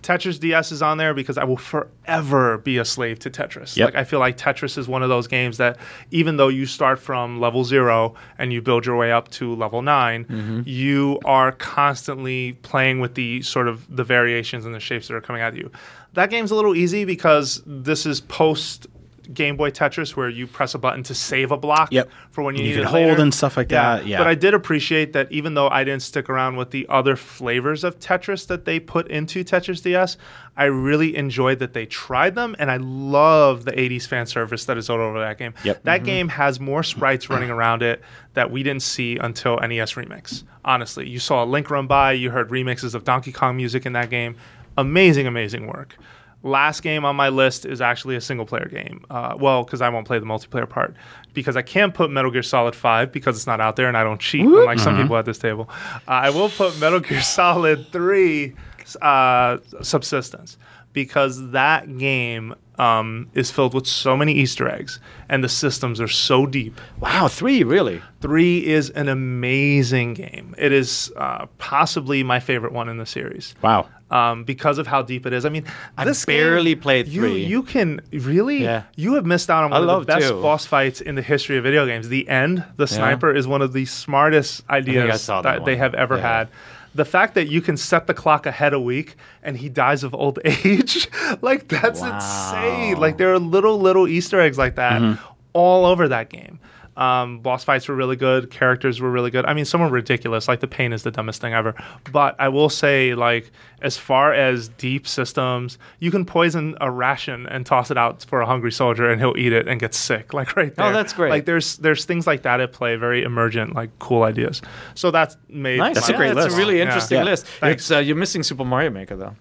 Tetris 0.03 0.39
DS 0.39 0.71
is 0.71 0.83
on 0.83 0.99
there 0.99 1.15
because 1.15 1.39
I 1.39 1.43
will 1.43 1.57
forever 1.57 2.59
be 2.59 2.77
a 2.77 2.85
slave 2.85 3.17
to 3.19 3.31
Tetris. 3.31 3.75
Yep. 3.77 3.85
Like 3.87 3.95
I 3.95 4.03
feel 4.03 4.19
like 4.19 4.37
Tetris 4.37 4.77
is 4.77 4.87
one 4.87 5.01
of 5.01 5.09
those 5.09 5.25
games 5.25 5.57
that 5.57 5.77
even 6.11 6.37
though 6.37 6.49
you 6.49 6.67
start 6.67 6.99
from 6.99 7.39
level 7.39 7.63
0 7.63 8.13
and 8.43 8.51
you 8.51 8.61
build 8.61 8.85
your 8.85 8.97
way 8.97 9.09
up 9.11 9.29
to 9.31 9.55
level 9.55 9.81
9, 9.81 10.25
Mm-hmm. 10.25 10.61
you 10.65 11.17
are 11.23 11.53
constantly 11.53 12.53
playing 12.61 12.99
with 12.99 13.15
the 13.15 13.41
sort 13.41 13.67
of 13.69 13.83
the 13.95 14.03
variations 14.03 14.65
and 14.65 14.75
the 14.75 14.79
shapes 14.81 15.07
that 15.07 15.15
are 15.15 15.21
coming 15.21 15.41
at 15.41 15.55
you. 15.55 15.71
That 16.13 16.29
game's 16.29 16.51
a 16.51 16.55
little 16.55 16.75
easy 16.75 17.05
because 17.05 17.63
this 17.65 18.05
is 18.05 18.19
post 18.19 18.85
Game 19.33 19.57
Boy 19.57 19.69
Tetris 19.69 20.15
where 20.15 20.29
you 20.29 20.47
press 20.47 20.73
a 20.73 20.79
button 20.79 21.03
to 21.03 21.13
save 21.13 21.51
a 21.51 21.57
block 21.57 21.91
Yep. 21.91 22.09
for 22.31 22.43
when 22.43 22.55
you 22.55 22.63
you 22.63 22.69
need 22.69 22.75
can 22.75 22.83
it 22.83 22.87
hold 22.87 23.09
later. 23.09 23.21
and 23.21 23.33
stuff 23.33 23.57
like 23.57 23.69
that, 23.69 24.07
yeah. 24.07 24.17
But 24.17 24.27
I 24.27 24.35
did 24.35 24.53
appreciate 24.53 25.13
that 25.13 25.31
even 25.31 25.53
though 25.53 25.69
I 25.69 25.83
didn't 25.83 26.01
stick 26.01 26.29
around 26.29 26.55
with 26.55 26.71
the 26.71 26.85
other 26.89 27.15
flavors 27.15 27.83
of 27.83 27.99
Tetris 27.99 28.47
that 28.47 28.65
they 28.65 28.79
put 28.79 29.07
into 29.07 29.43
Tetris 29.43 29.83
DS, 29.83 30.17
I 30.55 30.65
really 30.65 31.15
enjoyed 31.15 31.59
that 31.59 31.73
they 31.73 31.85
tried 31.85 32.35
them, 32.35 32.55
and 32.59 32.69
I 32.69 32.77
love 32.77 33.65
the 33.65 33.71
80s 33.71 34.07
fan 34.07 34.25
service 34.25 34.65
that 34.65 34.77
is 34.77 34.89
all 34.89 34.99
over 34.99 35.19
that 35.19 35.37
game. 35.37 35.53
Yep. 35.63 35.83
That 35.83 35.97
mm-hmm. 35.97 36.05
game 36.05 36.29
has 36.29 36.59
more 36.59 36.83
sprites 36.83 37.29
running 37.29 37.49
around 37.51 37.81
it 37.81 38.01
that 38.33 38.51
we 38.51 38.63
didn't 38.63 38.83
see 38.83 39.17
until 39.17 39.57
NES 39.57 39.93
Remix. 39.93 40.43
Honestly, 40.65 41.07
you 41.07 41.19
saw 41.19 41.43
a 41.43 41.45
Link 41.45 41.69
run 41.69 41.87
by, 41.87 42.13
you 42.13 42.29
heard 42.29 42.49
remixes 42.49 42.93
of 42.95 43.03
Donkey 43.03 43.31
Kong 43.31 43.57
music 43.57 43.85
in 43.85 43.93
that 43.93 44.09
game. 44.09 44.35
Amazing, 44.77 45.27
amazing 45.27 45.67
work. 45.67 45.97
Last 46.43 46.81
game 46.81 47.05
on 47.05 47.15
my 47.15 47.29
list 47.29 47.65
is 47.65 47.79
actually 47.81 48.15
a 48.17 48.21
single 48.21 48.45
player 48.45 48.67
game. 48.69 49.05
Uh, 49.09 49.35
well, 49.39 49.63
because 49.63 49.81
I 49.81 49.89
won't 49.89 50.05
play 50.05 50.19
the 50.19 50.25
multiplayer 50.25 50.69
part. 50.69 50.93
Because 51.33 51.55
I 51.55 51.61
can't 51.61 51.93
put 51.93 52.11
Metal 52.11 52.29
Gear 52.31 52.43
Solid 52.43 52.75
5 52.75 53.11
because 53.11 53.37
it's 53.37 53.47
not 53.47 53.61
out 53.61 53.75
there 53.77 53.87
and 53.87 53.97
I 53.97 54.03
don't 54.03 54.19
cheat, 54.19 54.41
unlike 54.45 54.79
some 54.79 55.01
people 55.01 55.15
at 55.17 55.25
this 55.25 55.39
table. 55.39 55.69
Uh, 56.07 56.11
I 56.11 56.29
will 56.29 56.49
put 56.49 56.77
Metal 56.79 56.99
Gear 56.99 57.21
Solid 57.23 57.87
3 57.91 58.53
uh, 59.01 59.57
Subsistence 59.81 60.57
because 60.91 61.49
that 61.51 61.97
game 61.97 62.53
um, 62.77 63.29
is 63.33 63.51
filled 63.51 63.73
with 63.73 63.87
so 63.87 64.15
many 64.17 64.33
Easter 64.33 64.67
eggs 64.67 64.99
and 65.29 65.43
the 65.43 65.49
systems 65.49 66.01
are 66.01 66.07
so 66.07 66.45
deep. 66.45 66.79
Wow, 66.99 67.27
three 67.27 67.63
really. 67.63 68.01
Three 68.21 68.65
is 68.65 68.89
an 68.91 69.09
amazing 69.09 70.13
game. 70.13 70.55
It 70.57 70.71
is 70.71 71.11
uh, 71.17 71.47
possibly 71.57 72.23
my 72.23 72.39
favorite 72.39 72.73
one 72.73 72.89
in 72.89 72.97
the 72.97 73.05
series 73.05 73.55
Wow. 73.61 73.89
Um, 74.13 74.43
because 74.43 74.77
of 74.77 74.85
how 74.87 75.01
deep 75.01 75.25
it 75.25 75.33
is. 75.33 75.43
I 75.45 75.49
mean, 75.49 75.65
I 75.97 76.05
this 76.05 76.23
barely 76.25 76.75
game, 76.75 76.81
played 76.81 77.07
you, 77.07 77.21
three. 77.21 77.43
You 77.45 77.63
can 77.63 77.99
really, 78.11 78.63
Yeah. 78.63 78.83
you 78.95 79.15
have 79.15 79.25
missed 79.25 79.49
out 79.49 79.63
on 79.63 79.73
I 79.73 79.79
one 79.79 79.83
of 79.83 79.87
love 79.87 80.05
the 80.05 80.13
best 80.13 80.27
two. 80.29 80.41
boss 80.41 80.65
fights 80.65 81.01
in 81.01 81.15
the 81.15 81.21
history 81.23 81.57
of 81.57 81.63
video 81.63 81.85
games. 81.85 82.09
The 82.09 82.27
end, 82.29 82.63
the 82.77 82.85
sniper, 82.87 83.31
is 83.33 83.47
one 83.47 83.61
of 83.61 83.73
the 83.73 83.85
smartest 83.85 84.63
ideas 84.69 85.09
I 85.11 85.17
saw 85.17 85.41
that 85.41 85.65
they 85.65 85.75
have 85.77 85.95
ever 85.95 86.17
Yeah. 86.17 86.37
had. 86.37 86.47
The 86.95 87.05
fact 87.05 87.33
that 87.33 87.47
you 87.47 87.59
can 87.59 87.75
set 87.75 88.05
the 88.05 88.13
clock 88.13 88.45
ahead 88.45 88.71
a 88.73 88.79
week 88.79 89.15
and 89.41 89.57
he 89.57 89.67
dies 89.67 90.03
of 90.03 90.13
old 90.13 90.37
age, 90.45 91.07
like 91.41 91.67
that's 91.67 92.01
insane. 92.03 92.97
Like 92.99 93.17
there 93.17 93.33
are 93.33 93.39
little 93.39 93.79
little 93.79 94.07
Easter 94.07 94.39
eggs 94.39 94.59
like 94.59 94.75
that 94.75 95.01
Mm-hmm. 95.01 95.23
all 95.53 95.85
over 95.87 96.07
that 96.09 96.29
game. 96.29 96.59
Um, 96.95 97.39
boss 97.39 97.63
fights 97.63 97.87
were 97.87 97.95
really 97.95 98.15
good. 98.15 98.51
Characters 98.51 99.01
were 99.01 99.09
really 99.09 99.31
good. 99.31 99.45
I 99.45 99.53
mean, 99.53 99.65
some 99.65 99.81
were 99.81 99.89
ridiculous. 99.89 100.47
Like 100.47 100.59
the 100.59 100.67
pain 100.67 100.93
is 100.93 101.03
the 101.03 101.11
dumbest 101.11 101.41
thing 101.41 101.53
ever. 101.53 101.73
But 102.11 102.35
I 102.39 102.49
will 102.49 102.69
say, 102.69 103.15
like 103.15 103.51
as 103.81 103.97
far 103.97 104.33
as 104.33 104.69
deep 104.69 105.07
systems, 105.07 105.77
you 105.99 106.11
can 106.11 106.23
poison 106.25 106.75
a 106.81 106.89
ration 106.91 107.47
and 107.47 107.65
toss 107.65 107.89
it 107.91 107.97
out 107.97 108.23
for 108.25 108.41
a 108.41 108.45
hungry 108.45 108.71
soldier, 108.71 109.09
and 109.09 109.19
he'll 109.19 109.37
eat 109.37 109.53
it 109.53 109.67
and 109.67 109.79
get 109.79 109.93
sick. 109.93 110.33
Like 110.33 110.55
right 110.55 110.75
there. 110.75 110.85
Oh, 110.87 110.91
that's 110.91 111.13
great. 111.13 111.29
Like 111.29 111.45
there's 111.45 111.77
there's 111.77 112.05
things 112.05 112.27
like 112.27 112.41
that 112.43 112.59
at 112.59 112.73
play. 112.73 112.95
Very 112.95 113.23
emergent, 113.23 113.73
like 113.75 113.89
cool 113.99 114.23
ideas. 114.23 114.61
So 114.95 115.09
that's 115.11 115.37
made. 115.49 115.77
Nice. 115.77 115.95
That's 115.95 116.09
a 116.09 116.11
yeah, 116.11 116.17
great 116.17 116.35
That's 116.35 116.45
list. 116.47 116.55
a 116.55 116.59
really 116.59 116.81
interesting 116.81 117.17
Yeah. 117.19 117.23
list. 117.23 117.45
Thanks. 117.45 117.83
It's 117.83 117.91
uh, 117.91 117.99
you're 117.99 118.15
missing 118.15 118.43
Super 118.43 118.65
Mario 118.65 118.89
Maker 118.89 119.15
though. 119.15 119.35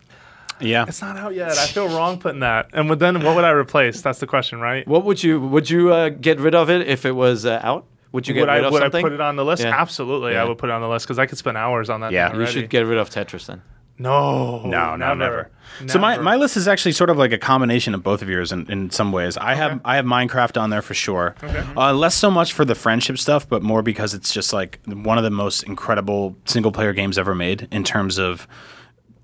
Yeah. 0.62 0.84
It's 0.88 1.00
not 1.02 1.16
out 1.16 1.34
yet. 1.34 1.50
I 1.52 1.66
feel 1.66 1.88
wrong 1.88 2.18
putting 2.18 2.40
that. 2.40 2.70
And 2.72 2.90
then 2.90 3.22
what 3.22 3.36
would 3.36 3.44
I 3.44 3.50
replace? 3.50 4.00
That's 4.02 4.18
the 4.20 4.26
question, 4.26 4.60
right? 4.60 4.86
What 4.86 5.04
would 5.04 5.22
you 5.22 5.40
would 5.40 5.68
you 5.70 5.92
uh, 5.92 6.08
get 6.10 6.38
rid 6.40 6.54
of 6.54 6.70
it 6.70 6.86
if 6.88 7.04
it 7.04 7.12
was 7.12 7.44
uh, 7.46 7.60
out? 7.62 7.86
Would 8.12 8.28
you 8.28 8.34
get 8.34 8.40
would 8.42 8.48
rid 8.48 8.64
I 8.64 8.66
of 8.66 8.72
would 8.72 8.82
something? 8.82 8.98
I 9.00 9.08
put 9.08 9.12
it 9.12 9.20
on 9.20 9.36
the 9.36 9.44
list? 9.44 9.62
Yeah. 9.62 9.80
Absolutely, 9.80 10.32
Yeah. 10.32 10.42
I 10.42 10.44
would 10.44 10.58
put 10.58 10.68
it 10.68 10.72
on 10.72 10.82
the 10.82 10.88
list 10.88 11.06
because 11.06 11.18
I 11.18 11.26
could 11.26 11.38
spend 11.38 11.56
hours 11.56 11.88
on 11.88 12.00
that. 12.00 12.12
Yeah. 12.12 12.30
thing 12.30 12.40
you 12.40 12.46
should 12.46 12.68
get 12.70 12.86
rid 12.86 12.98
of 12.98 13.08
Tetris 13.10 13.46
then. 13.46 13.62
no, 13.98 14.66
No, 14.66 14.96
no, 14.96 15.14
never. 15.14 15.50
So 15.86 15.98
my, 15.98 16.18
my 16.18 16.36
list 16.36 16.56
is 16.56 16.68
actually 16.68 16.92
sort 16.92 17.08
of 17.08 17.16
like 17.16 17.32
a 17.32 17.38
combination 17.38 17.94
of 17.94 18.02
both 18.02 18.20
of 18.20 18.28
yours 18.28 18.52
in, 18.52 18.70
in 18.70 18.90
some 18.90 19.12
ways. 19.12 19.38
I 19.38 19.54
have 19.54 19.80
I 19.84 19.96
have 19.96 20.04
Minecraft 20.04 20.60
on 20.60 20.68
there 20.70 20.82
for 20.82 20.92
sure. 20.94 21.34
Uh, 21.76 21.92
less 21.94 22.14
so 22.14 22.30
much 22.30 22.52
for 22.52 22.64
the 22.66 22.74
friendship 22.74 23.16
stuff, 23.18 23.48
but 23.48 23.62
more 23.62 23.82
because 23.82 24.12
it's 24.12 24.32
just 24.34 24.52
like 24.52 24.80
one 24.86 25.16
of 25.16 25.24
the 25.24 25.30
most 25.30 25.62
incredible 25.62 26.36
single 26.44 26.72
player 26.72 26.92
games 26.92 27.16
ever 27.16 27.34
made 27.34 27.68
in 27.70 27.84
terms 27.84 28.18
of 28.18 28.46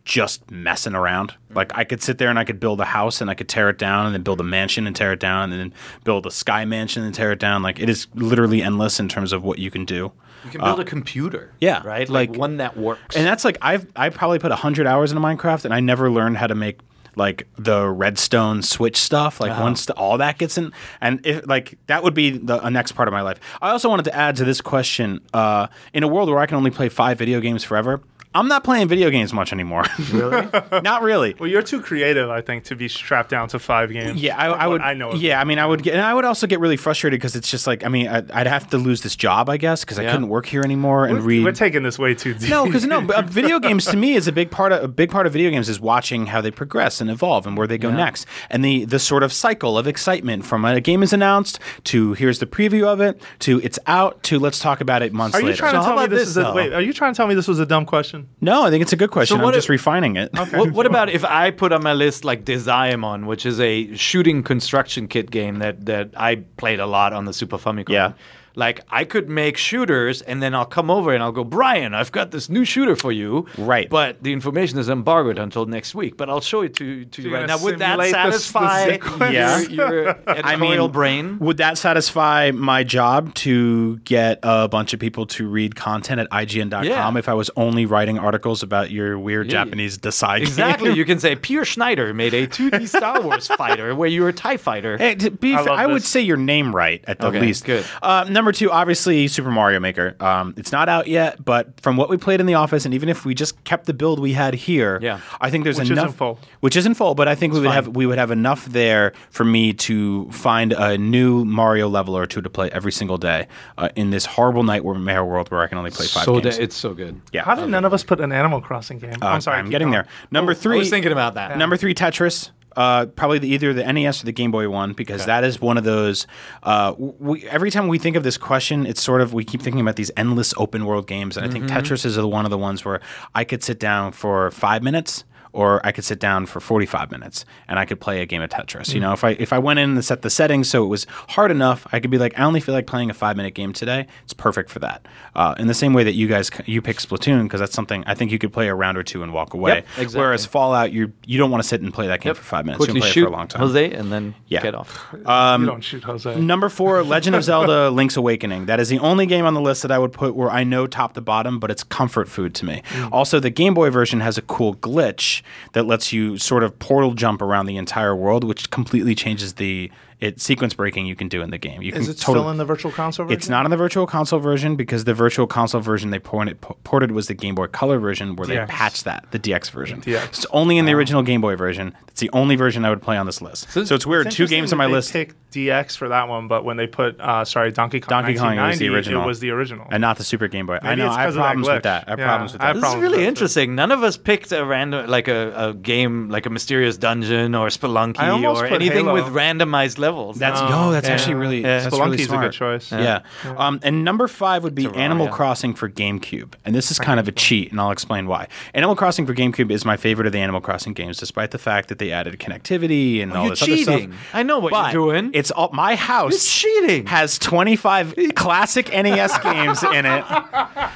just 0.09 0.51
messing 0.51 0.95
around. 0.95 1.35
Like 1.55 1.71
I 1.77 1.85
could 1.85 2.03
sit 2.03 2.17
there 2.17 2.31
and 2.31 2.39
I 2.39 2.45
could 2.45 2.59
build 2.59 2.81
a 2.81 2.87
house 2.87 3.21
and 3.21 3.29
I 3.31 3.35
could 3.35 3.49
tear 3.49 3.69
it 3.69 3.77
down 3.77 4.07
and 4.07 4.15
then 4.15 4.23
build 4.23 4.41
a 4.41 4.43
mansion 4.43 4.87
and 4.87 4.97
tear 4.97 5.13
it 5.13 5.21
down 5.21 5.53
and 5.53 5.61
then 5.61 5.75
build 6.03 6.27
a 6.27 6.31
sky 6.31 6.65
mansion 6.65 7.05
and 7.05 7.15
tear 7.15 7.31
it 7.31 7.39
down. 7.39 7.63
Like 7.63 7.79
it 7.79 7.91
is 7.91 8.07
literally 8.15 8.63
endless 8.63 8.99
in 8.99 9.09
terms 9.09 9.35
of 9.35 9.45
what 9.45 9.59
you 9.59 9.71
can 9.71 9.85
do. 9.85 10.11
You 10.45 10.51
can 10.51 10.61
build 10.63 10.81
a 10.81 10.85
computer. 10.85 11.53
yeah, 11.61 11.83
right. 11.85 12.09
Like, 12.09 12.31
like- 12.31 12.39
one 12.39 12.57
that 12.57 12.77
works. 12.77 13.17
And 13.17 13.27
that's 13.27 13.45
like 13.45 13.59
I've 13.61 13.87
I 13.95 14.09
probably 14.09 14.39
put 14.39 14.51
hundred 14.51 14.87
hours 14.87 15.13
into 15.13 15.23
Minecraft, 15.23 15.67
and 15.67 15.75
I 15.75 15.81
never 15.81 16.11
learned 16.11 16.39
how 16.39 16.47
to 16.47 16.55
make 16.55 16.79
like 17.15 17.47
the 17.59 17.87
redstone 17.87 18.63
switch 18.63 18.97
stuff. 18.97 19.41
Like 19.41 19.61
once 19.61 19.87
the, 19.87 19.95
all 19.95 20.17
that 20.19 20.39
gets 20.39 20.57
in, 20.57 20.73
and 21.03 21.21
if 21.27 21.47
like 21.47 21.77
that 21.89 22.03
would 22.03 22.15
be 22.15 22.31
the 22.31 22.65
a 22.65 22.71
next 22.71 22.93
part 22.93 23.09
of 23.09 23.13
my 23.13 23.21
life. 23.21 23.41
I 23.61 23.71
also 23.71 23.91
wanted 23.91 24.05
to 24.05 24.15
add 24.15 24.37
to 24.37 24.45
this 24.45 24.63
question: 24.63 25.21
uh, 25.35 25.67
in 25.93 26.03
a 26.03 26.09
world 26.09 26.31
where 26.31 26.39
I 26.39 26.47
can 26.47 26.57
only 26.57 26.71
play 26.71 26.89
five 26.89 27.19
video 27.19 27.41
games 27.41 27.63
forever. 27.63 28.01
I'm 28.39 28.47
not 28.47 28.63
playing 28.63 28.87
video 28.89 29.11
games 29.11 29.33
much 29.33 29.53
anymore. 29.53 29.85
Really? 30.13 30.49
not 30.83 31.03
really. 31.03 31.35
Well, 31.39 31.49
you're 31.49 31.63
too 31.63 31.83
creative, 31.83 32.31
I 32.31 32.41
think, 32.41 32.65
to 32.65 32.77
be 32.77 32.89
strapped 32.89 33.29
down 33.31 33.49
to 33.49 33.59
five 33.59 33.93
games. 33.93 34.21
Yeah, 34.21 34.37
I, 34.39 34.49
From 34.51 34.61
I 34.61 34.67
would. 34.67 34.81
I 34.81 34.95
know. 34.95 35.13
Yeah, 35.13 35.41
I 35.41 35.45
mean, 35.45 35.59
I 35.59 35.67
would 35.67 35.83
get, 35.83 35.95
and 35.95 36.03
I 36.03 36.15
would 36.15 36.25
also 36.25 36.47
get 36.47 36.61
really 36.61 36.77
frustrated 36.77 37.19
because 37.21 37.37
it's 37.37 37.51
just 37.51 37.67
like, 37.67 37.85
I 37.85 37.89
mean, 37.89 38.09
I'd, 38.09 38.31
I'd 38.31 38.47
have 38.47 38.71
to 38.71 38.79
lose 38.79 39.03
this 39.03 39.15
job, 39.17 39.51
I 39.51 39.57
guess, 39.59 39.85
because 39.85 39.99
I 39.99 40.05
couldn't 40.07 40.29
work 40.29 40.47
here 40.47 40.63
anymore 40.63 41.05
and 41.05 41.19
We're, 41.19 41.25
read. 41.25 41.45
we're 41.45 41.53
taking 41.53 41.83
this 41.83 41.99
way 41.99 42.15
too 42.15 42.35
deep. 42.35 42.49
No, 42.49 42.65
because 42.65 42.87
no, 42.87 43.01
but, 43.03 43.17
uh, 43.17 43.23
video 43.27 43.61
games 43.61 43.85
to 43.87 43.97
me 43.97 44.15
is 44.15 44.27
a 44.27 44.33
big 44.33 44.51
part 44.51 44.73
of 44.73 44.83
a 44.83 44.89
big 44.89 45.11
part 45.11 45.27
of 45.27 45.33
video 45.33 45.51
games 45.51 45.69
is 45.69 45.79
watching 45.79 46.27
how 46.27 46.41
they 46.41 46.51
progress 46.51 47.01
and 47.01 47.11
evolve 47.11 47.47
and 47.47 47.57
where 47.57 47.67
they 47.67 47.79
go 47.79 47.91
next, 47.91 48.27
and 48.51 48.65
the 48.65 48.85
the 48.87 48.99
sort 48.99 49.23
of 49.23 49.33
cycle 49.33 49.77
of 49.77 49.87
excitement 49.87 50.45
from 50.47 50.65
a 50.65 50.81
game 50.81 51.03
is 51.03 51.13
announced 51.13 51.59
to 51.85 52.15
here's 52.15 52.39
the 52.39 52.47
preview 52.47 52.87
of 52.87 53.01
it 53.01 53.21
to 53.41 53.61
it's 53.63 53.79
out 53.87 54.23
to 54.23 54.39
let's 54.39 54.59
talk 54.59 54.81
about 54.81 55.03
it 55.03 55.13
months 55.13 55.37
Are 55.37 55.41
you 55.41 55.47
later. 55.47 55.59
trying 55.59 55.73
So 55.73 55.79
to 55.81 55.85
how 55.85 55.95
tell 55.95 56.03
me 56.03 56.09
this, 56.09 56.21
this, 56.21 56.29
is 56.31 56.37
a, 56.39 56.53
wait? 56.53 56.73
Are 56.73 56.81
you 56.81 56.93
trying 56.93 57.13
to 57.13 57.17
tell 57.17 57.27
me 57.27 57.35
this 57.35 57.49
was 57.49 57.59
a 57.59 57.67
dumb 57.67 57.85
question? 57.85 58.28
No, 58.41 58.63
I 58.63 58.71
think 58.71 58.83
it's 58.83 58.93
a 58.93 58.97
good 58.97 59.11
question. 59.11 59.37
So 59.37 59.39
I'm 59.39 59.45
what 59.45 59.55
just 59.55 59.69
refining 59.69 60.17
it. 60.17 60.31
what, 60.33 60.71
what 60.71 60.87
about 60.87 61.11
if 61.11 61.25
I 61.25 61.51
put 61.51 61.73
on 61.73 61.83
my 61.83 61.93
list 61.93 62.25
like 62.25 62.45
Dezaemon, 62.45 63.27
which 63.27 63.45
is 63.45 63.59
a 63.59 63.95
shooting 63.97 64.45
construction 64.45 65.09
kit 65.09 65.31
game 65.31 65.57
that 65.57 65.87
that 65.87 66.11
I 66.17 66.37
played 66.57 66.79
a 66.79 66.87
lot 66.87 67.13
on 67.13 67.25
the 67.25 67.33
Super 67.33 67.59
Famicom. 67.59 67.91
Yeah. 67.91 68.13
Like 68.55 68.81
I 68.91 69.05
could 69.05 69.29
make 69.29 69.57
shooters, 69.57 70.23
and 70.23 70.43
then 70.43 70.55
I'll 70.55 70.65
come 70.67 70.91
over 70.91 71.13
and 71.15 71.23
I'll 71.23 71.33
go, 71.33 71.45
Brian, 71.45 71.95
I've 71.95 72.11
got 72.13 72.31
this 72.31 72.49
new 72.49 72.65
shooter 72.65 72.97
for 72.97 73.13
you. 73.13 73.47
Right. 73.57 73.89
But 73.89 74.23
the 74.23 74.33
information 74.33 74.79
is 74.79 74.89
embargoed 74.89 75.39
until 75.39 75.67
next 75.67 75.95
week. 75.95 76.17
But 76.17 76.29
I'll 76.29 76.41
show 76.41 76.63
it 76.63 76.75
to 76.77 77.05
to 77.05 77.23
you 77.23 77.31
you're 77.31 77.39
right 77.39 77.47
now. 77.47 77.59
Would 77.63 77.79
that 77.79 77.99
simulate 78.01 78.13
the- 78.13 78.31
the 78.31 78.39
satisfy? 78.39 79.31
Yeah. 79.31 79.59
your, 79.61 79.71
your 79.71 80.09
editorial 80.29 80.89
brain? 80.89 81.39
Would 81.39 81.59
that 81.59 81.79
satisfy 81.79 82.51
my 82.53 82.83
job 82.85 83.35
to 83.37 83.99
get 83.99 84.39
a 84.43 84.69
bunch 84.69 84.93
of 84.95 85.01
people 85.01 85.27
to 85.27 85.49
read 85.49 85.77
content 85.77 86.21
at 86.21 86.29
IGN.com 86.31 86.85
Yeah. 86.85 87.17
if 87.19 87.29
I 87.29 87.35
was 87.35 87.51
only 87.57 87.87
writing 87.87 88.19
articles 88.19 88.63
about 88.63 88.91
your 88.91 89.19
weird 89.19 89.47
Yeah. 89.47 89.65
Japanese 89.65 89.99
Desai 89.99 90.39
Exactly. 90.41 90.89
game? 90.91 90.97
You 90.97 91.05
can 91.11 91.19
say 91.21 91.37
Pierre 91.37 91.65
Schneider 91.65 92.13
made 92.15 92.35
a 92.35 92.47
2D 92.47 92.89
Star 92.89 93.21
Wars 93.23 93.47
fighter 93.47 93.95
where 93.95 94.09
you 94.09 94.23
were 94.23 94.29
a 94.31 94.33
TIE 94.33 94.57
fighter. 94.57 94.97
Hey, 94.99 95.15
to 95.17 95.31
be 95.31 95.55
I 95.55 95.59
fair, 95.59 95.67
love 95.67 95.79
I 95.79 95.87
would 95.87 96.03
say 96.03 96.21
your 96.21 96.37
name 96.37 96.75
right 96.75 97.05
at 97.07 97.19
the 97.19 97.29
Okay, 97.29 97.41
least. 97.41 97.65
good. 97.65 97.85
Uh, 98.03 98.25
number 98.39 98.53
two, 98.53 98.71
obviously, 98.71 99.27
Super 99.27 99.51
Mario 99.51 99.81
Maker. 99.81 100.15
Um, 100.21 100.55
it's 100.57 100.71
not 100.71 100.89
out 100.89 101.09
yet, 101.09 101.45
but 101.45 101.81
from 101.81 101.97
what 101.97 102.09
we 102.09 102.17
played 102.17 102.39
in 102.39 102.47
the 102.47 102.55
office, 102.55 102.85
and 102.85 102.95
even 102.95 103.09
if 103.09 103.25
we 103.25 103.35
just 103.35 103.63
kept 103.65 103.87
the 103.87 103.93
build 103.95 104.21
we 104.21 104.33
had 104.33 104.55
here, 104.55 105.01
Yeah. 105.03 105.19
I 105.41 105.51
think 105.51 105.65
there's 105.65 105.79
Which 105.79 105.91
enough. 105.91 106.07
isn't 106.07 106.17
full. 106.17 106.39
Which 106.61 106.77
isn't 106.77 106.95
full, 106.95 107.15
but 107.17 107.27
I 107.27 107.35
think 107.35 107.53
we 107.53 107.59
would 107.61 107.67
fine. 107.67 107.75
have 107.75 107.89
we 107.97 108.07
would 108.07 108.19
have 108.19 108.31
enough 108.31 108.65
there 108.67 109.13
for 109.31 109.45
me 109.45 109.73
to 109.89 110.31
find 110.31 110.73
a 110.73 110.97
new 110.97 111.45
Mario 111.45 111.89
level 111.89 112.17
or 112.17 112.27
two 112.27 112.41
to 112.41 112.49
play 112.51 112.71
every 112.71 112.93
single 112.93 113.19
day 113.19 113.49
uh, 113.77 113.89
in 113.97 114.11
this 114.11 114.25
horrible 114.25 114.63
nightmare 114.63 115.25
world 115.25 115.51
where 115.51 115.61
I 115.63 115.67
can 115.67 115.77
only 115.79 115.91
play 115.91 116.07
five 116.07 116.25
so 116.25 116.41
games. 116.41 116.57
da- 116.57 116.63
it's 116.63 116.77
so 116.77 116.95
good. 116.95 117.21
yeah, 117.33 117.43
How 117.45 117.55
did 117.57 117.69
none 117.69 117.85
of 117.85 117.93
us 117.93 118.05
put 118.05 118.21
an 118.21 118.31
Animal 118.33 118.61
Crossing 118.61 118.99
game? 118.99 119.15
Uh, 119.21 119.27
I'm 119.27 119.41
sorry. 119.41 119.59
I'm 119.59 119.71
getting 119.71 119.91
going. 119.91 120.05
there. 120.05 120.07
Number 120.31 120.55
three. 120.55 120.77
I 120.77 120.79
was 120.79 120.91
thinking 120.91 121.13
about 121.13 121.35
that. 121.35 121.59
Number 121.59 121.77
three, 121.77 121.95
Tetris. 121.95 122.51
Uh, 122.79 123.07
probably 123.07 123.41
the, 123.41 123.49
either 123.49 123.75
the 123.75 123.93
NES 123.93 124.23
or 124.23 124.27
the 124.27 124.33
Game 124.33 124.53
Boy 124.53 124.69
one 124.69 124.93
because 124.93 125.27
that 125.27 125.43
is 125.43 125.61
one 125.61 125.77
of 125.77 125.83
those. 125.83 126.29
Uh, 126.63 126.95
we, 126.97 127.45
every 127.49 127.73
time 127.73 127.89
we 127.89 127.99
think 127.99 128.15
of 128.15 128.23
this 128.23 128.39
question, 128.39 128.87
it's 128.87 129.03
sort 129.03 129.21
of 129.21 129.35
we 129.35 129.45
keep 129.45 129.61
thinking 129.61 129.81
about 129.81 129.97
these 129.97 130.13
endless 130.17 130.55
open 130.57 130.87
world 130.87 131.09
games, 131.09 131.37
and 131.37 131.45
I 131.45 131.51
think 131.51 131.65
Tetris 131.65 132.05
is 132.05 132.17
one 132.17 132.45
of 132.45 132.53
the 132.53 132.59
ones 132.59 132.85
where 132.85 133.01
I 133.35 133.43
could 133.43 133.65
sit 133.65 133.81
down 133.81 134.13
for 134.13 134.53
five 134.53 134.85
minutes. 134.85 135.25
Or 135.59 135.85
I 135.85 135.91
could 135.91 136.05
sit 136.05 136.21
down 136.21 136.47
for 136.47 136.61
45 136.61 137.11
minutes 137.11 137.45
and 137.67 137.81
I 137.81 137.85
could 137.85 138.01
play 138.01 138.23
a 138.23 138.27
game 138.27 138.43
of 138.43 138.49
Tetris. 138.49 138.95
You 138.95 139.01
know, 139.01 139.13
if 139.13 139.25
I 139.25 139.31
if 139.31 139.53
I 139.53 139.59
went 139.59 139.81
in 139.81 139.91
and 139.91 140.05
set 140.05 140.23
the 140.23 140.31
settings 140.31 140.71
so 140.71 140.85
it 140.85 140.87
was 140.87 141.05
hard 141.31 141.51
enough, 141.51 141.85
I 141.91 141.99
could 141.99 142.13
be 142.13 142.19
like, 142.19 142.39
I 142.39 142.45
only 142.45 142.61
feel 142.61 142.77
like 142.77 142.87
playing 142.87 143.11
a 143.11 143.15
five 143.15 143.37
minute 143.37 143.55
game 143.55 143.73
today. 143.73 144.07
It's 144.23 144.33
perfect 144.33 144.71
for 144.71 144.79
that. 144.79 145.05
Uh, 145.35 145.57
in 145.59 145.67
the 145.67 145.75
same 145.75 145.95
way 145.95 146.05
that 146.05 146.13
you 146.15 146.29
guys 146.29 146.49
you 146.67 146.81
pick 146.81 146.99
Splatoon 146.99 147.43
because 147.43 147.59
that's 147.59 147.75
something 147.75 148.05
I 148.07 148.15
think 148.15 148.31
you 148.31 148.39
could 148.39 148.53
play 148.53 148.69
a 148.69 148.75
round 148.75 148.97
or 148.97 149.03
two 149.03 149.25
and 149.25 149.33
walk 149.33 149.53
away. 149.53 149.75
Yep, 149.77 149.87
exactly. 149.99 150.21
Whereas 150.21 150.47
Fallout, 150.47 150.93
you 150.93 151.13
you 151.27 151.39
don't 151.39 151.51
want 151.51 151.61
to 151.63 151.69
sit 151.69 151.81
and 151.81 151.93
play 151.93 152.07
that 152.07 152.21
game 152.21 152.35
for 152.35 152.43
five 152.45 152.65
minutes. 152.65 152.79
Quickly 152.79 152.95
you 152.95 153.01
can 153.01 153.03
play 153.03 153.11
shoot 153.11 153.23
it 153.23 153.27
for 153.27 153.33
a 153.33 153.37
long 153.37 153.49
time. 153.49 153.61
Jose 153.63 153.93
and 153.93 154.13
then 154.13 154.35
Yeah. 154.47 154.63
get 154.63 154.75
off. 154.77 155.07
Um, 155.27 155.63
you 155.63 155.67
don't 155.67 155.83
shoot 155.83 156.05
Jose. 156.05 156.41
Number 156.41 156.69
four, 156.69 157.03
Legend 157.17 157.35
of 157.35 157.43
Zelda: 157.43 157.91
Link's 157.91 158.17
Awakening. 158.17 158.67
That 158.67 158.79
is 158.79 158.89
the 158.89 159.01
only 159.01 159.27
game 159.27 159.45
on 159.45 159.55
the 159.55 159.61
list 159.61 159.83
that 159.83 159.91
I 159.91 159.99
would 159.99 160.13
put 160.13 160.37
where 160.37 160.51
I 160.51 160.63
know 160.63 160.87
top 160.87 161.15
to 161.15 161.21
bottom, 161.21 161.59
but 161.59 161.71
it's 161.73 161.83
comfort 161.83 162.29
food 162.29 162.55
to 162.57 162.65
me. 162.65 162.83
Also, 163.11 163.41
the 163.41 163.51
Game 163.51 163.75
Boy 163.75 163.91
version 163.91 164.21
has 164.21 164.39
a 164.39 164.43
cool 164.43 164.75
glitch 164.77 165.43
that 165.73 165.85
lets 165.87 166.13
you 166.13 166.39
sort 166.39 166.63
of 166.63 166.79
portal 166.79 167.15
jump 167.15 167.43
around 167.43 167.67
the 167.67 167.77
entire 167.77 168.15
world, 168.15 168.45
which 168.45 168.71
completely 168.71 169.15
changes 169.15 169.55
the 169.55 169.91
it 170.21 170.41
sequence 170.41 170.75
breaking 170.75 171.07
you 171.07 171.15
can 171.15 171.29
do 171.29 171.43
in 171.43 171.51
the 171.51 171.59
game. 171.59 171.81
You 171.81 171.93
Is 171.93 171.95
can 171.95 172.03
it 172.03 172.19
totally, 172.19 172.41
still 172.43 172.51
in 172.51 172.57
the 172.57 172.65
Virtual 172.65 172.91
Console 172.91 173.27
version? 173.27 173.39
It's 173.39 173.49
not 173.49 173.65
in 173.65 173.71
the 173.71 173.77
Virtual 173.77 174.07
Console 174.07 174.41
version 174.41 174.75
because 174.75 175.05
the 175.05 175.15
Virtual 175.15 175.47
Console 175.47 175.81
version 175.81 176.11
they 176.11 176.19
ported, 176.19 176.61
ported 176.61 177.13
was 177.13 177.29
the 177.29 177.35
Game 177.35 177.55
Boy 177.55 177.69
Color 177.69 177.99
version 177.99 178.35
where 178.37 178.47
they 178.49 178.59
patched 178.67 179.05
that, 179.05 179.31
the 179.31 179.39
DX 179.39 179.71
version. 179.71 180.01
DX. 180.01 180.25
It's 180.29 180.47
only 180.51 180.77
in 180.79 180.87
the 180.87 180.93
original 180.93 181.23
Game 181.23 181.41
Boy 181.41 181.55
version. 181.57 181.95
It's 182.09 182.21
the 182.21 182.31
only 182.33 182.57
version 182.57 182.85
I 182.85 182.91
would 182.91 183.01
play 183.03 183.17
on 183.17 183.27
this 183.27 183.41
list. 183.41 183.71
So, 183.71 183.95
it's 183.95 184.05
weird. 184.07 184.27
It's 184.27 184.35
Two 184.37 184.49
games 184.49 184.73
on 184.73 184.79
my 184.79 184.89
they 184.89 184.93
list. 184.95 185.13
Picked 185.13 185.37
DX 185.53 185.97
for 185.97 186.09
that 186.09 186.29
one, 186.29 186.49
but 186.49 186.65
when 186.65 186.77
they 186.77 186.89
put 186.89 187.19
uh, 187.21 187.45
sorry 187.45 187.71
Donkey 187.71 188.01
Kong, 188.01 188.23
Donkey 188.25 188.39
Kong 188.39 188.57
was 188.57 188.79
the 188.81 188.89
original. 188.89 189.23
It 189.23 189.27
was 189.27 189.39
the 189.41 189.51
original. 189.51 189.87
and 189.91 190.01
not 190.01 190.17
the 190.19 190.25
Super 190.25 190.49
Game 190.49 190.67
Boy. 190.67 190.79
I 190.83 190.97
know. 190.97 191.09
I 191.09 191.21
have 191.23 191.29
'cause 191.29 191.29
of 191.29 191.35
that 191.37 191.41
problems 191.43 191.69
with 191.69 191.83
that. 191.85 192.05
I 192.07 192.11
have 192.11 192.19
Yeah, 192.19 192.27
problems 192.27 192.53
with 192.53 192.61
that. 192.61 192.75
This 192.75 192.85
is 192.89 192.95
really 192.97 193.19
that, 193.19 193.23
too. 193.23 193.29
interesting. 193.29 193.75
None 193.77 193.93
of 193.93 194.03
us 194.03 194.17
picked 194.17 194.51
a 194.51 194.65
random, 194.65 195.07
like 195.09 195.29
a, 195.29 195.69
a 195.69 195.75
game, 195.75 196.29
like 196.29 196.47
a 196.47 196.51
mysterious 196.51 196.97
dungeon 196.97 197.55
or 197.55 197.67
I 197.67 197.71
Spelunky 197.71 198.43
or 198.43 198.67
anything 198.67 199.05
Halo. 199.07 199.15
with 199.15 199.25
randomized 199.33 199.99
levels. 199.99 200.08
That's 200.39 200.61
No. 200.61 200.69
no, 200.69 200.91
that's 200.93 201.09
Yeah. 201.09 201.15
actually 201.15 201.35
really 201.35 201.63
Yeah. 201.63 201.81
that's 201.81 201.97
really 201.99 202.17
Spelunky's 202.17 202.21
a 202.23 202.29
smart. 202.29 202.45
good 202.45 202.53
choice. 202.53 202.93
Yeah. 202.93 203.21
Um, 203.57 203.81
and 203.83 204.05
number 204.05 204.29
five 204.29 204.63
would 204.65 204.75
be 204.75 204.85
Terraria. 204.85 204.97
Animal 204.97 205.29
Crossing 205.29 205.75
for 205.75 205.89
GameCube. 205.89 206.55
And 206.65 206.75
this 206.75 206.91
is 206.91 206.99
kind 206.99 207.19
of 207.21 207.29
a 207.29 207.33
cheat, 207.33 207.71
and 207.71 207.81
I'll 207.81 207.91
explain 207.91 208.27
why. 208.27 208.49
Animal 208.75 208.97
Crossing 208.97 209.27
for 209.27 209.35
GameCube 209.35 209.71
is 209.71 209.85
my 209.85 209.97
favorite 209.97 210.27
of 210.27 210.33
the 210.33 210.39
Animal 210.41 210.61
Crossing 210.61 210.93
games, 210.93 211.17
despite 211.19 211.51
the 211.51 211.59
fact 211.59 211.89
that 211.89 211.99
they 211.99 212.11
added 212.13 212.39
connectivity 212.39 213.23
and 213.23 213.33
all 213.33 213.45
you're 213.45 213.51
this 213.51 213.63
other 213.63 213.77
cheating. 213.77 214.13
stuff. 214.13 214.31
I 214.35 214.43
know 214.43 214.59
what 214.59 214.73
But 214.73 214.93
you're 214.93 215.13
doing. 215.13 215.31
It's 215.35 215.51
all 215.51 215.71
my 215.73 215.95
house. 215.97 216.33
You're 216.65 216.83
cheating. 216.83 217.07
Has 217.07 217.39
25 217.39 218.15
classic 218.35 218.93
NES 218.93 219.39
games 219.39 219.83
in 219.83 220.07
it. 220.07 220.25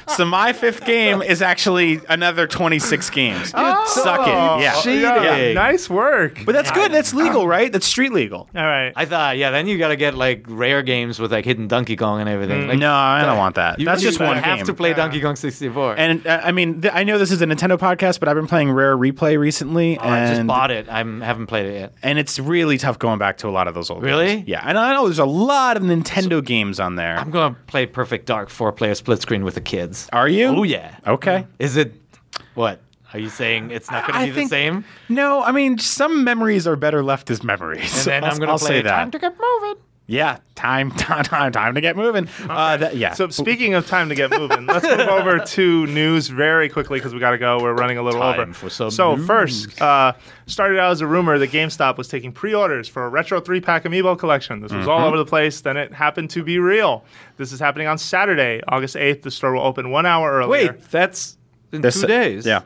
So 0.07 0.25
my 0.25 0.53
fifth 0.53 0.85
game 0.85 1.21
is 1.21 1.41
actually 1.41 2.01
another 2.09 2.47
26 2.47 3.09
games. 3.09 3.49
Suck 3.51 4.27
it. 4.27 4.61
Yeah. 4.63 4.73
cheating. 4.81 5.01
Yeah, 5.01 5.53
nice 5.53 5.89
work. 5.89 6.39
But 6.45 6.53
that's 6.53 6.71
good. 6.71 6.91
That's 6.91 7.13
legal, 7.13 7.47
right? 7.47 7.71
That's 7.71 7.85
street 7.85 8.11
legal. 8.13 8.47
all 8.55 8.63
right. 8.63 8.93
I 8.95 9.02
thought, 9.05 9.37
yeah, 9.37 9.51
then 9.51 9.67
you 9.67 9.77
got 9.77 9.89
to 9.89 9.95
get 9.95 10.13
like 10.15 10.45
rare 10.47 10.81
games 10.81 11.19
with 11.19 11.31
like 11.31 11.45
hidden 11.45 11.67
Donkey 11.67 11.95
Kong 11.95 12.19
and 12.19 12.29
everything. 12.29 12.67
Like, 12.67 12.77
No, 12.79 12.91
I 12.93 13.23
don't 13.25 13.37
want 13.37 13.55
that. 13.55 13.79
you, 13.79 13.85
That's 13.85 14.01
you 14.01 14.09
just 14.09 14.19
one 14.19 14.35
You 14.37 14.41
have 14.43 14.57
game. 14.59 14.65
to 14.67 14.73
play 14.73 14.93
Donkey 14.93 15.21
Kong 15.21 15.35
64. 15.35 15.95
And 15.97 16.25
uh, 16.27 16.41
I 16.43 16.51
mean, 16.51 16.81
th- 16.81 16.93
I 16.93 17.03
know 17.03 17.17
this 17.17 17.31
is 17.31 17.41
a 17.41 17.45
Nintendo 17.45 17.77
podcast, 17.77 18.19
but 18.19 18.29
I've 18.29 18.35
been 18.35 18.47
playing 18.47 18.71
Rare 18.71 18.97
Replay 18.97 19.37
recently, 19.37 19.97
Oh, 19.97 20.07
I 20.07 20.27
just 20.33 20.47
bought 20.47 20.71
it. 20.71 20.87
I 20.89 20.97
haven't 20.99 21.47
played 21.47 21.65
it 21.67 21.73
yet. 21.79 21.93
and 22.03 22.17
it's 22.19 22.39
really 22.39 22.77
tough 22.77 22.99
going 22.99 23.19
back 23.19 23.37
to 23.39 23.47
a 23.47 23.51
lot 23.51 23.67
of 23.67 23.73
those 23.73 23.89
old 23.89 24.03
Really? 24.03 24.35
games. 24.37 24.47
Yeah, 24.47 24.61
and 24.65 24.77
I 24.77 24.93
know 24.93 25.05
there's 25.05 25.19
a 25.19 25.25
lot 25.25 25.77
of 25.77 25.83
Nintendo 25.83 26.43
games 26.43 26.79
on 26.79 26.95
there. 26.95 27.17
I'm 27.17 27.31
gonna 27.31 27.55
play 27.67 27.85
Perfect 27.85 28.25
Dark 28.25 28.49
four 28.49 28.71
player 28.71 28.95
split 28.95 29.21
screen 29.21 29.43
with 29.43 29.55
the 29.55 29.61
kids. 29.61 30.09
Are 30.13 30.27
you? 30.27 30.45
Oh 30.47 30.63
yeah. 30.63 30.97
Okay. 31.07 31.45
Is 31.59 31.77
it 31.77 31.93
what? 32.55 32.79
Are 33.13 33.19
you 33.19 33.29
saying 33.29 33.71
it's 33.71 33.91
not 33.91 34.07
gonna 34.07 34.19
I 34.19 34.25
be 34.25 34.31
the 34.31 34.35
think- 34.35 34.49
same? 34.49 34.85
No, 35.09 35.43
I 35.43 35.51
mean 35.51 35.77
some 35.77 36.23
memories 36.23 36.65
are 36.67 36.75
better 36.75 37.03
left 37.03 37.29
as 37.29 37.43
memories. 37.43 38.07
And 38.07 38.07
then 38.07 38.23
I'll, 38.23 38.31
I'm 38.31 38.39
gonna 38.39 38.57
play 38.57 38.67
say 38.67 38.81
that. 38.81 38.91
Time 38.91 39.11
to 39.11 39.19
Get 39.19 39.35
Moving. 39.39 39.75
yeah, 40.07 40.39
time, 40.55 40.91
time, 40.97 41.23
time, 41.23 41.51
time 41.53 41.75
to 41.75 41.81
get 41.81 41.95
moving. 41.95 42.27
Uh, 42.49 42.75
that, 42.77 42.97
yeah. 42.97 43.13
So 43.13 43.29
speaking 43.29 43.73
of 43.73 43.87
time 43.87 44.09
to 44.09 44.15
get 44.15 44.31
moving, 44.31 44.65
let's 44.65 44.85
move 44.85 44.99
over 45.07 45.39
to 45.39 45.87
news 45.87 46.27
very 46.27 46.67
quickly 46.69 46.99
because 46.99 47.13
we 47.13 47.19
got 47.21 47.31
to 47.31 47.37
go. 47.37 47.59
We're 47.61 47.73
running 47.73 47.97
a 47.97 48.03
little 48.03 48.19
Time 48.19 48.39
over. 48.39 48.53
for 48.53 48.69
some 48.69 48.91
so 48.91 49.15
news. 49.15 49.25
first, 49.25 49.81
uh, 49.81 50.11
started 50.47 50.77
out 50.79 50.91
as 50.91 50.99
a 51.01 51.07
rumor 51.07 51.37
that 51.39 51.51
GameStop 51.51 51.97
was 51.97 52.07
taking 52.09 52.31
pre-orders 52.33 52.89
for 52.89 53.05
a 53.05 53.09
retro 53.09 53.39
three-pack 53.39 53.83
amiibo 53.85 54.17
collection. 54.19 54.59
This 54.59 54.71
was 54.73 54.81
Mm-hmm. 54.81 54.89
all 54.89 55.07
over 55.07 55.17
the 55.17 55.25
place. 55.25 55.61
Then 55.61 55.77
it 55.77 55.93
happened 55.93 56.29
to 56.31 56.43
be 56.43 56.59
real. 56.59 57.05
This 57.37 57.53
is 57.53 57.59
happening 57.61 57.87
on 57.87 57.97
Saturday, 57.97 58.61
August 58.67 58.97
eighth. 58.97 59.21
The 59.21 59.31
store 59.31 59.53
will 59.53 59.61
open 59.63 59.89
one 59.89 60.05
hour 60.05 60.31
earlier. 60.33 60.73
Wait, 60.73 60.81
that's 60.91 61.37
in 61.71 61.81
This- 61.81 62.01
two 62.01 62.07
days. 62.07 62.45
Yeah. 62.45 62.63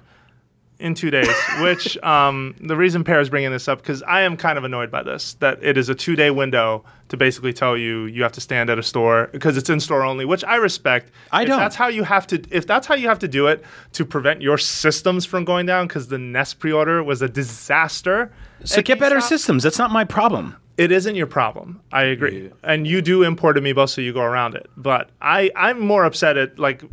In 0.80 0.93
two 0.93 1.09
days. 1.09 1.34
which 1.59 1.97
um, 2.03 2.55
the 2.59 2.75
reason 2.75 3.03
Peer 3.03 3.19
is 3.19 3.30
bringing 3.30 3.51
this 3.51 3.67
up 3.67 3.82
because 3.82 4.03
I 4.03 4.21
am 4.21 4.38
kind 4.38 4.57
of 4.57 4.63
annoyed 4.63 4.91
by 4.91 5.03
this 5.03 5.34
that 5.36 5.57
it 5.63 5.78
is 5.78 5.89
a 5.89 5.95
two 5.95 6.15
day 6.15 6.30
window 6.32 6.84
to 7.09 7.17
basically 7.17 7.53
tell 7.53 7.78
you 7.78 8.05
you 8.05 8.21
have 8.23 8.32
to 8.34 8.41
stand 8.41 8.69
at 8.69 8.78
a 8.78 8.84
store 8.84 9.30
because 9.32 9.57
it's 9.57 9.69
in 9.69 9.80
store 9.80 10.03
only, 10.03 10.25
which 10.25 10.43
I 10.43 10.55
respect. 10.57 11.11
I 11.32 11.43
if 11.43 11.47
don't. 11.47 11.59
That's 11.59 11.75
how 11.75 11.88
you 11.88 12.03
have 12.03 12.28
to. 12.28 12.43
If 12.51 12.67
that's 12.67 12.86
how 12.86 12.95
you 12.95 13.07
have 13.07 13.19
to 13.19 13.28
do 13.28 13.47
it 13.47 13.63
to 13.93 14.05
prevent 14.05 14.41
your 14.41 14.57
systems 14.57 15.25
from 15.25 15.45
going 15.45 15.65
down 15.65 15.88
because 15.88 16.07
the 16.09 16.17
Nest 16.17 16.59
pre-order 16.59 17.03
was 17.03 17.21
a 17.21 17.30
disaster. 17.30 18.32
So 18.63 18.82
get 18.82 18.99
better 18.99 19.17
GameStop, 19.17 19.23
systems. 19.23 19.63
That's 19.63 19.80
not 19.80 19.91
my 19.91 20.03
problem. 20.03 20.55
It 20.78 20.91
isn't 20.91 21.15
your 21.15 21.28
problem. 21.28 21.82
I 21.91 22.03
agree. 22.03 22.51
And 22.63 22.86
you 22.86 23.01
do 23.01 23.23
import 23.23 23.57
amiibo, 23.57 23.89
so 23.89 23.99
you 23.99 24.13
go 24.13 24.21
around 24.21 24.53
it. 24.55 24.69
But 24.78 25.09
I, 25.21 25.51
I'm 25.55 25.80
more 25.80 26.05
upset 26.05 26.38
at 26.38 26.59
like. 26.59 26.84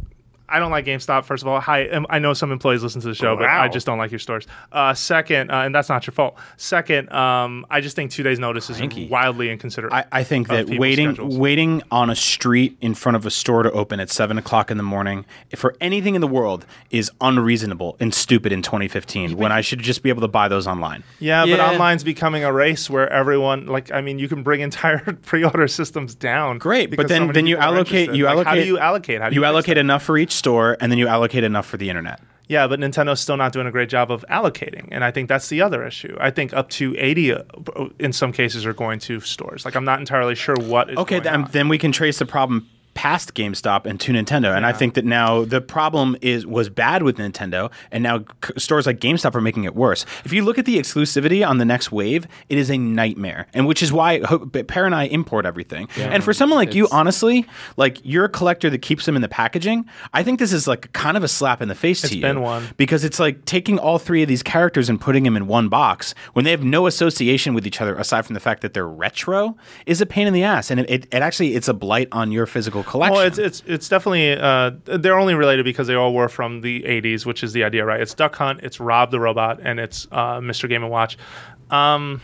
I 0.49 0.59
don't 0.59 0.70
like 0.70 0.84
GameStop. 0.84 1.24
First 1.24 1.42
of 1.42 1.49
all, 1.49 1.59
hi. 1.61 1.88
um, 1.88 2.07
I 2.11 2.18
know 2.18 2.34
some 2.34 2.53
employees 2.53 2.82
listen 2.82 3.01
to 3.01 3.09
the 3.09 3.14
show, 3.14 3.34
but 3.36 3.47
I 3.47 3.68
just 3.68 3.86
don't 3.86 3.99
like 3.99 4.11
your 4.11 4.18
stores. 4.18 4.47
Uh, 4.70 4.92
second, 4.92 5.51
uh, 5.51 5.62
and 5.62 5.74
that's 5.74 5.88
not 5.88 6.07
your 6.07 6.12
fault. 6.12 6.36
Second, 6.59 7.11
um, 7.12 7.64
I 7.70 7.80
just 7.80 7.97
think 7.97 8.11
two 8.11 8.22
days' 8.22 8.38
notice 8.38 8.68
is 8.68 8.76
Cranky. 8.76 9.09
wildly 9.09 9.51
inconsiderate. 9.51 9.92
I, 9.92 10.05
I 10.12 10.24
think 10.24 10.51
of 10.51 10.68
that 10.68 10.78
waiting 10.78 11.14
schedules. 11.14 11.38
waiting 11.38 11.82
on 11.90 12.11
a 12.11 12.14
street 12.16 12.76
in 12.80 12.95
front 12.95 13.16
of 13.16 13.24
a 13.24 13.30
store 13.30 13.62
to 13.62 13.72
open 13.72 14.01
at 14.01 14.11
seven 14.11 14.36
o'clock 14.36 14.70
in 14.70 14.76
the 14.76 14.82
morning 14.82 15.24
for 15.57 15.74
anything 15.80 16.14
in 16.14 16.20
the 16.20 16.28
world 16.28 16.66
is 16.90 17.11
unreasonable 17.20 17.97
and 17.99 18.14
stupid 18.14 18.53
in 18.53 18.61
2015 18.62 19.36
when 19.36 19.51
I 19.51 19.61
should 19.62 19.80
just 19.80 20.03
be 20.03 20.09
able 20.11 20.20
to 20.22 20.28
buy 20.28 20.49
those 20.49 20.66
online. 20.66 21.05
yeah, 21.20 21.42
but 21.45 21.49
Yeah. 21.59 21.70
online's 21.70 22.05
becoming 22.05 22.45
a 22.45 22.53
race 22.53 22.90
where 22.90 23.11
everyone, 23.11 23.66
like, 23.66 23.90
I 23.92 24.01
mean, 24.03 24.18
you 24.18 24.28
can 24.28 24.42
bring 24.42 24.61
entire 24.61 24.99
pre-order 25.22 25.68
systems 25.68 26.14
down. 26.14 26.59
Great, 26.59 26.90
but 26.90 26.99
because 26.99 27.11
so 27.11 27.18
then 27.18 27.32
then 27.32 27.47
you 27.47 27.57
allocate 27.57 28.12
you 28.14 28.24
Like, 28.24 28.32
allocate 28.34 28.47
How 28.47 28.55
do 28.57 28.66
you 28.66 28.78
allocate? 28.78 29.20
How 29.22 29.28
do 29.30 29.34
you 29.34 29.40
fix 29.40 29.49
allocate 29.49 29.78
enough 29.78 30.03
for 30.03 30.18
each 30.18 30.34
store 30.35 30.76
and 30.80 30.91
then 30.91 30.99
you 30.99 31.09
allocate 31.09 31.45
enough 31.45 31.66
for 31.66 31.76
the 31.76 31.89
internet. 31.89 32.20
Yeah, 32.47 32.66
but 32.66 32.78
Nintendo's 32.78 33.20
still 33.20 33.39
not 33.39 33.55
doing 33.55 33.66
a 33.66 33.70
great 33.70 33.89
job 33.89 34.12
of 34.12 34.22
allocating, 34.28 34.89
and 34.93 35.03
I 35.03 35.11
think 35.11 35.30
that's 35.30 35.49
the 35.49 35.62
other 35.62 35.82
issue. 35.87 36.14
I 36.20 36.30
think 36.30 36.53
up 36.53 36.68
to 36.70 36.95
eighty, 36.99 37.32
uh, 37.32 37.43
in 37.99 38.12
some 38.12 38.32
cases, 38.32 38.66
are 38.66 38.74
going 38.74 38.99
to 39.01 39.20
stores. 39.20 39.64
Like 39.64 39.74
I'm 39.74 39.87
not 39.87 39.99
entirely 39.99 40.35
sure 40.35 40.55
what 40.57 40.91
is. 40.91 40.99
Okay, 40.99 41.14
going 41.14 41.22
then, 41.22 41.45
on. 41.45 41.51
then 41.53 41.68
we 41.68 41.78
can 41.78 41.91
trace 41.91 42.18
the 42.18 42.26
problem 42.26 42.68
past 42.95 43.34
GameStop 43.34 43.86
and 43.86 44.01
to 44.01 44.12
Nintendo. 44.12 44.57
And 44.57 44.64
I 44.64 44.72
think 44.72 44.95
that 44.95 45.05
now 45.05 45.45
the 45.45 45.61
problem 45.61 46.16
is 46.22 46.47
was 46.47 46.68
bad 46.68 47.03
with 47.03 47.16
Nintendo, 47.18 47.70
and 47.90 48.03
now 48.03 48.20
c- 48.45 48.53
stores 48.57 48.86
like 48.86 49.01
GameStop 49.01 49.34
are 49.34 49.40
making 49.40 49.64
it 49.64 49.74
worse. 49.74 50.07
If 50.24 50.32
you 50.32 50.45
look 50.45 50.59
at 50.59 50.64
the 50.64 50.78
exclusivity 50.78 51.47
on 51.47 51.59
the 51.59 51.64
next 51.64 51.90
wave, 51.92 52.26
it 52.49 52.57
is 52.59 52.70
a 52.70 52.78
nightmare, 52.78 53.47
and 53.53 53.66
which 53.66 53.82
is 53.82 53.92
why 53.92 54.20
Peer 54.20 54.86
and 54.86 54.95
I 54.95 55.05
import 55.05 55.45
everything. 55.45 55.88
and 55.97 56.22
for 56.22 56.32
someone 56.32 56.57
like 56.57 56.74
you, 56.74 56.88
honestly, 56.92 57.47
like 57.76 57.99
you're 58.05 58.24
a 58.24 58.28
collector 58.28 58.70
that 58.70 58.78
keeps 58.82 59.07
them 59.07 59.16
in 59.16 59.22
the 59.22 59.28
packaging. 59.28 59.84
I 60.12 60.22
think 60.22 60.38
this 60.38 60.53
is 60.53 60.66
like 60.68 60.92
kind 60.92 61.16
of 61.16 61.24
a 61.24 61.28
slap 61.28 61.61
in 61.61 61.68
the 61.68 61.74
face 61.74 62.01
to 62.03 62.16
you. 62.16 62.40
one. 62.40 62.68
because 62.76 63.05
it's 63.05 63.18
like 63.18 63.45
taking 63.45 63.78
all 63.78 63.99
three 63.99 64.22
of 64.22 64.28
these 64.28 64.42
characters 64.42 64.88
and 64.88 65.01
putting 65.01 65.24
them 65.24 65.36
in 65.36 65.47
one 65.49 65.68
box 65.68 66.14
when 66.34 66.45
they 66.45 66.51
have 66.53 66.62
no 66.62 66.86
association 66.86 67.55
with 67.55 67.66
each 67.66 67.80
other 67.80 67.97
aside 67.97 68.24
from 68.24 68.34
the 68.34 68.40
fact 68.40 68.61
that 68.62 68.72
they're 68.74 68.86
retro 68.86 69.57
is 69.86 70.01
a 70.01 70.07
pain 70.07 70.26
in 70.28 70.32
the 70.32 70.45
ass 70.45 70.70
and 70.70 70.78
it, 70.80 70.88
it, 70.90 71.05
it 71.07 71.22
actually 71.22 71.55
it's 71.55 71.66
a 71.68 71.74
blight 71.74 72.07
on 72.12 72.30
your 72.30 72.47
physical 72.47 72.84
collection 72.85 73.14
Well, 73.16 73.26
it's 73.26 73.39
it's 73.39 73.62
it's 73.66 73.89
definitely 73.89 74.32
uh, 74.32 74.72
they're 74.85 75.18
only 75.18 75.35
related 75.35 75.64
because 75.64 75.87
they 75.87 75.95
all 75.95 76.14
were 76.14 76.28
from 76.28 76.61
the 76.61 76.82
'80s, 76.82 77.26
which 77.26 77.43
is 77.43 77.53
the 77.53 77.64
idea, 77.64 77.85
right? 77.85 78.01
It's 78.01 78.14
Duck 78.14 78.37
Hunt, 78.37 78.61
it's 78.62 78.80
Rob 78.80 79.11
the 79.11 79.20
Robot, 79.20 79.61
and 79.62 79.80
it's 79.80 80.07
uh, 80.12 80.39
Mr. 80.41 80.68
Game 80.68 80.82
and 80.82 80.91
Watch. 80.91 81.18
Um, 81.70 82.20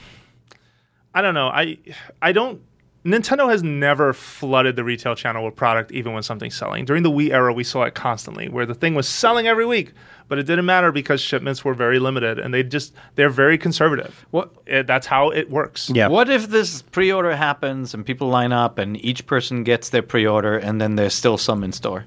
I 1.15 1.23
don't 1.23 1.35
know. 1.35 1.49
I 1.49 1.79
I 2.23 2.33
don't. 2.33 2.63
Nintendo 3.05 3.49
has 3.51 3.63
never 3.63 4.13
flooded 4.13 4.77
the 4.77 4.85
retail 4.85 5.15
channel 5.15 5.43
with 5.45 5.57
product, 5.57 5.91
even 5.91 6.13
when 6.13 6.23
something's 6.23 6.55
selling. 6.55 6.85
During 6.85 7.03
the 7.03 7.11
Wii 7.11 7.31
era, 7.33 7.51
we 7.53 7.65
saw 7.65 7.85
it 7.85 7.95
constantly, 7.95 8.51
where 8.51 8.67
the 8.67 8.75
thing 8.75 8.95
was 8.95 9.09
selling 9.09 9.47
every 9.47 9.65
week, 9.65 9.93
but 10.29 10.39
it 10.39 10.43
didn't 10.43 10.67
matter 10.67 10.93
because 10.93 11.19
shipments 11.21 11.65
were 11.65 11.73
very 11.73 11.99
limited, 11.99 12.39
and 12.39 12.53
they 12.53 12.63
just 12.63 12.93
they're 13.15 13.31
very 13.31 13.57
conservative. 13.57 14.27
What- 14.33 14.51
It, 14.67 14.87
that's 14.87 15.07
how 15.07 15.31
it 15.31 15.51
works. 15.51 15.91
yeah 15.95 16.09
What 16.09 16.29
if 16.29 16.49
this 16.51 16.83
pre-order 16.83 17.35
happens 17.35 17.95
and 17.95 18.05
people 18.05 18.29
line 18.29 18.53
up 18.53 18.79
and 18.79 19.03
each 19.03 19.27
person 19.27 19.65
gets 19.65 19.89
their 19.89 20.03
pre-order 20.03 20.59
and 20.59 20.79
then 20.81 20.97
there's 20.97 21.15
still 21.15 21.39
some 21.39 21.65
in 21.65 21.73
store, 21.73 22.05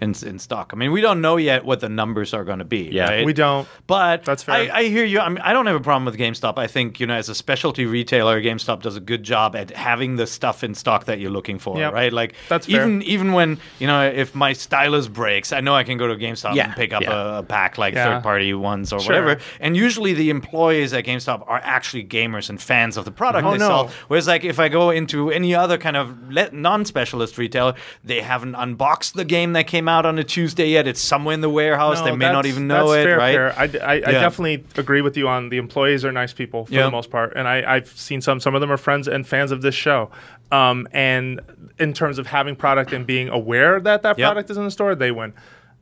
in, 0.00 0.14
in 0.24 0.38
stock? 0.38 0.70
I 0.72 0.76
mean, 0.76 0.92
we 0.92 1.00
don't 1.00 1.20
know 1.20 1.36
yet 1.36 1.64
what 1.64 1.80
the 1.80 1.88
numbers 1.88 2.34
are 2.34 2.44
going 2.44 2.58
to 2.58 2.64
be. 2.64 2.88
Yeah. 2.92 3.08
right? 3.10 3.26
We 3.26 3.32
don't. 3.32 3.66
But 3.86 4.24
That's 4.24 4.42
fair. 4.42 4.54
I, 4.72 4.80
I 4.80 4.84
hear 4.88 5.04
you. 5.04 5.20
I 5.20 5.28
mean, 5.28 5.38
I 5.38 5.52
don't 5.52 5.66
have 5.66 5.76
a 5.76 5.80
problem 5.80 6.04
with 6.04 6.16
GameStop. 6.16 6.58
I 6.58 6.66
think 6.66 7.00
you 7.00 7.06
know, 7.06 7.14
as 7.14 7.28
a 7.28 7.34
specialty 7.34 7.86
retailer, 7.86 8.40
GameStop 8.40 8.82
does 8.82 8.96
a 8.96 9.00
good 9.00 9.22
job 9.22 9.54
at 9.56 9.70
having 9.70 10.16
the 10.16 10.26
stuff 10.26 10.62
in 10.64 10.74
stock 10.74 11.04
that 11.06 11.18
you're 11.20 11.30
looking 11.30 11.58
for. 11.58 11.78
Yep. 11.78 11.92
Right? 11.92 12.12
Like 12.12 12.34
That's 12.48 12.66
fair. 12.66 12.76
even 12.82 13.02
even 13.02 13.32
when 13.32 13.58
you 13.78 13.86
know, 13.86 14.02
if 14.06 14.34
my 14.34 14.52
stylus 14.52 15.08
breaks, 15.08 15.52
I 15.52 15.60
know 15.60 15.74
I 15.74 15.84
can 15.84 15.98
go 15.98 16.06
to 16.06 16.16
GameStop 16.16 16.54
Yeah, 16.54 16.66
and 16.66 16.74
pick 16.74 16.92
up 16.92 17.02
yeah. 17.02 17.36
a, 17.36 17.38
a 17.38 17.42
pack 17.42 17.78
like 17.78 17.94
Yeah. 17.94 18.14
third 18.16 18.22
party 18.22 18.52
ones 18.54 18.92
or 18.92 19.00
Sure. 19.00 19.14
whatever. 19.20 19.40
And 19.60 19.76
usually 19.76 20.12
the 20.14 20.30
employees 20.30 20.92
at 20.92 21.04
GameStop 21.04 21.44
are 21.46 21.60
actually 21.62 22.04
gamers 22.04 22.48
and 22.50 22.60
fans 22.60 22.96
of 22.96 23.04
the 23.04 23.10
product 23.10 23.46
Oh, 23.46 23.52
they 23.52 23.58
no. 23.58 23.68
sell. 23.68 23.90
Whereas 24.08 24.26
like 24.26 24.44
if 24.44 24.58
I 24.58 24.68
go 24.68 24.90
into 24.90 25.30
any 25.30 25.54
other 25.54 25.78
kind 25.78 25.96
of 25.96 26.16
non-specialist 26.52 27.38
retailer, 27.38 27.74
they 28.04 28.20
haven't 28.20 28.54
unboxed 28.54 29.14
the 29.14 29.24
game 29.24 29.52
that 29.54 29.66
came 29.66 29.85
out 29.88 30.06
on 30.06 30.18
a 30.18 30.24
Tuesday 30.24 30.68
yet. 30.70 30.86
It's 30.86 31.00
somewhere 31.00 31.34
in 31.34 31.40
the 31.40 31.50
warehouse. 31.50 32.00
they 32.02 32.14
may 32.14 32.26
not 32.30 32.46
even 32.46 32.66
know 32.66 32.92
it. 32.92 33.04
fair, 33.04 33.18
right? 33.18 33.34
Fair. 33.34 33.52
I, 33.82 33.94
I, 33.94 33.94
I 33.94 34.00
definitely 34.12 34.64
agree 34.76 35.00
with 35.00 35.16
you 35.16 35.28
on 35.28 35.48
the 35.48 35.58
employees 35.58 36.04
are 36.04 36.12
nice 36.12 36.32
people 36.32 36.66
for 36.66 36.72
Yeah. 36.74 36.84
the 36.84 36.90
most 36.90 37.10
part, 37.10 37.34
and 37.36 37.46
I, 37.48 37.74
I've 37.76 37.88
seen 37.88 38.20
some. 38.20 38.40
Some 38.40 38.54
of 38.54 38.60
them 38.60 38.70
are 38.72 38.76
friends 38.76 39.08
and 39.08 39.26
fans 39.26 39.50
of 39.52 39.62
this 39.62 39.74
show. 39.74 40.10
Um, 40.52 40.86
and 40.92 41.40
in 41.78 41.92
terms 41.92 42.18
of 42.18 42.26
having 42.28 42.54
product 42.54 42.92
and 42.92 43.04
being 43.04 43.28
aware 43.28 43.80
that 43.80 44.02
that 44.02 44.16
Yep. 44.18 44.26
product 44.28 44.50
is 44.50 44.56
in 44.56 44.64
the 44.64 44.70
store, 44.70 44.94
they 44.94 45.10
win. 45.10 45.32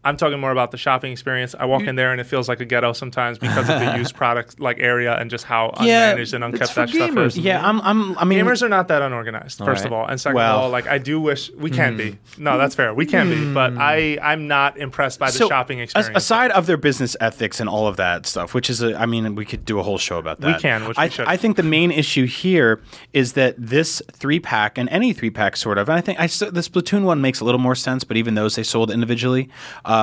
I'm 0.05 0.17
talking 0.17 0.39
more 0.39 0.51
about 0.51 0.71
the 0.71 0.77
shopping 0.77 1.13
experience. 1.13 1.55
I 1.59 1.65
walk 1.65 1.83
in 1.83 1.97
there 1.97 2.13
and 2.13 2.21
it 2.21 2.25
feels 2.25 2.49
like 2.49 2.61
a 2.61 2.65
ghetto 2.65 2.93
sometimes 2.93 3.39
because 3.39 3.69
of 3.69 3.81
the 3.81 3.97
used 3.99 4.15
product 4.15 4.61
like 4.61 4.79
area 4.79 5.17
and 5.19 5.31
just 5.31 5.45
how 5.45 5.73
Yeah, 5.81 6.15
unmanaged 6.15 6.35
and 6.35 6.45
it's 6.45 6.61
unkept 6.61 6.73
for 6.73 6.81
that 6.87 6.91
stuff 6.91 7.17
is. 7.19 7.39
yeah 7.39 7.67
i'm, 7.67 7.81
I'm 7.81 8.19
i 8.19 8.25
mean 8.25 8.45
Gamers 8.45 8.63
are 8.63 8.69
not 8.69 8.89
that 8.89 9.03
unorganized, 9.03 9.59
first 9.59 9.81
right. 9.81 9.87
of 9.87 9.93
all, 9.93 10.07
and 10.07 10.21
second 10.21 10.37
Well- 10.37 10.57
of 10.59 10.63
all, 10.65 10.71
like 10.71 10.87
I 10.87 10.99
do 10.99 11.21
wish 11.21 11.51
we 11.53 11.71
can 11.71 11.97
be. 11.97 12.19
No, 12.39 12.59
that's 12.59 12.75
fair. 12.75 12.93
We 12.93 13.07
can 13.07 13.31
be, 13.31 13.53
but 13.55 13.77
I 13.79 14.19
I'm 14.23 14.47
not 14.49 14.77
impressed 14.79 15.19
by 15.19 15.27
the 15.31 15.39
So, 15.39 15.49
shopping 15.49 15.81
as- 15.81 15.91
experience. 15.91 16.17
aside 16.17 16.51
of 16.51 16.67
their 16.67 16.77
business 16.77 17.17
ethics 17.21 17.61
and 17.61 17.69
all 17.69 17.87
of 17.87 17.97
that 17.97 18.27
stuff, 18.27 18.55
which 18.55 18.69
is, 18.69 18.83
a, 18.83 18.95
I 18.99 19.07
mean, 19.07 19.35
we 19.35 19.45
could 19.45 19.65
do 19.65 19.79
a 19.79 19.83
whole 19.83 19.99
show 19.99 20.19
about 20.19 20.41
that. 20.41 20.57
We 20.57 20.61
can, 20.61 20.87
which 20.89 20.97
we 20.99 21.05
I, 21.05 21.09
should. 21.09 21.27
I 21.27 21.37
think 21.37 21.57
the 21.57 21.63
main 21.63 21.91
issue 21.91 22.27
here 22.27 22.81
is 23.13 23.33
that 23.35 23.55
this 23.59 24.03
three 24.13 24.41
pack 24.41 24.77
and 24.79 24.89
any 24.91 25.13
three 25.13 25.31
pack 25.31 25.57
sort 25.57 25.79
of, 25.79 25.89
and 25.89 25.97
I 25.97 26.01
think 26.01 26.19
I, 26.21 26.25
s- 26.25 26.39
the 26.41 26.51
Splatoon 26.69 27.05
one 27.05 27.21
makes 27.21 27.41
a 27.41 27.45
little 27.45 27.61
more 27.61 27.75
sense, 27.75 28.05
but 28.05 28.17
even 28.17 28.35
those 28.35 28.57
they 28.57 28.63
sold 28.63 28.91
individually. 28.91 29.49
Uh, 29.85 29.94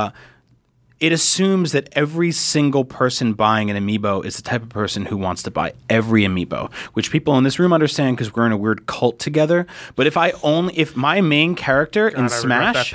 it 1.00 1.12
assumes 1.12 1.72
that 1.72 1.90
every 1.94 2.32
single 2.32 2.86
person 2.86 3.34
buying 3.34 3.72
an 3.72 3.78
amiibo 3.78 4.24
is 4.24 4.36
the 4.36 4.44
type 4.44 4.62
of 4.62 4.70
person 4.70 5.06
who 5.08 5.18
wants 5.18 5.42
to 5.44 5.50
buy 5.52 5.74
every 5.90 6.22
amiibo, 6.24 6.72
which 6.94 7.10
people 7.12 7.36
in 7.40 7.44
this 7.44 7.58
room 7.58 7.74
understand 7.74 8.16
because 8.16 8.36
we're 8.36 8.46
in 8.46 8.52
a 8.52 8.58
weird 8.58 8.86
cult 8.86 9.18
together. 9.18 9.66
But 9.96 10.06
if 10.06 10.16
I 10.16 10.32
only, 10.44 10.78
if 10.78 10.96
my 10.96 11.20
main 11.22 11.56
character 11.56 12.08
in 12.08 12.26
I 12.26 12.28
Smash, 12.28 12.94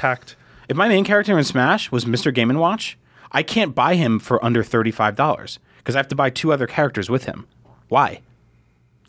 if 0.69 0.77
my 0.77 0.87
main 0.89 1.05
character 1.05 1.37
in 1.37 1.43
Smash 1.43 1.91
was 1.91 2.05
Mr. 2.05 2.33
Game 2.33 2.49
and 2.49 2.61
Watch, 2.61 2.97
I 3.33 3.43
can't 3.43 3.75
buy 3.75 3.97
him 3.97 4.21
for 4.21 4.43
under 4.45 4.63
thirty-five 4.63 5.17
dollars 5.17 5.59
because 5.79 5.97
I 5.97 5.99
have 5.99 6.09
to 6.09 6.17
buy 6.17 6.31
two 6.31 6.53
other 6.53 6.69
characters 6.69 7.11
with 7.11 7.25
him. 7.25 7.47
Why? 7.89 8.21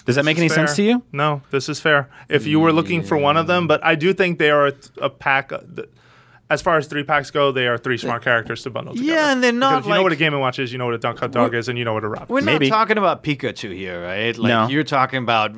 Does 0.05 0.15
that 0.15 0.25
make 0.25 0.37
any 0.37 0.47
is 0.47 0.53
sense 0.53 0.75
to 0.77 0.83
you? 0.83 1.03
No, 1.11 1.41
this 1.51 1.67
is 1.69 1.79
fair. 1.79 2.09
If 2.29 2.47
you 2.47 2.59
were 2.59 2.71
looking 2.71 3.03
for 3.03 3.17
one 3.17 3.35
of 3.37 3.45
them, 3.45 3.67
but 3.67 3.83
I 3.83 3.95
do 3.95 4.13
think 4.13 4.39
they 4.39 4.49
are 4.49 4.67
a, 4.67 4.73
a 5.01 5.09
pack. 5.09 5.51
uh, 5.51 5.59
As 6.49 6.61
far 6.61 6.77
as 6.77 6.87
three 6.87 7.03
packs 7.03 7.29
go, 7.29 7.51
they 7.51 7.67
are 7.67 7.77
three 7.77 7.97
smart 7.97 8.23
characters 8.23 8.63
to 8.63 8.69
bundle 8.69 8.93
together. 8.95 9.13
Yeah, 9.13 9.31
and 9.33 9.43
they're 9.43 9.51
not 9.51 9.79
Because 9.79 9.87
you 9.89 9.93
know 9.95 10.03
what 10.03 10.13
a 10.13 10.15
Game 10.15 10.33
and 10.33 10.41
Watch 10.41 10.59
is, 10.59 10.71
you 10.71 10.77
know 10.77 10.85
what 10.85 10.93
a 10.93 10.97
Duck 10.97 11.19
Hunt 11.19 11.33
Dog 11.33 11.53
is, 11.53 11.67
and 11.67 11.77
you 11.77 11.83
know 11.83 11.93
what 11.93 12.05
a 12.05 12.07
Rob. 12.07 12.29
We're 12.29 12.39
is. 12.39 12.45
Maybe. 12.45 12.69
not 12.69 12.77
talking 12.77 12.97
about 12.97 13.21
Pikachu 13.23 13.75
here, 13.75 14.01
right? 14.01 14.37
Like 14.37 14.47
No. 14.49 14.67
you're 14.69 14.85
talking 14.85 15.19
about 15.21 15.51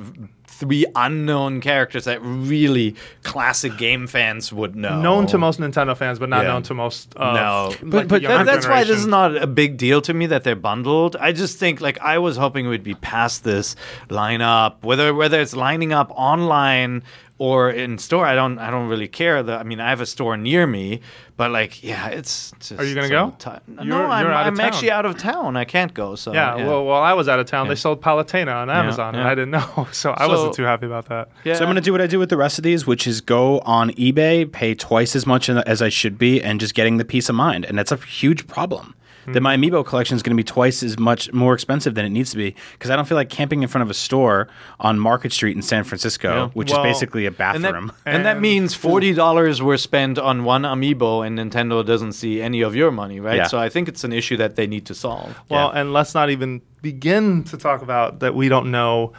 three 0.46 0.84
unknown 0.96 1.60
characters 1.60 2.04
that 2.04 2.18
really 2.22 2.94
classic 3.22 3.78
game 3.78 4.06
fans 4.06 4.52
would 4.52 4.74
know. 4.76 5.00
Known 5.00 5.26
to 5.28 5.38
most 5.38 5.58
Nintendo 5.60 5.96
fans, 5.96 6.18
but 6.18 6.28
not 6.28 6.42
Yeah. 6.42 6.48
known 6.48 6.62
to 6.64 6.74
most. 6.74 7.14
Of, 7.14 7.34
No, 7.34 7.68
like, 7.68 7.80
but, 7.90 8.08
but 8.08 8.22
that, 8.22 8.44
that's 8.44 8.66
why 8.66 8.82
this 8.84 8.98
is 8.98 9.06
not 9.06 9.36
a 9.36 9.46
big 9.46 9.76
deal 9.78 10.02
to 10.02 10.12
me 10.12 10.26
that 10.26 10.42
they're 10.44 10.56
bundled. 10.56 11.16
I 11.18 11.32
just 11.32 11.56
think 11.58 11.80
like 11.80 11.98
I 12.00 12.18
was 12.18 12.36
hoping 12.36 12.68
we'd 12.68 12.82
be 12.82 12.94
past 12.96 13.44
this 13.44 13.74
lineup, 14.10 14.82
whether 14.82 15.14
whether 15.14 15.40
it's 15.40 15.54
lining 15.54 15.92
up 15.92 16.10
online 16.14 17.04
or 17.40 17.70
in 17.70 17.96
store. 17.98 18.26
I 18.26 18.34
don't 18.34 18.58
I 18.58 18.70
don't 18.70 18.88
really 18.88 19.08
care. 19.08 19.42
The, 19.42 19.54
I 19.54 19.62
mean, 19.64 19.80
I 19.80 19.88
have 19.88 20.02
a 20.02 20.06
store 20.06 20.36
near 20.36 20.66
me, 20.66 21.00
but 21.38 21.50
like 21.50 21.82
yeah, 21.82 22.08
it's. 22.08 22.52
Just 22.60 22.78
Are 22.78 22.84
you 22.84 22.94
gonna 22.94 23.08
go? 23.08 23.34
ti- 23.38 23.50
no, 23.66 23.82
You're- 23.82 23.96
I'm, 24.04 24.22
you're 24.24 24.32
out 24.32 24.46
I'm 24.46 24.56
town. 24.56 24.66
actually 24.66 24.90
out 24.90 25.06
of 25.06 25.16
town. 25.16 25.56
I 25.56 25.64
can't 25.64 25.94
go. 25.94 26.14
So 26.16 26.34
Yeah, 26.34 26.54
well, 26.66 26.84
while 26.84 27.02
I 27.02 27.14
was 27.14 27.28
out 27.28 27.38
of 27.40 27.46
town, 27.46 27.68
they 27.68 27.74
sold 27.76 28.02
Palutena 28.02 28.54
on 28.54 28.68
Amazon, 28.68 29.14
and 29.14 29.24
yeah. 29.24 29.30
I 29.30 29.34
didn't 29.34 29.52
know, 29.52 29.88
so 29.92 30.12
I 30.16 30.26
So- 30.26 30.28
wasn't 30.28 30.54
too 30.54 30.64
happy 30.64 30.84
about 30.86 31.06
that. 31.06 31.30
yeah. 31.44 31.54
So 31.54 31.60
I'm 31.64 31.66
going 31.68 31.76
to 31.76 31.80
do 31.80 31.92
what 31.92 32.02
I 32.02 32.06
do 32.06 32.18
with 32.18 32.28
the 32.28 32.36
rest 32.36 32.58
of 32.58 32.62
these, 32.64 32.86
which 32.86 33.06
is 33.06 33.20
go 33.22 33.60
on 33.60 33.90
eBay, 33.92 34.50
pay 34.50 34.74
twice 34.74 35.16
as 35.16 35.26
much 35.26 35.48
as 35.48 35.80
I 35.80 35.88
should 35.88 36.18
be, 36.18 36.42
and 36.42 36.60
just 36.60 36.74
getting 36.74 36.98
the 36.98 37.04
peace 37.06 37.28
of 37.30 37.34
mind. 37.34 37.64
And 37.64 37.78
that's 37.78 37.90
a 37.92 37.96
huge 37.96 38.46
problem. 38.46 38.94
Hmm. 39.24 39.32
That 39.32 39.40
my 39.42 39.56
amiibo 39.56 39.84
collection 39.84 40.16
is 40.16 40.22
going 40.22 40.36
to 40.36 40.40
be 40.40 40.44
twice 40.44 40.82
as 40.82 40.98
much 40.98 41.32
more 41.32 41.52
expensive 41.54 41.94
than 41.94 42.04
it 42.04 42.10
needs 42.10 42.30
to 42.30 42.36
be 42.36 42.54
because 42.72 42.90
I 42.90 42.96
don't 42.96 43.06
feel 43.06 43.16
like 43.16 43.28
camping 43.28 43.62
in 43.62 43.68
front 43.68 43.82
of 43.82 43.90
a 43.90 43.94
store 43.94 44.48
on 44.78 44.98
Market 44.98 45.32
Street 45.32 45.56
in 45.56 45.62
San 45.62 45.84
Francisco, 45.84 46.50
which 46.54 46.70
Well, 46.70 46.84
is 46.84 46.92
basically 46.92 47.24
a 47.26 47.28
and 47.28 47.36
that, 47.36 47.62
bathroom. 47.62 47.92
and 48.06 48.24
that 48.24 48.40
means 48.40 48.74
forty 48.74 49.12
dollars 49.12 49.60
were 49.60 49.76
spent 49.78 50.18
on 50.18 50.44
one 50.44 50.62
amiibo, 50.62 51.26
and 51.26 51.38
Nintendo 51.38 51.84
doesn't 51.84 52.12
see 52.12 52.40
any 52.40 52.62
of 52.62 52.74
your 52.74 52.90
money, 52.90 53.20
right? 53.20 53.36
Yeah. 53.36 53.46
So 53.46 53.58
I 53.58 53.68
think 53.68 53.88
it's 53.88 54.04
an 54.04 54.12
issue 54.12 54.36
that 54.38 54.56
they 54.56 54.66
need 54.66 54.86
to 54.86 54.94
solve. 54.94 55.38
Well, 55.48 55.70
and 55.70 55.92
let's 55.92 56.14
not 56.14 56.30
even 56.30 56.62
begin 56.82 57.44
to 57.44 57.56
talk 57.56 57.82
about 57.82 58.20
that 58.20 58.34
we 58.34 58.48
don't 58.48 58.70
know 58.70 59.12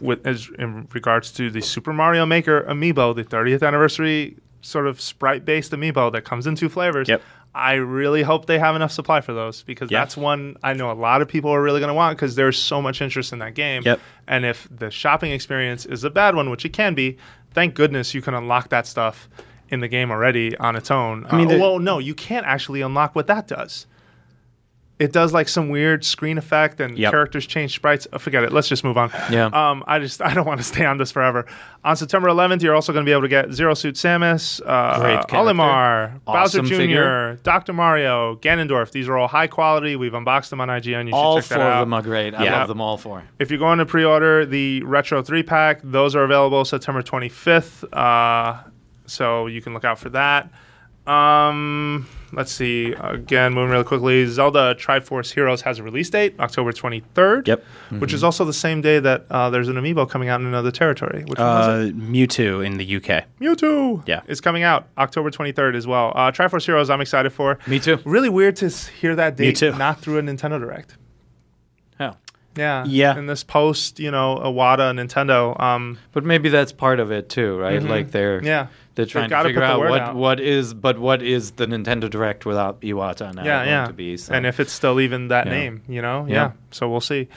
with 0.00 0.26
as 0.26 0.48
in 0.58 0.88
regards 0.94 1.30
to 1.32 1.50
the 1.50 1.60
Super 1.60 1.92
Mario 1.92 2.24
Maker 2.24 2.62
amiibo, 2.62 3.14
the 3.14 3.24
30th 3.24 3.62
anniversary 3.66 4.36
sort 4.62 4.86
of 4.86 4.98
sprite-based 5.00 5.72
amiibo 5.72 6.10
that 6.12 6.24
comes 6.24 6.46
in 6.46 6.54
two 6.54 6.70
flavors. 6.70 7.08
Yep. 7.08 7.20
I 7.54 7.74
really 7.74 8.22
hope 8.22 8.46
they 8.46 8.58
have 8.58 8.74
enough 8.74 8.90
supply 8.90 9.20
for 9.20 9.32
those 9.32 9.62
because 9.62 9.90
Yeah. 9.90 10.00
that's 10.00 10.16
one 10.16 10.56
I 10.64 10.72
know 10.72 10.90
a 10.90 10.92
lot 10.92 11.22
of 11.22 11.28
people 11.28 11.50
are 11.50 11.62
really 11.62 11.78
going 11.80 11.88
to 11.88 11.94
want 11.94 12.16
because 12.16 12.34
there's 12.34 12.58
so 12.58 12.82
much 12.82 13.00
interest 13.00 13.32
in 13.32 13.38
that 13.38 13.54
game. 13.54 13.82
Yep. 13.84 14.00
And 14.26 14.44
if 14.44 14.66
the 14.70 14.90
shopping 14.90 15.30
experience 15.30 15.86
is 15.86 16.02
a 16.02 16.10
bad 16.10 16.34
one, 16.34 16.50
which 16.50 16.64
it 16.64 16.72
can 16.72 16.94
be, 16.94 17.16
thank 17.52 17.74
goodness 17.74 18.12
you 18.14 18.22
can 18.22 18.34
unlock 18.34 18.70
that 18.70 18.86
stuff 18.86 19.28
in 19.68 19.80
the 19.80 19.88
game 19.88 20.10
already 20.10 20.56
on 20.58 20.74
its 20.76 20.90
own. 20.90 21.26
I 21.30 21.36
mean, 21.36 21.46
uh, 21.46 21.52
the- 21.54 21.58
well, 21.60 21.78
no, 21.78 21.98
you 21.98 22.14
can't 22.14 22.44
actually 22.46 22.80
unlock 22.80 23.14
what 23.14 23.28
that 23.28 23.46
does. 23.46 23.86
It 24.96 25.12
does 25.12 25.32
like 25.34 25.48
some 25.48 25.70
weird 25.70 26.04
screen 26.04 26.38
effect 26.38 26.78
and 26.80 26.96
Yep. 26.96 27.10
characters 27.10 27.46
change 27.48 27.74
sprites. 27.74 28.06
Oh, 28.12 28.18
forget 28.18 28.44
it. 28.44 28.52
Let's 28.52 28.68
just 28.68 28.84
move 28.84 28.96
on. 28.96 29.10
Yeah. 29.28 29.46
Um, 29.46 29.82
I 29.88 29.98
just 29.98 30.22
I 30.22 30.32
don't 30.32 30.46
want 30.46 30.60
to 30.60 30.64
stay 30.64 30.84
on 30.84 30.98
this 30.98 31.10
forever. 31.10 31.46
On 31.84 31.96
September 31.96 32.28
11th, 32.28 32.62
you're 32.62 32.76
also 32.76 32.92
going 32.92 33.04
to 33.04 33.08
be 33.08 33.12
able 33.12 33.22
to 33.22 33.28
get 33.28 33.52
Zero 33.52 33.74
Suit 33.74 33.96
Samus, 33.96 34.60
uh, 34.64 35.24
Olimar, 35.30 36.20
Awesome 36.28 36.60
Bowser 36.62 36.62
Jr., 36.62 36.74
figure. 36.76 37.34
Dr. 37.42 37.72
Mario, 37.72 38.36
Ganondorf. 38.36 38.92
These 38.92 39.08
are 39.08 39.18
all 39.18 39.26
high 39.26 39.48
quality. 39.48 39.96
We've 39.96 40.12
unboxed 40.14 40.50
them 40.50 40.60
on 40.60 40.68
IGN. 40.68 41.08
You 41.08 41.14
all 41.14 41.40
should 41.40 41.48
check 41.48 41.56
four 41.56 41.64
that 41.64 41.72
out. 41.72 41.82
of 41.82 41.86
them 41.88 41.94
are 41.94 42.02
great. 42.02 42.32
I 42.34 42.44
Yeah. 42.44 42.58
love 42.60 42.68
them 42.68 42.80
all 42.80 42.96
four. 42.96 43.24
If 43.40 43.50
you're 43.50 43.58
going 43.58 43.78
to 43.80 43.86
pre-order 43.86 44.46
the 44.46 44.82
Retro 44.84 45.22
3-pack, 45.22 45.80
those 45.82 46.14
are 46.14 46.22
available 46.22 46.64
September 46.64 47.02
25th. 47.02 47.84
Uh, 47.92 48.58
so 49.06 49.48
you 49.48 49.60
can 49.60 49.74
look 49.74 49.84
out 49.84 49.98
for 49.98 50.10
that. 50.10 50.50
Um, 51.06 52.06
let's 52.36 52.52
see. 52.52 52.92
Again, 52.92 53.52
moving 53.54 53.70
really 53.70 53.84
quickly. 53.84 54.26
Zelda 54.26 54.74
Triforce 54.74 55.32
Heroes 55.34 55.62
has 55.62 55.78
a 55.78 55.82
release 55.82 56.10
date, 56.10 56.34
October 56.40 56.72
23rd. 56.72 57.46
Yep. 57.46 57.64
Which 57.98 58.12
is 58.12 58.24
also 58.24 58.44
the 58.44 58.52
same 58.52 58.80
day 58.80 58.98
that 59.00 59.26
uh, 59.30 59.50
there's 59.50 59.68
an 59.68 59.76
amiibo 59.76 60.08
coming 60.08 60.28
out 60.28 60.40
in 60.40 60.46
another 60.46 60.70
territory. 60.70 61.24
Which 61.26 61.38
one 61.38 61.60
is 61.80 61.88
it? 61.90 61.94
Uh, 61.94 61.98
Mewtwo 61.98 62.64
in 62.66 62.76
the 62.78 62.96
UK. 62.96 63.24
Mewtwo. 63.40 64.06
Yeah. 64.06 64.22
Is 64.26 64.40
coming 64.40 64.62
out 64.62 64.88
October 64.98 65.30
23rd 65.30 65.76
as 65.76 65.86
well. 65.86 66.12
Uh, 66.14 66.30
Triforce 66.32 66.64
Heroes, 66.66 66.90
I'm 66.90 67.00
excited 67.00 67.32
for. 67.32 67.58
Me 67.66 67.78
too. 67.78 67.98
Really 68.04 68.28
weird 68.28 68.56
to 68.56 68.68
hear 68.68 69.14
that 69.16 69.36
date 69.36 69.56
too. 69.56 69.72
not 69.76 70.00
through 70.00 70.18
a 70.18 70.22
Nintendo 70.22 70.58
Direct. 70.60 70.96
Yeah. 72.00 72.14
Yeah. 72.56 72.84
Yeah. 72.86 73.18
In 73.18 73.26
this 73.26 73.42
post, 73.44 73.98
you 73.98 74.10
know, 74.10 74.36
Iwata 74.42 74.92
Nintendo. 74.94 75.58
Um, 75.60 75.98
But 76.12 76.24
maybe 76.24 76.48
that's 76.48 76.72
part 76.72 77.00
of 77.00 77.10
it 77.10 77.28
too, 77.28 77.56
right? 77.58 77.82
Like 77.82 78.10
they're 78.12 78.38
Mm-hmm. 78.38 78.46
yeah. 78.46 78.66
They're 78.94 79.06
trying 79.06 79.24
to 79.24 79.30
gotta 79.30 79.48
figure 79.48 79.62
out 79.62 79.80
what 79.80 80.00
out. 80.00 80.16
what 80.16 80.40
is 80.40 80.72
but 80.74 80.98
what 80.98 81.22
is 81.22 81.52
the 81.52 81.66
Nintendo 81.66 82.08
Direct 82.08 82.46
without 82.46 82.80
Iwata 82.80 83.34
now 83.34 83.44
yeah, 83.44 83.58
going 83.58 83.68
yeah. 83.68 83.86
to 83.86 83.92
be? 83.92 84.16
So. 84.16 84.34
And 84.34 84.46
if 84.46 84.60
it's 84.60 84.72
still 84.72 85.00
even 85.00 85.28
that 85.28 85.46
Yeah. 85.46 85.52
name, 85.52 85.82
you 85.88 86.00
know, 86.02 86.26
yeah. 86.28 86.34
Yeah. 86.34 86.52
So 86.70 86.88
we'll 86.88 87.00
see. 87.00 87.28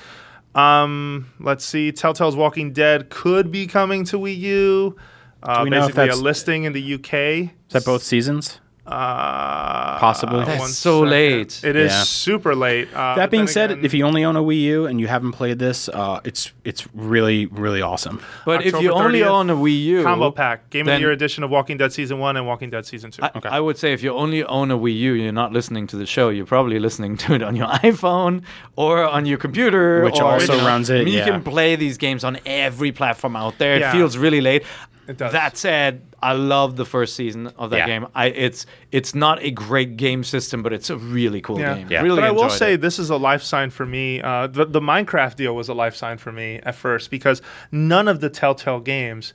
Um, 0.56 1.32
let's 1.40 1.64
see. 1.66 1.92
Telltale's 1.92 2.36
Walking 2.36 2.74
Dead 2.74 3.10
could 3.10 3.52
be 3.52 3.68
coming 3.68 4.04
to 4.06 4.18
Wii 4.18 4.38
U. 4.40 4.96
Uh, 5.44 5.60
Do 5.60 5.64
we 5.66 5.70
know 5.70 5.86
if 5.86 5.96
basically, 5.96 6.10
a 6.10 6.16
listing 6.16 6.64
in 6.64 6.74
the 6.74 6.94
UK. 6.96 7.14
Is 7.14 7.74
that 7.74 7.86
both 7.86 8.02
seasons? 8.02 8.60
Uh, 8.88 10.00
Possibly. 10.00 10.46
That's 10.46 10.74
so 10.76 11.00
second. 11.02 11.10
late. 11.12 11.62
It 11.64 11.76
is 11.76 11.92
Yeah. 11.92 12.04
super 12.04 12.56
late. 12.56 12.88
Uh, 12.94 13.16
That 13.16 13.30
being 13.30 13.48
said, 13.48 13.72
again, 13.72 13.86
if 13.86 13.94
you 13.94 14.06
only 14.06 14.24
own 14.24 14.36
a 14.36 14.42
Wii 14.42 14.62
U 14.62 14.86
and 14.86 15.00
you 15.00 15.08
haven't 15.08 15.34
played 15.34 15.60
this, 15.60 15.90
uh, 15.90 16.20
it's 16.24 16.52
it's 16.64 16.88
really 16.94 17.48
really 17.48 17.82
awesome. 17.82 18.22
but 18.46 18.66
if 18.66 18.74
you 18.82 18.90
October 18.90 19.06
only 19.06 19.24
own 19.24 19.50
a 19.50 19.56
Wii 19.56 19.84
U 19.84 20.04
combo 20.04 20.32
pack, 20.32 20.70
Game 20.70 20.82
of 20.82 20.86
then- 20.88 20.96
the 20.96 21.02
Year 21.02 21.12
edition 21.12 21.44
of 21.44 21.50
Walking 21.50 21.78
Dead 21.78 21.92
season 21.94 22.20
one 22.20 22.38
and 22.38 22.46
Walking 22.48 22.70
Dead 22.70 22.86
season 22.86 23.12
two. 23.12 23.22
I, 23.24 23.32
I 23.58 23.60
would 23.60 23.78
say 23.78 23.94
if 23.94 24.02
you 24.04 24.12
only 24.14 24.44
own 24.46 24.72
a 24.72 24.78
Wii 24.78 24.96
U, 24.98 25.14
you're 25.14 25.32
not 25.32 25.52
listening 25.52 25.86
to 25.88 25.96
the 25.98 26.06
show. 26.06 26.30
You're 26.30 26.46
probably 26.46 26.80
listening 26.80 27.18
to 27.18 27.34
it 27.36 27.42
on 27.44 27.56
your 27.56 27.68
iPhone 27.84 28.44
or 28.76 29.04
on 29.08 29.26
your 29.26 29.38
computer, 29.38 30.04
Which 30.04 30.20
or, 30.20 30.24
also 30.24 30.54
you 30.54 30.62
know, 30.62 30.68
runs 30.68 30.90
it, 30.90 31.02
I 31.02 31.04
mean, 31.04 31.14
yeah. 31.14 31.26
You 31.26 31.32
can 31.34 31.44
play 31.44 31.76
these 31.76 31.98
games 31.98 32.24
on 32.24 32.40
every 32.46 32.92
platform 32.92 33.36
out 33.36 33.58
there. 33.58 33.80
Yeah. 33.80 33.90
It 33.90 33.92
feels 33.94 34.18
really 34.18 34.42
late. 34.42 34.64
It 35.08 35.18
does. 35.18 35.32
That 35.32 35.56
said, 35.58 36.02
I 36.22 36.34
love 36.34 36.76
the 36.76 36.86
first 36.86 37.16
season 37.16 37.48
of 37.58 37.70
that 37.70 37.78
Yeah. 37.78 37.86
game. 37.88 38.08
I 38.14 38.26
it's 38.28 38.66
it's 38.92 39.16
not 39.16 39.42
a 39.42 39.52
great 39.52 39.96
game 39.98 40.24
system, 40.24 40.64
but 40.64 40.74
it's 40.74 40.90
a 40.90 40.98
really 40.98 41.40
cool 41.42 41.60
Yeah. 41.60 41.76
game. 41.76 41.88
Yeah. 41.90 42.02
Really 42.02 42.18
but 42.22 42.26
I 42.26 42.32
will 42.32 42.44
enjoyed 42.44 42.58
say 42.58 42.74
it. 42.74 42.82
this 42.82 43.00
is 43.00 43.10
a 43.10 43.16
life 43.18 43.42
sign 43.44 43.70
for 43.70 43.86
me. 43.86 44.22
Uh, 44.22 44.48
the, 44.48 44.66
the 44.66 44.82
Minecraft 44.82 45.36
deal 45.36 45.56
was 45.56 45.70
a 45.70 45.74
life 45.74 45.96
sign 45.96 46.18
for 46.18 46.32
me 46.32 46.60
at 46.64 46.76
first 46.76 47.10
because 47.10 47.42
none 47.72 48.08
of 48.08 48.20
the 48.20 48.30
Telltale 48.30 48.80
games 48.82 49.34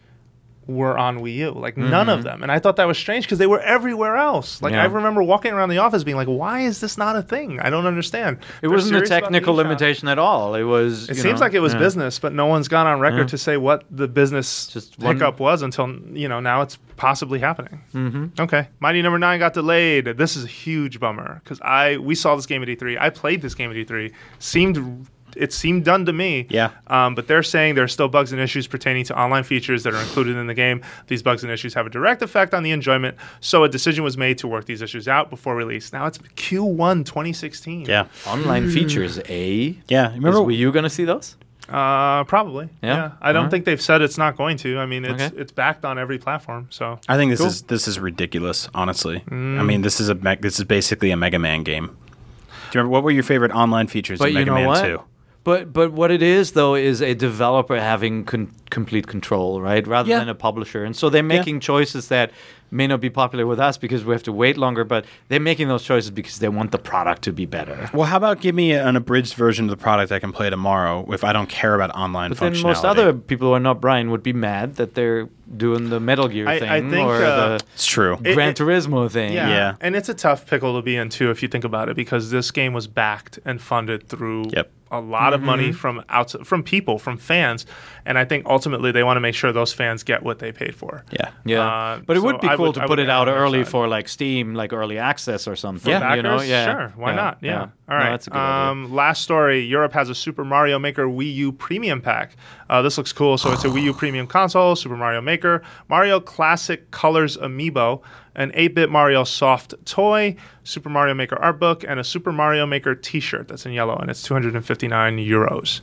were 0.66 0.96
on 0.96 1.18
Wii 1.20 1.34
U. 1.36 1.50
Like 1.50 1.76
none 1.76 2.08
of 2.08 2.22
them. 2.22 2.42
And 2.42 2.50
I 2.52 2.58
thought 2.58 2.76
that 2.76 2.86
was 2.86 2.96
strange 2.96 3.24
because 3.24 3.38
they 3.38 3.46
were 3.46 3.60
everywhere 3.60 4.16
else. 4.16 4.62
Like 4.62 4.72
Mm-hmm. 4.72 4.76
Yeah. 4.78 4.82
I 4.84 4.86
remember 4.86 5.22
walking 5.22 5.52
around 5.52 5.68
the 5.68 5.78
office 5.78 6.02
being 6.04 6.16
like, 6.16 6.28
why 6.28 6.60
is 6.60 6.80
this 6.80 6.96
not 6.96 7.14
a 7.16 7.22
thing? 7.22 7.60
I 7.60 7.68
don't 7.68 7.84
understand. 7.86 8.38
It 8.38 8.44
They're 8.62 8.70
wasn't 8.70 9.02
a 9.02 9.06
technical 9.06 9.54
limitation 9.54 10.08
at 10.08 10.18
all. 10.18 10.54
It 10.54 10.62
was. 10.62 11.10
It 11.10 11.16
seems 11.16 11.40
know, 11.40 11.46
like 11.46 11.54
it 11.54 11.60
was 11.60 11.74
yeah. 11.74 11.80
business, 11.80 12.18
but 12.18 12.32
no 12.32 12.46
one's 12.46 12.68
gone 12.68 12.86
on 12.86 13.00
record 13.00 13.18
Yeah. 13.22 13.26
to 13.26 13.38
say 13.38 13.56
what 13.56 13.84
the 13.90 14.08
business 14.08 14.68
Just 14.68 14.98
one- 14.98 15.18
was 15.38 15.62
until 15.62 15.94
you 16.12 16.28
know 16.28 16.40
now 16.40 16.62
it's 16.62 16.78
possibly 16.96 17.38
happening. 17.38 17.80
Mm-hmm. 17.94 18.40
Okay, 18.40 18.68
Mighty 18.80 19.02
Number 19.02 19.18
Nine 19.18 19.38
got 19.40 19.52
delayed. 19.54 20.04
This 20.06 20.36
is 20.36 20.44
a 20.44 20.48
huge 20.48 21.00
bummer 21.00 21.40
because 21.42 21.60
I 21.60 21.96
we 21.98 22.14
saw 22.14 22.36
this 22.36 22.46
game 22.46 22.62
at 22.62 22.68
E3. 22.68 22.98
I 23.00 23.10
played 23.10 23.42
this 23.42 23.54
game 23.54 23.70
at 23.70 23.76
E3. 23.76 24.12
Seemed 24.38 25.06
it 25.36 25.52
seemed 25.52 25.84
done 25.84 26.04
to 26.06 26.12
me. 26.12 26.46
Yeah. 26.50 26.70
Um, 26.86 27.14
but 27.14 27.26
they're 27.28 27.42
saying 27.42 27.74
there 27.74 27.84
are 27.84 27.88
still 27.88 28.08
bugs 28.08 28.32
and 28.32 28.40
issues 28.40 28.66
pertaining 28.66 29.04
to 29.06 29.18
online 29.18 29.44
features 29.44 29.82
that 29.84 29.94
are 29.94 30.00
included 30.00 30.36
in 30.36 30.46
the 30.46 30.54
game. 30.54 30.82
These 31.06 31.22
bugs 31.22 31.42
and 31.42 31.52
issues 31.52 31.74
have 31.74 31.86
a 31.86 31.90
direct 31.90 32.22
effect 32.22 32.54
on 32.54 32.62
the 32.62 32.70
enjoyment. 32.70 33.16
So 33.40 33.64
a 33.64 33.68
decision 33.68 34.04
was 34.04 34.16
made 34.16 34.38
to 34.38 34.48
work 34.48 34.66
these 34.66 34.82
issues 34.82 35.08
out 35.08 35.30
before 35.30 35.56
release. 35.56 35.92
Now 35.92 36.06
it's 36.06 36.18
Q1 36.18 37.04
2016. 37.06 37.86
Yeah, 37.86 38.06
Online 38.26 38.70
features, 38.70 39.18
eh? 39.28 39.74
yeah. 39.88 40.10
Is 40.10 40.14
Remember 40.16 40.40
Wii 40.40 40.56
U 40.58 40.72
going 40.72 40.84
to 40.84 40.90
see 40.90 41.04
those? 41.04 41.36
Uh, 41.68 42.24
probably. 42.24 42.68
Yeah? 42.82 42.94
Yeah. 42.96 43.10
I 43.22 43.32
don't 43.32 43.36
Alright. 43.44 43.50
think 43.52 43.64
they've 43.64 43.80
said 43.80 44.02
it's 44.02 44.18
not 44.18 44.36
going 44.36 44.56
to. 44.58 44.78
I 44.78 44.84
mean, 44.86 45.04
it's 45.04 45.22
Okay. 45.22 45.36
it's 45.40 45.52
backed 45.52 45.84
on 45.84 45.98
every 45.98 46.18
platform. 46.18 46.66
So 46.70 46.98
I 47.08 47.16
think 47.16 47.30
this 47.30 47.38
Cool. 47.38 47.46
is 47.48 47.62
this 47.62 47.86
is 47.88 47.98
ridiculous. 48.00 48.68
Honestly, 48.74 49.22
Mm. 49.30 49.58
I 49.60 49.62
mean 49.62 49.82
this 49.82 50.00
is 50.00 50.08
a 50.08 50.14
me- 50.16 50.36
this 50.40 50.58
is 50.58 50.64
basically 50.64 51.12
a 51.12 51.16
Mega 51.16 51.38
Man 51.38 51.62
game. 51.62 51.86
Do 51.86 51.92
you 51.92 52.80
remember 52.80 52.90
what 52.90 53.04
were 53.04 53.10
your 53.12 53.22
favorite 53.22 53.52
online 53.52 53.86
features 53.86 54.18
But 54.18 54.30
in 54.30 54.32
you 54.34 54.38
Mega 54.40 54.50
know 54.50 54.54
Man 54.56 54.66
what? 54.66 54.84
Two? 54.84 55.02
But 55.44 55.72
but 55.72 55.92
what 55.92 56.10
it 56.12 56.22
is 56.22 56.52
though 56.52 56.74
is 56.76 57.00
a 57.02 57.14
developer 57.14 57.78
having 57.80 58.24
con- 58.24 58.52
complete 58.70 59.06
control, 59.08 59.60
right? 59.60 59.84
Rather 59.86 60.08
Yeah. 60.08 60.20
than 60.20 60.28
a 60.28 60.34
publisher, 60.34 60.84
and 60.84 60.94
so 60.94 61.10
they're 61.10 61.22
making 61.22 61.60
choices 61.60 62.08
that 62.08 62.30
may 62.70 62.86
not 62.86 63.00
be 63.00 63.10
popular 63.10 63.46
with 63.46 63.60
us 63.60 63.76
because 63.76 64.02
we 64.04 64.14
have 64.14 64.22
to 64.22 64.32
wait 64.32 64.56
longer. 64.56 64.84
But 64.84 65.04
they're 65.28 65.40
making 65.40 65.66
those 65.68 65.82
choices 65.82 66.10
because 66.12 66.38
they 66.38 66.48
want 66.48 66.70
the 66.70 66.78
product 66.78 67.22
to 67.22 67.32
be 67.32 67.44
better. 67.44 67.90
Well, 67.92 68.06
how 68.06 68.18
about 68.18 68.40
give 68.40 68.54
me 68.54 68.72
an 68.72 68.94
abridged 68.96 69.34
version 69.34 69.64
of 69.64 69.70
the 69.70 69.76
product 69.76 70.12
I 70.12 70.20
can 70.20 70.30
play 70.32 70.48
tomorrow 70.48 71.06
if 71.12 71.24
I 71.24 71.32
don't 71.32 71.48
care 71.48 71.74
about 71.74 71.90
online 71.96 72.30
But 72.30 72.38
functionality? 72.38 72.52
then 72.52 72.62
most 72.62 72.84
other 72.84 73.12
people 73.12 73.48
who 73.48 73.54
are 73.54 73.60
not 73.60 73.80
Brian 73.80 74.10
would 74.12 74.22
be 74.22 74.32
mad 74.32 74.76
that 74.76 74.94
they're 74.94 75.28
doing 75.56 75.90
the 75.90 75.98
Metal 76.00 76.28
Gear 76.28 76.46
I- 76.48 76.58
thing 76.60 76.68
I 76.70 76.80
think, 76.80 77.06
or 77.08 77.16
uh, 77.16 77.48
the 77.58 77.64
it's 77.74 77.84
true. 77.86 78.16
It- 78.24 78.34
Gran 78.34 78.50
it- 78.50 78.56
Turismo 78.56 79.10
thing. 79.10 79.32
yeah. 79.32 79.48
Yeah. 79.48 79.74
and 79.80 79.96
it's 79.96 80.08
a 80.08 80.14
tough 80.14 80.46
pickle 80.46 80.76
to 80.76 80.82
be 80.82 80.96
in 80.96 81.08
too 81.08 81.30
if 81.30 81.42
you 81.42 81.48
think 81.48 81.64
about 81.64 81.88
it 81.88 81.96
because 81.96 82.30
this 82.30 82.50
game 82.52 82.72
was 82.72 82.86
backed 82.86 83.38
and 83.44 83.60
funded 83.60 84.08
through 84.08 84.44
Yep. 84.54 84.70
A 84.92 85.00
lot 85.00 85.32
of 85.32 85.40
Mm-hmm. 85.40 85.46
money 85.46 85.72
from 85.72 86.04
outside 86.08 86.46
from 86.46 86.62
people, 86.62 86.98
from 86.98 87.16
fans, 87.16 87.66
and 88.06 88.16
I 88.18 88.24
think 88.24 88.46
ultimately 88.46 88.92
they 88.92 89.02
want 89.02 89.16
to 89.16 89.20
make 89.20 89.34
sure 89.34 89.50
those 89.52 89.72
fans 89.72 90.04
get 90.04 90.22
what 90.22 90.38
they 90.38 90.52
paid 90.52 90.74
for. 90.76 91.04
Yeah. 91.10 91.30
Yeah, 91.44 91.60
Uh, 91.66 92.00
but 92.06 92.16
it 92.16 92.20
so 92.20 92.26
would 92.26 92.40
be 92.40 92.48
cool 92.48 92.66
would- 92.66 92.74
to 92.76 92.86
put 92.86 92.98
it 93.00 93.10
out 93.10 93.26
err 93.28 93.34
on 93.34 93.38
their 93.38 93.44
early 93.44 93.64
for 93.64 93.88
like 93.88 94.08
Steam, 94.08 94.54
like 94.54 94.72
early 94.72 94.98
access 94.98 95.48
or 95.48 95.56
something. 95.56 95.90
Yeah, 95.90 96.14
you 96.14 96.22
know, 96.22 96.40
yeah, 96.40 96.64
sure. 96.72 96.92
Why 96.96 97.10
yeah, 97.10 97.16
not? 97.16 97.38
Yeah. 97.40 97.52
All 97.54 97.58
right. 97.60 97.70
No, 97.88 97.96
right. 97.96 98.10
that's 98.10 98.26
a 98.26 98.30
good 98.30 98.38
idea. 98.38 98.70
um, 98.70 98.94
last 98.94 99.22
story: 99.22 99.60
Europe 99.60 99.92
has 99.94 100.08
a 100.08 100.14
Super 100.14 100.44
Mario 100.44 100.78
Maker 100.78 101.06
Wii 101.06 101.34
U 101.34 101.52
Premium 101.52 102.00
Pack. 102.00 102.36
Uh, 102.70 102.80
this 102.82 102.96
looks 102.96 103.12
cool. 103.12 103.36
So 103.38 103.50
it's 103.52 103.64
a 103.64 103.68
Wii 103.68 103.82
U 103.82 103.92
Premium 103.94 104.26
console, 104.26 104.76
Super 104.76 104.96
Mario 104.96 105.20
Maker, 105.20 105.62
Mario 105.88 106.20
Classic 106.20 106.90
Colors 106.90 107.36
Amiibo, 107.36 108.00
an 108.34 108.50
8-bit 108.52 108.88
Mario 108.90 109.24
soft 109.24 109.74
toy, 109.84 110.36
Super 110.64 110.88
Mario 110.88 111.14
Maker 111.14 111.36
art 111.40 111.58
book, 111.58 111.84
and 111.86 111.98
a 111.98 112.04
Super 112.04 112.32
Mario 112.32 112.66
Maker 112.66 112.94
T-shirt 112.94 113.48
that's 113.48 113.66
in 113.66 113.72
yellow, 113.72 113.96
and 113.96 114.10
it's 114.10 114.22
259 114.22 115.16
euros, 115.18 115.80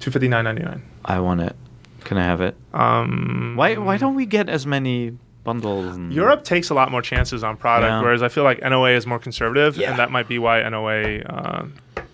259.99. 0.00 0.80
I 1.04 1.20
want 1.20 1.40
it. 1.40 1.54
Can 2.04 2.18
I 2.18 2.24
have 2.24 2.40
it? 2.40 2.56
Um, 2.72 3.54
why 3.56 3.74
why 3.76 3.96
don't 3.96 4.14
we 4.14 4.26
get 4.26 4.48
as 4.48 4.66
many 4.66 5.16
bundles? 5.44 5.96
And, 5.96 6.12
Europe 6.12 6.44
takes 6.44 6.70
a 6.70 6.74
lot 6.74 6.90
more 6.90 7.02
chances 7.02 7.42
on 7.42 7.56
product, 7.56 7.90
Yeah. 7.90 8.00
whereas 8.02 8.22
I 8.22 8.28
feel 8.28 8.44
like 8.44 8.60
NOA 8.62 8.90
is 8.90 9.06
more 9.06 9.18
conservative, 9.18 9.76
Yeah. 9.76 9.90
and 9.90 9.98
that 9.98 10.10
might 10.10 10.28
be 10.28 10.38
why 10.38 10.60
NOA. 10.68 11.20
Uh, 11.22 11.66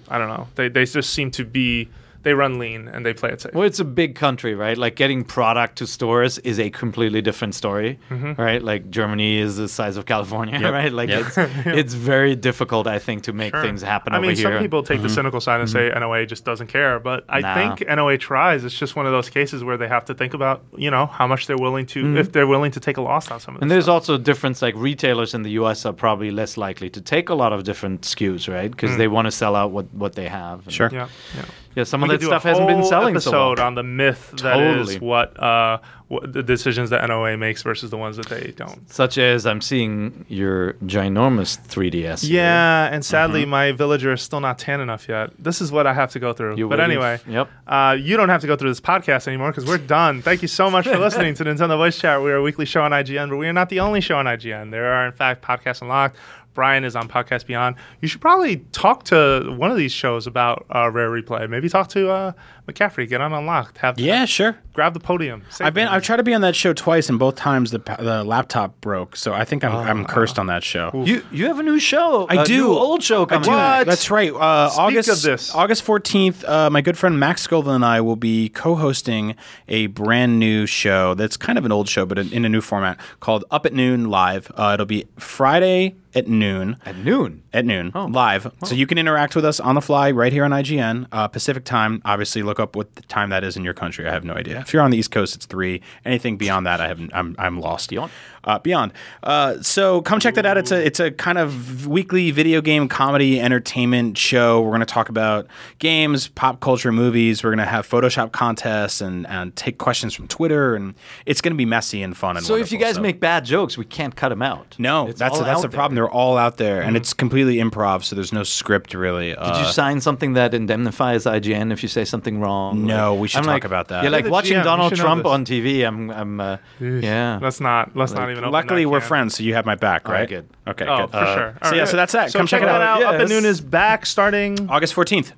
I 0.08 0.18
don't 0.18 0.28
know. 0.28 0.48
They 0.54 0.68
they 0.68 0.84
just 0.84 1.10
seem 1.12 1.30
to 1.32 1.44
be. 1.44 1.88
They 2.22 2.34
run 2.34 2.58
lean 2.58 2.88
and 2.88 3.04
they 3.04 3.12
play 3.14 3.30
it 3.30 3.40
safe. 3.40 3.52
Well, 3.54 3.64
it's 3.66 3.80
a 3.80 3.84
big 3.84 4.14
country, 4.14 4.54
right? 4.54 4.78
Like 4.78 4.94
getting 4.96 5.24
product 5.24 5.76
to 5.78 5.86
stores 5.86 6.38
is 6.38 6.58
a 6.60 6.70
completely 6.70 7.20
different 7.22 7.54
story, 7.54 7.98
Mm-hmm. 8.10 8.40
right? 8.40 8.62
Like 8.62 8.90
Germany 8.90 9.38
is 9.38 9.56
the 9.56 9.68
size 9.68 9.96
of 9.96 10.06
California, 10.06 10.58
right? 10.78 10.92
Like 10.92 11.08
Yep. 11.08 11.26
it's 11.26 11.38
it's 11.66 11.94
very 11.94 12.36
difficult, 12.36 12.86
I 12.86 12.98
think, 12.98 13.24
to 13.24 13.32
make 13.32 13.52
Sure. 13.54 13.62
things 13.62 13.82
happen 13.82 14.12
I 14.12 14.18
over 14.18 14.26
mean, 14.26 14.36
here. 14.36 14.44
some 14.52 14.62
people 14.62 14.82
take 14.82 15.02
the 15.02 15.08
cynical 15.08 15.40
side 15.40 15.60
and 15.60 15.68
say 15.68 15.90
NOA 15.90 16.26
just 16.26 16.44
doesn't 16.44 16.68
care, 16.68 16.98
but 17.00 17.24
I 17.28 17.40
Nah. 17.40 17.54
think 17.54 17.88
NOA 17.88 18.18
tries. 18.18 18.64
It's 18.64 18.78
just 18.78 18.94
one 18.96 19.06
of 19.06 19.12
those 19.12 19.28
cases 19.28 19.64
where 19.64 19.76
they 19.76 19.88
have 19.88 20.04
to 20.06 20.14
think 20.14 20.32
about, 20.34 20.62
you 20.76 20.90
know, 20.90 21.06
how 21.06 21.26
much 21.26 21.46
they're 21.46 21.58
willing 21.58 21.86
to, 21.86 22.16
if 22.16 22.32
they're 22.32 22.46
willing 22.46 22.70
to 22.72 22.80
take 22.80 22.96
a 22.98 23.02
loss 23.02 23.30
on 23.30 23.40
some 23.40 23.54
of 23.54 23.60
this. 23.60 23.62
And 23.64 23.70
there's 23.70 23.84
stuff. 23.84 23.94
also 23.94 24.14
a 24.14 24.18
difference. 24.18 24.62
Like 24.62 24.74
retailers 24.76 25.34
in 25.34 25.42
the 25.42 25.50
U.S. 25.62 25.84
are 25.86 25.92
probably 25.92 26.30
less 26.30 26.56
likely 26.56 26.88
to 26.90 27.00
take 27.00 27.28
a 27.28 27.34
lot 27.34 27.52
of 27.52 27.64
different 27.64 28.02
SKUs, 28.02 28.52
right? 28.52 28.68
Mm. 28.70 28.72
Because 28.72 28.96
they 28.96 29.08
want 29.08 29.26
to 29.26 29.32
sell 29.32 29.54
out 29.56 29.70
what 29.72 29.86
what 29.92 30.14
they 30.14 30.28
have. 30.28 30.60
And- 30.66 30.72
Sure. 30.72 30.90
yeah, 30.92 31.08
yeah. 31.36 31.44
Yeah. 31.74 31.84
Some 31.84 32.02
We 32.02 32.14
of 32.14 32.20
that 32.20 32.26
stuff 32.26 32.42
hasn't 32.42 32.66
been 32.66 32.84
selling 32.84 33.18
so 33.20 33.30
episode 33.30 33.58
well. 33.58 33.66
on 33.66 33.74
the 33.74 33.82
myth 33.82 34.32
that 34.42 34.60
is 34.60 34.88
Totally. 34.88 34.98
what 34.98 35.38
uh, 35.40 35.78
what 36.08 36.30
the 36.30 36.42
decisions 36.42 36.90
that 36.90 37.06
NOA 37.08 37.38
makes 37.38 37.62
versus 37.62 37.88
the 37.90 37.96
ones 37.96 38.18
that 38.18 38.26
they 38.26 38.52
don't. 38.54 38.90
Such 38.90 39.16
as 39.16 39.46
I'm 39.46 39.62
seeing 39.62 40.26
your 40.28 40.74
ginormous 40.84 41.58
3DS. 41.68 42.20
here. 42.26 42.34
Yeah, 42.36 42.90
and 42.92 43.02
sadly, 43.02 43.46
my 43.46 43.72
villager 43.72 44.12
is 44.12 44.20
still 44.20 44.40
not 44.40 44.58
tan 44.58 44.80
enough 44.80 45.08
yet. 45.08 45.30
This 45.38 45.62
is 45.62 45.72
what 45.72 45.86
I 45.86 45.94
have 45.94 46.10
to 46.12 46.18
go 46.18 46.34
through. 46.34 46.56
You're 46.56 46.68
but 46.68 46.80
waiting 46.80 46.96
anyway, 46.96 47.18
yep. 47.26 47.48
uh, 47.66 47.96
you 47.98 48.18
don't 48.18 48.28
have 48.28 48.42
to 48.42 48.46
go 48.46 48.56
through 48.56 48.68
this 48.70 48.80
podcast 48.80 49.26
anymore 49.26 49.50
because 49.52 49.64
we're 49.64 49.78
done. 49.78 50.20
Thank 50.20 50.42
you 50.42 50.48
so 50.48 50.70
much 50.70 50.86
for 50.86 50.98
listening 51.06 51.34
to 51.36 51.44
Nintendo 51.44 51.78
Voice 51.78 51.98
Chat. 51.98 52.20
We 52.22 52.30
are 52.30 52.36
a 52.36 52.42
weekly 52.42 52.66
show 52.66 52.82
on 52.82 52.90
IGN, 52.90 53.30
but 53.30 53.38
we 53.38 53.48
are 53.48 53.52
not 53.54 53.70
the 53.70 53.80
only 53.80 54.02
show 54.02 54.18
on 54.18 54.26
IGN. 54.26 54.70
There 54.70 54.92
are, 54.92 55.06
in 55.06 55.12
fact, 55.12 55.42
Podcasts 55.42 55.80
Unlocked. 55.80 56.16
Brian 56.54 56.84
is 56.84 56.94
on 56.96 57.08
Podcast 57.08 57.46
Beyond. 57.46 57.76
You 58.00 58.08
should 58.08 58.20
probably 58.20 58.58
talk 58.72 59.04
to 59.04 59.54
one 59.56 59.70
of 59.70 59.76
these 59.76 59.92
shows 59.92 60.26
about 60.26 60.66
uh, 60.74 60.90
Rare 60.90 61.10
Replay. 61.10 61.48
Maybe 61.48 61.68
talk 61.68 61.88
to 61.88 62.10
uh, 62.10 62.32
McCaffrey. 62.66 63.08
Get 63.08 63.20
on 63.20 63.32
Unlocked. 63.32 63.78
Have 63.78 63.98
Yeah, 63.98 64.24
sure. 64.24 64.56
grab 64.72 64.94
the 64.94 65.00
podium. 65.00 65.42
Say 65.50 65.64
I've 65.64 65.74
been. 65.74 65.86
things. 65.86 65.96
I've 65.96 66.02
tried 66.02 66.16
to 66.16 66.22
be 66.22 66.32
on 66.34 66.40
that 66.42 66.54
show 66.56 66.72
twice, 66.72 67.08
and 67.08 67.18
both 67.18 67.36
times 67.36 67.70
the 67.72 67.78
the 67.98 68.22
laptop 68.24 68.80
broke. 68.80 69.16
So 69.16 69.32
I 69.34 69.44
think 69.44 69.64
I'm 69.64 69.74
I'm 69.74 70.04
cursed 70.04 70.38
on 70.38 70.46
that 70.46 70.62
show. 70.62 70.90
You 71.04 71.24
you 71.32 71.46
have 71.46 71.58
a 71.58 71.62
new 71.62 71.78
show. 71.78 72.26
I 72.28 72.42
a 72.42 72.44
do. 72.44 72.58
New 72.68 72.72
old 72.72 73.02
show 73.02 73.26
coming. 73.26 73.48
What? 73.50 73.58
out. 73.58 73.86
That's 73.86 74.10
right. 74.10 74.32
Uh, 74.32 74.68
Speak 74.70 74.80
August 74.80 75.08
of 75.08 75.22
this. 75.22 75.54
August 75.54 75.82
fourteenth. 75.82 76.44
Uh, 76.44 76.70
my 76.70 76.80
good 76.80 76.96
friend 76.96 77.18
Max 77.18 77.42
Scoville 77.42 77.74
and 77.74 77.84
I 77.84 78.00
will 78.00 78.16
be 78.16 78.48
co-hosting 78.48 79.34
a 79.68 79.86
brand 79.88 80.38
new 80.38 80.66
show 80.66 81.14
that's 81.14 81.36
kind 81.36 81.58
of 81.58 81.64
an 81.64 81.72
old 81.72 81.88
show, 81.88 82.06
but 82.06 82.18
in, 82.18 82.32
in 82.32 82.44
a 82.44 82.48
new 82.48 82.60
format 82.60 82.98
called 83.20 83.44
Up 83.50 83.66
at 83.66 83.72
Noon 83.72 84.08
Live. 84.08 84.50
Uh, 84.56 84.72
it'll 84.74 84.86
be 84.86 85.06
Friday 85.18 85.96
at 86.14 86.28
noon. 86.28 86.76
At 86.84 86.96
noon. 86.98 87.42
At 87.54 87.64
noon, 87.64 87.90
live. 87.94 88.52
So 88.64 88.74
you 88.74 88.86
can 88.86 88.98
interact 88.98 89.34
with 89.34 89.44
us 89.46 89.60
on 89.60 89.74
the 89.74 89.80
fly 89.80 90.10
right 90.10 90.32
here 90.32 90.44
on 90.44 90.50
IGN 90.50 91.06
uh, 91.10 91.28
Pacific 91.28 91.64
time. 91.64 92.02
Obviously, 92.04 92.42
look 92.42 92.60
up 92.62 92.76
what 92.76 92.94
the 92.94 93.02
time 93.02 93.30
that 93.30 93.44
is 93.44 93.56
in 93.56 93.64
your 93.64 93.74
country. 93.74 94.08
I 94.08 94.12
have 94.12 94.24
no 94.24 94.34
idea. 94.34 94.60
If 94.60 94.72
you're 94.72 94.82
on 94.82 94.90
the 94.90 94.98
East 94.98 95.10
Coast, 95.10 95.34
it's 95.34 95.46
three. 95.46 95.82
Anything 96.04 96.36
beyond 96.36 96.66
that, 96.66 96.80
I 96.80 96.88
have 96.88 97.00
I'm 97.12 97.34
I'm 97.38 97.60
lost. 97.60 97.90
Beyond? 97.90 98.10
Uh, 98.44 98.58
beyond. 98.58 98.92
Uh, 99.22 99.62
so 99.62 100.02
come 100.02 100.18
check 100.18 100.34
that 100.34 100.44
out. 100.44 100.56
It's 100.58 100.72
a 100.72 100.84
it's 100.84 100.98
a 100.98 101.12
kind 101.12 101.38
of 101.38 101.86
weekly 101.86 102.32
video 102.32 102.60
game 102.60 102.88
comedy 102.88 103.40
entertainment 103.40 104.18
show. 104.18 104.60
We're 104.62 104.70
going 104.70 104.80
to 104.80 104.86
talk 104.86 105.08
about 105.08 105.46
games, 105.78 106.26
pop 106.26 106.58
culture, 106.60 106.90
movies. 106.90 107.44
We're 107.44 107.50
going 107.50 107.58
to 107.58 107.64
have 107.64 107.88
Photoshop 107.88 108.32
contests 108.32 109.00
and 109.00 109.28
and 109.28 109.54
take 109.54 109.78
questions 109.78 110.12
from 110.12 110.26
Twitter, 110.26 110.74
and 110.74 110.94
it's 111.24 111.40
going 111.40 111.52
to 111.52 111.56
be 111.56 111.64
messy 111.64 112.02
and 112.02 112.16
fun. 112.16 112.36
And 112.36 112.44
So 112.44 112.56
if 112.56 112.72
you 112.72 112.78
guys 112.78 112.96
So- 112.96 113.00
make 113.02 113.20
bad 113.20 113.44
jokes, 113.44 113.78
we 113.78 113.84
can't 113.84 114.16
cut 114.16 114.30
them 114.30 114.42
out. 114.42 114.74
no, 114.78 115.06
It's 115.06 115.20
that's 115.20 115.38
all 115.38 115.44
that's 115.44 115.62
the 115.62 115.68
problem. 115.68 115.94
They're 115.94 116.10
all 116.10 116.36
out 116.36 116.56
there, 116.56 116.82
and 116.82 116.96
it's 116.96 117.12
completely 117.14 117.56
improv. 117.58 118.02
So 118.02 118.16
there's 118.16 118.32
no 118.32 118.42
script 118.42 118.92
really. 118.92 119.28
Did 119.28 119.38
Uh, 119.38 119.62
you 119.64 119.72
sign 119.72 120.00
something 120.00 120.32
that 120.32 120.52
indemnifies 120.52 121.26
IGN 121.26 121.70
if 121.72 121.84
you 121.84 121.88
say 121.88 122.04
something 122.04 122.40
wrong? 122.40 122.86
No, 122.86 123.12
Like- 123.12 123.20
we 123.22 123.28
should 123.28 123.38
I'm 123.38 123.44
talk 123.44 123.52
like- 123.52 123.64
about 123.64 123.86
that. 123.88 124.02
Yeah, 124.02 124.10
like 124.10 124.22
You're 124.22 124.30
the 124.30 124.32
watching 124.32 124.56
GM, 124.58 124.64
Donald 124.64 124.96
Trump 124.96 125.26
on 125.26 125.44
TV. 125.44 125.84
I'm, 125.86 126.10
I'm, 126.10 126.40
uh, 126.40 126.56
yeah. 126.80 127.38
Let's 127.40 127.60
not. 127.60 127.94
Let's 127.94 128.12
not 128.12 128.31
even. 128.32 128.44
Open 128.44 128.52
Luckily, 128.52 128.82
that 128.84 128.88
we're 128.90 128.98
can. 129.00 129.08
friends, 129.08 129.36
so 129.36 129.42
you 129.44 129.54
have 129.54 129.64
my 129.66 129.74
back, 129.76 130.06
All 130.08 130.12
right, 130.12 130.20
right? 130.20 130.28
good. 130.28 130.48
Okay, 130.66 130.86
Oh, 130.86 131.02
good. 131.06 131.10
for 131.10 131.16
Uh, 131.16 131.34
sure. 131.34 131.54
So 131.62 131.68
All 131.68 131.74
yeah, 131.74 131.80
right. 131.82 131.88
so 131.88 131.96
that's 131.96 132.12
that. 132.12 132.30
So 132.32 132.38
Come 132.40 132.46
check, 132.46 132.62
it 132.62 132.68
out. 132.68 133.02
Up 133.02 133.14
at 133.14 133.20
Yes. 133.20 133.28
noon 133.30 133.44
is 133.44 133.60
back 133.60 134.04
starting 134.06 134.68
August 134.68 134.94
fourteenth. 134.94 135.32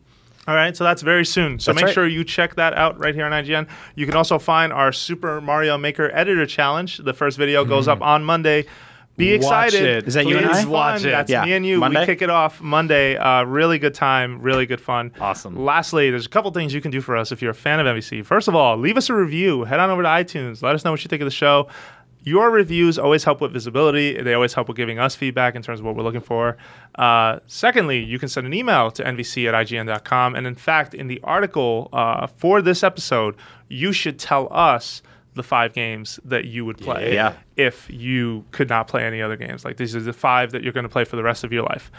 All 0.46 0.54
right, 0.54 0.76
so 0.76 0.84
that's 0.84 1.00
very 1.00 1.24
soon. 1.24 1.58
So 1.58 1.70
That's 1.72 1.76
make 1.76 1.86
right. 1.86 1.94
sure 1.94 2.06
you 2.06 2.22
check 2.22 2.56
that 2.56 2.74
out 2.74 2.98
right 2.98 3.14
here 3.14 3.24
on 3.24 3.32
IGN. 3.32 3.66
You 3.94 4.04
can 4.04 4.14
also 4.14 4.38
find 4.38 4.74
our 4.74 4.92
Super 4.92 5.40
Mario 5.40 5.78
Maker 5.78 6.10
Editor 6.14 6.44
Challenge. 6.44 6.98
The 6.98 7.14
first 7.14 7.38
video 7.38 7.64
goes 7.64 7.88
up 7.88 8.02
on 8.02 8.24
Monday. 8.24 8.66
Be 9.16 9.38
Watch 9.38 9.68
excited. 9.68 9.82
it. 10.02 10.08
Is 10.08 10.14
that 10.14 10.26
you 10.26 10.36
and 10.36 10.44
Please 10.46 10.56
I? 10.58 10.62
fun. 10.62 10.70
Watch 10.70 11.04
it. 11.04 11.10
That's 11.12 11.30
Yeah. 11.30 11.44
me 11.46 11.52
and 11.54 11.64
you. 11.64 11.78
Monday? 11.78 12.00
We 12.00 12.04
kick 12.06 12.20
it 12.20 12.28
off 12.30 12.60
Monday. 12.60 13.16
Uh, 13.16 13.44
really 13.44 13.78
good 13.78 13.94
time. 13.94 14.42
Really 14.42 14.66
good 14.66 14.80
fun. 14.80 15.12
Awesome. 15.20 15.64
Lastly, 15.64 16.10
there's 16.10 16.26
a 16.26 16.28
couple 16.28 16.50
things 16.50 16.74
you 16.74 16.80
can 16.82 16.90
do 16.90 17.00
for 17.00 17.16
us 17.16 17.30
if 17.32 17.40
you're 17.40 17.52
a 17.52 17.54
fan 17.54 17.78
of 17.80 17.86
NVC. 17.86 18.22
First 18.22 18.48
of 18.48 18.54
all, 18.56 18.76
leave 18.76 18.96
us 18.98 19.08
a 19.08 19.14
review. 19.14 19.64
Head 19.64 19.78
on 19.80 19.88
over 19.88 20.02
to 20.02 20.08
iTunes. 20.08 20.62
Let 20.62 20.74
us 20.74 20.84
know 20.84 20.90
what 20.90 21.02
you 21.04 21.08
think 21.08 21.22
of 21.22 21.26
the 21.26 21.30
show. 21.30 21.68
Your 22.24 22.50
reviews 22.50 22.98
always 22.98 23.22
help 23.22 23.40
with 23.40 23.52
visibility. 23.52 24.20
They 24.20 24.34
always 24.34 24.54
help 24.54 24.68
with 24.68 24.76
giving 24.76 24.98
us 24.98 25.14
feedback 25.14 25.54
in 25.54 25.62
terms 25.62 25.80
of 25.80 25.86
what 25.86 25.94
we're 25.94 26.02
looking 26.02 26.22
for. 26.22 26.56
Uh, 26.94 27.38
secondly, 27.46 28.02
you 28.02 28.18
can 28.18 28.28
send 28.28 28.46
an 28.46 28.54
email 28.54 28.90
to 28.92 29.04
nvc 29.04 29.46
at 29.46 29.54
ign.com. 29.66 30.34
And 30.34 30.46
in 30.46 30.54
fact, 30.54 30.94
in 30.94 31.06
the 31.06 31.20
article 31.22 31.90
uh, 31.92 32.26
for 32.26 32.62
this 32.62 32.82
episode, 32.82 33.36
you 33.68 33.92
should 33.92 34.18
tell 34.18 34.48
us 34.50 35.02
the 35.34 35.42
five 35.42 35.72
games 35.72 36.18
that 36.24 36.44
you 36.44 36.64
would 36.64 36.78
play 36.78 37.14
Yeah. 37.14 37.34
If 37.56 37.88
you 37.90 38.44
could 38.50 38.68
not 38.68 38.88
play 38.88 39.04
any 39.04 39.22
other 39.22 39.36
games. 39.36 39.64
Like 39.64 39.76
these 39.76 39.94
are 39.94 40.00
the 40.00 40.12
five 40.12 40.50
that 40.52 40.62
you're 40.62 40.72
going 40.72 40.84
to 40.84 40.88
play 40.88 41.04
for 41.04 41.16
the 41.16 41.22
rest 41.22 41.44
of 41.44 41.52
your 41.52 41.62
life. 41.62 41.90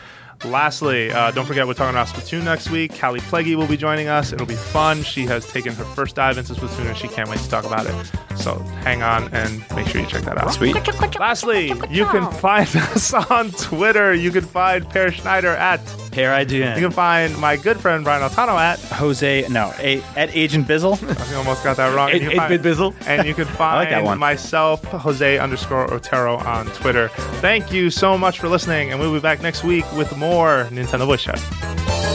Lastly, 0.43 1.11
uh, 1.11 1.31
don't 1.31 1.45
forget 1.45 1.65
we're 1.65 1.73
talking 1.73 1.95
about 1.95 2.07
Splatoon 2.07 2.43
next 2.43 2.69
week. 2.69 2.91
Kallie 2.91 3.21
Plagge 3.21 3.55
will 3.55 3.67
be 3.67 3.77
joining 3.77 4.09
us. 4.09 4.33
It'll 4.33 4.45
be 4.45 4.55
fun. 4.55 5.01
She 5.01 5.25
has 5.27 5.47
taken 5.47 5.73
her 5.73 5.85
first 5.85 6.15
dive 6.15 6.37
into 6.37 6.53
Splatoon 6.53 6.87
and 6.87 6.97
she 6.97 7.07
can't 7.07 7.29
wait 7.29 7.39
to 7.39 7.49
talk 7.49 7.65
about 7.65 7.85
it. 7.85 8.11
So 8.37 8.59
hang 8.83 9.01
on 9.01 9.33
and 9.33 9.63
make 9.75 9.87
sure 9.87 10.01
you 10.01 10.07
check 10.07 10.23
that 10.23 10.37
out. 10.37 10.51
Sweet. 10.53 10.75
Lastly, 11.17 11.69
you 11.89 12.05
can 12.07 12.29
find 12.33 12.67
us 12.75 13.13
on 13.13 13.51
Twitter. 13.51 14.13
You 14.13 14.29
can 14.29 14.43
find 14.43 14.87
Peer 14.89 15.11
Schneider 15.11 15.51
at. 15.51 15.79
Peer 16.11 16.31
IGN. 16.31 16.75
You 16.75 16.81
can 16.81 16.91
find 16.91 17.37
my 17.39 17.55
good 17.55 17.79
friend 17.79 18.03
Brian 18.03 18.21
Altano 18.21 18.57
at. 18.59 18.79
Jose, 18.79 19.47
no, 19.49 19.73
a, 19.79 20.01
at 20.17 20.35
Agent 20.35 20.67
Bizzle. 20.67 21.01
I 21.31 21.35
almost 21.35 21.63
got 21.63 21.77
that 21.77 21.95
wrong. 21.95 22.11
And 22.11 22.21
you 22.21 22.29
8-bit 22.31 22.61
Bizzle. 22.61 22.93
And 23.07 23.25
you 23.25 23.33
can 23.33 23.45
find 23.57 23.77
like 23.77 23.89
that 23.89 24.03
one. 24.03 24.19
myself, 24.19 24.83
Jose 24.83 25.37
underscore 25.45 25.93
Otero 25.93 26.37
on 26.37 26.65
Twitter. 26.67 27.07
Thank 27.39 27.71
you 27.71 27.89
so 27.89 28.17
much 28.17 28.39
for 28.39 28.49
listening, 28.49 28.91
and 28.91 28.99
we'll 28.99 29.13
be 29.13 29.21
back 29.21 29.41
next 29.41 29.63
week 29.63 29.89
with 29.93 30.17
more 30.17 30.67
Nintendo 30.71 31.05
Voice 31.05 31.23
Chat. 31.23 32.14